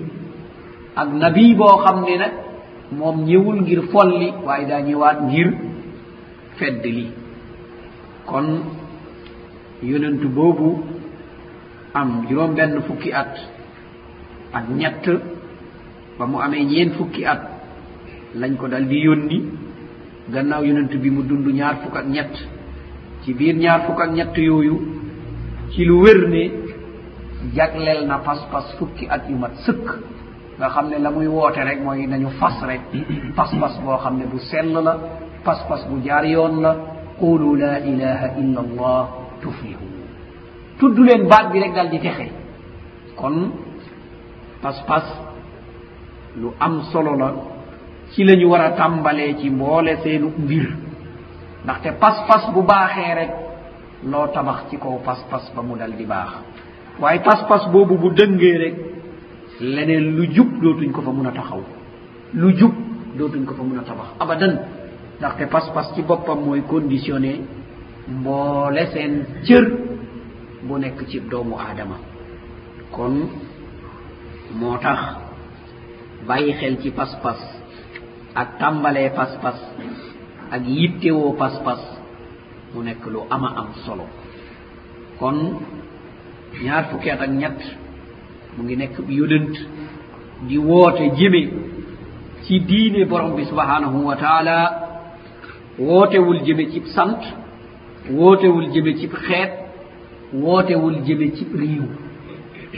Ak 0.96 1.08
nabi 1.12 1.54
boo 1.54 1.76
xam 1.84 2.04
ne 2.04 2.16
nag 2.18 2.32
moom 2.92 3.24
ñëwul 3.24 3.60
ngir 3.62 3.82
folli 3.92 4.32
waaye 4.44 4.66
daa 4.66 4.80
ñëwaat 4.82 5.18
ngir 5.22 5.48
fedd 6.56 6.84
li. 6.84 7.06
Kon 8.26 8.46
yonent 9.82 10.22
boobu 10.34 10.82
am 11.94 12.26
juróom 12.28 12.54
benn 12.54 12.80
fukki 12.86 13.12
at 13.12 13.34
ak 14.54 14.64
ñett 14.70 15.04
ba 16.18 16.26
mu 16.26 16.38
amee 16.40 16.64
ñeen 16.64 16.90
fukki 16.96 17.24
at 17.26 17.40
lañ 18.34 18.56
ko 18.56 18.68
dal 18.68 18.86
di 18.86 18.98
yónni. 19.04 19.38
Gannaaw 20.32 20.64
yonent 20.64 20.92
bi 20.96 21.10
mu 21.10 21.22
dund 21.22 21.46
ñaar 21.52 21.76
fukk 21.82 21.96
ak 21.96 22.06
ñett. 22.06 22.34
Ci 23.24 23.34
biir 23.34 23.56
ñaar 23.56 23.80
fukk 23.86 24.00
ak 24.00 24.10
ñett 24.12 24.36
yooyu 24.36 24.76
ci 25.72 25.84
lu 25.84 26.00
wér 26.02 26.28
ne 26.28 26.50
jagleel 27.54 28.06
na 28.06 28.18
pas-pas 28.18 28.66
fukki 28.78 29.06
at 29.08 29.28
yu 29.28 29.36
mat 29.36 29.52
sëkk. 29.66 29.86
Nga 30.58 30.68
xam 30.68 30.88
ne 30.88 30.98
la 30.98 31.10
muy 31.10 31.26
woote 31.26 31.58
rek 31.64 31.80
mooy 31.82 32.06
nañu 32.06 32.28
fas 32.40 32.56
rek. 32.66 32.80
Pas-pas 33.36 33.74
boo 33.82 33.96
xam 33.98 34.16
ne 34.18 34.24
bu 34.26 34.38
sell 34.38 34.72
la 34.72 34.98
pas-pas 35.44 35.86
bu 35.88 36.00
jaar 36.04 36.24
yoon 36.24 36.60
la. 36.62 36.76
Qulu 37.18 37.56
la 37.56 37.78
ilaha 37.80 38.26
illa 38.40 38.60
allah 38.60 39.08
tuflihu. 39.40 39.86
Tudd 40.78 40.98
leen 40.98 41.28
baat 41.28 41.52
bi 41.52 41.60
rek 41.60 41.72
dal 41.74 41.88
di 41.90 41.98
texe. 42.00 42.26
Kon 43.16 43.52
pas-pas 44.64 45.04
lu 46.40 46.48
am 46.58 46.74
solo 46.92 47.12
la 47.16 47.28
ci 48.12 48.24
la 48.24 48.34
ñu 48.36 48.46
war 48.48 48.60
a 48.62 48.70
tàmbalee 48.70 49.36
ci 49.40 49.50
mboole 49.50 49.92
seenu 50.02 50.28
mbir. 50.38 50.66
Ndaxte 51.64 51.88
pas-pas 52.00 52.42
bu 52.54 52.62
baaxee 52.62 53.14
rek 53.18 53.30
loo 54.10 54.26
tabax 54.34 54.58
ci 54.70 54.76
kaw 54.78 54.98
pas-pas 55.04 55.44
ba 55.54 55.62
mu 55.62 55.76
dal 55.76 55.92
di 55.96 56.04
baax. 56.06 56.30
Waaye 57.00 57.20
pas-pas 57.20 57.68
boobu 57.72 57.96
bu 57.98 58.08
dëngee 58.18 58.56
rek 58.62 58.74
leneen 59.60 60.16
lu 60.16 60.24
jub 60.34 60.48
dootuñ 60.62 60.90
ko 60.92 61.00
fa 61.02 61.10
mun 61.10 61.26
a 61.26 61.32
taxaw. 61.32 61.62
Lu 62.34 62.48
jub 62.58 62.72
dootuñ 63.18 63.44
ko 63.44 63.54
fa 63.54 63.62
mun 63.62 63.78
a 63.78 63.82
tabax 63.82 64.08
abadan. 64.20 64.54
Ndaxte 65.18 65.44
pas-pas 65.50 65.92
ci 65.94 66.02
boppam 66.02 66.40
mooy 66.44 66.62
conditionné 66.62 67.40
mboole 68.08 68.86
seen 68.92 69.24
cër 69.44 69.64
bu 70.62 70.78
nekk 70.78 71.06
ci 71.08 71.20
doomu 71.20 71.54
aadama. 71.58 71.96
Kon 72.92 73.28
moo 74.60 74.76
tax 74.84 74.98
bàyyi 76.28 76.52
xel 76.60 76.74
ci 76.82 76.90
pas-pas 76.98 77.40
ak 78.40 78.48
tàmbalee 78.60 79.10
pas-pas 79.18 79.58
ak 80.54 80.62
yittewoo 80.76 81.32
pas-pas 81.40 81.80
mu 82.74 82.82
nekk 82.82 83.04
lu 83.12 83.20
ama 83.34 83.48
am 83.60 83.68
solo. 83.84 84.06
kon 85.18 85.36
ñaar 86.64 86.84
fukki 86.90 87.10
at 87.10 87.20
ak 87.26 87.30
ñett 87.40 87.60
mu 88.56 88.60
ngi 88.64 88.76
nekk 88.76 88.96
bi 89.06 89.14
yonent 89.20 89.54
di 90.48 90.56
woote 90.58 91.04
jëme 91.18 91.42
ci 92.44 92.54
diine 92.68 93.04
borom 93.10 93.32
bi 93.36 93.44
subhanahu 93.50 93.98
wa 94.08 94.16
taala 94.16 94.56
wootewul 95.78 96.40
jëme 96.46 96.64
cib 96.72 96.84
sant 96.96 97.20
wootewul 98.18 98.66
jëme 98.74 98.92
cib 99.00 99.12
xeet 99.26 99.52
wootewul 100.42 100.96
jëme 101.06 101.26
cib 101.36 101.50
riiw. 101.60 101.84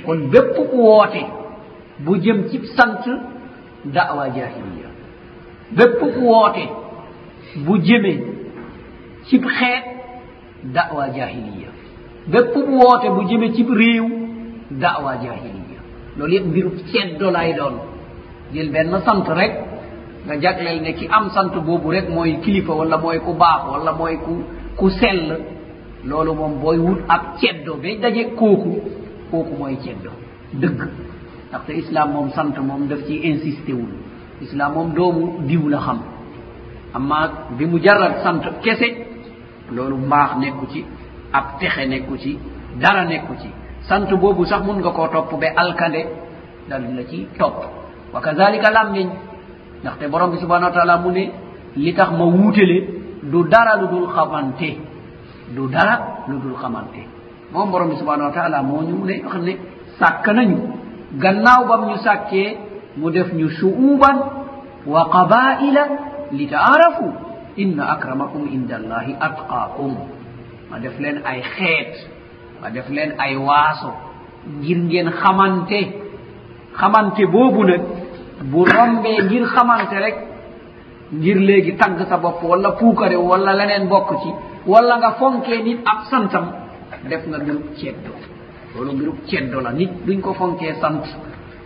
kon 0.05 0.19
bépp 0.33 0.55
ku 0.71 0.77
woote 0.89 1.23
bu 2.01 2.17
jëm 2.21 2.49
ci 2.51 2.61
sant 2.77 3.05
da'wa 3.85 4.29
jahiliya. 4.29 4.89
Bépp 5.77 5.99
ku 6.01 6.21
woote 6.21 6.65
bu 7.65 7.79
jëme 7.83 8.13
cib 9.27 9.45
xeet 9.47 9.85
da'wa 10.75 11.09
jahiliya. 11.17 11.71
Bépp 12.29 12.55
bu 12.55 12.73
woote 12.79 13.09
bu 13.15 13.23
jëme 13.29 13.53
cib 13.55 13.71
réew 13.71 14.07
da'wa 14.71 15.15
jahiliya. 15.23 15.81
Loolu 16.17 16.33
yëpp 16.35 16.47
mbiru 16.47 16.71
ceddo 16.93 17.31
lay 17.31 17.55
doon. 17.55 17.77
Jël 18.53 18.71
benn 18.71 19.01
sant 19.05 19.25
rek 19.35 19.53
nga 20.27 20.41
jagleel 20.41 20.83
ne 20.83 20.93
ki 20.93 21.09
am 21.11 21.31
sant 21.31 21.55
boobu 21.65 21.91
rek 21.91 22.09
mooy 22.09 22.39
kilifa 22.41 22.73
wala 22.73 22.97
mooy 22.99 23.19
ku 23.21 23.33
baax 23.35 23.61
wala 23.73 23.93
mooy 23.93 24.17
ku 24.25 24.43
ku 24.77 24.91
sell. 24.91 25.39
Loolu 26.05 26.35
moom 26.35 26.61
booy 26.61 26.79
wut 26.79 26.99
ab 27.09 27.23
ceddo 27.41 27.75
ba 27.83 27.89
daje 28.03 28.25
kooku 28.37 28.81
kooku 29.31 29.55
mooy 29.59 29.77
ceddo. 29.85 30.11
Dëgg. 30.53 30.81
ndaxte 31.49 31.71
islam 31.73 32.13
moom 32.13 32.31
sant 32.31 32.57
moom 32.59 32.87
daf 32.89 33.01
ci 33.07 33.15
insisté 33.31 33.73
wul. 33.73 33.93
Islam 34.41 34.73
moom 34.75 34.93
doomu 34.95 35.47
diw 35.49 35.69
la 35.69 35.79
xam. 35.79 35.99
Amma 36.95 37.31
bi 37.59 37.65
mu 37.67 37.79
jaral 37.83 38.15
sant 38.23 38.43
kese 38.63 38.89
loolu 39.73 39.97
mbaax 39.97 40.31
nekku 40.41 40.67
ci 40.73 40.85
ab 41.33 41.59
texe 41.61 41.87
nekku 41.89 42.17
ci 42.19 42.39
dara 42.81 43.05
nekku 43.05 43.35
ci. 43.43 43.49
Sant 43.89 44.09
boobu 44.21 44.45
sax 44.45 44.63
mun 44.65 44.79
nga 44.81 44.91
koo 44.91 45.09
topp 45.09 45.31
ba 45.41 45.47
alkande 45.57 46.03
dal 46.69 46.83
la 46.97 47.05
ci 47.11 47.27
topp. 47.39 47.57
Wa 48.13 48.21
kadalika 48.21 48.71
lammiñ 48.71 49.09
ndaxte 49.83 50.09
borom 50.11 50.31
bi 50.31 50.39
subhanau 50.39 50.69
wa 50.69 50.75
taala 50.75 50.97
mu 50.99 51.11
ne 51.13 51.31
li 51.77 51.95
tax 51.95 52.11
ma 52.11 52.25
wuutele 52.25 52.79
du 53.23 53.45
dara 53.49 53.77
lu 53.81 53.87
dul 53.89 54.09
xamante. 54.15 54.77
Du 55.55 55.69
dara 55.69 56.25
lu 56.29 56.39
dul 56.41 56.55
xamante. 56.57 57.03
Moom 57.53 57.71
borom 57.71 57.89
bi 57.91 57.97
subhanau 57.97 58.27
wa 58.29 58.33
taala 58.33 58.63
moo 58.63 58.83
ñu 58.83 59.05
ne 59.05 59.23
wax 59.25 59.37
ne 59.43 59.53
sàkk 59.99 60.27
nañu 60.35 60.57
gannaaw 61.15 61.65
bam 61.69 61.83
ñu 61.89 61.97
sàkkee 61.97 62.57
mu 62.97 63.11
def 63.11 63.33
ñu 63.33 63.49
suuban 63.49 64.17
wa 64.87 65.09
qabaila 65.13 65.83
li 66.33 66.47
taarafu 66.49 67.07
inna 67.57 67.85
akramakum 67.95 68.49
inda 68.53 68.77
allahi 68.77 69.15
atqaakum. 69.21 69.95
Ma 70.71 70.79
def 70.79 70.99
leen 71.01 71.23
ay 71.25 71.43
xeet 71.43 71.93
ma 72.63 72.71
def 72.71 72.89
leen 72.91 73.15
ay 73.19 73.37
waaso 73.37 73.93
ngir 74.61 74.79
ngeen 74.79 75.11
xamante 75.11 75.81
xamante 76.79 77.25
boobu 77.27 77.65
nag 77.65 77.83
bu 78.51 78.65
rombee 78.65 79.23
ngir 79.25 79.45
xamante 79.55 79.97
rek 80.05 80.17
ngir 81.13 81.37
léegi 81.49 81.77
tagg 81.77 81.99
sa 82.09 82.17
bopp 82.17 82.43
wala 82.43 82.71
puukare 82.73 83.17
wala 83.17 83.53
leneen 83.55 83.89
bokk 83.89 84.11
ci 84.23 84.31
wala 84.67 84.97
nga 84.99 85.11
fonkee 85.19 85.63
nit 85.63 85.79
ab 85.85 86.01
santam 86.11 86.47
def 87.09 87.23
nga 87.29 87.39
du 87.39 87.53
ceddoo 87.79 88.19
loolu 88.77 88.93
mbirub 88.93 89.17
ceddo 89.29 89.61
la 89.61 89.73
nit 89.73 89.91
duñ 90.07 90.21
ko 90.21 90.33
fonkee 90.35 90.75
sant 90.81 91.03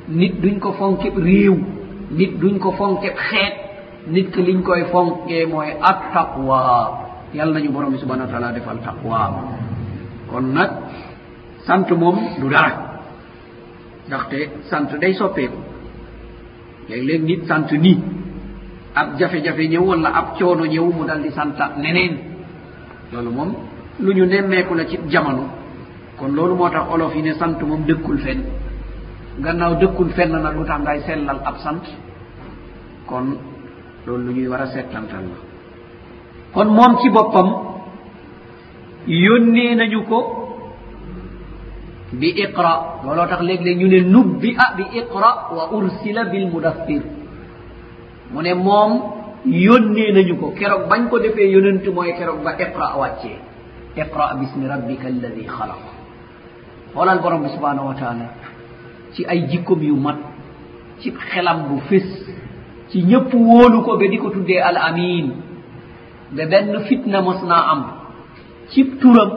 nit 0.09 0.35
duñ 0.43 0.59
ko 0.61 0.73
fonkeb 0.73 1.15
réew 1.19 1.57
nit 2.11 2.33
duñ 2.41 2.59
ko 2.59 2.71
fonkeb 2.79 3.15
xeet 3.31 3.55
nit 4.09 4.31
ki 4.33 4.43
liñ 4.43 4.63
koy 4.63 4.83
fonkee 4.93 5.47
mooy 5.47 5.71
at 5.83 5.99
taqwa 6.15 6.61
yàlla 7.35 7.53
nañu 7.55 7.71
borom 7.73 7.91
bi 7.93 7.99
subhanau 7.99 8.27
wa 8.27 8.33
taala 8.33 8.53
defal 8.53 8.79
taqwa. 8.85 9.21
Kon 10.31 10.47
nag 10.55 10.71
sant 11.67 11.89
moom 12.03 12.17
du 12.41 12.49
dara 12.49 12.73
ndaxte 14.07 14.39
sant 14.71 14.89
day 15.01 15.13
soppeeku. 15.15 15.59
Léeg-léeg 16.89 17.23
nit 17.23 17.41
sant 17.49 17.71
nii 17.85 17.99
ab 18.95 19.19
jafe-jafe 19.19 19.65
ñëw 19.69 19.85
wala 19.89 20.09
ab 20.19 20.27
coono 20.39 20.65
ñëw 20.65 20.85
mu 20.97 21.05
dal 21.05 21.23
di 21.23 21.31
sant 21.31 21.55
neneen. 21.83 22.15
Loolu 23.13 23.31
moom 23.31 23.51
lu 24.01 24.13
ñu 24.15 24.25
nemmeeku 24.27 24.75
la 24.75 24.85
ci 24.87 24.99
jamono. 25.09 25.60
kon 26.21 26.33
loolu 26.37 26.55
moo 26.55 26.68
tax 26.68 26.85
olof 26.93 27.14
yi 27.16 27.23
ne 27.23 27.33
sant 27.35 27.59
moom 27.68 27.83
dëkkul 27.89 28.18
fenn. 28.18 28.43
gannaaw 29.45 29.75
dëkkul 29.81 30.11
fenn 30.16 30.33
nag 30.33 30.55
lu 30.57 30.64
tax 30.68 30.81
ngay 30.83 31.01
sellal 31.07 31.41
ab 31.45 31.57
sant? 31.64 31.85
kon 33.09 33.27
loolu 34.07 34.25
lu 34.27 34.33
ñuy 34.35 34.49
war 34.49 34.61
a 34.62 34.66
settantal 34.66 35.25
la. 35.31 35.37
kon 36.55 36.68
moom 36.77 36.93
ci 37.01 37.09
boppam 37.11 37.49
yónnee 39.07 39.75
nañu 39.75 40.03
ko 40.09 40.18
bi 42.12 42.29
iqra. 42.45 42.73
looloo 43.05 43.27
tax 43.27 43.41
léeg-léeg 43.49 43.79
ñu 43.79 43.87
ne 43.89 44.01
nubbi 44.14 44.55
a 44.59 44.75
bi 44.77 44.85
iqra 45.01 45.31
wa 45.57 45.64
ursila 45.77 46.25
bilmudaffir 46.25 47.03
mu 48.33 48.43
ne 48.43 48.53
moom 48.55 48.93
yónnee 49.47 50.12
nañu 50.12 50.35
ko. 50.41 50.47
keroog 50.59 50.89
bañ 50.91 51.09
ko 51.09 51.18
defee 51.18 51.51
yonent 51.51 51.85
mooy 51.95 52.12
keroog 52.18 52.43
ba 52.45 52.53
iqra 52.64 52.97
wàccee. 53.01 53.39
iqra 53.97 54.35
bismi 54.39 54.66
rabbika 54.68 55.07
alladi 55.09 55.45
xalaq 55.47 55.99
xoolal 56.95 57.18
borom 57.22 57.43
bi 57.43 57.49
subhanahu 57.49 57.86
wa 57.91 57.95
taala 57.95 58.26
ci 59.14 59.24
ay 59.26 59.47
jikkom 59.51 59.82
yu 59.82 59.97
mat 59.97 60.18
ci 61.01 61.12
xelam 61.30 61.68
bu 61.68 61.80
fés 61.88 62.07
ci 62.91 63.03
ñëpp 63.05 63.32
wóolu 63.34 63.82
ko 63.84 63.97
ba 63.97 64.07
di 64.09 64.18
ko 64.18 64.30
tuddee 64.30 64.61
al 64.61 64.76
amin 64.76 65.26
ba 66.36 66.47
benn 66.47 66.80
fitna 66.88 67.20
mos 67.22 67.41
naa 67.43 67.64
am 67.72 67.82
ci 68.70 68.84
turam 69.01 69.30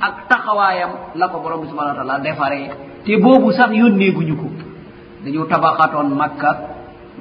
ak 0.00 0.28
taxawaayam 0.28 0.90
la 1.16 1.28
ko 1.28 1.40
borom 1.40 1.60
bi 1.62 1.68
subhanahu 1.68 1.96
wa 1.96 1.98
taala 2.04 2.18
defaree. 2.20 2.70
Te 3.04 3.16
boobu 3.22 3.52
sax 3.52 3.70
yónneeguñu 3.72 4.34
ko. 4.36 4.48
Dañu 5.24 5.46
tabaxatoon 5.48 6.10
makka 6.14 6.50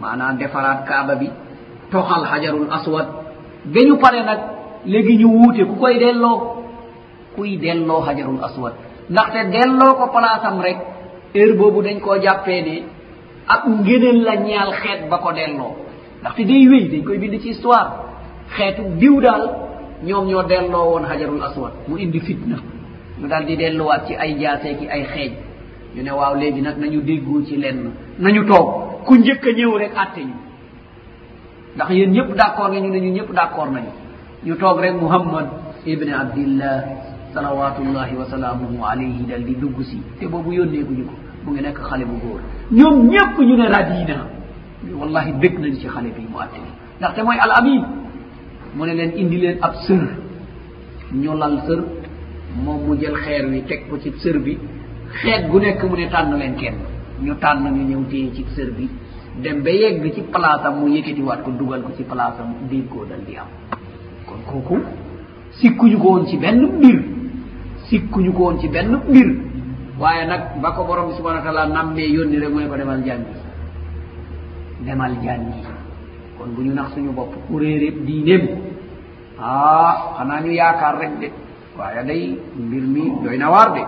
maanaam 0.01 0.37
defaraat 0.37 0.83
kaaba 0.87 1.15
bi 1.15 1.29
toxal 1.91 2.23
hajarul 2.25 2.67
aswad. 2.71 3.07
Ba 3.65 3.79
ñu 3.87 3.95
pare 3.97 4.19
nag 4.25 4.39
léegi 4.85 5.17
ñu 5.17 5.27
wuute 5.29 5.63
ku 5.65 5.75
koy 5.79 5.97
delloo 5.99 6.37
kuy 7.35 7.57
delloo 7.57 8.01
hajarul 8.01 8.43
aswad. 8.43 8.73
ndaxte 9.09 9.39
delloo 9.53 9.93
ko 9.99 10.05
place 10.13 10.45
am 10.45 10.61
rek 10.61 10.77
heure 11.33 11.53
boobu 11.57 11.81
dañ 11.81 11.99
koo 11.99 12.17
jàppee 12.21 12.61
ne 12.67 12.75
ab 13.47 13.61
ngëneel 13.67 14.23
la 14.23 14.35
ñaal 14.35 14.71
xeet 14.81 15.09
ba 15.09 15.17
ko 15.17 15.31
delloo. 15.31 15.75
ndaxte 16.21 16.43
day 16.45 16.67
wéy 16.67 16.83
dañ 16.91 17.03
koy 17.03 17.17
bind 17.17 17.39
ci 17.41 17.49
histoire. 17.49 17.89
xeetu 18.57 18.81
diw 18.99 19.21
daal 19.21 19.43
ñoom 20.03 20.25
ñoo 20.27 20.43
delloo 20.43 20.85
woon 20.91 21.03
hajarul 21.09 21.43
aswad. 21.43 21.73
mu 21.87 21.97
indi 21.97 22.19
fitna. 22.19 22.57
ñu 23.19 23.27
daal 23.27 23.45
di 23.45 23.55
delluwaat 23.57 24.07
ci 24.07 24.13
ay 24.15 24.31
jaasee 24.39 24.75
ki 24.79 24.87
ay 24.89 25.03
xeej. 25.13 25.31
ñu 25.95 26.01
ne 26.03 26.11
waaw 26.11 26.35
léegi 26.35 26.61
nag 26.61 26.77
nañu 26.77 27.01
déggoo 27.01 27.43
ci 27.47 27.57
lenn. 27.57 27.91
nañu 28.19 28.45
toog. 28.47 28.67
ku 29.05 29.15
njëkk 29.15 29.45
a 29.47 29.51
ñëw 29.51 29.77
rek 29.77 29.91
àtte 30.03 30.21
ñu. 30.29 30.35
ndax 31.75 31.89
yéen 31.91 32.11
ñëpp 32.11 32.29
d' 32.35 32.41
accord 32.41 32.71
nga 32.71 32.79
ñu 32.79 32.89
ne 32.89 32.99
ñu 32.99 33.11
ñëpp 33.17 33.31
d' 33.33 33.37
accord 33.39 33.71
nañu. 33.71 33.91
ñu 34.45 34.55
toog 34.55 34.79
rek 34.79 34.93
mouhammad 35.01 35.47
ibne 35.85 36.13
abdillah. 36.13 36.77
salawatullahi 37.35 38.15
wa 38.15 38.25
salamuhu 38.31 38.79
alayhi 38.85 39.23
dal 39.27 39.43
di 39.43 39.55
dugg 39.59 39.75
si. 39.83 39.99
Te 40.19 40.25
boobu 40.27 40.53
yónneeguñu 40.53 41.03
ko. 41.05 41.13
Mu 41.43 41.51
ngi 41.51 41.61
nekk 41.61 41.79
xale 41.83 42.05
bu 42.05 42.15
góor. 42.23 42.41
Ñoom 42.71 42.95
ñëpp 43.11 43.35
ñu 43.47 43.55
ne 43.57 43.67
radina. 43.67 44.17
Wallahi 44.99 45.31
bég 45.41 45.59
nañ 45.59 45.73
ci 45.75 45.87
xale 45.87 46.09
bi 46.15 46.23
mu 46.31 46.37
atte 46.39 46.57
bi 46.63 46.69
ndaxte 46.99 47.21
mooy 47.23 47.37
al 47.39 47.51
amin. 47.59 47.83
Mu 48.75 48.85
ne 48.85 48.93
leen 48.93 49.11
indi 49.17 49.37
leen 49.37 49.57
ab 49.61 49.73
sër. 49.85 50.07
Ñu 51.13 51.33
lal 51.37 51.59
sër. 51.67 51.83
Moom 52.63 52.79
mu 52.87 52.95
jël 52.99 53.15
xeer 53.15 53.45
wi 53.49 53.61
teg 53.67 53.89
ko 53.89 53.97
ci 53.99 54.11
sër 54.17 54.39
bi. 54.39 54.57
Xeet 55.21 55.49
gu 55.49 55.59
nekk 55.59 55.83
mu 55.83 55.95
ne 55.97 56.07
tànn 56.09 56.33
leen 56.39 56.55
kenn. 56.55 56.75
Ñu 57.21 57.35
tànn 57.35 57.63
ñu 57.67 57.83
ñëw 57.89 58.03
téye 58.09 58.31
ci 58.33 58.45
sër 58.55 58.71
bi. 58.77 58.89
Dem 59.43 59.61
ba 59.63 59.69
yegg 59.71 60.13
ci 60.13 60.21
place 60.21 60.65
am 60.65 60.79
mu 60.79 60.87
yëkkatiwaat 60.87 61.43
ko 61.43 61.51
dugal 61.51 61.81
ko 61.83 61.91
ci 61.97 62.03
place 62.03 62.39
am 62.39 62.55
diir 62.69 62.87
koo 62.87 63.03
dal 63.05 63.19
di 63.27 63.35
am. 63.35 63.47
Kon 64.25 64.39
kooku 64.47 64.79
sikkuñu 65.59 65.97
ko 65.99 66.07
woon 66.09 66.25
ci 66.27 66.37
benn 66.37 66.61
mbir. 66.77 67.03
sikkuñu 67.89 68.31
ko 68.33 68.41
woon 68.43 68.59
ci 68.59 68.67
benn 68.67 68.91
mbir. 69.09 69.27
Waaye 69.99 70.27
nag 70.27 70.59
ba 70.61 70.71
ko 70.75 70.83
borom 70.83 71.07
bi 71.09 71.13
subhana 71.15 71.39
wa 71.39 71.43
taala 71.45 71.65
nammee 71.67 72.09
yónni 72.11 72.37
rek 72.39 72.49
mu 72.51 72.59
ne 72.59 72.67
ko 72.67 72.75
demal 72.75 73.01
jàngi. 73.05 73.33
Demal 74.85 75.13
jàngi. 75.23 75.61
Kon 76.37 76.49
bu 76.55 76.61
ñu 76.63 76.73
nax 76.73 76.93
suñu 76.93 77.11
bopp 77.11 77.33
ku 77.47 77.57
réeréb 77.59 78.03
diineem. 78.05 78.43
Ah 79.39 80.15
xanaa 80.17 80.41
ñu 80.41 80.51
yaakaar 80.51 80.97
rek 80.99 81.19
de. 81.19 81.27
Waaye 81.77 82.03
day 82.05 82.37
mbir 82.57 82.83
mi 82.83 83.03
doy 83.23 83.37
na 83.37 83.49
waar 83.49 83.71
de. 83.73 83.81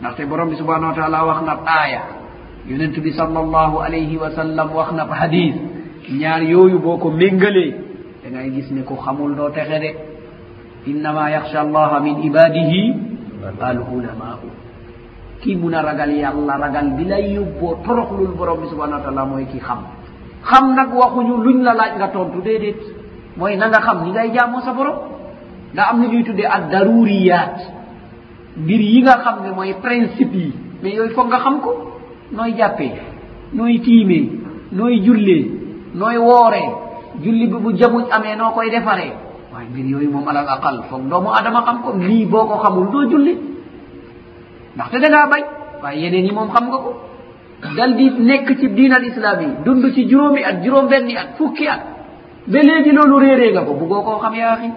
Ndaxte 0.00 0.26
borom 0.26 0.48
bi 0.50 0.56
subahana 0.56 0.88
wa 0.88 0.94
taala 0.94 1.24
wax 1.24 1.42
na 1.46 1.54
aaya. 1.66 2.02
Yonent 2.68 2.98
bi 3.00 3.12
sall 3.12 3.36
allahu 3.36 3.78
alayhi 3.78 4.16
wa 4.16 4.30
sallam 4.30 4.68
wax 4.74 4.92
na 4.92 5.04
hadis 5.06 5.54
ñaar 6.10 6.42
yooyu 6.42 6.78
boo 6.78 6.98
ko 6.98 7.10
méngalee 7.10 7.74
da 8.24 8.30
ngay 8.30 8.50
gis 8.50 8.70
ne 8.72 8.82
ku 8.82 8.94
xamul 8.96 9.34
doo 9.36 9.50
texe 9.50 9.78
de. 9.80 9.90
Innama 10.86 11.30
yaxsha 11.30 11.60
allaha 11.60 12.00
min 12.00 12.22
ibadihi 12.22 12.94
al 13.60 13.78
ulama'u 13.80 14.48
ki 15.40 15.56
muna 15.56 15.82
ragal 15.82 16.10
yàlla 16.10 16.56
ragal 16.58 16.90
bi 16.96 17.04
lay 17.04 17.34
yóbboo 17.34 17.76
toroxlul 17.84 18.34
borom 18.36 18.60
bi 18.60 18.68
subhanau 18.68 18.98
wa 18.98 19.04
taala 19.04 19.24
mooy 19.26 19.44
ki 19.46 19.58
xam. 19.60 19.80
Xam 20.42 20.74
nag 20.74 20.90
waxuñu 20.94 21.36
luñ 21.44 21.62
la 21.62 21.74
laaj 21.74 21.92
nga 21.98 22.08
tontu 22.08 22.40
déedéet. 22.42 22.80
Mooy 23.36 23.56
na 23.56 23.68
nga 23.68 23.80
xam 23.80 24.04
ni 24.04 24.10
ngay 24.10 24.30
jaamoo 24.34 24.60
sa 24.60 24.72
borom. 24.72 24.96
Nga 25.74 25.82
am 25.90 26.00
na 26.00 26.06
ñuy 26.08 26.24
tuddee 26.24 26.46
ak 26.46 26.70
daruriyaat 26.70 27.56
mbir 28.56 28.80
yi 28.80 29.02
nga 29.02 29.18
xam 29.24 29.42
ne 29.44 29.50
mooy 29.52 29.74
principe 29.82 30.34
yi. 30.36 30.52
Mais 30.82 30.94
yooyu 30.94 31.10
foog 31.14 31.26
nga 31.28 31.38
xam 31.38 31.60
ko. 31.60 31.70
Nooy 32.32 32.52
jàppee 32.56 32.92
nooy 33.52 33.78
tiimee 33.80 34.30
nooy 34.72 35.00
jullee 35.04 35.50
nooy 35.94 36.16
wooree. 36.16 36.68
Julli 37.22 37.46
bi 37.46 37.56
bu 37.58 37.72
jamuñ 37.76 38.04
amee 38.10 38.36
noo 38.36 38.50
koy 38.52 38.70
defaree. 38.70 39.12
waaye 39.56 39.68
mbir 39.72 39.86
yooyu 39.92 40.10
moom 40.12 40.28
alal 40.28 40.48
aqal 40.56 40.76
foog 40.90 41.08
doomu 41.10 41.30
adama 41.38 41.60
xam 41.66 41.78
ko 41.84 41.90
lii 42.08 42.26
boo 42.26 42.44
ko 42.50 42.56
xamul 42.62 42.86
doo 42.92 43.04
julli. 43.10 43.34
Ndaxte 44.76 44.96
dangaa 45.02 45.26
bay 45.32 45.42
waaye 45.82 45.98
yeneen 46.04 46.26
yi 46.26 46.32
moom 46.32 46.48
xam 46.54 46.64
nga 46.68 46.78
ko. 46.84 46.90
Dal 47.76 47.96
di 47.96 48.10
nekk 48.28 48.48
ci 48.60 48.68
diin 48.76 48.92
al 48.92 49.04
islam 49.10 49.40
yi 49.40 49.48
dund 49.64 49.84
ci 49.94 50.04
juróomi 50.10 50.44
at 50.44 50.62
juróom 50.62 50.86
benni 50.88 51.16
at 51.16 51.28
fukki 51.38 51.66
at 51.68 51.80
ba 52.46 52.58
léegi 52.68 52.92
loolu 52.92 53.16
réeree 53.18 53.52
nga 53.52 53.62
ko 53.64 53.72
buggoo 53.80 54.02
koo 54.06 54.18
xam 54.22 54.34
yaaxi 54.34 54.68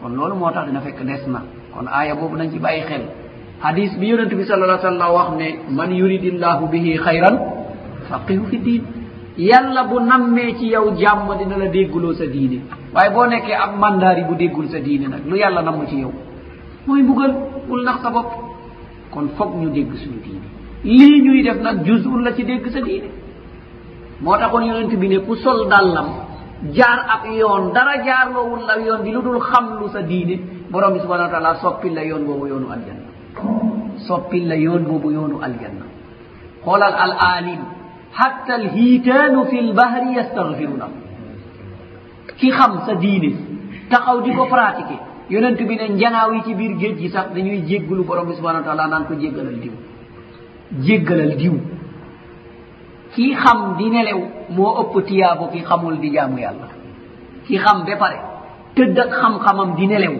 kon 0.00 0.12
loolu 0.14 0.34
moo 0.36 0.50
tax 0.50 0.66
dina 0.66 0.80
fekk 0.80 1.02
des 1.04 1.22
na. 1.26 1.40
Kon 1.74 1.86
aaya 1.88 2.14
boobu 2.14 2.36
nañ 2.36 2.50
ci 2.52 2.58
bàyyi 2.58 2.82
xel. 2.88 3.02
Hadis 3.60 3.90
bi 3.98 4.06
yonent 4.06 4.32
bi 4.38 4.44
sal 4.44 4.62
allah 4.62 4.78
sallam 4.80 5.12
wax 5.16 5.28
ne 5.40 5.48
man 5.76 5.90
yuridillahu 5.92 6.68
bihi 6.72 6.96
xayran 6.98 7.36
faqihu 8.08 8.44
fi 8.50 8.58
diin. 8.58 8.82
yàlla 9.38 9.84
bu 9.84 10.00
nammee 10.00 10.54
ci 10.58 10.66
yow 10.68 10.94
jàmm 10.96 11.28
dina 11.38 11.56
la 11.58 11.66
dégguloo 11.68 12.14
sa 12.14 12.26
diine. 12.26 12.60
Waaye 12.94 13.10
boo 13.10 13.26
nekkee 13.26 13.54
ab 13.54 13.76
mandaari 13.78 14.22
bu 14.24 14.34
déggul 14.34 14.68
sa 14.68 14.78
diine 14.80 15.08
nag 15.08 15.22
lu 15.26 15.36
yàlla 15.36 15.62
namm 15.62 15.86
ci 15.88 15.96
yow 16.00 16.12
mooy 16.86 17.02
mbugal 17.02 17.34
bul 17.68 17.82
nax 17.84 18.02
sa 18.02 18.10
bopp. 18.10 18.30
Kon 19.10 19.28
foog 19.36 19.56
ñu 19.60 19.70
dégg 19.70 19.92
suñu 19.94 20.20
diine. 20.24 20.46
Lii 20.84 21.22
ñuy 21.22 21.42
def 21.42 21.60
nag 21.62 21.84
jusul 21.84 22.22
la 22.22 22.32
ci 22.34 22.44
dégg 22.44 22.66
sa 22.70 22.80
diine. 22.80 23.08
Moo 24.20 24.36
taxoon 24.38 24.62
yonent 24.64 24.94
bi 24.96 25.08
ne 25.08 25.18
ku 25.18 25.34
sol 25.36 25.68
dàllam 25.68 26.06
jaar 26.72 27.04
ab 27.14 27.26
yoon 27.30 27.72
dara 27.74 28.02
jaarloowul 28.04 28.64
la 28.66 28.78
yoon 28.78 29.02
bi 29.02 29.10
lu 29.12 29.20
dul 29.22 29.38
xam 29.40 29.78
lu 29.80 29.88
sa 29.92 30.00
diine 30.02 30.38
borom 30.70 30.92
bi 30.94 31.00
subhana 31.00 31.24
wa 31.24 31.28
taala 31.30 31.54
soppil 31.60 31.92
la 31.94 32.02
yoon 32.04 32.24
boobu 32.24 32.46
yoonu 32.46 32.66
aljanna. 32.70 33.08
Soppil 34.06 34.48
la 34.48 34.56
yoon 34.56 34.84
boobu 34.84 35.10
yoonu 35.10 35.38
aljanna. 35.42 35.84
Xoolal 36.64 36.94
al 36.94 37.12
alim 37.36 37.60
hatta 38.18 38.52
alhitanu 38.60 39.44
fi 39.50 39.56
lbahri 39.70 40.10
yastahfiruna 40.18 40.86
ki 42.38 42.48
xam 42.58 42.72
sa 42.86 42.94
diine. 42.94 43.30
Taxaw 43.90 44.20
di 44.22 44.32
ko 44.34 44.44
pratiquer. 44.52 44.98
Yonent 45.30 45.58
bi 45.68 45.76
ne 45.76 45.86
njanaaw 45.94 46.32
yi 46.34 46.42
ci 46.46 46.54
biir 46.54 46.72
géej 46.80 46.96
gi 46.98 47.08
sax 47.08 47.26
dañuy 47.34 47.62
jéggalu 47.68 48.04
borom 48.04 48.26
bi 48.28 48.34
subhana 48.34 48.58
wa 48.60 48.64
taala 48.64 48.86
naan 48.88 49.04
ko 49.08 49.14
jéggalal 49.14 49.58
diw. 49.62 49.72
Jéggalal 50.86 51.36
diw. 51.36 51.54
Kii 53.14 53.34
xam 53.42 53.76
di 53.78 53.90
nelew 53.90 54.20
moo 54.56 54.72
ëpp 54.82 54.94
tiyaabo 55.06 55.48
ki 55.52 55.60
xamul 55.68 55.98
di 56.00 56.10
jaamu 56.14 56.38
yàlla. 56.38 56.68
Ki 57.46 57.56
xam 57.58 57.84
ba 57.86 57.96
pare 57.96 58.18
tëdd 58.76 58.98
ak 58.98 59.10
xam-xamam 59.20 59.74
di 59.76 59.86
nelew 59.86 60.14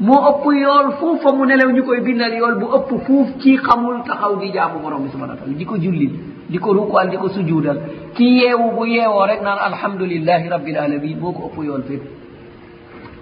moo 0.00 0.20
ëpp 0.30 0.44
yool 0.62 0.86
fuuf 0.98 1.20
fa 1.22 1.32
mu 1.32 1.44
nelew 1.46 1.70
ñu 1.72 1.82
koy 1.84 2.00
bindal 2.00 2.32
yool 2.32 2.54
bu 2.60 2.66
ëpp 2.76 2.90
fuuf 3.06 3.28
kii 3.40 3.56
xamul 3.58 4.02
taxaw 4.06 4.36
di 4.40 4.50
jaamu 4.52 4.78
borom 4.80 5.02
bi 5.02 5.08
subhana 5.10 5.32
wa 5.34 5.38
taala 5.38 5.52
di 5.54 5.64
ko 5.66 5.76
jullil 5.76 6.12
di 6.50 6.58
ko 6.58 6.72
ruku'al 6.74 7.08
di 7.10 7.16
ko 7.16 7.28
sujuudal 7.28 7.78
ki 8.14 8.24
yeewu 8.40 8.66
bu 8.76 8.82
yeewoo 8.86 9.26
rek 9.30 9.40
naan 9.42 9.58
alhamdulillahi 9.70 10.48
rabbil 10.48 10.76
alamin 10.78 11.16
moo 11.22 11.32
ko 11.32 11.42
ëpp 11.48 11.56
yoon 11.68 11.82
fépp 11.88 12.04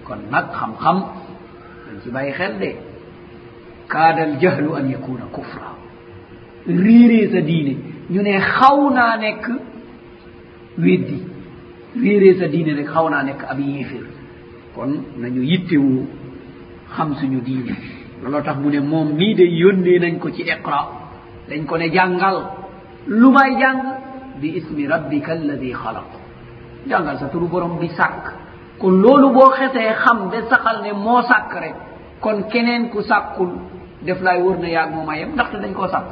kon 0.05 0.19
nag 0.31 0.45
xam-xam 0.57 0.97
dañ 1.85 1.97
ci 2.03 2.09
bàyyi 2.09 2.31
xel 2.33 2.53
de. 2.59 2.71
Kaadal 3.89 4.37
jahlu 4.41 4.75
an 4.77 4.85
yakuna 4.93 5.25
kufra. 5.33 5.73
Riiree 6.67 7.31
sa 7.33 7.41
diine. 7.41 7.73
Ñu 8.11 8.21
ne 8.21 8.33
xaw 8.39 8.77
naa 8.93 9.17
nekk 9.17 9.45
weddi. 10.77 11.17
Riiree 12.01 12.33
sa 12.39 12.47
diine 12.47 12.71
rek 12.77 12.87
xaw 12.93 13.09
naa 13.09 13.23
nekk 13.23 13.41
ab 13.49 13.59
yéefér. 13.59 14.05
Kon 14.75 14.91
nañu 15.17 15.41
yittewu 15.41 16.05
xam 16.95 17.15
suñu 17.19 17.41
diine. 17.41 17.73
Looloo 18.21 18.41
tax 18.41 18.57
mu 18.61 18.69
ne 18.69 18.79
moom 18.79 19.07
mii 19.15 19.33
de 19.35 19.43
yónnee 19.61 19.99
nañ 19.99 20.19
ko 20.19 20.29
ci 20.29 20.41
iqra. 20.43 20.81
Dañ 21.49 21.65
ko 21.65 21.77
ne 21.77 21.89
jàngal. 21.91 22.37
lu 23.09 23.31
may 23.31 23.55
jàng 23.59 23.79
bi 24.41 24.47
ismi 24.57 24.87
rabbika 24.87 25.31
alladi 25.31 25.73
xalaq 25.73 26.09
jàngal 26.87 27.17
sa 27.19 27.27
turu 27.27 27.47
borom 27.47 27.79
bi 27.79 27.87
sàkk 27.97 28.23
kon 28.79 29.01
loolu 29.01 29.29
boo 29.33 29.49
xesee 29.57 29.93
xam 30.03 30.29
ba 30.31 30.37
saxal 30.49 30.81
ne 30.83 30.91
moo 30.93 31.21
sàkk 31.21 31.51
rek 31.61 31.75
kon 32.21 32.43
keneen 32.51 32.89
ku 32.89 33.01
sàkkul 33.01 33.49
def 34.05 34.21
laay 34.21 34.41
wër 34.41 34.57
na 34.59 34.67
yaag 34.69 34.89
mooma 34.95 35.17
yem 35.17 35.29
ndaxte 35.33 35.57
dañ 35.61 35.73
koo 35.73 35.87
sàkk 35.87 36.11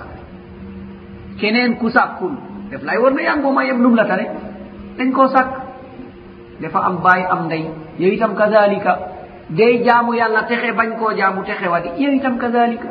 keneen 1.40 1.78
ku 1.80 1.90
sàkkul 1.90 2.34
def 2.72 2.84
laay 2.84 2.98
wër 2.98 3.14
na 3.14 3.22
yaag 3.22 3.40
mooma 3.44 3.64
yem 3.66 3.82
lum 3.84 3.96
la 3.96 4.06
tare? 4.06 4.26
Dañ 4.98 5.12
koo 5.12 5.28
sàkk 5.28 5.50
dafa 6.62 6.80
am 6.80 6.96
bàyyi 7.04 7.26
am 7.30 7.46
ndey. 7.46 7.64
Yow 8.00 8.12
itam 8.12 8.36
kazalika 8.36 8.94
day 9.50 9.84
jaamu 9.86 10.14
yàlla 10.14 10.42
texe 10.50 10.72
bañ 10.78 10.98
koo 11.00 11.12
jaamu 11.18 11.44
texe 11.46 11.68
wadi 11.68 11.90
yow 12.04 12.12
itam 12.14 12.38
kazalika 12.38 12.90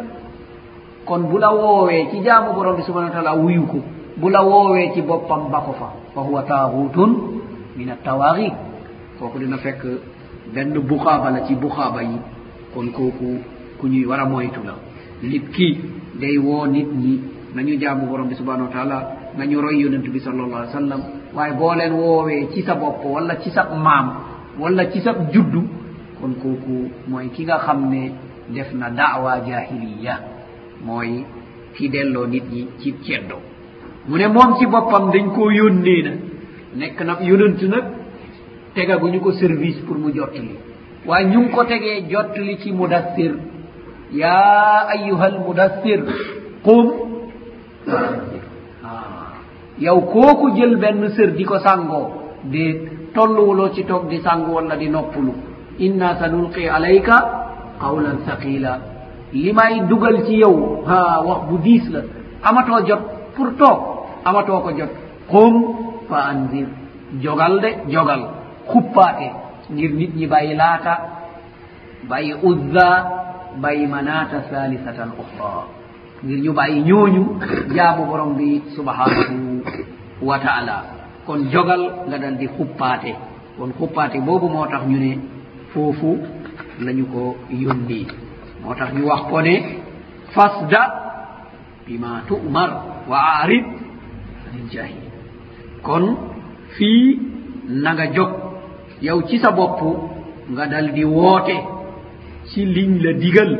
kon 1.04 1.22
bu 1.30 1.38
la 1.38 1.50
woowee 1.52 2.08
ci 2.10 2.22
jaamu 2.24 2.52
borom 2.54 2.76
bi 2.76 2.82
subhana 2.82 3.06
wa 3.08 3.12
taala 3.12 3.34
wuyu 3.36 3.66
ko. 3.66 3.78
bu 4.16 4.28
la 4.30 4.40
woowee 4.42 4.92
ci 4.94 5.02
boppam 5.02 5.50
ba 5.52 5.60
ko 5.60 5.72
fa 5.72 5.88
fa 6.14 6.20
huwa 6.20 6.42
taagutun 6.42 7.10
min 7.76 7.88
attawari 7.90 8.48
kooku 9.18 9.38
dina 9.38 9.58
fekk 9.58 9.82
benn 10.54 10.72
buxaaba 10.88 11.30
la 11.30 11.40
ci 11.46 11.54
buxaaba 11.54 12.02
yi 12.02 12.18
kon 12.74 12.88
kooku 12.96 13.28
ku 13.78 13.86
ñuy 13.88 14.04
war 14.06 14.20
a 14.20 14.24
moytu 14.24 14.60
la. 14.64 14.74
Nit 15.22 15.50
ki 15.52 15.78
day 16.20 16.36
woo 16.38 16.66
nit 16.66 16.88
ñi 17.02 17.20
nañu 17.54 17.76
jaamu 17.80 18.06
borom 18.06 18.28
bi 18.28 18.34
subhanau 18.34 18.66
wa 18.66 18.72
taala 18.72 18.98
nañu 19.36 19.60
roy 19.60 19.76
yonent 19.82 20.06
bi 20.08 20.20
sal 20.20 20.32
allah 20.40 20.58
alih 20.60 20.68
w 20.68 20.72
sallam 20.72 21.00
waaye 21.34 21.52
boo 21.58 21.74
leen 21.74 21.92
woowee 21.92 22.48
ci 22.54 22.62
sa 22.62 22.74
bopp 22.74 23.04
wala 23.04 23.36
ci 23.42 23.50
sa 23.50 23.62
maam 23.74 24.06
wala 24.58 24.86
ci 24.92 25.00
sa 25.00 25.12
juddu 25.32 25.62
kon 26.20 26.32
kooku 26.42 26.90
mooy 27.08 27.28
ki 27.34 27.44
nga 27.44 27.58
xam 27.58 27.90
ne 27.90 28.12
def 28.54 28.72
na 28.74 28.88
daawa 28.90 29.40
jahiliya 29.46 30.14
mooy 30.86 31.24
ki 31.74 31.88
delloo 31.88 32.26
nit 32.26 32.44
ñi 32.52 32.66
ci 32.80 32.94
ceddo. 33.04 33.55
mu 34.08 34.16
ne 34.18 34.26
moom 34.28 34.56
ci 34.58 34.66
boppam 34.66 35.10
dañ 35.12 35.32
koo 35.34 35.50
yónnee 35.50 36.02
na 36.02 36.10
nekk 36.76 37.00
na 37.02 37.18
yonant 37.20 37.60
nag 37.62 37.84
tegaguñu 38.74 39.20
ko 39.20 39.32
service 39.32 39.80
pour 39.86 39.96
mu 39.98 40.12
jottali. 40.14 40.54
Waaye 41.06 41.26
ñu 41.26 41.40
ngi 41.40 41.50
ko 41.50 41.64
tegee 41.64 42.04
jottali 42.10 42.58
ci 42.60 42.72
mudassir. 42.72 43.32
Yaa 44.12 44.86
ayuha 44.92 45.24
almudassir 45.26 46.00
qum 46.62 46.86
ah. 48.84 49.32
yow 49.78 50.00
kooku 50.12 50.50
jël 50.56 50.76
benn 50.76 51.08
sër 51.16 51.32
di 51.32 51.44
ko 51.44 51.58
sàngoo. 51.58 52.10
De 52.44 52.64
tolluwuloo 53.14 53.72
ci 53.74 53.84
toog 53.84 54.08
di 54.08 54.20
sàngu 54.20 54.52
walla 54.52 54.76
di 54.76 54.88
noppulu 54.88 55.32
inna 55.78 56.16
sanulqi 56.20 56.68
alayka 56.68 57.16
qawlan 57.80 58.18
saqila 58.26 58.78
li 59.32 59.52
may 59.52 59.80
dugal 59.88 60.24
ci 60.26 60.36
yow 60.36 60.84
ha 60.86 61.22
wax 61.26 61.40
bu 61.48 61.58
diis 61.58 61.88
la. 61.90 62.00
Amatoo 62.42 62.84
jot 62.86 63.02
pour 63.34 63.56
toog. 63.56 63.95
amatoo 64.28 64.60
ko 64.64 64.70
jot. 64.78 64.92
Qum 65.30 65.52
fa 66.08 66.18
andir 66.30 66.66
jogal 67.22 67.54
de 67.64 67.70
jogal. 67.92 68.22
Huppaate 68.72 69.28
ngir 69.72 69.90
nit 69.98 70.12
ñi 70.18 70.26
bàyyi 70.32 70.54
laata 70.60 70.94
bàyyi 72.10 72.32
udda 72.48 72.88
bàyyi 73.62 73.86
manata 73.86 74.38
salisatan 74.50 75.10
ukhra 75.22 75.52
ngir 76.24 76.38
ñu 76.44 76.52
bàyyi 76.58 76.78
ñooñu 76.88 77.22
jaamu 77.74 78.02
borom 78.10 78.32
bi 78.38 78.48
subhanahu 78.76 79.62
wa 80.28 80.36
taala. 80.44 80.76
Kon 81.26 81.40
jogal 81.52 81.82
nga 82.08 82.16
dal 82.22 82.34
di 82.40 82.46
huppaate 82.56 83.12
kon 83.58 83.70
huppaate 83.78 84.18
boobu 84.26 84.48
moo 84.54 84.66
tax 84.72 84.82
ñu 84.90 84.98
ne 85.04 85.12
foofu 85.72 86.10
lañu 86.84 87.04
ko 87.12 87.22
yónni 87.50 88.00
moo 88.62 88.74
tax 88.78 88.88
ñu 88.94 89.02
wax 89.10 89.20
ko 89.30 89.40
ne 89.46 89.54
fasda 90.34 90.82
bima 91.86 92.22
tumar 92.28 92.70
wa 93.10 93.18
arid 93.42 93.64
lil 94.56 94.68
jahil. 94.72 95.02
Kon 95.82 96.04
fii 96.76 97.18
nanga 97.84 98.06
jog 98.14 98.30
yow 99.02 99.20
ci 99.28 99.38
sa 99.38 99.50
bopp 99.52 99.80
nga 100.54 100.64
dal 100.66 100.92
di 100.94 101.04
woote 101.04 101.56
ci 102.48 102.64
liñ 102.64 102.90
la 103.04 103.12
digal 103.12 103.50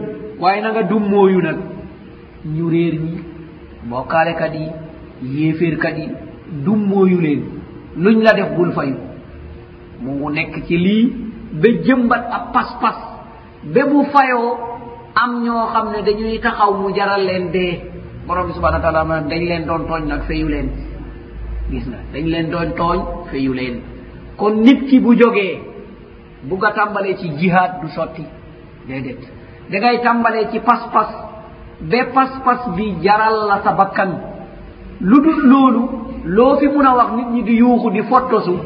waaye 0.41 0.61
na 0.61 0.69
nanga 0.69 0.83
dummooyu 0.91 1.41
nag. 1.43 1.59
Ñu 2.55 2.69
réer 2.71 2.95
ñi 3.05 3.15
mbokkaalekat 3.87 4.53
yi 4.55 4.67
yéeféerkat 5.35 5.97
yi 5.99 6.07
dummooyu 6.65 7.21
leen. 7.21 7.43
Luñ 7.97 8.23
la 8.23 8.33
def 8.35 8.51
bul 8.57 8.73
fayu. 8.73 8.97
Mu 10.03 10.11
ngu 10.13 10.31
nekk 10.31 10.55
ci 10.67 10.77
lii 10.77 11.13
ba 11.61 11.69
jëmbat 11.85 12.25
ab 12.37 12.45
pas-pas. 12.53 12.99
Ba 13.75 13.83
bu 13.91 14.05
fayoo 14.13 14.51
am 15.15 15.43
ñoo 15.45 15.67
xam 15.73 15.87
ne 15.93 16.03
dañuy 16.07 16.39
taxaw 16.41 16.73
mu 16.81 16.95
jaral 16.95 17.25
leen 17.27 17.51
dee. 17.55 17.81
Borom 18.27 18.47
bi 18.47 18.53
subhana 18.53 18.79
wa 18.79 18.83
taala 18.83 19.21
dañ 19.31 19.43
leen 19.51 19.67
doon 19.67 19.87
tooñ 19.89 20.03
nag 20.09 20.23
fayu 20.29 20.49
leen. 20.49 20.69
gis 21.71 21.87
nga 21.89 21.99
dañ 22.13 22.25
leen 22.33 22.51
doon 22.51 22.71
tooñ 22.77 22.99
feyu 23.31 23.53
leen. 23.53 23.81
Kon 24.37 24.55
nit 24.63 24.87
ki 24.89 25.01
bu 25.01 25.15
jógee 25.17 25.61
bugg 26.43 26.65
a 26.65 26.71
tàmbalee 26.73 27.17
ci 27.17 27.29
jihaad 27.39 27.81
du 27.83 27.89
sotti. 27.89 28.25
Déedéet. 28.89 29.19
Da 29.71 29.79
ngay 29.79 30.01
tàmbalee 30.03 30.49
ci 30.53 30.61
pas-pas. 30.61 31.11
Ba 31.81 32.05
pas-pas 32.15 32.61
bi 32.77 32.95
jaral 33.03 33.37
la 33.49 33.61
sa 33.65 33.73
bakkan. 33.73 34.11
Lu 35.01 35.21
dul 35.21 35.41
loolu 35.51 35.83
loo 36.25 36.57
fi 36.59 36.67
mun 36.69 36.85
a 36.87 36.95
wax 36.97 37.11
nit 37.17 37.29
ñi 37.35 37.43
di 37.43 37.55
yuuxu 37.57 37.91
di 37.91 38.03
fottosu 38.03 38.57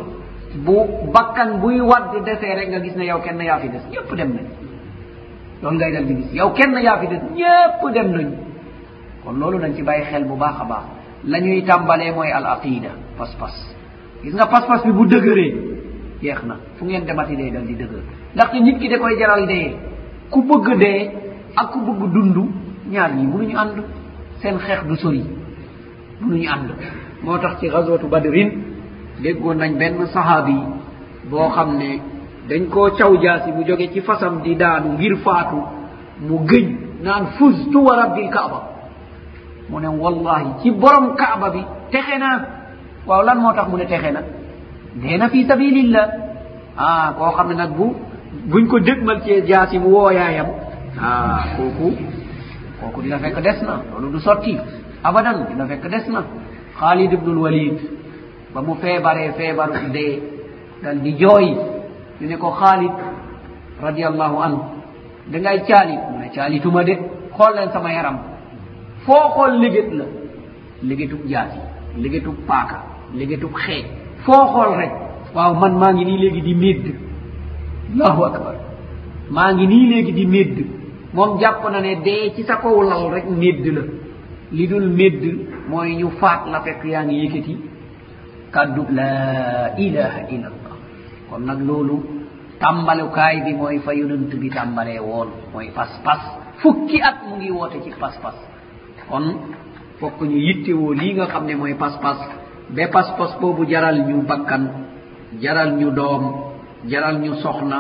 bu 0.64 0.76
bakkan 1.12 1.60
buy 1.60 1.80
wadd 1.80 2.24
desee 2.24 2.54
rek 2.54 2.68
nga 2.70 2.80
gis 2.80 2.96
ne 2.96 3.04
yow 3.04 3.20
kenn 3.20 3.40
yaa 3.40 3.58
fi 3.58 3.68
des. 3.68 3.82
Ñëpp 3.92 4.14
dem 4.16 4.30
nañ. 4.34 4.46
Loolu 5.62 5.76
ngay 5.76 5.92
dal 5.92 6.06
di 6.06 6.14
gis. 6.16 6.32
Yow 6.34 6.50
kenn 6.52 6.74
yaa 6.82 6.98
fi 6.98 7.06
des. 7.08 7.20
Ñëpp 7.38 7.92
dem 7.94 8.10
nañ. 8.12 8.28
Kon 9.24 9.32
loolu 9.38 9.58
nañ 9.58 9.74
ci 9.74 9.82
bàyyi 9.82 10.04
xel 10.04 10.24
bu 10.24 10.36
baax 10.36 10.54
a 10.60 10.64
baax. 10.64 10.84
la 11.24 11.38
ñuy 11.40 11.62
tàmbalee 11.64 12.12
mooy 12.12 12.30
al 12.32 12.46
aqida 12.46 12.90
pas-pas. 13.18 13.54
Gis 14.22 14.34
nga 14.34 14.46
pas-pas 14.46 14.80
bi 14.84 14.92
bu 14.92 15.06
dëgëree 15.06 15.54
jeex 16.22 16.42
na 16.44 16.56
fu 16.76 16.84
ngeen 16.84 17.04
demati 17.04 17.36
dee 17.36 17.50
dal 17.50 17.64
di 17.66 17.74
dëgër. 17.74 18.02
Ndaxte 18.34 18.60
nit 18.60 18.78
ki 18.78 18.88
da 18.88 18.98
koy 18.98 19.18
jaral 19.18 19.46
dee 19.46 19.76
ku 20.30 20.42
bëgg 20.42 20.78
dee 20.78 21.10
ak 21.56 21.70
ku 21.72 21.78
bëgg 21.80 22.12
dund 22.12 22.36
ñaar 22.90 23.10
ñi 23.14 23.26
mënuñu 23.26 23.56
ànd 23.56 23.82
seen 24.40 24.58
xeex 24.58 24.84
du 24.88 24.96
sori 24.96 25.24
mënuñu 26.20 26.48
ànd. 26.48 26.70
Moo 27.22 27.38
tax 27.38 27.58
ci 27.60 27.68
gazwatu 27.68 28.06
badrin 28.08 28.50
déggoon 29.22 29.56
nañ 29.58 29.76
benn 29.78 30.06
sahaabi 30.06 30.56
boo 31.30 31.48
xam 31.50 31.76
ne 31.76 32.00
dañ 32.48 32.68
koo 32.68 32.90
caw 32.96 33.12
jaasi 33.22 33.52
mu 33.52 33.62
jóge 33.66 33.90
ci 33.92 34.00
fasam 34.00 34.40
di 34.42 34.56
daanu 34.56 34.92
ngir 34.92 35.16
faatu 35.24 35.56
mu 36.20 36.38
gëñ 36.46 36.66
naan 37.02 37.26
fustu 37.38 37.78
wa 37.84 37.96
rabbil 37.96 38.28
kaaba. 38.30 38.60
mu 39.70 39.78
ne 39.80 39.88
wallahi 39.88 40.48
ci 40.62 40.70
borom 40.70 41.14
kaaba 41.16 41.50
bi 41.50 41.62
texe 41.92 42.16
naa 42.18 42.38
waaw 43.06 43.22
lan 43.24 43.38
moo 43.42 43.52
tax 43.52 43.68
mu 43.68 43.76
ne 43.78 43.86
texe 43.86 44.10
na? 44.12 44.20
Dee 45.00 45.16
na 45.18 45.28
fi 45.28 45.44
sabilillah. 45.46 46.06
Ah 46.76 47.14
koo 47.16 47.30
xam 47.36 47.48
ne 47.48 47.54
nag 47.54 47.70
bu 47.76 47.86
buñ 48.50 48.66
ko 48.66 48.78
dëgmal 48.80 49.22
ci 49.24 49.42
jaasi 49.46 49.78
mu 49.78 49.88
wooyaayam 49.96 50.46
ah 51.00 51.42
kooku 51.56 51.88
kooku 52.80 53.02
dina 53.02 53.18
fekk 53.18 53.38
des 53.40 53.58
na. 53.62 53.74
Loolu 53.90 54.10
du 54.12 54.20
sotti. 54.20 54.58
Abadan 55.04 55.46
dina 55.48 55.66
fekk 55.66 55.86
des 55.88 56.04
na. 56.12 56.20
Xaalid 56.78 57.12
ibnul 57.12 57.38
walid 57.44 57.78
ba 58.54 58.60
mu 58.62 58.74
feebaree 58.82 59.32
feebaru 59.38 59.90
dee 59.92 60.22
dal 60.82 60.98
di 61.00 61.12
jooy. 61.20 61.46
Ñu 62.20 62.26
ne 62.28 62.36
ko 62.36 62.50
xaalid 62.60 62.92
radiallahu 63.82 64.36
anhu 64.42 64.60
dangay 65.32 65.62
caali. 65.68 65.96
Mu 66.10 66.18
ne 66.20 66.28
caalituma 66.34 66.82
de. 66.84 66.94
Xool 67.36 67.54
leen 67.56 67.70
sama 67.72 67.92
yaram. 67.92 68.16
foo 69.04 69.24
xool 69.34 69.52
liggéet 69.62 69.90
la 69.98 70.04
liggétub 70.88 71.20
jaasi 71.32 71.58
liggétub 72.02 72.36
paaka 72.48 72.78
liggétub 73.18 73.52
xeej 73.64 73.84
foo 74.24 74.44
xool 74.52 74.72
rek 74.80 74.92
waaw 75.34 75.54
man 75.60 75.74
maa 75.80 75.92
ngi 75.92 76.04
nii 76.04 76.18
léegi 76.22 76.40
di 76.48 76.54
médd 76.54 76.86
allahu 77.92 78.22
akbar. 78.24 78.54
Maa 79.30 79.52
ngi 79.52 79.66
nii 79.66 79.86
léegi 79.90 80.12
di 80.12 80.26
médd 80.26 80.56
moom 81.14 81.38
jàpp 81.40 81.62
na 81.72 81.80
ne 81.80 81.92
dee 82.04 82.32
ci 82.34 82.42
sa 82.48 82.54
kaw 82.62 82.76
lal 82.90 83.04
rek 83.14 83.26
médd 83.42 83.64
la. 83.76 83.82
Li 84.56 84.66
dul 84.70 84.86
médd 84.98 85.22
mooy 85.68 85.96
ñu 86.00 86.08
faat 86.20 86.40
la 86.52 86.60
fekk 86.64 86.84
yaa 86.84 87.04
ngi 87.04 87.16
yëkkati 87.24 87.54
kàddu. 88.54 88.82
La 88.98 89.10
ilaha 89.78 90.20
illa 90.34 90.48
allah 90.52 90.76
kon 91.28 91.42
nag 91.48 91.60
loolu 91.68 91.96
tàmbalukaay 92.60 93.36
bi 93.44 93.52
mooy 93.60 93.78
fa 93.84 93.92
yonent 93.94 94.32
bi 94.40 94.48
tàmbalee 94.50 94.98
woon 95.08 95.28
mooy 95.52 95.68
pas-pas. 95.76 96.20
Fukki 96.60 97.00
at 97.08 97.16
mu 97.28 97.36
ngi 97.36 97.50
woote 97.50 97.78
ci 97.84 97.90
pas-pas. 98.00 98.34
kon 99.10 99.26
fokk 99.98 100.20
ñu 100.22 100.36
yittewoo 100.46 100.92
lii 100.92 101.14
nga 101.14 101.26
xam 101.26 101.44
ne 101.46 101.54
mooy 101.54 101.74
pas-pas. 101.74 102.18
Ba 102.70 102.86
pas-pas 102.88 103.32
boobu 103.40 103.64
jaral 103.68 104.06
ñu 104.08 104.22
bakkan 104.22 104.62
jaral 105.42 105.72
ñu 105.78 105.90
doom 105.90 106.22
jaral 106.88 107.18
ñu 107.20 107.34
soxna 107.42 107.78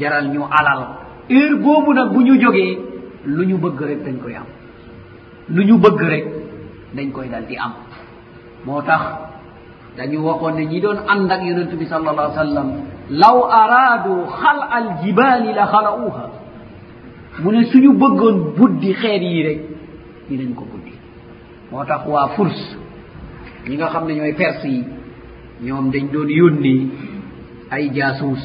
jaral 0.00 0.28
ñu 0.32 0.42
alal. 0.58 0.80
Heure 1.28 1.56
boobu 1.62 1.92
nag 1.92 2.12
bu 2.12 2.20
ñu 2.22 2.40
jógee 2.40 2.78
lu 3.24 3.44
ñu 3.46 3.58
bëgg 3.58 3.80
rek 3.80 4.04
dañ 4.04 4.16
koy 4.22 4.34
am. 4.34 4.46
Lu 5.48 5.62
ñu 5.64 5.78
bëgg 5.78 6.00
rek 6.02 6.24
dañ 6.94 7.10
koy 7.12 7.28
dal 7.28 7.46
di 7.46 7.56
am. 7.56 7.72
Moo 8.64 8.82
tax 8.82 9.02
dañu 9.96 10.18
waxoon 10.22 10.54
ne 10.56 10.64
ñi 10.66 10.80
doon 10.80 10.98
ànd 11.08 11.30
ak 11.30 11.42
yonentu 11.42 11.76
bi 11.76 11.86
sal 11.86 12.06
allah 12.08 12.30
sallam 12.34 12.68
law 13.10 13.38
araadu 13.50 14.24
xal 14.40 14.58
al 14.70 14.86
jibaali 15.02 15.52
la 15.52 15.66
xala'uha 15.66 16.24
mu 17.42 17.50
ne 17.52 17.64
suñu 17.70 17.92
bëggoon 17.92 18.54
buddi 18.56 18.92
xeer 18.94 19.22
yi 19.22 19.42
rek 19.42 19.60
fii 20.28 20.36
lañu 20.36 20.54
ko 20.54 20.64
buddi 20.70 20.92
moo 21.70 21.84
tax 21.84 22.06
waa 22.06 22.28
furs 22.36 22.76
ñi 23.68 23.76
nga 23.76 23.88
xam 23.88 24.06
ne 24.06 24.14
ñooy 24.14 24.32
perse 24.34 24.64
yi 24.68 24.84
ñoom 25.62 25.90
dañ 25.90 26.08
doon 26.12 26.28
yónni 26.28 26.88
ay 27.70 27.90
jaasuus 27.94 28.42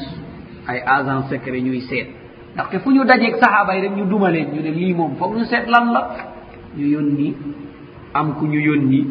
ay 0.66 0.80
agent 0.86 1.28
secret 1.28 1.62
ñuy 1.62 1.80
seet. 1.82 2.08
ndaxte 2.54 2.78
fu 2.80 2.90
ñu 2.90 3.04
dajeeg 3.04 3.36
sahaaba 3.40 3.74
yi 3.76 3.80
rek 3.82 3.96
ñu 3.96 4.04
duma 4.06 4.30
leen 4.30 4.48
ñu 4.54 4.62
ne 4.62 4.70
lii 4.70 4.94
moom 4.94 5.16
foog 5.16 5.36
ñu 5.36 5.44
seet 5.44 5.66
lan 5.66 5.92
la. 5.92 6.00
ñu 6.76 6.86
yónni 6.86 7.34
am 8.14 8.34
ku 8.34 8.46
ñu 8.46 8.60
yónni 8.60 9.06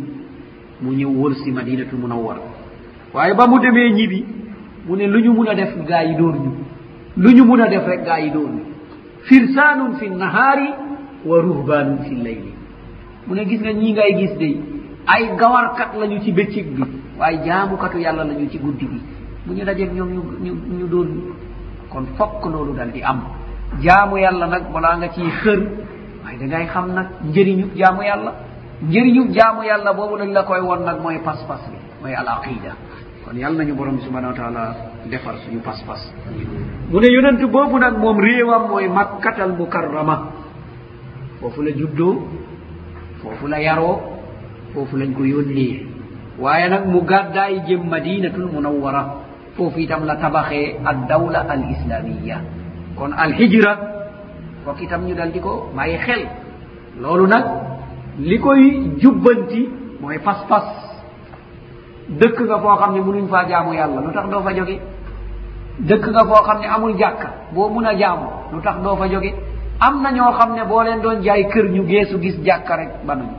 mu 0.81 0.91
ñëw 0.93 1.09
wër 1.21 1.35
si 1.35 1.51
madinatul 1.51 1.99
munawwara. 1.99 2.41
waaye 3.13 3.33
ba 3.33 3.47
mu 3.47 3.59
demee 3.59 3.91
ñibi 3.91 4.25
mu 4.87 4.95
ne 4.95 5.07
lu 5.07 5.19
ñu 5.21 5.33
mun 5.33 5.47
a 5.49 5.55
def 5.55 5.73
gaa 5.87 6.03
yi 6.03 6.15
dóor 6.15 6.35
ñu. 6.35 6.51
lu 7.17 7.29
ñu 7.31 7.43
mun 7.45 7.61
a 7.61 7.67
def 7.67 7.85
rek 7.85 8.03
gaa 8.05 8.19
yi 8.19 8.29
dóor 8.31 8.49
ñu. 8.49 8.61
firsaanun 9.23 9.95
fi 9.99 10.09
nahaari 10.09 10.69
wa 11.25 11.41
ruhbaanun 11.41 11.97
fi 12.05 12.15
leyli 12.15 12.52
mu 13.27 13.35
ne 13.35 13.45
gis 13.45 13.59
nga 13.61 13.71
ñii 13.73 13.93
ngay 13.93 14.13
gis 14.19 14.37
day 14.37 14.61
ay 15.07 15.35
gawarkat 15.37 15.95
lañu 15.99 16.19
ci 16.21 16.31
bëccëg 16.31 16.67
bi 16.75 16.83
waaye 17.19 17.43
jaamukatu 17.45 17.97
yàlla 17.99 18.23
lañu 18.23 18.49
ci 18.49 18.57
guddi 18.59 18.87
gi. 18.87 19.01
Bu 19.45 19.53
ñu 19.53 19.63
dajeeg 19.65 19.91
ñoom 19.93 20.09
ñu 20.41 20.53
ñu 20.77 20.87
doon 20.87 21.09
kon 21.89 22.05
fokk 22.17 22.45
loolu 22.45 22.73
dal 22.73 22.91
di 22.91 23.01
am. 23.01 23.21
Jaamu 23.81 24.17
yàlla 24.17 24.47
nag 24.47 24.71
balaa 24.71 24.97
nga 24.97 25.09
ciy 25.09 25.29
xër 25.41 25.59
waaye 26.23 26.37
da 26.39 26.45
ngay 26.45 26.65
xam 26.67 26.93
nag 26.93 27.07
njëriñu 27.29 27.65
jaamu 27.75 28.01
yàlla. 28.03 28.33
Njëriñu 28.87 29.31
jaamu 29.33 29.63
yàlla 29.63 29.93
boobu 29.93 30.17
dañ 30.17 30.31
la 30.31 30.43
koy 30.43 30.59
won 30.61 30.83
nag 30.83 31.01
mooy 31.01 31.19
pas-pas 31.23 31.61
bi 31.69 31.77
mooy 32.01 32.13
al 32.15 32.27
aqida. 32.27 32.75
Kon 33.25 33.35
yàlla 33.37 33.57
nañu 33.63 33.73
borom 33.75 33.95
bi 33.95 34.01
subhanau 34.01 34.29
wa 34.31 34.35
taala 34.35 34.75
defar 35.09 35.35
suñu 35.45 35.59
pas-pas. 35.59 35.99
Mu 36.89 36.99
ne 36.99 37.07
yonent 37.11 37.45
boobu 37.51 37.77
nag 37.79 37.97
moom 37.97 38.17
réewam 38.19 38.67
mooy 38.69 38.87
makkatal 38.87 39.51
mukarrama. 39.57 40.31
Foofu 41.39 41.61
la 41.61 41.71
juddoo. 41.75 42.27
foofu 43.23 43.47
la 43.47 43.59
yaroo 43.59 43.99
foofu 44.73 44.97
lañ 44.97 45.13
ko 45.13 45.23
yónnee. 45.25 45.85
Waaye 46.39 46.69
nag 46.69 46.85
mu 46.87 47.01
gàddaayi 47.01 47.61
jëm 47.67 47.87
madinatul 47.89 48.49
munawwara 48.53 49.01
foofu 49.55 49.79
itam 49.79 50.05
la 50.05 50.15
tabaxee 50.15 50.75
ad 50.85 51.07
dawla 51.07 51.39
al 51.49 51.61
islamiya 51.71 52.37
kon 52.97 53.11
al 53.17 53.33
hijra 53.33 53.77
fokk 54.65 54.81
itam 54.81 55.05
ñu 55.07 55.15
dal 55.15 55.31
di 55.31 55.39
ko 55.39 55.69
bàyyi 55.75 55.97
xel. 55.97 56.25
Loolu 57.01 57.27
nag 57.27 57.45
li 58.19 58.37
koy 58.39 58.61
jubbanti 59.01 59.69
mooy 60.01 60.19
pas-pas. 60.19 60.65
Dëkk 62.09 62.39
nga 62.41 62.59
foo 62.59 62.75
xam 62.77 62.93
ne 62.93 62.99
munuñ 63.01 63.27
faa 63.27 63.45
jaamu 63.47 63.73
yàlla 63.73 64.01
lu 64.01 64.11
tax 64.13 64.29
doo 64.29 64.41
fa 64.41 64.53
jóge? 64.53 64.79
Dëkk 65.79 66.05
nga 66.11 66.23
foo 66.25 66.43
xam 66.45 66.59
ne 66.61 66.67
amul 66.67 66.97
jàkka 66.97 67.27
boo 67.53 67.69
mun 67.69 67.85
a 67.85 67.93
jaamu 67.97 68.25
lu 68.53 68.61
tax 68.61 68.75
doo 68.83 68.95
fa 68.95 69.07
jóge? 69.07 69.33
am 69.85 70.01
na 70.01 70.11
ñoo 70.11 70.31
xam 70.37 70.49
ne 70.55 70.63
boo 70.69 70.81
leen 70.83 71.01
doon 71.01 71.21
jaay 71.23 71.43
kër 71.53 71.65
ñu 71.71 71.83
geesu 71.87 72.19
gis 72.21 72.35
jàkka 72.45 72.75
rek 72.75 72.89
banuñu 73.07 73.35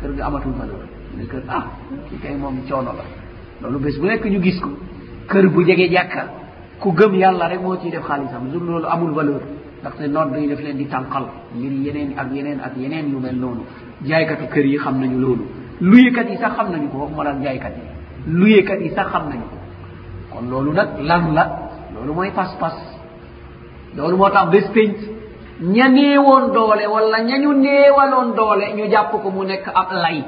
kër 0.00 0.10
gi 0.14 0.20
amatul 0.20 0.52
valeur 0.58 0.84
ne 1.16 1.24
kër 1.26 1.42
ah 1.48 1.64
kii 2.08 2.18
kay 2.22 2.34
moom 2.36 2.56
coono 2.68 2.92
la. 2.98 3.04
Loolu 3.60 3.78
bés 3.84 3.98
bu 4.00 4.06
nekk 4.06 4.24
ñu 4.24 4.40
gis 4.42 4.60
ko. 4.60 4.70
Kër 5.28 5.48
bu 5.48 5.64
jege 5.66 5.88
jàkka. 5.90 6.22
Ku 6.80 6.92
gëm 6.92 7.14
yàlla 7.14 7.48
rek 7.48 7.60
moo 7.60 7.76
ciy 7.76 7.90
def 7.90 8.04
xaalisam. 8.06 8.50
Jour 8.52 8.62
loolu 8.62 8.86
amul 8.86 9.12
valeur. 9.12 9.40
Ndaxte 9.80 10.06
nodd 10.08 10.36
yi 10.36 10.46
daf 10.48 10.60
leen 10.60 10.76
di 10.76 10.86
tànqal. 10.86 11.24
Ngir 11.56 11.72
yeneen 11.86 12.10
ak 12.18 12.28
yeneen 12.32 12.60
ak 12.60 12.76
yeneen 12.76 13.10
yu 13.10 13.18
mel 13.18 13.34
noonu. 13.36 13.62
Jaaykatu 14.04 14.46
kër 14.54 14.64
yi 14.66 14.78
xam 14.78 15.00
nañu 15.00 15.18
loolu. 15.18 15.44
Luyekat 15.80 16.28
yi 16.30 16.36
sax 16.36 16.52
xam 16.56 16.70
nañu 16.70 16.88
ko. 16.90 16.98
Waxuma 16.98 17.24
lan 17.24 17.42
jaaykat 17.42 17.72
yi. 17.76 17.82
Luyekat 18.32 18.80
yi 18.80 18.90
sax 18.94 19.06
xam 19.10 19.28
nañu 19.28 19.42
ko. 19.50 19.56
Kon 20.30 20.48
loolu 20.50 20.72
nag 20.72 20.88
lan 21.00 21.34
la? 21.34 21.44
Loolu 21.94 22.12
mooy 22.14 22.30
pas-pas. 22.30 22.76
Loolu 23.96 24.16
moo 24.16 24.30
tax 24.30 24.50
bés 24.50 24.68
pénc 24.72 24.96
ña 25.60 25.88
néewoon 25.88 26.52
doole 26.54 26.86
walla 26.86 27.18
ñañu 27.28 27.52
néewaloon 27.54 28.34
doole 28.34 28.66
ñu 28.76 28.84
jàpp 28.90 29.10
ko 29.22 29.30
mu 29.30 29.44
nekk 29.44 29.66
ab 29.74 29.90
lay. 29.92 30.24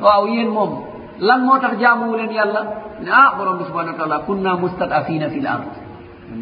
Waaw 0.00 0.26
yéen 0.26 0.48
moom 0.50 0.72
lan 1.20 1.40
moo 1.44 1.58
tax 1.58 1.78
jaamuwuleen 1.80 2.30
yàlla? 2.30 2.62
Ne 3.02 3.10
ah 3.10 3.34
borom 3.36 3.58
bi 3.58 3.64
subhanau 3.64 3.92
wa 3.92 3.98
taala 3.98 4.18
kunna 4.26 4.56
mustadafina 4.56 5.28
fi 5.30 5.40
l 5.40 5.46
ard 5.46 5.64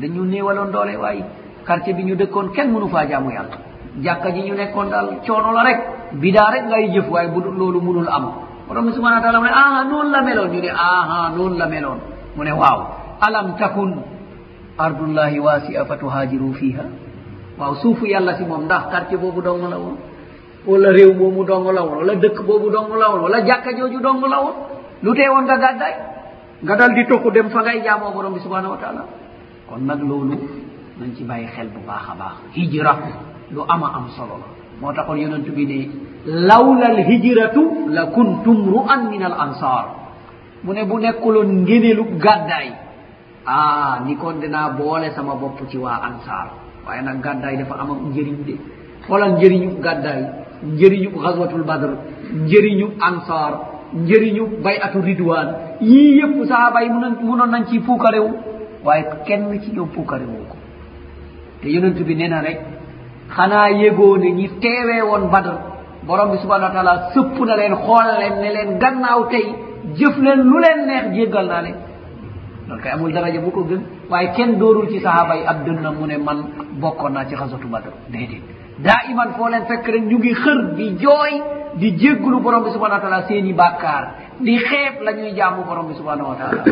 dañu 0.01 0.24
néewaloon 0.24 0.70
doole 0.72 0.97
waaye 0.97 1.24
quartier 1.66 1.95
bi 1.97 2.03
ñu 2.05 2.16
dëkkoon 2.16 2.51
kenn 2.55 2.72
mënu 2.72 2.89
faa 2.89 3.07
jaamu 3.09 3.31
yàlla. 3.31 3.57
Jàkka 4.03 4.31
ji 4.35 4.41
ñu 4.43 4.55
nekkoon 4.55 4.89
daal 4.91 5.09
coono 5.27 5.53
la 5.53 5.62
rek. 5.62 5.79
Bidaa 6.20 6.51
rek 6.51 6.64
ngay 6.66 6.91
jëf 6.95 7.09
waaye 7.11 7.29
bu 7.29 7.41
loolu 7.41 7.81
munul 7.81 8.09
am. 8.09 8.24
Borom 8.68 8.87
bi 8.87 8.93
subhanau 8.93 9.16
wa 9.18 9.22
taala 9.22 9.39
mu 9.41 9.45
ne 9.47 9.53
aha 9.53 9.85
noonu 9.85 10.11
la 10.11 10.20
meloon. 10.22 10.49
Ñu 10.53 10.61
ne 10.61 10.70
aha 10.70 11.31
noonu 11.37 11.57
la 11.57 11.66
meloon. 11.66 11.99
Mu 12.37 12.43
ne 12.45 12.53
waaw. 12.53 12.81
Alam 13.20 13.55
takun 13.57 13.91
ardullahi 14.79 15.39
wasia 15.41 15.85
fa 15.85 15.97
tuhajiru 15.97 16.53
fiha 16.55 16.83
waaw 17.59 17.74
suufu 17.82 18.07
yàlla 18.07 18.36
si 18.36 18.44
moom 18.44 18.64
ndax 18.64 18.82
quartier 18.90 19.18
boobu 19.18 19.40
dong 19.42 19.68
la 19.70 19.78
woon? 19.78 19.97
Wala 20.66 20.90
réew 20.93 21.14
moomu 21.14 21.44
dong 21.44 21.70
la 21.72 21.82
woon? 21.85 21.98
Wala 21.98 22.14
dëkk 22.14 22.43
boobu 22.47 22.70
dong 22.70 22.89
la 22.98 23.10
woon? 23.10 23.22
Wala 23.22 23.40
jàkka 23.47 23.70
jooju 23.76 24.01
dong 24.01 24.20
la 24.28 24.39
woon? 24.43 24.55
Lu 25.02 25.14
tee 25.14 25.28
woon 25.28 25.44
nga 25.44 25.56
gàddaay? 25.59 25.94
Nga 26.62 26.76
dal 26.76 26.94
di 26.94 27.05
toxu 27.06 27.31
dem 27.31 27.48
fa 27.51 27.60
ngay 27.62 27.82
jaamoo 27.85 28.12
borom 28.12 28.32
bi 28.35 28.40
subhanahu 28.40 28.70
wa 28.74 28.76
taala 28.78 29.05
kon 29.68 29.81
nag 29.86 30.01
loolu 30.01 30.36
nañ 31.01 31.14
ci 31.16 31.24
bàyyi 31.24 31.47
xel 31.55 31.68
bu 31.68 31.81
baax 31.86 32.09
a 32.10 32.14
baax. 32.18 32.35
Hijra 32.55 32.97
lu 33.51 33.60
ama 33.68 33.86
am 33.94 34.09
solo 34.16 34.36
la. 34.40 34.47
Moo 34.81 34.93
taxoon 34.93 35.16
yonent 35.18 35.48
bi 35.56 35.66
ne 35.66 35.90
lawla 36.24 36.86
al 36.86 37.01
hijratu 37.05 37.89
la 37.89 38.06
kuntum 38.06 38.68
ru'an 38.72 39.09
min 39.10 39.22
al 39.22 39.32
ansar 39.39 39.85
mu 40.64 40.72
ne 40.72 40.85
bu 40.85 40.98
nekkuloon 40.98 41.62
ngénelu 41.64 42.05
gàddaay. 42.18 42.68
Ah 43.47 44.01
ni 44.05 44.16
kon 44.16 44.40
dinaa 44.40 44.70
boole 44.70 45.10
sama 45.14 45.35
bopp 45.35 45.60
ci 45.68 45.76
waa 45.78 46.01
ansar 46.09 46.48
waaye 46.86 47.02
nag 47.02 47.20
gàddaay 47.24 47.56
dafa 47.56 47.74
am 47.80 47.90
ak 47.90 47.98
njëriñ 48.10 48.36
de. 48.46 48.54
Xoolal 49.06 49.32
njëriñu 49.36 49.70
gàddaay 49.84 50.20
njëriñu 50.74 51.08
xaswatul 51.24 51.64
badr 51.70 51.90
njëriñu 52.44 52.86
ansar 53.08 53.52
njëriñu 53.94 54.44
bayatu 54.64 55.00
ridwan 55.08 55.48
yii 55.80 56.18
yëpp 56.20 56.36
sahaba 56.48 56.82
yi 56.82 56.90
munon 56.90 57.14
munoon 57.22 57.50
nañ 57.50 57.64
ci 57.68 57.78
puukarewu 57.80 58.30
waaye 58.84 59.04
kenn 59.26 59.60
ci 59.62 59.70
ñoom 59.72 59.88
puukarewu 59.94 60.38
ko. 60.50 60.56
Te 61.60 61.68
yonent 61.68 61.98
bi 62.06 62.14
nee 62.14 62.28
na 62.28 62.40
rek 62.40 62.58
xanaa 63.36 63.68
yégoo 63.70 64.16
ne 64.18 64.28
ñi 64.38 64.48
teewee 64.60 65.02
woon 65.02 65.28
badr 65.32 65.54
borom 66.06 66.30
bi 66.32 66.38
subhanau 66.38 66.68
wa 66.68 66.74
taala 66.74 66.94
sëpp 67.14 67.36
na 67.46 67.56
leen 67.56 67.74
xool 67.84 68.08
leen 68.20 68.34
ne 68.42 68.48
leen 68.56 68.78
gannaaw 68.78 69.28
tey 69.32 69.46
jëf 69.98 70.16
leen 70.24 70.40
lu 70.50 70.58
leen 70.64 70.80
neex 70.86 71.06
jéggal 71.16 71.46
naa 71.46 71.62
leen. 71.62 71.76
loolu 72.68 72.82
kay 72.82 72.93
amul 72.93 73.12
daraja 73.12 73.40
bu 73.40 73.51
ko 73.51 73.62
gën 73.64 73.80
waaye 74.10 74.32
kenn 74.36 74.59
doorul 74.59 74.88
ci 74.88 75.01
sahaaba 75.01 75.34
yi 75.36 75.44
ab 75.47 75.64
dënna 75.64 75.90
mu 75.93 76.06
ne 76.06 76.16
man 76.18 76.38
bokkoon 76.80 77.10
naa 77.12 77.24
ci 77.26 77.34
xasatu 77.34 77.68
badr. 77.68 77.90
Déedéet. 78.10 78.43
Daa 78.78 79.09
iman 79.10 79.32
foo 79.36 79.48
leen 79.48 79.64
fekk 79.66 79.86
rek 79.86 80.02
ñu 80.05 80.18
ngi 80.18 80.32
xër 80.34 80.74
di 80.76 80.97
jooy 80.98 81.32
di 81.76 81.90
jégglu 81.97 82.40
borom 82.40 82.64
bi 82.64 82.70
subhanau 82.70 82.97
wa 82.97 83.01
taala 83.01 83.22
seen 83.28 83.47
i 83.47 83.52
bàkkaar. 83.52 84.05
Di 84.40 84.59
xeeb 84.59 85.02
la 85.05 85.12
ñuy 85.12 85.32
jaamu 85.34 85.64
borom 85.64 85.86
bi 85.88 85.94
subhanau 85.94 86.28
wa 86.28 86.34
taala 86.36 86.62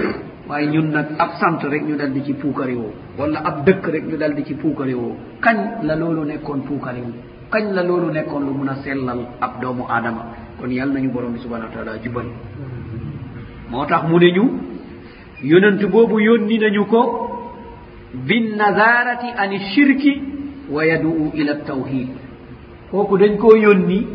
waaye 0.49 0.67
ñun 0.67 0.91
nag 0.93 1.07
ab 1.19 1.31
sant 1.41 1.63
rek 1.63 1.83
ñu 1.83 1.97
dal 1.97 2.13
di 2.13 2.23
ci 2.25 2.35
puukari 2.35 2.75
woo. 2.75 2.93
Wala 3.19 3.41
ab 3.45 3.65
dëkk 3.65 3.87
rek 3.87 4.05
ñu 4.05 4.17
dal 4.17 4.35
di 4.35 4.45
ci 4.45 4.55
puukari 4.55 4.95
woo. 4.95 5.17
Kañ 5.41 5.83
la 5.83 5.95
loolu 5.97 6.25
nekkoon 6.25 6.61
puukari 6.69 7.01
wu? 7.01 7.13
Kañ 7.51 7.73
la 7.73 7.83
loolu 7.83 8.11
nekkoon 8.13 8.41
lu 8.45 8.53
mun 8.53 8.69
a 8.69 8.75
sellal 8.83 9.21
ab 9.41 9.61
doomu 9.61 9.85
aadama? 9.89 10.23
Kon 10.61 10.69
yàlla 10.71 10.95
nañu 10.95 11.11
borom 11.11 11.33
bi 11.33 11.39
subhanau 11.39 11.69
wa 11.69 11.73
taala 11.75 11.99
jubal. 12.03 12.27
Moo 13.71 13.87
tax 13.87 14.03
mu 14.09 14.19
ne 14.19 14.31
ñu 14.33 14.45
yonantu 15.43 15.89
boobu 15.89 16.21
yónni 16.21 16.59
nañu 16.59 16.85
ko 16.87 17.01
binnazarati 18.27 19.29
ani 19.37 19.59
shirki 19.75 20.23
wa 20.71 20.85
yadu'u 20.87 21.33
ila 21.35 21.55
tawhid. 21.67 22.09
Kooku 22.91 23.19
dañ 23.19 23.37
koo 23.39 23.57
yónni 23.57 24.07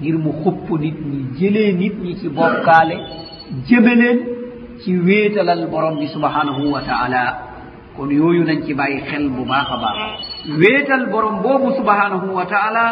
ngir 0.00 0.16
mu 0.18 0.32
xupp 0.42 0.68
nit 0.80 0.96
ñi 1.10 1.18
jëlee 1.38 1.72
nit 1.72 1.94
ñi 2.02 2.14
ci 2.20 2.28
bokkaale 2.28 2.96
jëmaleen 3.68 4.18
ci 4.80 4.96
wéetalal 4.98 5.66
borom 5.70 5.98
bi 5.98 6.06
subhanahu 6.08 6.70
wa 6.72 6.80
taala. 6.82 7.24
Kon 7.96 8.10
yooyu 8.10 8.44
nañ 8.44 8.62
ci 8.66 8.74
bàyyi 8.74 9.00
xel 9.08 9.28
bu 9.30 9.44
baax 9.44 9.68
a 9.72 9.76
baax. 9.76 9.98
Wéetal 10.60 11.06
borom 11.10 11.42
boobu 11.42 11.72
subhanahu 11.76 12.34
wa 12.34 12.44
taala 12.46 12.84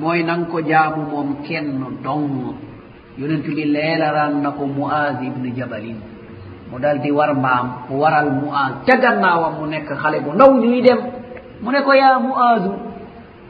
mooy 0.00 0.22
nan 0.22 0.46
ko 0.46 0.60
jaamu 0.62 1.02
moom 1.10 1.36
kenn 1.46 1.82
dong. 2.02 2.54
Yonentu 3.18 3.54
bi 3.54 3.64
leelaran 3.64 4.42
na 4.42 4.50
ko 4.50 4.66
moaz 4.66 5.18
ibne 5.22 5.50
jabalin. 5.56 5.98
mu 6.70 6.78
dal 6.78 6.98
di 7.00 7.10
war 7.10 7.34
mbaam 7.34 7.66
mu 7.90 7.96
waral 8.00 8.30
mu'az 8.40 8.72
ca 8.86 8.96
gannaawam 8.96 9.54
mu 9.60 9.66
nekk 9.66 9.88
xale 10.02 10.20
bu 10.24 10.32
ndaw 10.32 10.50
ñuy 10.60 10.80
dem. 10.82 10.98
Mu 11.62 11.70
ne 11.70 11.80
ko 11.82 11.92
yaa 11.92 12.18
mu'azu 12.18 12.72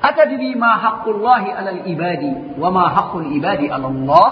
atadri 0.03 0.55
ma 0.57 0.77
haqu 0.83 1.11
llahi 1.13 1.51
ala 1.59 1.71
al 1.71 1.83
ibadi 1.87 2.31
wa 2.59 2.71
ma 2.71 2.89
haqu 2.95 3.19
l 3.21 3.27
ibadi 3.37 3.71
ala 3.71 3.87
allah? 3.89 4.29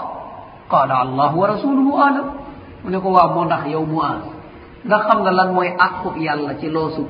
Qala 0.69 0.95
allahu 1.05 1.35
wa 1.39 1.47
rasuluhu 1.47 1.91
alam. 1.97 2.27
Mu 2.83 2.89
ne 2.91 2.97
ko 2.99 3.09
waa 3.11 3.27
moo 3.33 3.45
ndax 3.45 3.65
yow 3.67 3.85
mu'az 3.85 4.21
ndax 4.85 5.01
xam 5.07 5.19
nga 5.23 5.31
lan 5.31 5.49
mooy 5.55 5.69
àqub 5.79 6.15
yàlla 6.17 6.53
ci 6.59 6.67
loosu? 6.69 7.07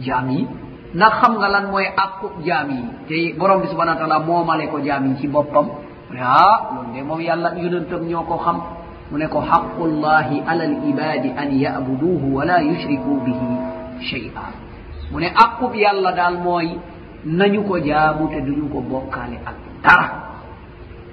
Jaam 0.00 0.28
yi 0.30 0.48
ndax 0.94 1.12
xam 1.20 1.32
nga 1.38 1.48
lan 1.48 1.64
mooy 1.70 1.86
àqub 1.86 2.32
jaam 2.44 2.70
yi? 2.70 2.82
Te 3.08 3.38
borom 3.38 3.60
bi 3.60 3.66
subhanau 3.68 3.94
wa 3.94 4.00
taala 4.00 4.18
moomale 4.18 4.66
ko 4.68 4.78
jaam 4.80 5.06
yi 5.06 5.16
ci 5.20 5.28
boppam. 5.28 5.66
Mu 6.08 6.14
ne 6.14 6.20
ah 6.22 6.72
loolu 6.74 6.92
de 6.94 7.02
moom 7.02 7.20
yàlla 7.20 7.52
yonentam 7.56 8.02
ñoo 8.08 8.24
ko 8.24 8.36
xam. 8.44 8.58
woni 9.14 9.26
ko 9.30 9.38
haqqullahi 9.40 10.42
ala 10.42 10.66
libadi 10.66 11.30
an 11.38 11.48
yabuduhu 11.54 12.34
wala 12.34 12.58
yushriku 12.66 13.22
bihi 13.24 13.50
cheya 14.10 14.30
a 14.34 14.50
woni 15.14 15.26
aquɓe 15.30 15.86
allah 15.86 16.12
dal 16.18 16.36
mooy 16.42 16.68
nañu 17.24 17.62
ko 17.62 17.78
jaamu 17.78 18.26
te 18.28 18.40
duñu 18.42 18.66
ko 18.72 18.80
bokkaale 18.80 19.38
ak 19.46 19.56
dara. 19.84 20.06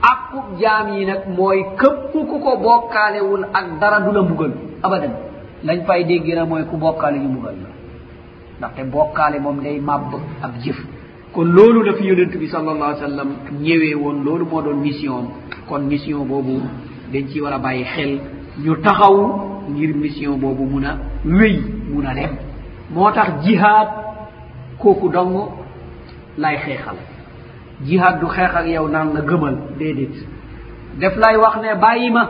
Aqub 0.02 0.58
yi 0.58 1.06
nag 1.06 1.30
mooy 1.38 1.60
këpp 1.78 2.12
ku 2.30 2.40
ko 2.42 2.58
bokkaalewul 2.58 3.46
ak 3.54 3.66
dara 3.80 4.00
du 4.02 4.12
la 4.12 4.22
mbugal 4.24 4.52
abadan. 4.84 5.14
Lañ 5.64 5.86
fay 5.86 6.04
déggina 6.06 6.46
mooy 6.46 6.64
ku 6.70 6.78
bokkaale 6.78 7.20
ñu 7.20 7.30
mbugal 7.30 7.56
la. 7.64 7.70
Ndaxte 8.58 8.82
bokkaale 8.92 9.38
moom 9.40 9.62
day 9.62 9.80
màbb 9.80 10.12
ab 10.42 10.54
jëf. 10.64 10.78
Kon 11.34 11.46
loolu 11.54 11.84
la 11.84 11.94
fi 11.94 12.04
yonent 12.08 12.34
bi 12.40 12.48
sal 12.50 12.68
allah 12.68 12.96
sallam 13.00 13.30
ñëwee 13.62 13.94
woon 13.96 14.24
loolu 14.26 14.46
moo 14.52 14.62
doon 14.62 14.80
mission 14.82 15.30
kon 15.70 15.82
mission 15.88 16.26
boobu 16.26 16.60
dañ 17.12 17.28
ci 17.30 17.42
war 17.42 17.54
a 17.54 17.58
bàyyi 17.60 17.84
xel 17.96 18.20
ñu 18.64 18.76
taxaw 18.84 19.16
ngir 19.70 19.96
mission 19.96 20.38
boobu 20.38 20.66
mun 20.66 20.84
a 20.86 20.98
wéy 21.26 21.60
mun 21.90 22.06
a 22.06 22.14
dem. 22.14 22.32
Moo 22.94 23.12
tax 23.12 23.30
jihaad 23.44 23.88
kooku 24.80 25.10
dong 25.10 25.50
lay 26.38 26.58
xeexal. 26.58 26.96
Jihaad 27.86 28.20
du 28.20 28.28
xeex 28.28 28.52
ak 28.56 28.68
yow 28.68 28.88
naan 28.88 29.14
la 29.14 29.22
gëmal 29.22 29.56
déedéet. 29.80 30.16
Def 31.00 31.16
lay 31.18 31.38
wax 31.38 31.56
ne 31.62 31.76
bàyyi 31.80 32.10
ma 32.12 32.24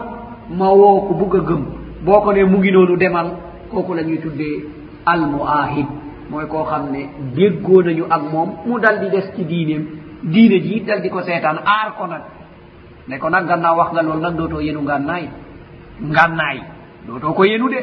ma 0.50 0.70
woo 0.70 1.02
ko 1.08 1.14
bugg 1.14 1.36
a 1.36 1.40
gëm. 1.48 1.64
Boo 2.06 2.22
ko 2.22 2.34
ne 2.34 2.44
mu 2.44 2.58
ngi 2.58 2.72
noonu 2.72 2.98
demal 2.98 3.28
kooku 3.72 3.94
la 3.94 4.04
ñuy 4.04 4.20
tuddee 4.20 4.66
almuahid. 5.06 5.86
Mooy 6.30 6.46
koo 6.48 6.64
xam 6.66 6.92
ne 6.92 7.10
déggoo 7.36 7.82
nañu 7.84 8.06
ak 8.10 8.22
moom 8.32 8.50
mu 8.66 8.80
dal 8.80 9.00
di 9.00 9.10
des 9.10 9.32
ci 9.36 9.44
diineem. 9.46 9.86
Diine 10.24 10.62
ji 10.62 10.82
dal 10.82 11.02
di 11.02 11.10
ko 11.10 11.22
seetaan 11.22 11.58
aar 11.66 11.96
ko 11.98 12.06
nag. 12.08 12.22
ne 13.08 13.18
ko 13.18 13.30
nagganna 13.30 13.74
waxgal 13.76 14.08
wol 14.08 14.20
nan 14.22 14.36
dow 14.38 14.48
to 14.48 14.62
yenu 14.62 14.82
ngannaayi 14.82 15.28
ngannaayi 16.02 16.62
dow 17.08 17.20
to 17.20 17.34
ko 17.34 17.44
yenu 17.46 17.70
de. 17.70 17.82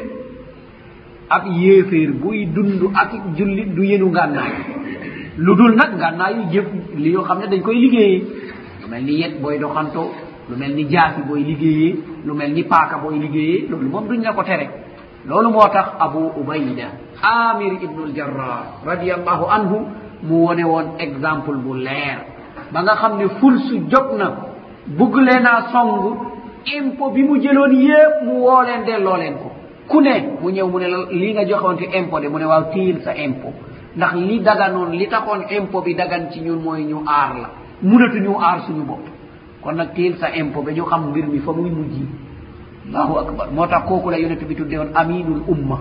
Ak 1.29 1.45
yeefeer 1.45 2.09
buy 2.21 2.45
dund 2.55 2.81
ak 2.95 3.11
jullit 3.37 3.69
du 3.75 3.83
yenu 3.83 4.09
ngannaayi 4.09 4.57
lu 5.37 5.55
dul 5.55 5.75
nag 5.75 5.91
ngannaayu 5.99 6.41
jëf 6.51 6.65
li 6.97 7.11
yoo 7.11 7.23
xam 7.23 7.39
ne 7.39 7.47
dañ 7.47 7.61
koy 7.61 7.75
liggéeyee. 7.75 8.21
Lu 8.81 8.87
mel 8.89 9.03
ni 9.03 9.13
yet 9.21 9.33
booy 9.41 9.57
doxantoo 9.59 10.09
lu 10.49 10.55
mel 10.57 10.73
ni 10.75 10.83
jaasi 10.89 11.21
booy 11.27 11.43
liggéeyee 11.43 11.95
lu 12.25 12.33
mel 12.33 12.51
ni 12.53 12.63
paaka 12.63 12.97
booy 12.97 13.19
liggéeyee 13.19 13.67
loolu 13.69 13.89
moom 13.89 14.07
duñ 14.09 14.21
la 14.23 14.33
ko 14.33 14.43
tere. 14.43 14.67
Loolu 15.27 15.49
moo 15.51 15.67
tax 15.73 15.87
abu 15.99 16.31
ubayda 16.41 16.87
amir 17.21 17.73
ibnul 17.83 18.11
jarrar 18.15 18.81
radiallahu 18.85 19.45
anhu 19.55 19.77
mu 20.23 20.35
wone 20.45 20.63
woon 20.63 20.87
exemple 20.99 21.57
bu 21.63 21.73
leer. 21.75 22.19
Ba 22.73 22.81
nga 22.83 22.95
xam 22.95 23.17
ne 23.17 23.27
ful 23.39 23.55
su 23.69 23.75
jog 23.91 24.17
na 24.17 24.27
bugg 24.97 25.11
buglena 25.13 25.69
song 25.71 26.17
impo 26.65 27.09
bi 27.11 27.23
mu 27.23 27.37
jëloon 27.39 27.73
yépp 27.73 28.23
mu 28.25 28.33
woo 28.41 28.61
leen 28.63 28.83
delloo 28.85 29.17
leen 29.17 29.33
ko. 29.37 29.51
Ku 29.87 30.01
ne 30.01 30.37
mu 30.41 30.49
ñëw 30.51 30.67
mu 30.67 30.79
ne 30.79 30.87
lii 31.11 31.33
nga 31.33 31.45
joxewante 31.45 31.85
impo 31.97 32.19
de 32.19 32.27
mu 32.29 32.37
ne 32.39 32.45
waaw 32.45 32.63
tiyil 32.73 33.01
sa 33.03 33.13
impo. 33.15 33.49
Ndax 33.95 34.13
li 34.15 34.39
daganoon 34.41 34.91
li 34.91 35.07
taxoon 35.07 35.41
impo 35.49 35.81
bi 35.81 35.93
dagan 35.95 36.29
ci 36.31 36.39
ñun 36.41 36.61
mooy 36.63 36.83
ñu 36.83 36.97
aar 37.05 37.33
la. 37.41 37.49
Munatuñu 37.81 38.33
aar 38.39 38.61
suñu 38.65 38.83
bopp. 38.83 39.05
Kon 39.61 39.73
nag 39.75 39.93
tiyil 39.93 40.17
sa 40.17 40.29
impo 40.35 40.61
ba 40.61 40.71
ñu 40.71 40.83
xam 40.85 41.09
mbir 41.09 41.25
mi 41.27 41.39
fa 41.39 41.51
muy 41.51 41.69
mujji 41.69 42.05
allahu 42.87 43.17
akbar. 43.19 43.47
Moo 43.51 43.67
tax 43.67 43.83
kooku 43.87 44.09
la 44.09 44.17
yonent 44.19 44.43
bi 44.47 44.55
tudde 44.55 44.75
woon 44.77 44.91
aminul 44.95 45.41
umma. 45.47 45.77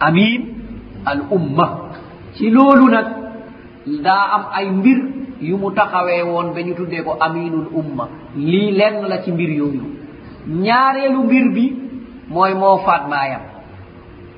Amin 0.00 0.40
al 1.04 1.20
umma. 1.30 1.66
Ci 2.34 2.50
loolu 2.50 2.88
nag 2.90 3.06
daa 4.02 4.24
am 4.34 4.44
ay 4.52 4.70
mbir 4.70 4.98
yu 5.40 5.56
mu 5.58 5.70
taxawee 5.72 6.22
woon 6.22 6.52
ba 6.54 6.60
ñu 6.62 6.74
tuddee 6.74 7.02
ko 7.02 7.16
aminul 7.20 7.66
umma. 7.74 8.08
Lii 8.36 8.72
lenn 8.72 9.06
la 9.08 9.22
ci 9.22 9.32
mbir 9.32 9.50
yooyu. 9.50 9.82
Ñaareelu 10.48 11.22
mbir 11.24 11.46
bi 11.54 11.64
mooy 12.28 12.54
moo 12.54 12.78
faat 12.78 13.08
baayam. 13.10 13.42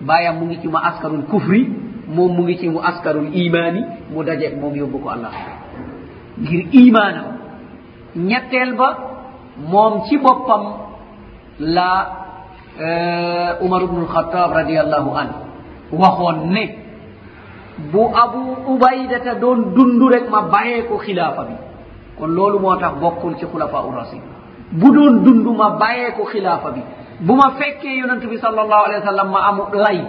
Baayam 0.01 0.37
mu 0.39 0.45
ngi 0.47 0.59
ci 0.61 0.69
mu 0.69 0.77
askarul 0.79 1.23
kufri 1.31 1.69
moom 2.09 2.33
mu 2.37 2.43
ngi 2.43 2.59
ci 2.59 2.69
mu 2.69 2.79
askarul 2.81 3.29
imaani 3.35 3.83
mu 4.13 4.23
dajeeg 4.25 4.59
moom 4.61 4.75
yóbbu 4.75 4.99
ko 5.03 5.09
allah. 5.09 5.33
Ngir 6.41 6.67
imaanam. 6.73 7.27
Ñetteel 8.17 8.75
ba 8.77 8.89
moom 9.71 10.05
ci 10.07 10.17
boppam 10.19 10.63
la 11.59 11.91
euh, 12.81 13.65
umar 13.65 13.83
ubnu 13.83 14.03
lxatab 14.07 14.53
radiallahu 14.53 15.11
an 15.17 15.29
waxoon 15.93 16.51
ne 16.55 16.88
bu 17.93 18.03
abu 18.25 18.43
ubaydata 18.75 19.35
doon 19.41 19.75
dund 19.75 20.03
rek 20.13 20.29
ma 20.31 20.43
bàyyee 20.53 20.83
ko 20.89 20.99
xilaafa 20.99 21.43
bi. 21.49 21.55
Kon 22.19 22.29
loolu 22.35 22.59
moo 22.59 22.77
tax 22.77 22.95
bokkul 23.01 23.37
ci 23.39 23.47
xulafa 23.47 23.79
u 23.89 23.91
rasid 23.95 24.23
bu 24.73 24.91
doon 24.95 25.23
dund 25.25 25.47
ma 25.57 25.71
bàyyee 25.79 26.11
ko 26.17 26.25
xilaafa 26.33 26.71
bi. 26.71 26.81
Bu 27.21 27.35
ma 27.37 27.51
fekkee 27.59 27.99
yonent 28.01 28.23
bi 28.31 28.37
sal 28.39 28.59
allahu 28.59 28.85
alih 28.87 28.99
wa 29.01 29.07
sallam 29.11 29.29
ma 29.31 29.41
amu 29.49 29.63
lay 29.85 30.01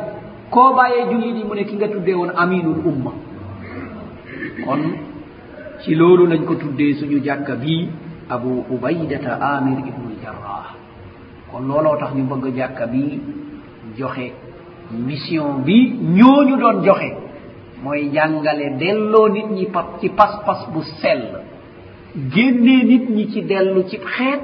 koo 0.49 0.73
bàyyee 0.75 1.05
jullit 1.11 1.35
yi 1.37 1.43
mu 1.43 1.53
ne 1.55 1.63
ki 1.63 1.75
nga 1.75 1.87
tuddee 1.87 2.13
woon 2.13 2.31
aminul 2.35 2.81
umma. 2.85 3.11
Kon 4.65 4.81
ci 5.81 5.95
loolu 5.95 6.25
lañ 6.27 6.43
ko 6.45 6.55
tuddee 6.55 6.93
suñu 6.99 7.19
jàkka 7.23 7.55
bii 7.55 7.89
abu 8.29 8.65
ubaydata 8.69 9.33
amir 9.41 9.79
ibnul 9.89 10.15
jarrah 10.23 10.73
kon 11.51 11.61
looloo 11.67 11.97
tax 11.99 12.13
ñu 12.15 12.23
bëgg 12.23 12.55
jàkka 12.57 12.85
bii 12.87 13.19
joxe 13.97 14.33
mission 14.91 15.61
bi 15.65 15.93
ñooñu 16.17 16.57
doon 16.57 16.83
joxe. 16.83 17.28
mooy 17.83 18.09
jàngale 18.13 18.77
delloo 18.79 19.27
nit 19.29 19.47
ñi 19.51 19.65
pa 19.73 19.81
ci 20.01 20.09
pas-pas 20.09 20.67
bu 20.73 20.81
sell. 21.01 21.23
Génnee 22.33 22.83
nit 22.83 23.09
ñi 23.09 23.27
ci 23.31 23.41
dellu 23.43 23.83
cib 23.89 24.01
xeet 24.15 24.41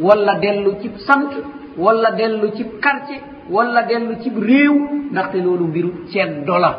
wala 0.00 0.34
dellu 0.42 0.72
cib 0.82 0.92
sant 1.06 1.30
wala 1.78 2.10
dellu 2.10 2.50
cib 2.56 2.66
quartier 2.82 3.20
wala 3.50 3.82
dellu 3.82 4.14
cib 4.22 4.36
réew 4.38 4.74
ndaxte 5.12 5.36
loolu 5.44 5.64
mbiru 5.68 5.90
ceddo 6.12 6.58
la 6.58 6.72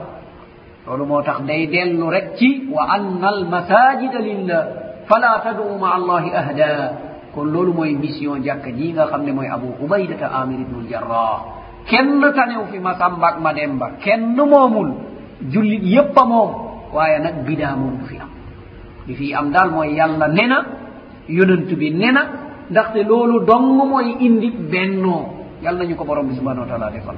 loolu 0.86 1.06
moo 1.06 1.22
tax 1.22 1.40
day 1.48 1.68
dellu 1.68 2.10
rek 2.10 2.36
ci 2.38 2.68
wa 2.72 2.84
anna 2.96 3.28
almasajida 3.30 4.20
lillah 4.20 4.64
fala 5.08 5.40
tad'u 5.44 5.78
maa 5.80 5.96
allahi 6.00 6.30
ahda 6.42 6.70
kon 7.34 7.46
loolu 7.54 7.74
mooy 7.74 7.96
mission 7.96 8.44
jàkka 8.44 8.70
ji 8.78 8.92
nga 8.94 9.06
xam 9.08 9.24
ne 9.26 9.32
mooy 9.32 9.48
abou 9.48 9.74
ubaydata 9.84 10.28
amir 10.42 10.60
ibnu 10.60 10.80
ljarrah 10.90 11.38
kenn 11.90 12.22
tanew 12.36 12.64
fi 12.72 12.80
ma 12.80 12.94
sàmbaak 13.00 13.36
ma 13.40 13.54
demba 13.54 13.88
kenn 14.04 14.36
moomul. 14.36 15.07
jullit 15.52 15.84
yépp 15.84 16.18
a 16.18 16.26
moom 16.26 16.50
waaye 16.94 17.20
nag 17.20 17.46
bidaa 17.46 17.76
moom 17.76 17.98
du 18.00 18.06
fi 18.06 18.18
am. 18.18 18.30
Li 19.08 19.16
fi 19.16 19.34
am 19.34 19.52
daal 19.52 19.70
mooy 19.72 19.94
yàlla 19.96 20.28
nena 20.28 20.66
yonent 21.30 21.70
bi 21.78 21.92
nena 21.92 22.22
ndaxte 22.70 23.04
loolu 23.08 23.46
dong 23.46 23.68
mooy 23.90 24.16
indi 24.20 24.50
bennoo. 24.52 25.34
Yàlla 25.64 25.80
nañu 25.84 25.96
ko 25.96 26.06
borom 26.06 26.28
bi 26.28 26.36
subhanau 26.36 26.62
wa 26.64 26.68
taala 26.68 26.92
defal. 26.92 27.16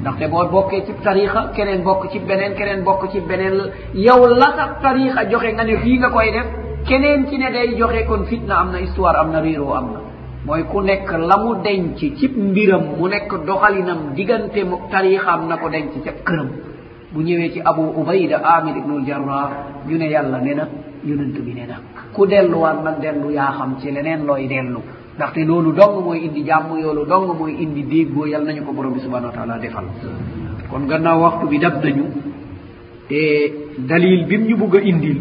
Ndaxte 0.00 0.28
boo 0.30 0.48
bokkee 0.50 0.84
ci 0.86 0.92
tarixa 1.02 1.50
keneen 1.54 1.82
bokk 1.82 2.10
ci 2.12 2.18
beneen 2.20 2.54
keneen 2.54 2.82
bokk 2.84 3.10
ci 3.12 3.20
beneen 3.20 3.54
yow 3.94 4.26
la 4.26 4.48
sa 4.56 4.76
tarixa 4.82 5.24
joxe 5.30 5.52
nga 5.52 5.64
ne 5.64 5.76
fii 5.76 5.98
nga 5.98 6.10
koy 6.10 6.30
def 6.32 6.46
keneen 6.86 7.26
ci 7.28 7.38
ne 7.38 7.50
day 7.50 7.76
joxe 7.76 8.04
kon 8.06 8.24
fitna 8.26 8.58
am 8.60 8.70
na 8.72 8.78
histoire 8.78 9.16
am 9.18 9.30
na 9.32 9.40
réeroo 9.40 9.74
am 9.74 9.86
na. 9.92 10.00
Mooy 10.46 10.64
ku 10.70 10.80
nekk 10.80 11.10
la 11.18 11.36
mu 11.38 11.54
denc 11.62 11.96
ci 11.98 12.28
mbiram 12.28 12.82
mu 12.98 13.08
nekk 13.08 13.44
doxalinam 13.46 14.14
diggante 14.14 14.64
mu 14.64 14.76
tarixam 14.90 15.48
na 15.48 15.56
ko 15.56 15.68
denc 15.68 15.92
ca 16.04 16.12
këram. 16.24 16.48
bu 17.12 17.20
ñëwee 17.22 17.50
ci 17.52 17.60
abu 17.64 17.82
ubayda 18.00 18.36
amir 18.44 18.76
ibnul 18.76 19.04
jarrah 19.06 19.50
ñu 19.86 19.96
ne 19.98 20.06
yàlla 20.08 20.38
ne 20.40 20.54
na 20.54 20.68
yonent 21.04 21.36
bi 21.40 21.52
ne 21.54 21.66
na. 21.66 21.76
Ku 22.12 22.26
delluwaat 22.26 22.82
nag 22.84 23.00
dellu 23.00 23.30
yaa 23.32 23.52
xam 23.58 23.76
ci 23.80 23.90
leneen 23.90 24.24
looy 24.26 24.46
dellu. 24.46 24.80
Ndaxte 25.16 25.44
loolu 25.44 25.72
dong 25.72 26.04
mooy 26.04 26.24
indi 26.26 26.44
jàmm 26.44 26.78
yoolu 26.78 27.04
dong 27.06 27.36
mooy 27.38 27.52
indi 27.62 27.82
déggoo 27.84 28.26
yàlla 28.26 28.52
nañu 28.52 28.64
ko 28.64 28.72
borom 28.72 28.92
bi 28.92 29.00
subhanau 29.00 29.28
wa 29.30 29.32
taala 29.34 29.58
defal. 29.58 29.84
Kon 30.70 30.86
gannaaw 30.86 31.20
waxtu 31.22 31.46
bi 31.48 31.58
dab 31.58 31.82
nañu 31.84 32.04
te 33.08 33.52
dalil 33.78 34.26
bim 34.26 34.44
ñu 34.46 34.56
bugg 34.56 34.76
a 34.76 34.80
indil 34.80 35.20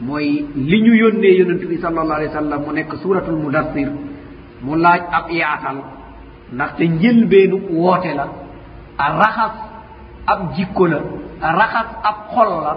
mooy 0.00 0.46
li 0.54 0.80
ñu 0.82 0.94
yónnee 0.94 1.36
yonent 1.38 1.64
bi 1.68 1.76
sal 1.78 1.98
allah 1.98 2.16
alih 2.16 2.28
w 2.28 2.32
sallam 2.32 2.60
mu 2.66 2.72
nekk 2.72 2.94
suratul 3.02 3.36
mudassir 3.36 3.90
mu 4.62 4.76
laaj 4.76 5.00
ab 5.10 5.30
yaatal. 5.30 5.78
Ndaxte 6.52 6.82
njëlbeenu 6.88 7.56
woote 7.72 8.14
la 8.14 8.26
a 8.98 9.06
raxas 9.18 9.54
ab 10.26 10.54
jikko 10.56 10.86
la 10.86 10.98
raxas 11.40 11.88
ab 12.04 12.16
xol 12.34 12.50
la 12.64 12.72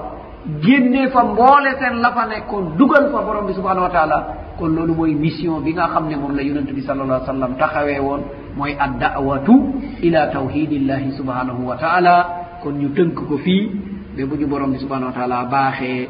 génnee 0.62 1.08
fa 1.10 1.24
mboole 1.24 1.72
seen 1.80 2.02
la 2.04 2.12
fa 2.12 2.26
nekkoon 2.28 2.76
dugal 2.78 3.12
fa 3.12 3.22
borom 3.24 3.48
bi 3.48 3.54
subhanahu 3.54 3.88
wa 3.88 3.94
taala. 3.96 4.18
Kon 4.58 4.70
loolu 4.76 4.94
mooy 4.94 5.16
mission 5.16 5.62
bi 5.64 5.74
nga 5.74 5.88
xam 5.94 6.08
ne 6.10 6.16
moom 6.16 6.36
la 6.36 6.44
yonent 6.44 6.70
bi 6.72 6.82
salallah 6.82 7.20
ai 7.22 7.26
sallam 7.26 7.56
taxawee 7.58 8.00
woon 8.00 8.22
mooy 8.58 8.76
addawatu 8.78 9.56
ila 10.04 10.28
tawhidillahi 10.28 11.12
subhanahu 11.18 11.64
wa 11.70 11.76
taala. 11.78 12.16
Kon 12.62 12.74
ñu 12.80 12.90
tënk 12.96 13.16
ko 13.16 13.38
fii 13.38 13.72
mais 14.16 14.26
bu 14.26 14.36
ñu 14.36 14.48
borom 14.48 14.72
bi 14.72 14.80
subhanahu 14.80 15.10
wa 15.12 15.16
taala 15.16 15.46
baaxee 15.46 16.10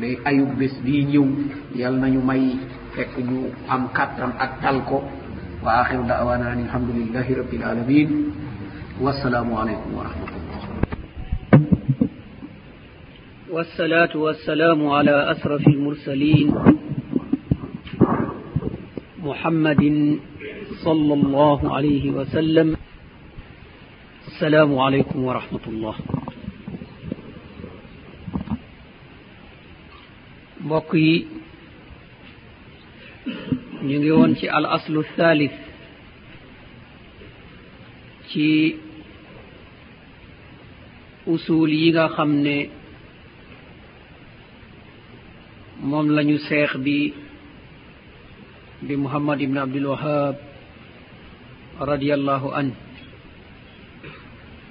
ba 0.00 0.08
ayub 0.30 0.56
bés 0.58 0.74
bii 0.84 1.04
ñëw 1.12 1.24
yal 1.76 1.94
nañu 2.00 2.20
may 2.24 2.56
fekk 2.94 3.18
ñu 3.28 3.52
am 3.68 3.88
kattan 3.92 4.32
ak 4.38 4.60
tal 4.62 4.80
ko. 4.88 5.02
Wa 5.64 5.80
axiru 5.84 6.04
da'wana 6.04 6.46
an 6.52 6.58
alhamdulillahi 6.66 7.32
rabbil 7.34 7.64
alamin 7.64 8.08
wassalamu 9.00 9.52
aleykum 9.60 9.92
wa 9.96 10.04
rahmatullah 10.08 10.35
والصلاة 13.56 14.16
والسلام 14.16 14.86
على 14.86 15.30
أسرف 15.32 15.68
المرسلين 15.68 16.54
محمد 19.18 19.82
صلى 20.84 21.14
الله 21.14 21.74
عليه 21.76 22.10
وسلم. 22.10 22.76
السلام 24.26 24.78
عليكم 24.78 25.24
ورحمة 25.24 25.64
الله. 25.66 25.94
بقي 30.60 31.24
نيون 33.82 34.30
الأصل 34.60 34.94
الثالث. 34.98 35.52
ci 38.28 38.76
usul 41.26 41.72
yi 41.72 41.88
nga 41.94 42.12
xam 42.12 42.30
ne 42.44 42.75
moom 45.80 46.08
lañu 46.16 46.38
seex 46.48 46.76
bi 46.80 47.12
bi 48.82 48.94
muhammad 48.96 49.40
ibn 49.40 49.56
abdul 49.58 49.86
wahab 49.92 50.36
radiallahu 51.80 52.48
an 52.52 52.68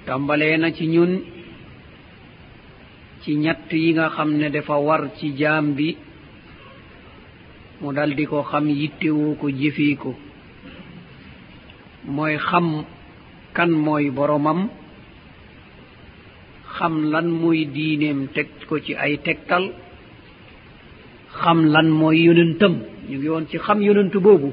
tàmbalee 0.06 0.56
na 0.58 0.70
ci 0.72 0.86
ñun 0.86 1.22
ci 3.22 3.34
ñett 3.36 3.70
yi 3.72 3.92
nga 3.94 4.10
xam 4.10 4.30
ne 4.36 4.48
dafa 4.50 4.74
war 4.78 5.02
ci 5.18 5.34
jaam 5.38 5.74
bi 5.74 5.96
mu 7.80 7.92
daldi 7.92 8.26
ko 8.26 8.42
xam 8.42 8.68
yittewoo 8.70 9.34
ko 9.36 9.46
jëfee 9.50 9.96
ko. 9.96 10.14
Mooy 12.06 12.38
xam 12.38 12.84
kan 13.52 13.70
mooy 13.70 14.10
boromam 14.10 14.68
xam 16.76 16.94
lan 17.12 17.26
mooy 17.40 17.66
diineem 17.74 18.28
teg 18.34 18.48
ko 18.68 18.78
ci 18.80 18.94
ay 18.94 19.18
tegtal. 19.24 19.85
xam 21.42 21.64
lan 21.72 21.88
mooy 21.90 22.24
yonentam. 22.26 22.74
Ñu 23.08 23.18
ngi 23.18 23.28
woon 23.28 23.46
ci 23.48 23.58
xam 23.58 23.80
yonent 23.82 24.14
boobu. 24.16 24.52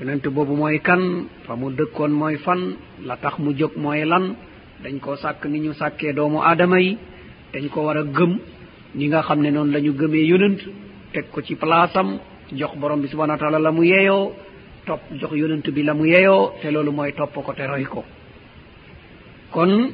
Yonent 0.00 0.24
boobu 0.28 0.54
mooy 0.56 0.78
kan? 0.80 1.26
Fa 1.44 1.54
mu 1.56 1.70
dëkkoon 1.70 2.10
mooy 2.10 2.36
fan? 2.36 2.76
La 3.04 3.16
tax 3.16 3.38
mu 3.38 3.52
jóg 3.56 3.72
mooy 3.76 4.04
lan? 4.04 4.34
Dañ 4.82 4.98
koo 5.00 5.16
sàkk 5.16 5.44
ni 5.46 5.58
ñu 5.60 5.72
sàkkee 5.74 6.12
doomu 6.12 6.38
aadama 6.42 6.80
yi. 6.80 6.96
Dañ 7.52 7.68
ko 7.68 7.82
war 7.82 7.96
a 7.98 8.02
gëm. 8.04 8.38
Ñi 8.94 9.06
nga 9.08 9.22
xam 9.22 9.40
ne 9.42 9.50
noonu 9.50 9.72
la 9.72 9.80
ñu 9.80 9.92
gëmee 9.92 10.26
yonent 10.26 10.58
teg 11.12 11.24
ko 11.30 11.40
ci 11.42 11.54
place 11.56 11.96
am 11.96 12.18
jox 12.52 12.76
borom 12.76 13.00
bi 13.00 13.08
subhana 13.08 13.32
wa 13.34 13.38
taala 13.38 13.58
la 13.58 13.70
mu 13.72 13.82
yeeyoo 13.84 14.32
topp 14.86 15.00
jox 15.20 15.32
yonent 15.34 15.62
bi 15.70 15.82
la 15.82 15.94
mu 15.94 16.04
yeeyoo 16.06 16.52
te 16.60 16.70
loolu 16.70 16.90
mooy 16.92 17.12
topp 17.14 17.32
ko 17.44 17.52
te 17.54 17.66
roy 17.66 17.84
ko. 17.84 18.04
Kon 19.50 19.90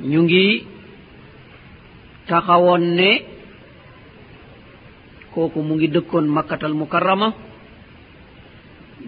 ñu 0.00 0.22
ngi 0.22 0.64
taxawoon 2.28 2.82
ne 2.98 3.10
kooku 5.34 5.58
mu 5.66 5.74
ngi 5.76 5.88
dëkkoon 5.94 6.26
makkatal 6.36 6.74
mukarrama 6.80 7.28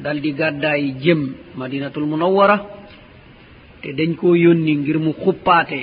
dal 0.02 0.18
di 0.20 0.30
gàddaay 0.32 0.82
jëm 1.02 1.20
madinatul 1.58 2.06
munawwara 2.10 2.56
te 3.82 3.88
dañ 3.98 4.10
koo 4.20 4.34
yónni 4.34 4.72
ngir 4.76 4.98
mu 4.98 5.12
xuppaate 5.22 5.80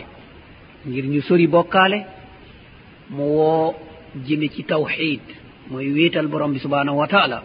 ngir 0.87 1.05
ñu 1.11 1.21
sori 1.21 1.47
bokkaale 1.47 1.99
mu 3.15 3.23
woo 3.37 3.73
jëme 4.25 4.47
ci 4.53 4.63
tawxid 4.63 5.21
mooy 5.69 5.87
wéetal 5.95 6.27
borom 6.27 6.51
bi 6.53 6.59
subhanahu 6.59 6.97
wa 6.97 7.07
taala. 7.07 7.43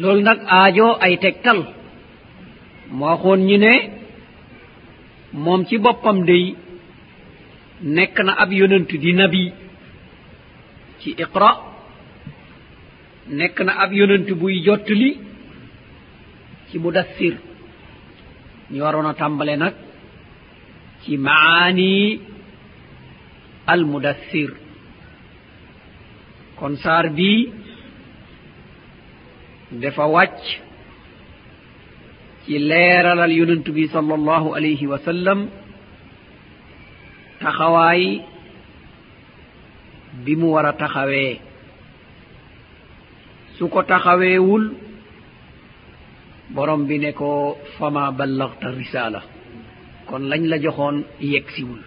Loolu 0.00 0.22
nag 0.22 0.38
aajoo 0.46 0.96
ay 1.04 1.14
tegtal 1.18 1.60
moo 2.96 3.06
waxoon 3.10 3.40
ñu 3.48 3.56
ne 3.58 3.72
moom 5.32 5.64
ci 5.66 5.78
boppam 5.78 6.24
day 6.24 6.54
nekk 7.82 8.16
na 8.24 8.32
ab 8.42 8.52
yonent 8.52 8.90
di 9.02 9.12
nabi. 9.12 9.52
Ci 11.00 11.10
iqra 11.24 11.50
nekk 13.28 13.60
na 13.64 13.72
ab 13.82 13.92
yonent 13.92 14.28
buy 14.40 14.62
jottali. 14.64 15.10
Ci 16.70 16.78
mudassir 16.78 17.34
ñu 18.70 18.82
waroon 18.82 19.06
a 19.10 19.14
tàmbale 19.14 19.56
nag 19.56 19.74
ci 21.02 21.16
maani 21.16 22.20
al 23.66 23.82
mudassir 23.84 24.50
kon 26.58 26.76
saar 26.76 27.06
bii 27.16 27.50
dafa 29.82 30.04
wàcc 30.14 30.42
ci 32.44 32.58
leeralal 32.58 33.32
yonent 33.38 33.66
bi 33.74 33.88
sal 33.88 34.06
allahu 34.12 34.54
alayhi 34.54 34.86
wa 34.86 34.98
sallam 34.98 35.48
taxawaay 37.40 38.20
bi 40.24 40.36
mu 40.36 40.52
war 40.52 40.66
a 40.66 40.72
taxawee. 40.76 41.40
Su 43.56 43.68
ko 43.68 43.82
taxaweewul 43.82 44.64
borom 46.54 46.84
bi 46.86 46.98
ne 46.98 47.12
ko 47.12 47.56
fama 47.78 48.10
ballagta 48.12 48.68
risala 48.76 49.20
kon 50.08 50.28
lañ 50.28 50.42
la 50.50 50.58
joxoon 50.60 51.04
yegsiwul. 51.20 51.80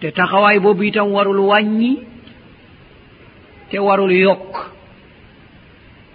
Te 0.00 0.10
taxawaay 0.12 0.58
boobu 0.58 0.82
itam 0.82 1.12
warul 1.12 1.40
wàññi 1.50 1.92
te 3.70 3.78
warul 3.78 4.12
yokk. 4.12 4.54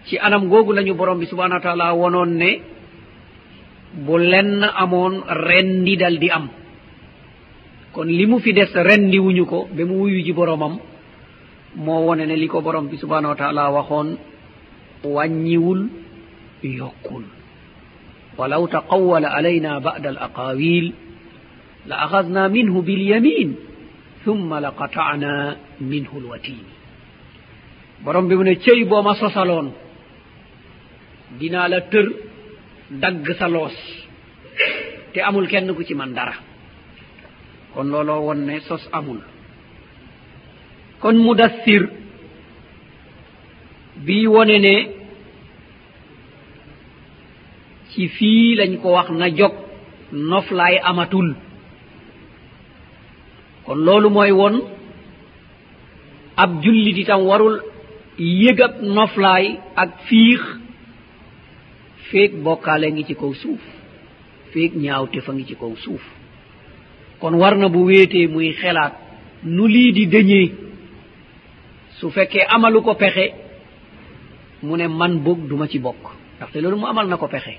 Ci 0.06 0.18
anam 0.20 0.50
googu 0.50 0.74
lañu 0.74 0.94
borom 0.95 1.20
bi 1.20 1.26
subhanahu 1.26 1.60
wa 1.60 1.64
taala 1.64 1.94
wonoon 1.94 2.32
ne 2.36 2.52
bu 3.94 4.18
lenn 4.18 4.64
amoon 4.64 5.24
rendi 5.48 5.95
dal 5.98 6.18
di 6.20 6.30
am. 6.30 6.62
kon 7.94 8.10
li 8.10 8.26
mu 8.26 8.40
fi 8.40 8.52
des 8.53 8.72
rendi 8.74 9.20
wuñu 9.20 9.45
ko 9.45 9.70
ba 9.72 9.84
mu 9.86 9.95
wuyu 10.02 10.20
ji 10.26 10.34
boromam 10.34 10.80
moo 11.76 12.02
wone 12.07 12.26
ne 12.26 12.36
li 12.36 12.48
ko 12.48 12.61
borom 12.61 12.88
bi 12.90 12.98
subhanahu 12.98 13.34
wa 13.34 13.36
taala 13.41 13.70
waxoon 13.72 14.18
wàññiwul 15.03 15.82
yokkul. 16.64 17.26
Walaw 18.38 18.64
taqawala 18.68 19.28
alayna 19.38 19.80
bada 19.80 20.10
al 20.10 20.18
aqawil 20.28 20.94
la 21.86 21.95
axadna 22.06 22.49
minhu 22.49 22.82
bilyamin 22.82 23.49
thumma 24.24 24.60
la 24.60 24.72
qatana 24.72 25.57
minhu 25.80 26.18
lwatin 26.24 26.65
borom 28.03 28.28
bi 28.28 28.36
mu 28.36 28.44
ne 28.44 28.56
cëy 28.56 28.86
boo 28.90 29.02
ma 29.03 29.14
sosaloon 29.15 29.68
dinaa 31.40 31.68
la 31.68 31.82
tër 31.82 32.07
dagg 32.90 33.26
sa 33.38 33.48
loos 33.48 33.76
te 35.14 35.20
amul 35.22 35.48
kenn 35.48 35.74
ku 35.76 35.84
ci 35.84 35.94
man 35.94 36.14
dara. 36.14 36.52
kon 37.74 37.88
looloo 37.94 38.22
won 38.28 38.40
ne 38.48 38.60
sos 38.68 38.84
amul. 38.98 39.20
Kon 41.02 41.18
mudassir 41.26 41.84
bii 44.06 44.28
wone 44.34 44.58
ne 44.66 44.76
ci 47.91 48.08
fii 48.16 48.56
lañ 48.60 48.72
ko 48.82 48.88
wax 48.95 49.10
na 49.20 49.28
jog 49.38 49.54
noflaay 50.12 50.76
amatul. 50.90 51.30
Kon 53.66 53.80
loolu 53.86 54.10
mooy 54.10 54.32
won 54.40 54.56
ab 56.44 56.52
jullit 56.64 56.98
itam 57.04 57.22
warul 57.30 57.58
yëg 58.18 58.60
ab 58.68 58.74
noflaay 58.95 59.45
ak 59.82 59.91
fiix 60.08 60.41
feeg 62.10 62.32
bokkaale 62.45 62.88
ngi 62.91 63.04
ci 63.08 63.16
kaw 63.16 63.34
suuf 63.41 63.62
feeg 64.52 64.72
ñaawte 64.84 65.20
fa 65.26 65.32
ngi 65.34 65.45
ci 65.50 65.56
kaw 65.56 65.74
suuf. 65.84 66.04
kon 67.24 67.36
war 67.40 67.56
na 67.56 67.70
bu 67.72 67.86
wéetee 67.88 68.28
muy 68.28 68.52
xelaat. 68.62 68.94
Nu 69.44 69.64
lii 69.68 69.91
di 69.94 70.04
dëñee 70.14 70.52
su 72.00 72.10
fekkee 72.12 72.45
amalu 72.56 72.82
ko 72.84 72.94
pexe 72.95 73.26
mu 74.64 74.76
ne 74.78 74.88
man 74.88 75.14
boog 75.24 75.40
duma 75.48 75.68
ci 75.68 75.80
bokk. 75.80 76.04
Ndaxte 76.38 76.58
loolu 76.62 76.78
mu 76.78 76.86
amal 76.88 77.08
na 77.08 77.18
ko 77.18 77.28
pexe. 77.28 77.54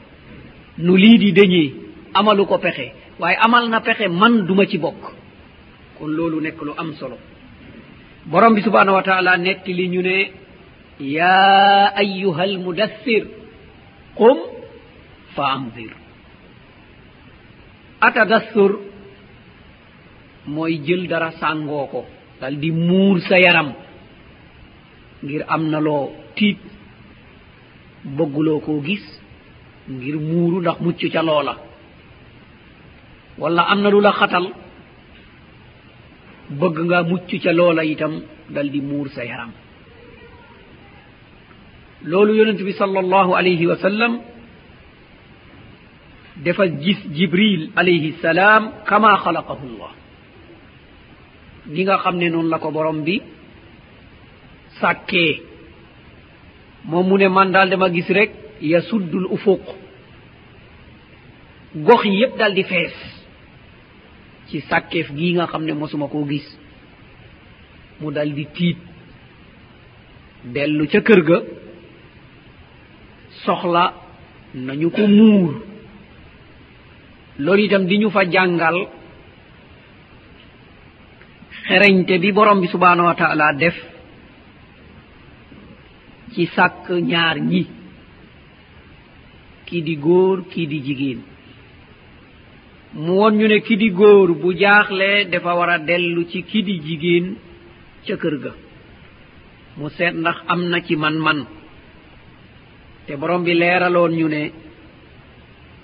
Nu 0.79 0.97
lii 0.97 1.19
di 1.19 1.33
dëñee 1.33 1.73
amalu 2.15 2.45
ko 2.47 2.59
pexe. 2.59 2.93
Waaye 3.21 3.37
amal 3.47 3.69
na 3.71 3.81
pexe 3.81 4.09
man 4.09 4.45
duma 4.47 4.67
ci 4.67 4.79
bokk. 4.79 5.03
Kon 5.99 6.09
loolu 6.17 6.41
nekk 6.41 6.61
lu 6.63 6.73
am 6.77 6.93
solo. 7.01 7.17
Borom 8.27 8.55
bi 8.55 8.63
subhanahu 8.63 8.97
wa 8.97 9.03
taala 9.03 9.37
netti 9.39 9.73
li 9.73 9.89
ñu 9.89 10.03
ne 10.03 10.17
yaa 11.01 11.93
ayuha 11.97 12.43
almudassir 12.43 13.25
qum 14.15 14.39
fa 15.35 15.45
andir 15.57 15.93
atadassur 18.01 18.71
mooy 20.47 20.79
jël 20.87 21.07
dara 21.09 21.31
sàngoo 21.41 21.87
ko 21.93 22.05
dal 22.41 22.57
di 22.59 22.71
muur 22.71 23.21
sa 23.29 23.39
yaram 23.39 23.73
ngir 25.23 25.43
am 25.49 25.63
na 25.71 25.81
loo 25.81 26.13
tiit 26.37 26.59
bëgguloo 28.17 28.61
koo 28.61 28.81
gis 28.83 29.05
ngir 29.89 30.17
muuru 30.19 30.61
ndax 30.61 30.79
mucc 30.81 31.01
ca 31.13 31.23
loola. 31.23 31.55
walla 33.39 33.63
am 33.71 33.81
na 33.83 33.89
lu 33.91 34.01
la 34.01 34.13
xatal 34.13 34.47
bëgg 36.61 36.77
nga 36.87 37.03
mucc 37.03 37.31
ca 37.43 37.53
loola 37.53 37.85
itam 37.85 38.15
dal 38.55 38.71
di 38.71 38.81
muur 38.81 39.09
sa 39.15 39.25
yaram. 39.25 39.53
loolu 42.05 42.35
yonent 42.37 42.61
bi 42.67 42.73
sal 42.73 42.97
allahu 42.97 43.33
alayhi 43.35 43.67
wa 43.67 43.77
sallam 43.77 44.13
dafa 46.45 46.67
gis 46.69 47.01
jibril 47.17 47.71
alayhi 47.77 48.13
salaam 48.23 48.63
kama 48.85 49.17
xalaqahu 49.25 49.65
llah 49.79 49.93
ni 51.67 51.85
nga 51.85 51.99
xam 51.99 52.17
ne 52.17 52.29
noonu 52.29 52.49
la 52.49 52.59
ko 52.59 52.71
borom 52.71 53.03
bi 53.05 53.21
sàkkee. 54.81 55.43
Moom 56.85 57.09
mu 57.09 57.17
ne 57.19 57.29
man 57.29 57.53
daal 57.53 57.71
dama 57.71 57.89
gis 57.91 58.09
rek 58.09 58.31
yasuddul 58.61 59.27
ufuq. 59.31 59.63
Gox 61.75 62.05
yi 62.05 62.19
yépp 62.21 62.37
daal 62.39 62.55
di 62.55 62.63
fees 62.65 62.95
ci 64.49 64.61
sàkkeef 64.61 65.09
gii 65.17 65.33
nga 65.35 65.47
xam 65.47 65.65
ne 65.65 65.73
mosuma 65.73 66.09
koo 66.09 66.27
gis. 66.29 66.47
Mu 68.01 68.11
dal 68.13 68.33
di 68.35 68.45
tiit. 68.55 68.79
Dellu 70.45 70.87
ca 70.87 71.01
kër 71.01 71.21
ga. 71.29 71.39
Soxla 73.45 73.95
nañu 74.55 74.91
ko 74.91 75.07
muur. 75.07 75.55
Loolu 77.39 77.63
itam 77.65 77.87
di 77.87 77.99
ñu 77.99 78.11
fa 78.11 78.25
jàngal 78.31 78.77
xereñte 81.69 82.19
bi 82.19 82.33
borom 82.33 82.61
bi 82.61 82.69
subhanahu 82.69 83.07
wa 83.11 83.15
taala 83.15 83.53
def 83.59 83.77
ci 86.35 86.47
sàkk 86.55 86.87
ñaar 87.11 87.37
ñi 87.41 87.63
kii 89.67 89.83
di 89.83 89.97
góor 89.97 90.39
kii 90.51 90.67
di 90.67 90.79
jigéen. 90.87 91.21
Mu 92.95 93.13
won 93.21 93.35
ñu 93.39 93.47
ne 93.49 93.59
ki 93.67 93.77
di 93.77 93.89
góor 93.91 94.29
bu 94.41 94.53
jaaxle 94.61 95.11
dafa 95.31 95.55
war 95.59 95.71
a 95.71 95.79
dellu 95.79 96.23
ci 96.31 96.43
ki 96.43 96.63
di 96.63 96.75
jigéen 96.87 97.27
ca 98.07 98.15
kër 98.17 98.37
ga. 98.43 98.53
Mu 99.77 99.89
seet 99.97 100.15
ndax 100.15 100.39
am 100.47 100.61
na 100.71 100.79
ci 100.87 100.95
man-man. 100.97 101.41
Te 103.07 103.17
borom 103.17 103.43
bi 103.45 103.55
leeraloon 103.55 104.13
ñu 104.19 104.29
ne 104.29 104.43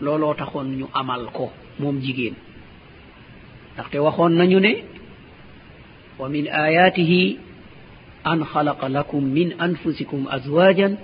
looloo 0.01 0.35
taxoon 0.35 0.69
ñu 0.79 0.87
amal 0.93 1.23
ko 1.33 1.53
moom 1.79 1.97
jigéen. 2.05 2.35
Ndaxte 3.75 3.97
waxoon 3.99 4.33
nañu 4.37 4.61
ne 4.61 4.73
ومن 6.21 6.45
آياته 6.49 7.37
أن 8.27 8.45
خلق 8.45 8.85
لكم 8.85 9.25
من 9.25 9.61
أنفسكم 9.61 10.21
أزواجا 10.29 10.97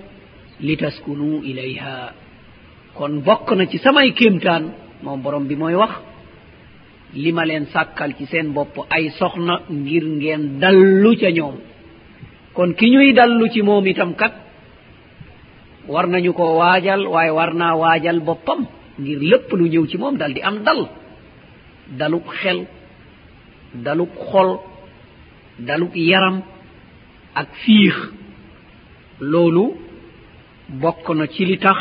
لتسكنوا 0.60 1.36
إليها. 1.40 2.12
kon 2.96 3.20
bokk 3.20 3.52
na 3.60 3.64
ci 3.68 3.76
samay 3.84 4.08
kéemtaan 4.16 4.72
moom 5.04 5.20
borom 5.24 5.44
bi 5.48 5.52
mooy 5.60 5.74
wax 5.76 5.92
li 7.22 7.30
ma 7.36 7.44
leen 7.44 7.64
sàkkal 7.72 8.10
ci 8.18 8.24
seen 8.30 8.46
bopp 8.56 8.74
ay 8.96 9.04
soxna 9.18 9.54
ngir 9.70 10.04
ngeen 10.18 10.42
dallu 10.60 11.12
ca 11.20 11.28
ñoom. 11.36 11.56
kon 12.56 12.70
ki 12.78 12.86
ñuy 12.92 13.12
dallu 13.18 13.44
ci 13.52 13.60
moom 13.68 13.84
itam 13.86 14.12
kat 14.20 14.32
war 15.92 16.06
nañu 16.08 16.32
ko 16.38 16.44
waajal 16.60 17.02
waaye 17.14 17.30
war 17.38 17.52
naa 17.60 17.74
waajal 17.82 18.18
boppam 18.28 18.60
ngir 19.00 19.20
lépp 19.30 19.48
lu 19.58 19.64
ñëw 19.72 19.84
ci 19.90 19.96
moom 19.98 20.14
dal 20.20 20.32
di 20.36 20.40
am 20.48 20.56
dal. 20.66 20.80
daluk 21.98 22.26
xel 22.40 22.58
daluk 23.84 24.12
xol 24.30 24.48
dalu 25.58 25.88
yaram 25.94 26.42
ak 27.34 27.48
fiix. 27.64 27.94
Loolu 29.20 29.76
bokk 30.68 31.08
na 31.16 31.26
ci 31.26 31.44
li 31.44 31.58
tax 31.58 31.78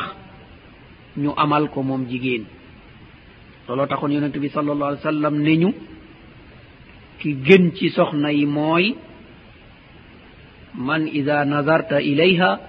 ñu 1.17 1.31
amal 1.37 1.69
ko 1.69 1.83
moom 1.83 2.05
jigéen. 2.07 2.45
Looloo 3.67 3.87
taxoon 3.87 4.11
yonente 4.11 4.39
bi 4.39 4.49
sal 4.49 4.69
allah 4.69 4.87
alih 4.87 5.01
sallam 5.03 5.35
ne 5.41 5.55
ñu 5.57 5.73
ki 7.19 7.33
gën 7.45 7.71
ci 7.75 7.89
soxna 7.89 8.31
yi 8.31 8.45
mooy 8.45 8.95
man 10.73 11.07
ida 11.07 11.45
nazarta 11.45 12.01
ilayha 12.01 12.59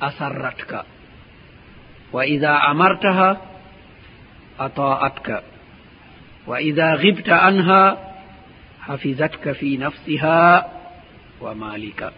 asarratka. 0.00 0.84
Wa 2.12 2.26
ida 2.26 2.58
amartaha 2.70 3.40
ataatka 4.58 5.42
wa 6.46 6.60
ida 6.60 6.96
ghibta 6.98 7.36
anha 7.42 7.82
hafizatka 8.86 9.54
fi 9.54 9.78
nafsiha 9.78 10.66
wa 11.40 11.54
malika. 11.54 12.12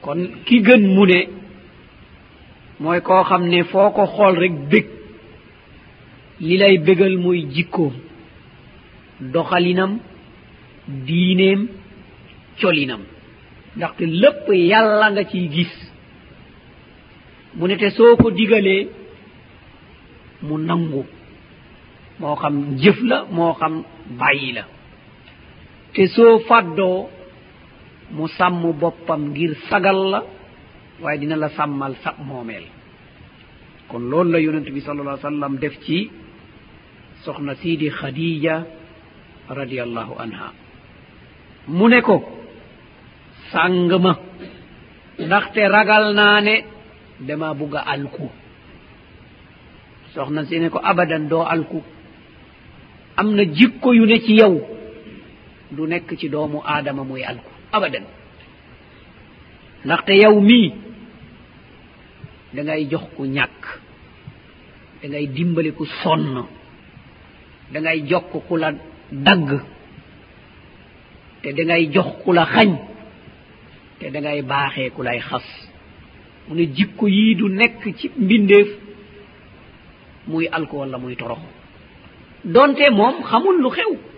Kon 0.00 0.20
ki 0.46 0.60
gën 0.66 0.82
mu 0.94 1.04
ne 1.06 1.20
mooy 2.80 3.00
koo 3.02 3.22
xam 3.24 3.42
ne 3.48 3.64
foo 3.64 3.90
ko 3.90 4.06
xool 4.06 4.34
rek 4.42 4.54
bég 4.70 4.86
li 6.40 6.56
lay 6.56 6.78
bégal 6.78 7.16
mooy 7.18 7.40
jikkoom 7.54 7.94
doxalinam 9.32 9.98
diineem 11.06 11.68
colinam. 12.60 13.02
Ndaxte 13.76 14.04
lépp 14.06 14.46
yàlla 14.70 15.10
nga 15.10 15.24
ciy 15.30 15.48
gis. 15.54 15.72
Mu 17.56 17.66
ne 17.68 17.76
te 17.76 17.90
soo 17.90 18.16
ko 18.16 18.30
digalee 18.30 18.88
mu 20.42 20.58
nangu. 20.58 21.04
Moo 22.18 22.34
xam 22.36 22.54
jëf 22.82 22.98
la 23.02 23.24
moo 23.30 23.52
xam 23.54 23.82
bàyyi 24.18 24.52
la. 24.52 24.64
te 25.94 26.06
soo 26.06 26.38
faddoo 26.48 27.08
mu 28.10 28.26
sàmm 28.28 28.72
boppam 28.80 29.30
ngir 29.30 29.54
sagal 29.68 29.98
la 30.12 30.20
waaye 31.02 31.18
dina 31.18 31.36
la 31.36 31.48
sàmmal 31.48 31.94
sab 32.02 32.16
moomeel. 32.18 32.64
Kon 33.88 34.00
loolu 34.10 34.30
la 34.32 34.38
yonent 34.40 34.68
bi 34.74 34.80
sal 34.80 35.00
allah 35.00 35.18
sallam 35.18 35.56
def 35.58 35.78
ci 35.84 36.10
soxna 37.24 37.54
siidi 37.54 37.90
khadija 37.90 38.66
radiallahu 39.48 40.14
anha. 40.18 40.52
Mu 41.68 41.88
ne 41.88 42.00
ko 42.02 42.16
sàng 43.52 43.90
ma 44.02 44.12
ndaxte 45.18 45.60
ragal 45.68 46.14
naa 46.14 46.40
ne 46.40 46.54
dama 47.20 47.54
bugg 47.54 47.74
a 47.76 47.80
alku. 47.94 48.28
Soxna 50.14 50.44
si 50.44 50.58
ne 50.60 50.68
ko 50.70 50.78
abadan 50.82 51.28
doo 51.28 51.42
alku. 51.42 51.82
Am 53.16 53.34
na 53.36 53.44
jikko 53.44 53.92
yu 53.94 54.06
ne 54.06 54.18
ci 54.20 54.34
yow. 54.40 54.54
du 55.70 55.86
nekk 55.86 56.16
ci 56.18 56.28
doomu 56.28 56.58
aadama 56.64 57.04
muy 57.04 57.22
alku 57.24 57.50
abadan. 57.72 58.04
Ndaxte 59.84 60.10
yow 60.22 60.40
mii 60.40 60.72
da 62.54 62.62
ngay 62.62 62.84
jox 62.90 63.04
ku 63.16 63.22
ñàkk 63.24 63.62
da 65.02 65.08
ngay 65.08 65.26
dimbali 65.28 65.72
ku 65.72 65.84
sonn 66.02 66.44
da 67.72 67.80
ngay 67.80 68.02
jokk 68.10 68.32
ku 68.48 68.56
la 68.56 68.72
dagg 69.12 69.48
te 71.42 71.52
da 71.52 71.62
ngay 71.64 71.90
jox 71.94 72.08
ku 72.24 72.32
la 72.32 72.44
xañ 72.46 72.70
te 73.98 74.10
da 74.10 74.20
ngay 74.20 74.42
baaxee 74.42 74.90
ku 74.90 75.02
lay 75.02 75.20
xas. 75.20 75.46
Mu 76.48 76.54
ne 76.54 76.64
jikko 76.76 77.06
yii 77.08 77.34
du 77.36 77.48
nekk 77.48 77.82
ci 77.98 78.10
mbindeef 78.16 78.68
muy 80.26 80.46
alko 80.50 80.78
walla 80.78 80.98
muy 80.98 81.16
torox. 81.16 81.38
Donte 82.44 82.90
moom 82.90 83.22
xamul 83.22 83.56
lu 83.62 83.70
xew. 83.70 84.09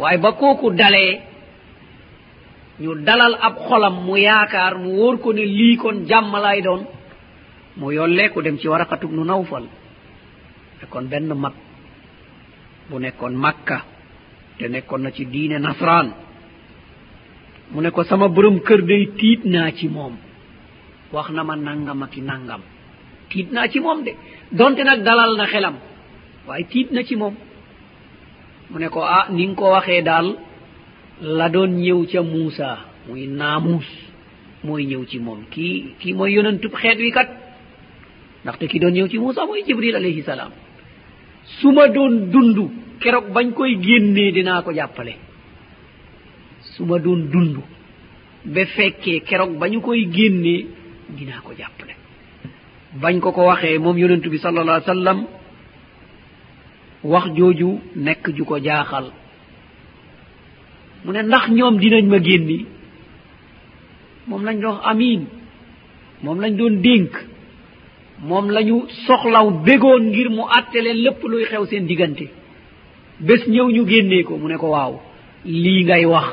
waaye 0.00 0.18
ba 0.24 0.30
kooku 0.40 0.70
dalee 0.80 1.12
ñu 2.80 2.94
dalal 3.06 3.34
ab 3.46 3.54
xolam 3.68 3.94
mu 4.06 4.14
yaakaar 4.16 4.74
mu 4.82 4.90
wóor 4.98 5.16
ko 5.22 5.32
ne 5.32 5.44
lii 5.58 5.76
kon 5.76 5.96
jàmm 6.08 6.32
lay 6.44 6.60
doon 6.66 6.82
mu 7.76 7.92
yollee 7.92 8.28
ku 8.32 8.40
dem 8.42 8.56
ci 8.58 8.66
waraqatub 8.68 9.12
nu 9.12 9.24
nawfal. 9.24 9.64
Nekkoon 10.80 11.06
benn 11.10 11.32
mag 11.34 11.52
bu 12.88 12.98
nekkoon 12.98 13.34
makka 13.44 13.78
te 14.58 14.68
nekkoon 14.68 15.02
na 15.02 15.10
ci 15.10 15.24
diine 15.26 15.58
nasraan. 15.58 16.08
Mu 17.70 17.80
ne 17.80 17.90
ko 17.90 18.02
sama 18.04 18.28
borom 18.28 18.60
kër 18.66 18.80
day 18.82 19.04
tiit 19.18 19.44
naa 19.44 19.70
ci 19.72 19.88
moom. 19.88 20.14
Wax 21.12 21.28
na 21.30 21.44
ma 21.44 21.54
nangam 21.56 22.02
aki 22.02 22.20
nangam. 22.20 22.62
Tiit 23.30 23.52
naa 23.52 23.68
ci 23.68 23.78
moom 23.80 24.02
de 24.04 24.12
donte 24.52 24.82
nag 24.84 25.00
dalal 25.04 25.36
na 25.36 25.46
xelam 25.46 25.76
waaye 26.46 26.64
tiit 26.72 26.90
na 26.92 27.02
ci 27.04 27.16
moom. 27.16 27.34
mu 28.70 28.78
ne 28.78 28.88
ko 28.88 29.00
ah 29.02 29.26
ni 29.30 29.46
nga 29.46 29.54
ko 29.54 29.64
waxee 29.74 30.02
daal 30.02 30.26
la 31.20 31.48
doon 31.48 31.70
ñëw 31.84 32.06
ca 32.10 32.22
muusa 32.22 32.68
muy 33.08 33.26
naamuus 33.26 33.88
mooy 34.64 34.84
ñëw 34.86 35.04
ci 35.06 35.18
moom. 35.18 35.40
Kii 35.50 35.94
kii 36.00 36.12
mooy 36.14 36.32
yonentub 36.34 36.72
xeet 36.74 36.98
wi 36.98 37.10
kat 37.10 37.28
ndaxte 38.44 38.66
ki 38.68 38.78
doon 38.78 38.92
ñëw 38.92 39.08
ci 39.08 39.18
muusa 39.18 39.46
mooy 39.46 39.62
jibril 39.66 39.96
alayhi 39.96 40.22
salaam. 40.22 40.52
Su 41.60 41.72
ma 41.72 41.88
doon 41.88 42.30
dund 42.30 42.58
keroog 43.00 43.32
bañ 43.32 43.52
koy 43.52 43.76
génnee 43.80 44.32
dinaa 44.32 44.62
ko 44.62 44.72
jàppale. 44.72 45.14
Su 46.76 46.84
ma 46.84 46.98
doon 46.98 47.28
dund 47.32 47.56
ba 48.44 48.64
fekkee 48.66 49.20
keroog 49.28 49.58
bañu 49.58 49.80
koy 49.80 50.06
génnee 50.12 50.66
dinaa 51.16 51.40
ko 51.40 51.52
jàppale. 51.58 51.94
Bañ 53.00 53.20
ko 53.20 53.32
ko 53.32 53.42
waxee 53.46 53.78
moom 53.78 53.98
yonentu 53.98 54.30
bi 54.30 54.38
sallallah 54.38 54.82
sallam 54.84 55.26
wax 57.04 57.26
jooju 57.36 57.80
nekk 57.96 58.30
ju 58.36 58.44
ko 58.44 58.58
jaaxal. 58.58 59.12
mu 61.04 61.12
ne 61.12 61.22
ndax 61.22 61.48
ñoom 61.50 61.78
dinañ 61.78 62.06
ma 62.08 62.18
génni? 62.22 62.66
moom 64.26 64.44
lañ 64.44 64.60
doon 64.60 64.78
amiin. 64.84 65.24
moom 66.22 66.40
lañ 66.40 66.56
doon 66.56 66.80
dénk. 66.82 67.12
moom 68.22 68.50
lañu 68.50 68.84
soxlaw 69.06 69.50
bégoon 69.64 70.02
ngir 70.10 70.30
mu 70.30 70.42
àtte 70.58 70.80
leen 70.82 70.96
lépp 71.04 71.22
luy 71.24 71.44
xew 71.44 71.64
seen 71.66 71.86
diggante. 71.86 72.28
bés 73.20 73.46
ñëw 73.48 73.70
ñu 73.70 73.86
génnee 73.88 74.22
ko 74.24 74.36
mu 74.36 74.48
ne 74.48 74.56
ko 74.56 74.68
waaw 74.70 75.00
lii 75.44 75.84
ngay 75.84 76.04
wax 76.04 76.28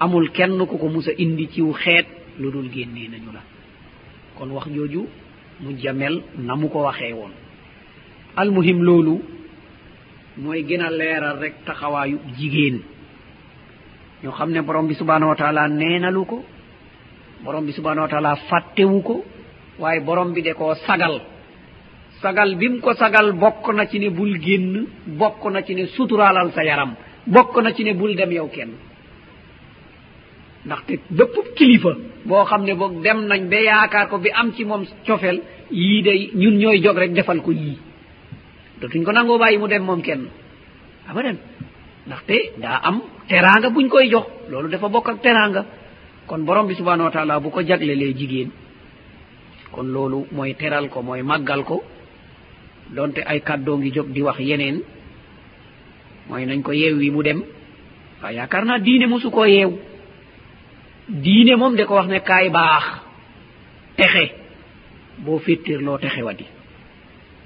amul 0.00 0.30
kenn 0.32 0.58
ku 0.66 0.76
ko 0.78 0.88
mus 0.88 1.08
a 1.08 1.12
indi 1.18 1.48
ciw 1.48 1.72
xeet 1.72 2.06
lu 2.38 2.50
dul 2.50 2.68
génnee 2.70 3.08
nañu 3.08 3.32
la. 3.32 3.42
kon 4.36 4.50
wax 4.50 4.68
jooju 4.74 5.06
mu 5.60 5.76
jamel 5.78 6.22
na 6.38 6.56
mu 6.56 6.68
ko 6.68 6.82
waxee 6.82 7.12
woon. 7.14 7.32
almuhim 8.36 8.82
loolu 8.82 9.20
mooy 10.36 10.62
gën 10.64 10.80
a 10.82 10.90
leeral 10.90 11.38
rek 11.40 11.54
taxawaayu 11.66 12.18
jigéen. 12.38 12.80
Ñu 14.22 14.30
xam 14.30 14.50
ne 14.52 14.60
borom 14.62 14.86
bi 14.88 14.94
subhanahu 14.94 15.30
wa 15.30 15.36
taala 15.36 15.68
neenalu 15.68 16.24
ko 16.26 16.44
borom 17.44 17.64
bi 17.66 17.72
subhanahu 17.72 18.02
wa 18.02 18.08
taala 18.08 18.36
fàttewu 18.48 19.02
ko 19.02 19.24
waaye 19.78 20.00
borom 20.00 20.32
bi 20.32 20.42
de 20.42 20.52
koo 20.54 20.74
sagal. 20.86 21.20
Sagal 22.22 22.54
bim 22.56 22.80
ko 22.80 22.94
sagal 22.94 23.32
bokk 23.32 23.74
na 23.74 23.86
ci 23.86 23.98
ne 23.98 24.08
bul 24.10 24.38
génn 24.40 24.86
bokk 25.06 25.44
na 25.52 25.62
ci 25.62 25.74
ne 25.74 25.86
suturaalal 25.86 26.52
sa 26.52 26.62
yaram 26.64 26.94
bokk 27.26 27.56
na 27.62 27.72
ci 27.74 27.84
ne 27.84 27.92
bul 27.94 28.14
dem 28.16 28.30
yow 28.32 28.48
kenn. 28.48 28.70
Ndaxte 30.64 30.92
bépp 31.10 31.34
kilifa 31.56 31.90
boo 32.24 32.44
xam 32.44 32.62
ne 32.64 32.74
boog 32.74 33.02
dem 33.02 33.26
nañ 33.26 33.48
ba 33.50 33.56
yaakaar 33.60 34.08
ko 34.08 34.18
bi 34.18 34.30
am 34.30 34.52
ci 34.54 34.64
moom 34.64 34.84
cofel 35.06 35.42
yii 35.70 36.02
de 36.02 36.12
ñun 36.40 36.56
ñooy 36.58 36.80
jog 36.82 36.96
rek 36.96 37.12
defal 37.12 37.40
ko 37.42 37.50
yii. 37.52 37.78
dootuñ 38.82 39.04
ko 39.04 39.12
nangoo 39.12 39.38
bàyyi 39.38 39.58
mu 39.58 39.68
dem 39.68 39.82
moom 39.84 40.02
kenn 40.02 40.26
abadan 41.08 41.38
ndaxte 42.06 42.36
daa 42.58 42.80
am 42.82 43.00
teraanga 43.28 43.70
buñ 43.70 43.88
koy 43.88 44.08
jox 44.10 44.26
loolu 44.50 44.68
dafa 44.68 44.88
bokk 44.88 45.08
ak 45.08 45.22
teraanga 45.22 45.64
kon 46.26 46.44
borom 46.44 46.66
bi 46.66 46.74
subhanahu 46.74 47.04
wa 47.06 47.10
taala 47.10 47.40
bu 47.40 47.50
ko 47.50 47.62
jaglelee 47.62 48.12
jigéen 48.18 48.50
kon 49.70 49.86
loolu 49.94 50.26
mooy 50.32 50.54
teral 50.54 50.88
ko 50.88 51.02
mooy 51.02 51.22
màggal 51.22 51.64
ko. 51.64 51.82
Donte 52.94 53.22
ay 53.24 53.40
kàddoo 53.40 53.78
ngi 53.78 53.90
jóg 53.94 54.08
di 54.12 54.20
wax 54.22 54.38
yeneen 54.38 54.82
mooy 56.28 56.44
nañ 56.46 56.62
ko 56.62 56.72
yeew 56.72 56.96
wi 56.98 57.10
mu 57.10 57.22
dem. 57.22 57.42
Waaye 58.22 58.36
yaakaar 58.36 58.64
naa 58.64 58.78
diine 58.78 59.06
mosu 59.06 59.30
koo 59.30 59.44
yeew. 59.46 59.70
Diine 61.08 61.56
moom 61.56 61.74
de 61.76 61.84
ko 61.84 61.94
wax 61.94 62.08
ne 62.08 62.20
kaay 62.20 62.50
baax 62.50 62.84
texe. 63.96 64.24
Boo 65.24 65.38
féttirloo 65.38 65.98
texe 65.98 66.22
wadi 66.22 66.44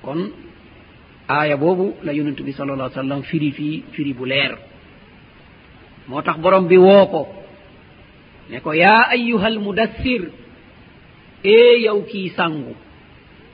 kon 0.03 0.33
aaya 1.29 1.57
boobu 1.57 1.95
la 2.05 2.13
yonentu 2.13 2.43
bi 2.45 2.53
sal 2.53 2.71
allah 2.71 2.91
sallam 2.91 3.23
firi 3.23 3.51
fii 3.53 3.85
firi 3.93 4.13
bu 4.15 4.25
leer. 4.27 4.53
Moo 6.09 6.23
tax 6.23 6.39
borom 6.39 6.67
bi 6.69 6.77
woo 6.77 7.07
ko 7.07 7.23
ne 8.51 8.61
ko 8.61 8.73
yaa 8.73 9.09
ayuha 9.15 9.47
almudassir 9.47 10.23
ee 11.45 11.79
yow 11.87 12.03
kii 12.11 12.29
sàngu 12.37 12.75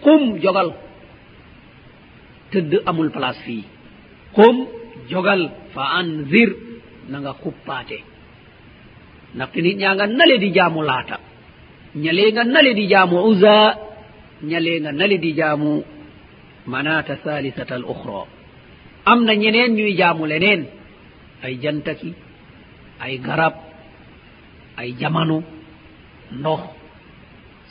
xum 0.04 0.38
jogal. 0.42 0.70
Tëdd 2.50 2.82
amul 2.86 3.10
place 3.10 3.40
fii. 3.46 3.64
Xum 4.36 4.56
jogal 5.10 5.50
fa 5.74 5.82
anzir 5.98 6.50
na 7.08 7.16
nga 7.20 7.32
xuppaate. 7.42 7.98
Ndaxte 9.34 9.58
nit 9.62 9.76
ñaa 9.80 9.94
nga 9.94 10.06
nale 10.06 10.36
di 10.38 10.50
jaamu 10.56 10.82
laata 10.82 11.16
ñalee 11.96 12.32
nga 12.32 12.44
nale 12.44 12.74
di 12.74 12.84
jaamu 12.92 13.16
usa 13.30 13.54
ñalee 14.50 14.80
nga 14.80 14.92
nale 14.92 15.16
di 15.18 15.30
jaamu 15.38 15.82
manata 16.66 17.16
salisata 17.24 17.74
al 17.74 17.84
ukhra. 17.84 18.24
Am 19.04 19.24
na 19.24 19.34
ñeneen 19.34 19.74
ñuy 19.74 19.96
jaamu 19.96 20.26
leneen. 20.26 20.66
Ay 21.42 21.58
jantaki 21.62 22.14
ay 23.00 23.18
garab 23.18 23.54
ay 24.76 24.94
jamano 25.00 25.42
ndox 26.32 26.60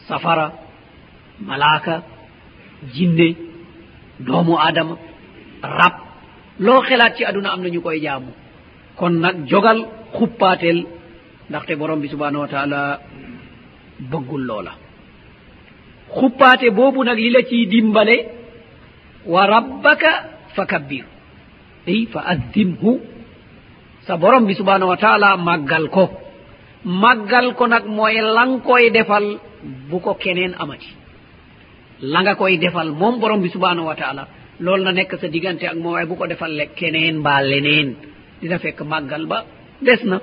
safara 0.08 0.52
malaaka 1.40 2.04
jinne 2.94 3.36
doomu 4.20 4.58
aadama 4.60 4.98
rab. 5.64 5.94
Loo 6.60 6.82
xelaat 6.82 7.16
ci 7.18 7.24
aduna 7.26 7.52
am 7.54 7.62
na 7.62 7.70
ñu 7.70 7.82
koy 7.82 8.00
jaamu. 8.02 8.32
Kon 8.98 9.14
nag 9.24 9.48
jogal 9.48 9.80
xuppaateel 10.18 10.86
ndaxte 11.50 11.76
borom 11.76 12.00
bi 12.02 12.08
subhanahu 12.10 12.42
wa 12.42 12.48
taala 12.48 13.00
bëggul 14.00 14.44
loola. 14.46 14.74
Xuppaate 16.18 16.70
boobu 16.72 17.04
nag 17.04 17.18
li 17.18 17.30
la 17.30 17.42
ciy 17.50 17.68
dimbale 17.68 18.41
wa 19.26 19.46
rabbaka 19.48 20.12
fa 20.56 20.66
kabbir 20.66 21.06
eyi 21.88 22.06
fa 22.08 22.22
addimhu. 22.34 23.00
Borom 24.20 24.46
bi 24.46 24.54
subhanahu 24.60 24.90
wa 24.92 24.98
taala 24.98 25.38
maggal 25.38 25.88
ko. 25.90 26.10
Maggal 26.84 27.54
ko 27.56 27.68
nag 27.68 27.86
mooy 27.88 28.20
lankoye 28.20 28.90
defal 28.92 29.40
bu 29.90 30.00
ko 30.02 30.14
keneen 30.20 30.54
amati. 30.60 30.90
La 32.02 32.20
nga 32.22 32.36
koy 32.36 32.58
defal 32.58 32.92
moom 32.92 33.20
borom 33.22 33.42
bi 33.42 33.50
subhanahu 33.50 33.88
wa 33.88 33.96
taala. 33.96 34.28
Loolu 34.60 34.84
na 34.84 34.92
nekk 34.92 35.16
sa 35.22 35.28
diggante 35.28 35.64
ak 35.68 35.76
moom 35.78 35.94
waaye 35.94 36.06
bu 36.10 36.16
ko 36.20 36.28
defal 36.28 36.52
le 36.52 36.66
keneen 36.76 37.20
mbaa 37.24 37.42
leneen. 37.42 37.96
Dina 38.42 38.60
fekk 38.60 38.82
màggal 38.82 39.26
ba 39.32 39.46
des 39.82 40.04
na. 40.04 40.20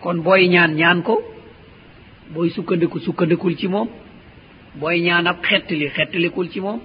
Kon 0.00 0.20
booy 0.22 0.48
ñaan 0.48 0.74
ñaan 0.76 1.02
ko. 1.02 1.22
Booy 2.34 2.50
sukkandiku 2.50 2.98
sukkandikul 3.00 3.56
ci 3.56 3.68
moom. 3.68 3.88
Booy 4.80 5.00
ñaan 5.00 5.26
ab 5.26 5.38
xettali 5.42 5.88
xettalikul 5.88 6.50
ci 6.50 6.60
moom. 6.60 6.80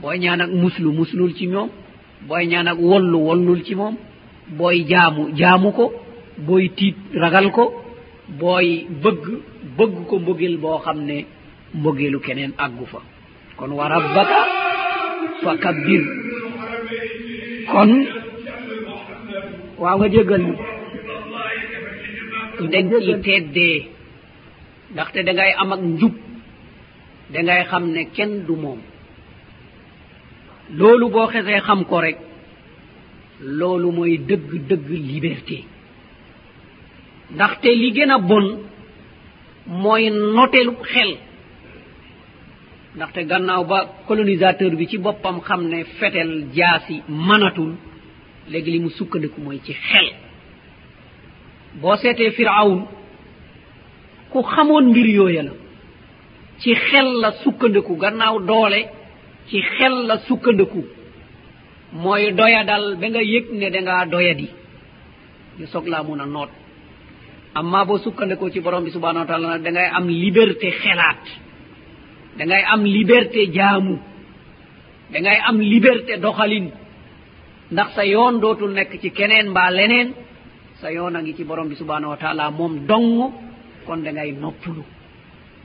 booy 0.00 0.18
ñaan 0.18 0.40
ak 0.40 0.50
muslu 0.50 0.92
muslul 0.92 1.32
ci 1.34 1.46
moom 1.46 1.68
booy 2.28 2.46
ñaan 2.46 2.68
ak 2.68 2.78
wollu 2.78 3.18
wollul 3.26 3.62
ci 3.64 3.74
moom 3.74 3.96
booy 4.58 4.84
jaamu 4.90 5.22
jaamu 5.36 5.72
ko 5.72 5.92
booy 6.46 6.68
tiit 6.76 6.96
ragal 7.14 7.50
ko 7.52 7.64
booy 8.40 8.86
bëgg 9.02 9.24
bëgg 9.78 9.94
ko 10.08 10.18
mbogel 10.18 10.56
boo 10.62 10.78
xam 10.84 10.98
ne 11.04 11.24
mbogelu 11.74 12.18
keneen 12.20 12.52
àggu 12.58 12.86
fa. 12.86 13.00
Kon 13.56 13.70
wa 13.78 13.88
rabbaka 13.88 14.38
fa 15.42 15.52
kabbir 15.62 16.02
kon 17.72 17.90
waaw 19.78 19.96
nga 19.98 20.08
jéggal 20.08 20.42
ñu. 20.46 20.54
Dañ 22.72 22.86
ci 23.04 23.12
teddee. 23.24 23.78
Ndaxte 24.92 25.20
da 25.26 25.32
ngay 25.32 25.52
am 25.60 25.72
ak 25.72 25.80
njub. 25.82 26.14
Da 27.32 27.42
ngay 27.42 27.62
xam 27.70 27.84
ne 27.94 28.02
kenn 28.16 28.44
du 28.46 28.54
moom. 28.56 28.78
loolu 30.70 31.08
boo 31.10 31.26
xesee 31.26 31.60
xam 31.60 31.84
ko 31.84 32.00
rek 32.00 32.18
loolu 33.40 33.92
mooy 33.92 34.18
dëgg-dëgg 34.18 34.88
liberté. 35.10 35.64
ndaxte 37.34 37.68
li 37.80 37.90
gën 37.92 38.10
a 38.10 38.18
bon 38.18 38.46
mooy 39.66 40.10
notelu 40.10 40.72
xel. 40.82 41.16
ndaxte 42.96 43.20
gannaaw 43.30 43.64
ba 43.64 43.78
colonisateur 44.06 44.72
bi 44.76 44.86
ci 44.88 44.98
boppam 44.98 45.40
xam 45.40 45.62
ne 45.68 45.84
fetel 45.98 46.46
jaasi 46.54 47.02
manatul 47.08 47.72
léegi 48.50 48.70
li 48.70 48.78
mu 48.80 48.90
sukkandiku 48.90 49.40
mooy 49.40 49.60
ci 49.64 49.72
xel. 49.72 50.08
boo 51.80 51.96
seetee 51.96 52.30
firawn 52.30 52.86
ku 54.30 54.42
xamoon 54.42 54.84
mbir 54.90 55.06
yooya 55.06 55.42
la 55.42 55.52
ci 56.60 56.74
xel 56.74 57.08
la 57.22 57.32
sukkandiku 57.42 57.96
gannaaw 57.96 58.38
doole 58.48 58.80
ci 59.48 59.60
xel 59.76 59.94
la 60.08 60.16
sukkandiku. 60.26 60.82
mooy 62.02 62.32
doyadal 62.34 62.96
ba 63.00 63.06
nga 63.08 63.22
yëg 63.22 63.46
ne 63.54 63.70
da 63.70 63.78
dangaa 63.78 64.04
doyadi. 64.12 64.48
ñu 65.58 65.66
soog 65.72 65.86
laa 65.88 66.02
mun 66.02 66.20
a 66.20 66.26
noot. 66.26 66.50
amma 67.54 67.84
boo 67.84 67.98
sukkandikoo 67.98 68.50
ci 68.50 68.60
borom 68.60 68.84
bi 68.84 68.90
subhanahu 68.90 69.22
wa 69.24 69.26
taala 69.30 69.48
nag 69.48 69.62
da 69.62 69.70
ngay 69.70 69.88
am 69.98 70.06
liberté 70.08 70.70
xelaat. 70.82 71.22
da 72.38 72.44
ngay 72.44 72.62
am 72.72 72.82
liberté 72.84 73.40
jaamu. 73.56 73.96
da 75.12 75.18
ngay 75.20 75.38
am 75.48 75.58
liberté 75.60 76.16
doxalin. 76.18 76.66
ndax 77.72 77.88
sa 77.94 78.04
yoon 78.04 78.40
dootul 78.40 78.72
nekk 78.74 79.00
ci 79.00 79.10
keneen 79.10 79.50
mbaa 79.50 79.70
leneen 79.70 80.08
sa 80.80 80.90
yoon 80.90 81.16
a 81.16 81.20
ngi 81.22 81.34
ci 81.36 81.44
borom 81.44 81.68
bi 81.68 81.76
subhanahu 81.76 82.10
wa 82.10 82.16
taala 82.16 82.50
moom 82.50 82.86
dong 82.86 83.32
kon 83.86 84.02
da 84.02 84.10
ngay 84.12 84.32
noppulu 84.32 84.82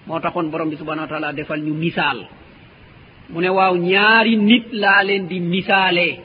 moo 0.06 0.20
taxoon 0.20 0.50
borom 0.52 0.70
bi 0.70 0.78
subhanahu 0.78 1.06
wa 1.08 1.12
taala 1.12 1.34
defal 1.34 1.60
ñu 1.62 1.74
misaal. 1.74 2.20
mu 3.32 3.42
ne 3.42 3.50
waaw 3.50 3.76
ñaari 3.78 4.36
nit 4.38 4.66
laa 4.82 5.04
leen 5.04 5.28
di 5.28 5.40
misaalee 5.40 6.20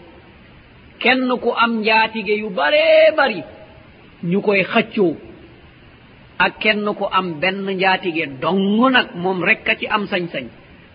kenn 1.03 1.29
ku 1.43 1.51
am 1.65 1.73
njaatige 1.81 2.35
yu 2.43 2.49
baree 2.51 3.13
bari 3.17 3.41
ñu 4.31 4.41
koy 4.41 4.63
xëccoo. 4.73 5.17
Ak 6.39 6.59
kenn 6.59 6.85
ku 6.99 7.05
am 7.19 7.39
benn 7.41 7.67
njaatige 7.77 8.25
dong 8.41 8.91
nag 8.93 9.09
moom 9.15 9.43
rek 9.45 9.69
a 9.69 9.75
ci 9.77 9.87
am 9.87 10.05
sañ-sañ. 10.07 10.47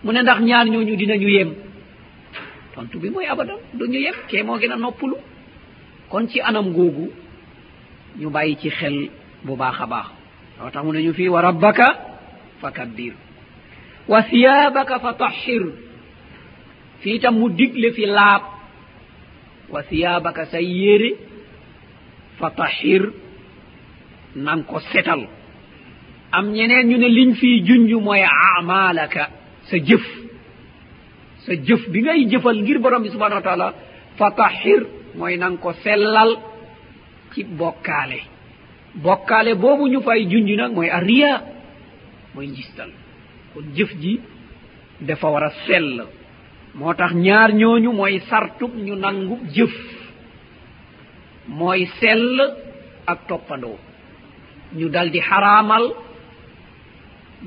Mu 0.02 0.12
ne 0.12 0.22
ndax 0.22 0.40
ñaar 0.40 0.66
ñooñu 0.66 0.96
dinañu 0.96 1.28
yem. 1.28 1.50
Tontu 2.74 2.98
bi 2.98 3.10
mooy 3.10 3.26
abadan 3.26 3.58
duñu 3.78 3.98
yem 4.06 4.14
kee 4.28 4.42
moo 4.42 4.58
gën 4.58 4.72
a 4.72 4.76
noppulu 4.76 5.16
kon 6.10 6.26
ci 6.28 6.40
anam 6.40 6.72
googu 6.72 7.12
ñu 8.18 8.30
bàyyi 8.30 8.56
ci 8.60 8.68
xel 8.70 9.10
bu 9.44 9.56
baax 9.56 9.80
a 9.80 9.86
baax. 9.86 10.06
Loo 10.58 10.70
tax 10.70 10.84
mu 10.84 10.92
ne 10.92 11.00
ñu 11.02 11.12
fii 11.12 11.28
wa 11.28 11.40
rabbaka 11.40 11.86
fa 12.60 12.70
kabbir 12.72 13.12
wa 14.08 14.22
siyaabaka 14.22 14.98
fa 14.98 15.12
tahhir. 15.14 15.62
fii 17.02 17.18
tam 17.20 17.34
mu 17.38 17.48
digle 17.50 17.92
fi 17.92 18.06
laab. 18.06 18.42
Wa 19.70 19.82
siyaabaka 19.82 20.46
say 20.46 20.64
yére 20.64 21.10
fa 22.38 22.50
tahir 22.50 23.02
nan 24.36 24.64
ko 24.64 24.80
setal. 24.92 25.22
Am 26.32 26.46
ñeneen 26.52 26.86
ñu 26.88 26.96
ne 26.98 27.08
liñ 27.08 27.34
fii 27.34 27.62
junj 27.66 27.90
mooy 28.02 28.22
amalaka 28.58 29.30
sa 29.68 29.76
jëf. 29.78 30.04
Sa 31.46 31.52
jëf 31.54 31.88
bi 31.92 32.02
ngay 32.02 32.26
jëfal 32.30 32.62
ngir 32.62 32.78
borom 32.78 33.02
bi 33.02 33.08
subhanau 33.10 33.36
wa 33.40 33.42
taala 33.42 33.74
fa 34.18 34.30
tahir 34.36 34.86
mooy 35.14 35.36
nan 35.36 35.56
ko 35.58 35.72
sellal 35.82 36.30
ci 37.32 37.44
bokkaale. 37.44 38.20
Bokkaale 38.94 39.54
boobu 39.54 39.88
ñu 39.88 40.00
fay 40.02 40.26
junj 40.30 40.50
nag 40.56 40.72
mooy 40.72 40.88
a 40.90 41.00
riya 41.00 41.42
mooy 42.34 42.46
njistal 42.48 42.90
kon 43.54 43.64
jëf 43.76 43.90
ji 44.00 44.20
dafa 45.00 45.28
war 45.30 45.44
a 45.44 45.50
sell. 45.66 46.06
moo 46.74 46.94
tax 46.94 47.12
ñaar 47.14 47.50
ñooñu 47.60 47.92
mooy 47.92 48.20
sartub 48.28 48.72
ñu 48.86 48.94
nangub 48.96 49.40
jëf. 49.54 49.74
mooy 51.48 51.86
sell 51.98 52.40
ak 53.06 53.18
toppandoo. 53.28 53.78
ñu 54.78 54.88
dal 54.88 55.10
di 55.10 55.20
xaraamal 55.20 55.84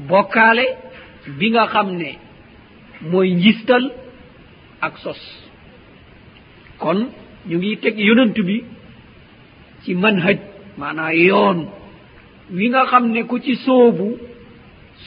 bokkaale 0.10 0.66
bi 1.38 1.48
nga 1.52 1.66
xam 1.74 1.88
ne 2.00 2.12
mooy 3.12 3.30
njistal 3.36 3.84
ak 4.82 4.98
sos. 4.98 5.22
kon 6.80 7.00
ñu 7.48 7.58
ngi 7.58 7.78
teg 7.78 7.96
yonant 8.00 8.36
bi 8.48 8.64
ci 9.84 9.92
manhaj 9.96 10.38
maanaa 10.78 11.14
yoon 11.14 11.60
wi 12.56 12.66
nga 12.70 12.86
xam 12.92 13.06
ne 13.14 13.22
ku 13.30 13.40
ci 13.40 13.56
soobu 13.66 14.08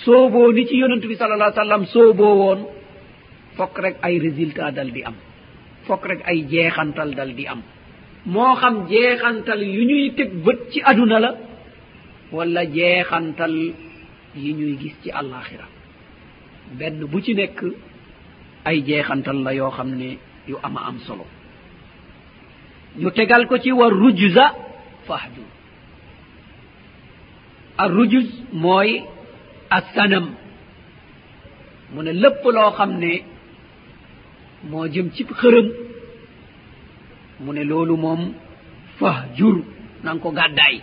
sooboo 0.04 0.52
ni 0.52 0.66
ci 0.68 0.76
yonant 0.82 1.04
bi 1.08 1.14
sala 1.16 1.34
allah 1.34 1.52
sallam 1.54 1.84
sooboo 1.86 2.34
woon 2.40 2.60
fokk 3.56 3.78
rek 3.78 3.96
ay 4.02 4.18
résultat 4.18 4.70
dal 4.72 4.90
di 4.92 5.02
am. 5.02 5.14
fokk 5.86 6.04
rek 6.06 6.20
ay 6.24 6.44
jeexantal 6.50 7.10
dal 7.14 7.32
di 7.34 7.46
am. 7.46 7.62
moo 8.26 8.54
xam 8.60 8.86
jeexantal 8.88 9.60
yu 9.62 9.82
ñuy 9.90 10.14
teg 10.16 10.30
bët 10.44 10.60
ci 10.70 10.80
aduna 10.84 11.18
la 11.20 11.30
wala 12.32 12.62
jeexantal 12.76 13.54
yi 14.34 14.52
ñuy 14.54 14.76
gis 14.80 14.94
ci 15.02 15.10
àllaaxira. 15.10 15.66
benn 16.78 17.04
bu 17.06 17.20
ci 17.22 17.34
nekk 17.34 17.58
ay 18.64 18.82
jeexantal 18.86 19.38
la 19.42 19.52
yoo 19.54 19.70
xam 19.70 19.90
ne 19.96 20.18
yu 20.48 20.56
ama 20.62 20.80
am 20.88 20.98
solo. 21.06 21.26
ñu 22.98 23.10
tegal 23.10 23.46
ko 23.46 23.58
ci 23.58 23.72
wa 23.72 23.88
rujza 23.88 24.46
fahjur 25.06 25.48
a 27.78 27.88
rujus 27.88 28.28
mooy 28.52 29.02
assanam. 29.70 30.26
mu 31.92 32.02
ne 32.02 32.12
lépp 32.12 32.42
loo 32.44 32.70
xam 32.76 32.98
ne 32.98 33.22
moo 34.64 34.86
jëm 34.88 35.10
ci 35.14 35.24
xërëm 35.24 35.66
mu 37.40 37.52
ne 37.52 37.64
loolu 37.64 37.96
moom 37.96 38.32
fah 38.98 39.24
jur 39.36 39.56
na 40.02 40.14
nga 40.14 40.20
ko 40.22 40.30
gàddaay. 40.30 40.80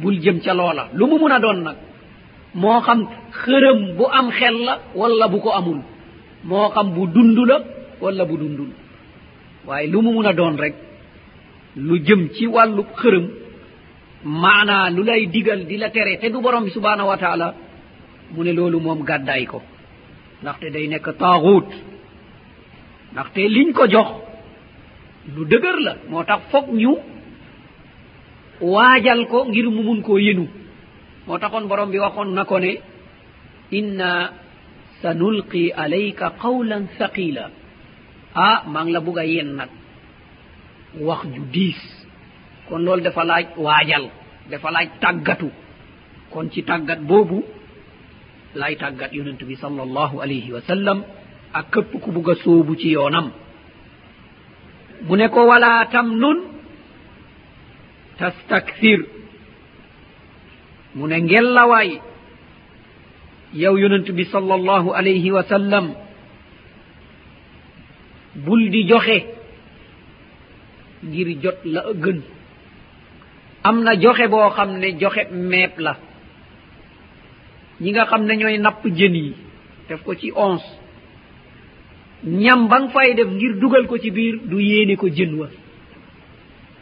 bul 0.00 0.18
jëm 0.20 0.40
ca 0.40 0.52
loola. 0.54 0.88
lu 0.94 1.06
mu 1.06 1.18
mun 1.18 1.32
a 1.32 1.38
doon 1.38 1.62
nag 1.62 1.76
moo 2.54 2.80
xam 2.80 3.00
xërëm 3.42 3.96
bu 3.96 4.04
am 4.18 4.30
xel 4.30 4.56
la 4.64 4.74
wala 4.94 5.28
bu 5.28 5.40
ko 5.40 5.50
amul. 5.52 5.80
moo 6.44 6.68
xam 6.74 6.90
bu 6.94 7.06
dund 7.06 7.38
la 7.48 7.58
wala 8.00 8.24
bu 8.24 8.36
dundul. 8.36 8.70
waaye 9.66 9.86
lu 9.86 10.02
mu 10.02 10.12
mun 10.12 10.26
a 10.26 10.32
doon 10.32 10.56
rek 10.58 10.74
lu 11.76 11.98
jëm 12.06 12.28
ci 12.34 12.46
wàllu 12.46 12.82
xërëm 12.96 13.26
maanaa 14.24 14.90
lu 14.90 15.02
lay 15.04 15.26
digal 15.26 15.66
di 15.66 15.76
la 15.76 15.90
tere 15.90 16.18
te 16.20 16.26
du 16.30 16.40
borom 16.40 16.64
bi 16.64 16.70
subhanahu 16.70 17.08
wa 17.08 17.16
taala 17.16 17.54
mu 18.32 18.42
ne 18.44 18.52
loolu 18.52 18.80
moom 18.80 19.02
gàddaay 19.04 19.46
ko. 19.46 19.62
ndaxte 20.42 20.70
day 20.72 20.86
nekk 20.88 21.08
taaxuut. 21.18 21.68
ndaxte 23.16 23.42
liñ 23.48 23.72
ko 23.72 23.84
jox 23.88 24.08
lu 25.34 25.42
dëgër 25.50 25.76
la. 25.86 25.92
Moo 26.10 26.24
tax 26.28 26.40
foog 26.52 26.66
ñu 26.80 26.92
waajal 28.60 29.20
ko 29.32 29.38
ngir 29.48 29.66
mu 29.74 29.82
mun 29.82 30.02
koo 30.02 30.18
yenu. 30.18 30.44
Moo 31.26 31.38
taxoon 31.38 31.66
borom 31.68 31.90
bi 31.90 31.98
waxoon 31.98 32.30
na 32.34 32.44
ko 32.44 32.58
ne 32.60 32.72
inna 33.78 34.10
sanulqi 35.00 35.72
alayka 35.72 36.30
qawlan 36.42 36.84
thaqila. 36.98 37.44
Ah 38.34 38.62
maa 38.72 38.84
ngi 38.84 38.92
la 38.92 39.00
bugg 39.00 39.18
a 39.18 39.24
yen 39.24 39.50
nag. 39.56 39.70
Wax 41.00 41.22
ju 41.34 41.42
diis. 41.54 41.80
Kon 42.68 42.84
loolu 42.84 43.02
dafa 43.02 43.24
laaj 43.24 43.46
waajal 43.56 44.04
dafa 44.50 44.70
laaj 44.70 44.88
tàggatu. 45.00 45.48
Kon 46.32 46.50
ci 46.52 46.62
tàggat 46.62 47.00
boobu 47.00 47.38
lay 48.54 48.76
tàggat 48.76 49.10
yonent 49.12 49.40
bi 49.48 49.56
sal 49.56 49.80
allahu 49.80 50.20
alayhi 50.20 50.52
wa 50.52 50.60
sallam. 50.60 50.98
ak 51.58 51.66
këpp 51.72 51.90
ku 52.02 52.08
bugg 52.12 52.28
a 52.30 52.34
sóobu 52.42 52.76
ci 52.76 52.88
yoonam. 52.92 53.30
mu 55.06 55.16
ne 55.16 55.26
ko 55.28 55.40
wala 55.46 55.86
tam 55.92 56.08
nun 56.20 56.38
tastakthir 58.18 59.00
mu 60.94 61.06
ne 61.08 61.16
ngellawaay 61.20 61.90
yow 63.54 63.74
yonent 63.76 64.08
bi 64.16 64.24
sal 64.24 64.50
allahu 64.52 64.88
alayhi 64.98 65.30
wa 65.36 65.42
sallam 65.42 65.86
bul 68.44 68.62
di 68.70 68.84
joxe 68.88 69.18
ngir 71.04 71.28
jot 71.42 71.58
la 71.64 71.82
gën. 72.02 72.20
am 73.68 73.76
na 73.84 73.92
joxe 74.02 74.26
boo 74.32 74.50
xam 74.56 74.70
ne 74.80 74.88
joxe 75.00 75.22
meeb 75.32 75.74
la. 75.78 75.94
ñi 77.80 77.90
nga 77.92 78.04
xam 78.10 78.22
ne 78.26 78.34
ñooy 78.36 78.58
napp 78.58 78.82
jën 78.98 79.14
yi 79.14 79.34
def 79.88 80.02
ko 80.04 80.14
ci 80.14 80.32
onze 80.34 80.66
ñam 82.24 82.68
ba 82.68 82.80
nga 82.80 82.88
fay 82.90 83.14
def 83.14 83.28
ngir 83.28 83.58
dugal 83.60 83.86
ko 83.86 83.98
ci 83.98 84.10
biir 84.10 84.38
du 84.44 84.58
yéene 84.60 84.96
ko 84.96 85.08
jën 85.08 85.34
wa. 85.34 85.48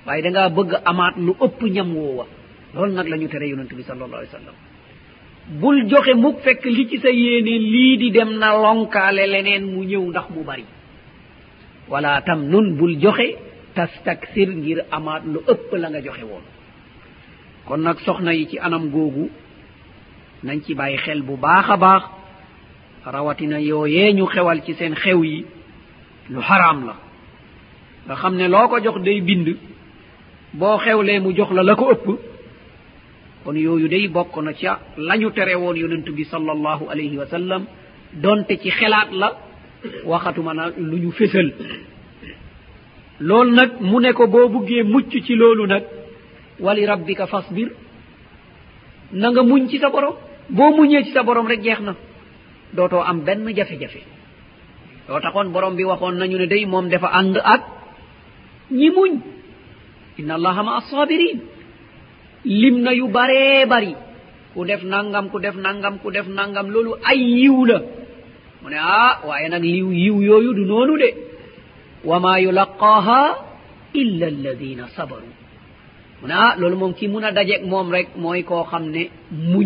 Waaye 0.06 0.22
da 0.22 0.30
ngaa 0.30 0.48
bëgg 0.48 0.72
amaat 0.84 1.14
lu 1.16 1.32
ëpp 1.40 1.60
ñam 1.62 1.96
woowa. 1.96 2.26
Loolu 2.74 2.92
nag 2.92 3.08
la 3.08 3.16
ñu 3.16 3.28
tere 3.28 3.48
yonent 3.48 3.72
bi 3.74 3.82
salallahu 3.82 4.14
alih 4.14 4.28
w 4.28 4.36
sallam. 4.38 4.54
Bul 5.60 5.88
joxe 5.88 6.14
mukk 6.14 6.40
fekk 6.40 6.64
li 6.64 6.88
ci 6.88 6.98
sa 7.00 7.10
yéene 7.10 7.58
lii 7.58 7.96
di 7.98 8.10
dem 8.10 8.38
na 8.38 8.52
lonkaale 8.56 9.26
leneen 9.26 9.64
mu 9.72 9.82
ñëw 9.84 10.08
ndax 10.10 10.30
mu 10.30 10.44
bari. 10.44 10.64
Wala 11.88 12.22
tam 12.22 12.48
nun 12.48 12.76
bul 12.76 12.96
joxe 13.00 13.36
tastaksir 13.74 14.48
ngir 14.48 14.84
amaat 14.90 15.22
lu 15.26 15.40
ëpp 15.48 15.72
la 15.76 15.88
nga 15.90 16.00
joxe 16.00 16.22
woon. 16.24 16.44
Kon 17.66 17.78
nag 17.80 17.98
soxna 18.00 18.32
yi 18.34 18.46
ci 18.48 18.58
anam 18.58 18.90
googu 18.90 19.30
nañ 20.44 20.60
ci 20.64 20.74
bàyyi 20.74 20.96
xel 20.98 21.22
bu 21.22 21.36
baax 21.36 21.70
a 21.70 21.76
baax. 21.76 22.02
rawatina 23.06 23.58
yooyee 23.60 24.12
ñu 24.12 24.26
xewal 24.26 24.62
ci 24.64 24.74
seen 24.74 24.94
xew 24.94 25.22
yi 25.24 25.44
lu 26.30 26.40
xaraam 26.40 26.86
la. 26.86 26.94
nga 28.06 28.14
xam 28.16 28.34
ne 28.36 28.48
loo 28.48 28.68
ko 28.68 28.80
jox 28.82 29.00
day 29.02 29.20
bind 29.20 29.56
boo 30.52 30.78
xewlee 30.78 31.20
mu 31.20 31.32
jox 31.36 31.50
la 31.52 31.62
la 31.62 31.74
ko 31.74 31.90
ëpp. 31.92 32.06
kon 33.44 33.54
yooyu 33.56 33.88
day 33.88 34.08
bokk 34.08 34.36
na 34.42 34.52
ca 34.54 34.80
la 34.96 35.16
ñu 35.16 35.30
tere 35.32 35.54
woon 35.54 35.74
yonent 35.76 36.08
bi 36.10 36.24
salallahu 36.24 36.88
alayhi 36.90 37.16
wa 37.18 37.26
sallam 37.26 37.64
donte 38.12 38.58
ci 38.60 38.70
xelaat 38.70 39.10
la 39.12 39.36
waxatuma 40.04 40.54
na 40.54 40.70
lu 40.76 40.96
ñu 40.98 41.10
fésal. 41.12 41.52
loolu 43.20 43.50
nag 43.54 43.70
mu 43.80 44.00
ne 44.00 44.12
ko 44.12 44.26
boo 44.26 44.48
buggee 44.48 44.82
mucc 44.82 45.10
ci 45.10 45.34
loolu 45.34 45.66
nag 45.66 45.84
wali 46.60 46.86
rabbika 46.86 47.26
fasbir 47.26 47.70
na 49.12 49.30
nga 49.30 49.42
muñ 49.42 49.68
ci 49.68 49.78
sa 49.78 49.90
borom. 49.90 50.14
boo 50.48 50.74
muñee 50.76 51.04
ci 51.04 51.12
sa 51.12 51.22
borom 51.22 51.46
rek 51.46 51.62
jeex 51.62 51.80
na. 51.80 51.94
dootoo 52.76 53.02
am 53.10 53.18
benn 53.26 53.46
jafe-jafe. 53.56 54.02
Loo 55.08 55.20
taxoon 55.20 55.48
borom 55.54 55.74
bi 55.76 55.84
waxoon 55.90 56.16
nañu 56.18 56.36
ne 56.38 56.46
day 56.46 56.64
moom 56.66 56.88
dafa 56.92 57.08
ànd 57.18 57.36
ak 57.54 57.62
ñi 58.78 58.88
muñ. 58.96 59.12
Inna 60.18 60.34
allaha 60.38 60.62
ma 60.66 60.72
assabirin 60.80 61.38
lim 62.60 62.76
na 62.84 62.90
yu 62.92 63.06
baree 63.16 63.66
bari. 63.72 63.94
Ku 64.54 64.64
def 64.64 64.82
nangam 64.92 65.26
ku 65.32 65.38
def 65.44 65.56
nangam 65.64 65.94
ku 66.02 66.08
def 66.10 66.26
nangam 66.38 66.66
loolu 66.74 66.92
ay 67.10 67.18
yiw 67.40 67.64
la. 67.70 67.78
Mu 68.62 68.68
ne 68.72 68.78
ah 68.80 69.14
waaye 69.26 69.48
nag 69.48 69.62
liw 69.74 69.88
yiw 70.02 70.16
yooyu 70.28 70.52
du 70.58 70.64
noonu 70.70 70.94
de. 71.02 71.10
Wa 72.08 72.16
ma 72.24 72.32
yulaqaaha 72.44 73.20
illa 74.02 74.26
alladina 74.32 74.84
sabaru 74.96 75.30
mu 76.20 76.26
ne 76.28 76.34
ah 76.44 76.52
loolu 76.60 76.76
moom 76.80 76.92
ki 76.98 77.06
mun 77.12 77.24
a 77.28 77.30
dajeeg 77.36 77.62
moom 77.72 77.86
rek 77.94 78.08
mooy 78.22 78.40
koo 78.48 78.64
xam 78.70 78.84
ne 78.94 79.02
muñ 79.52 79.62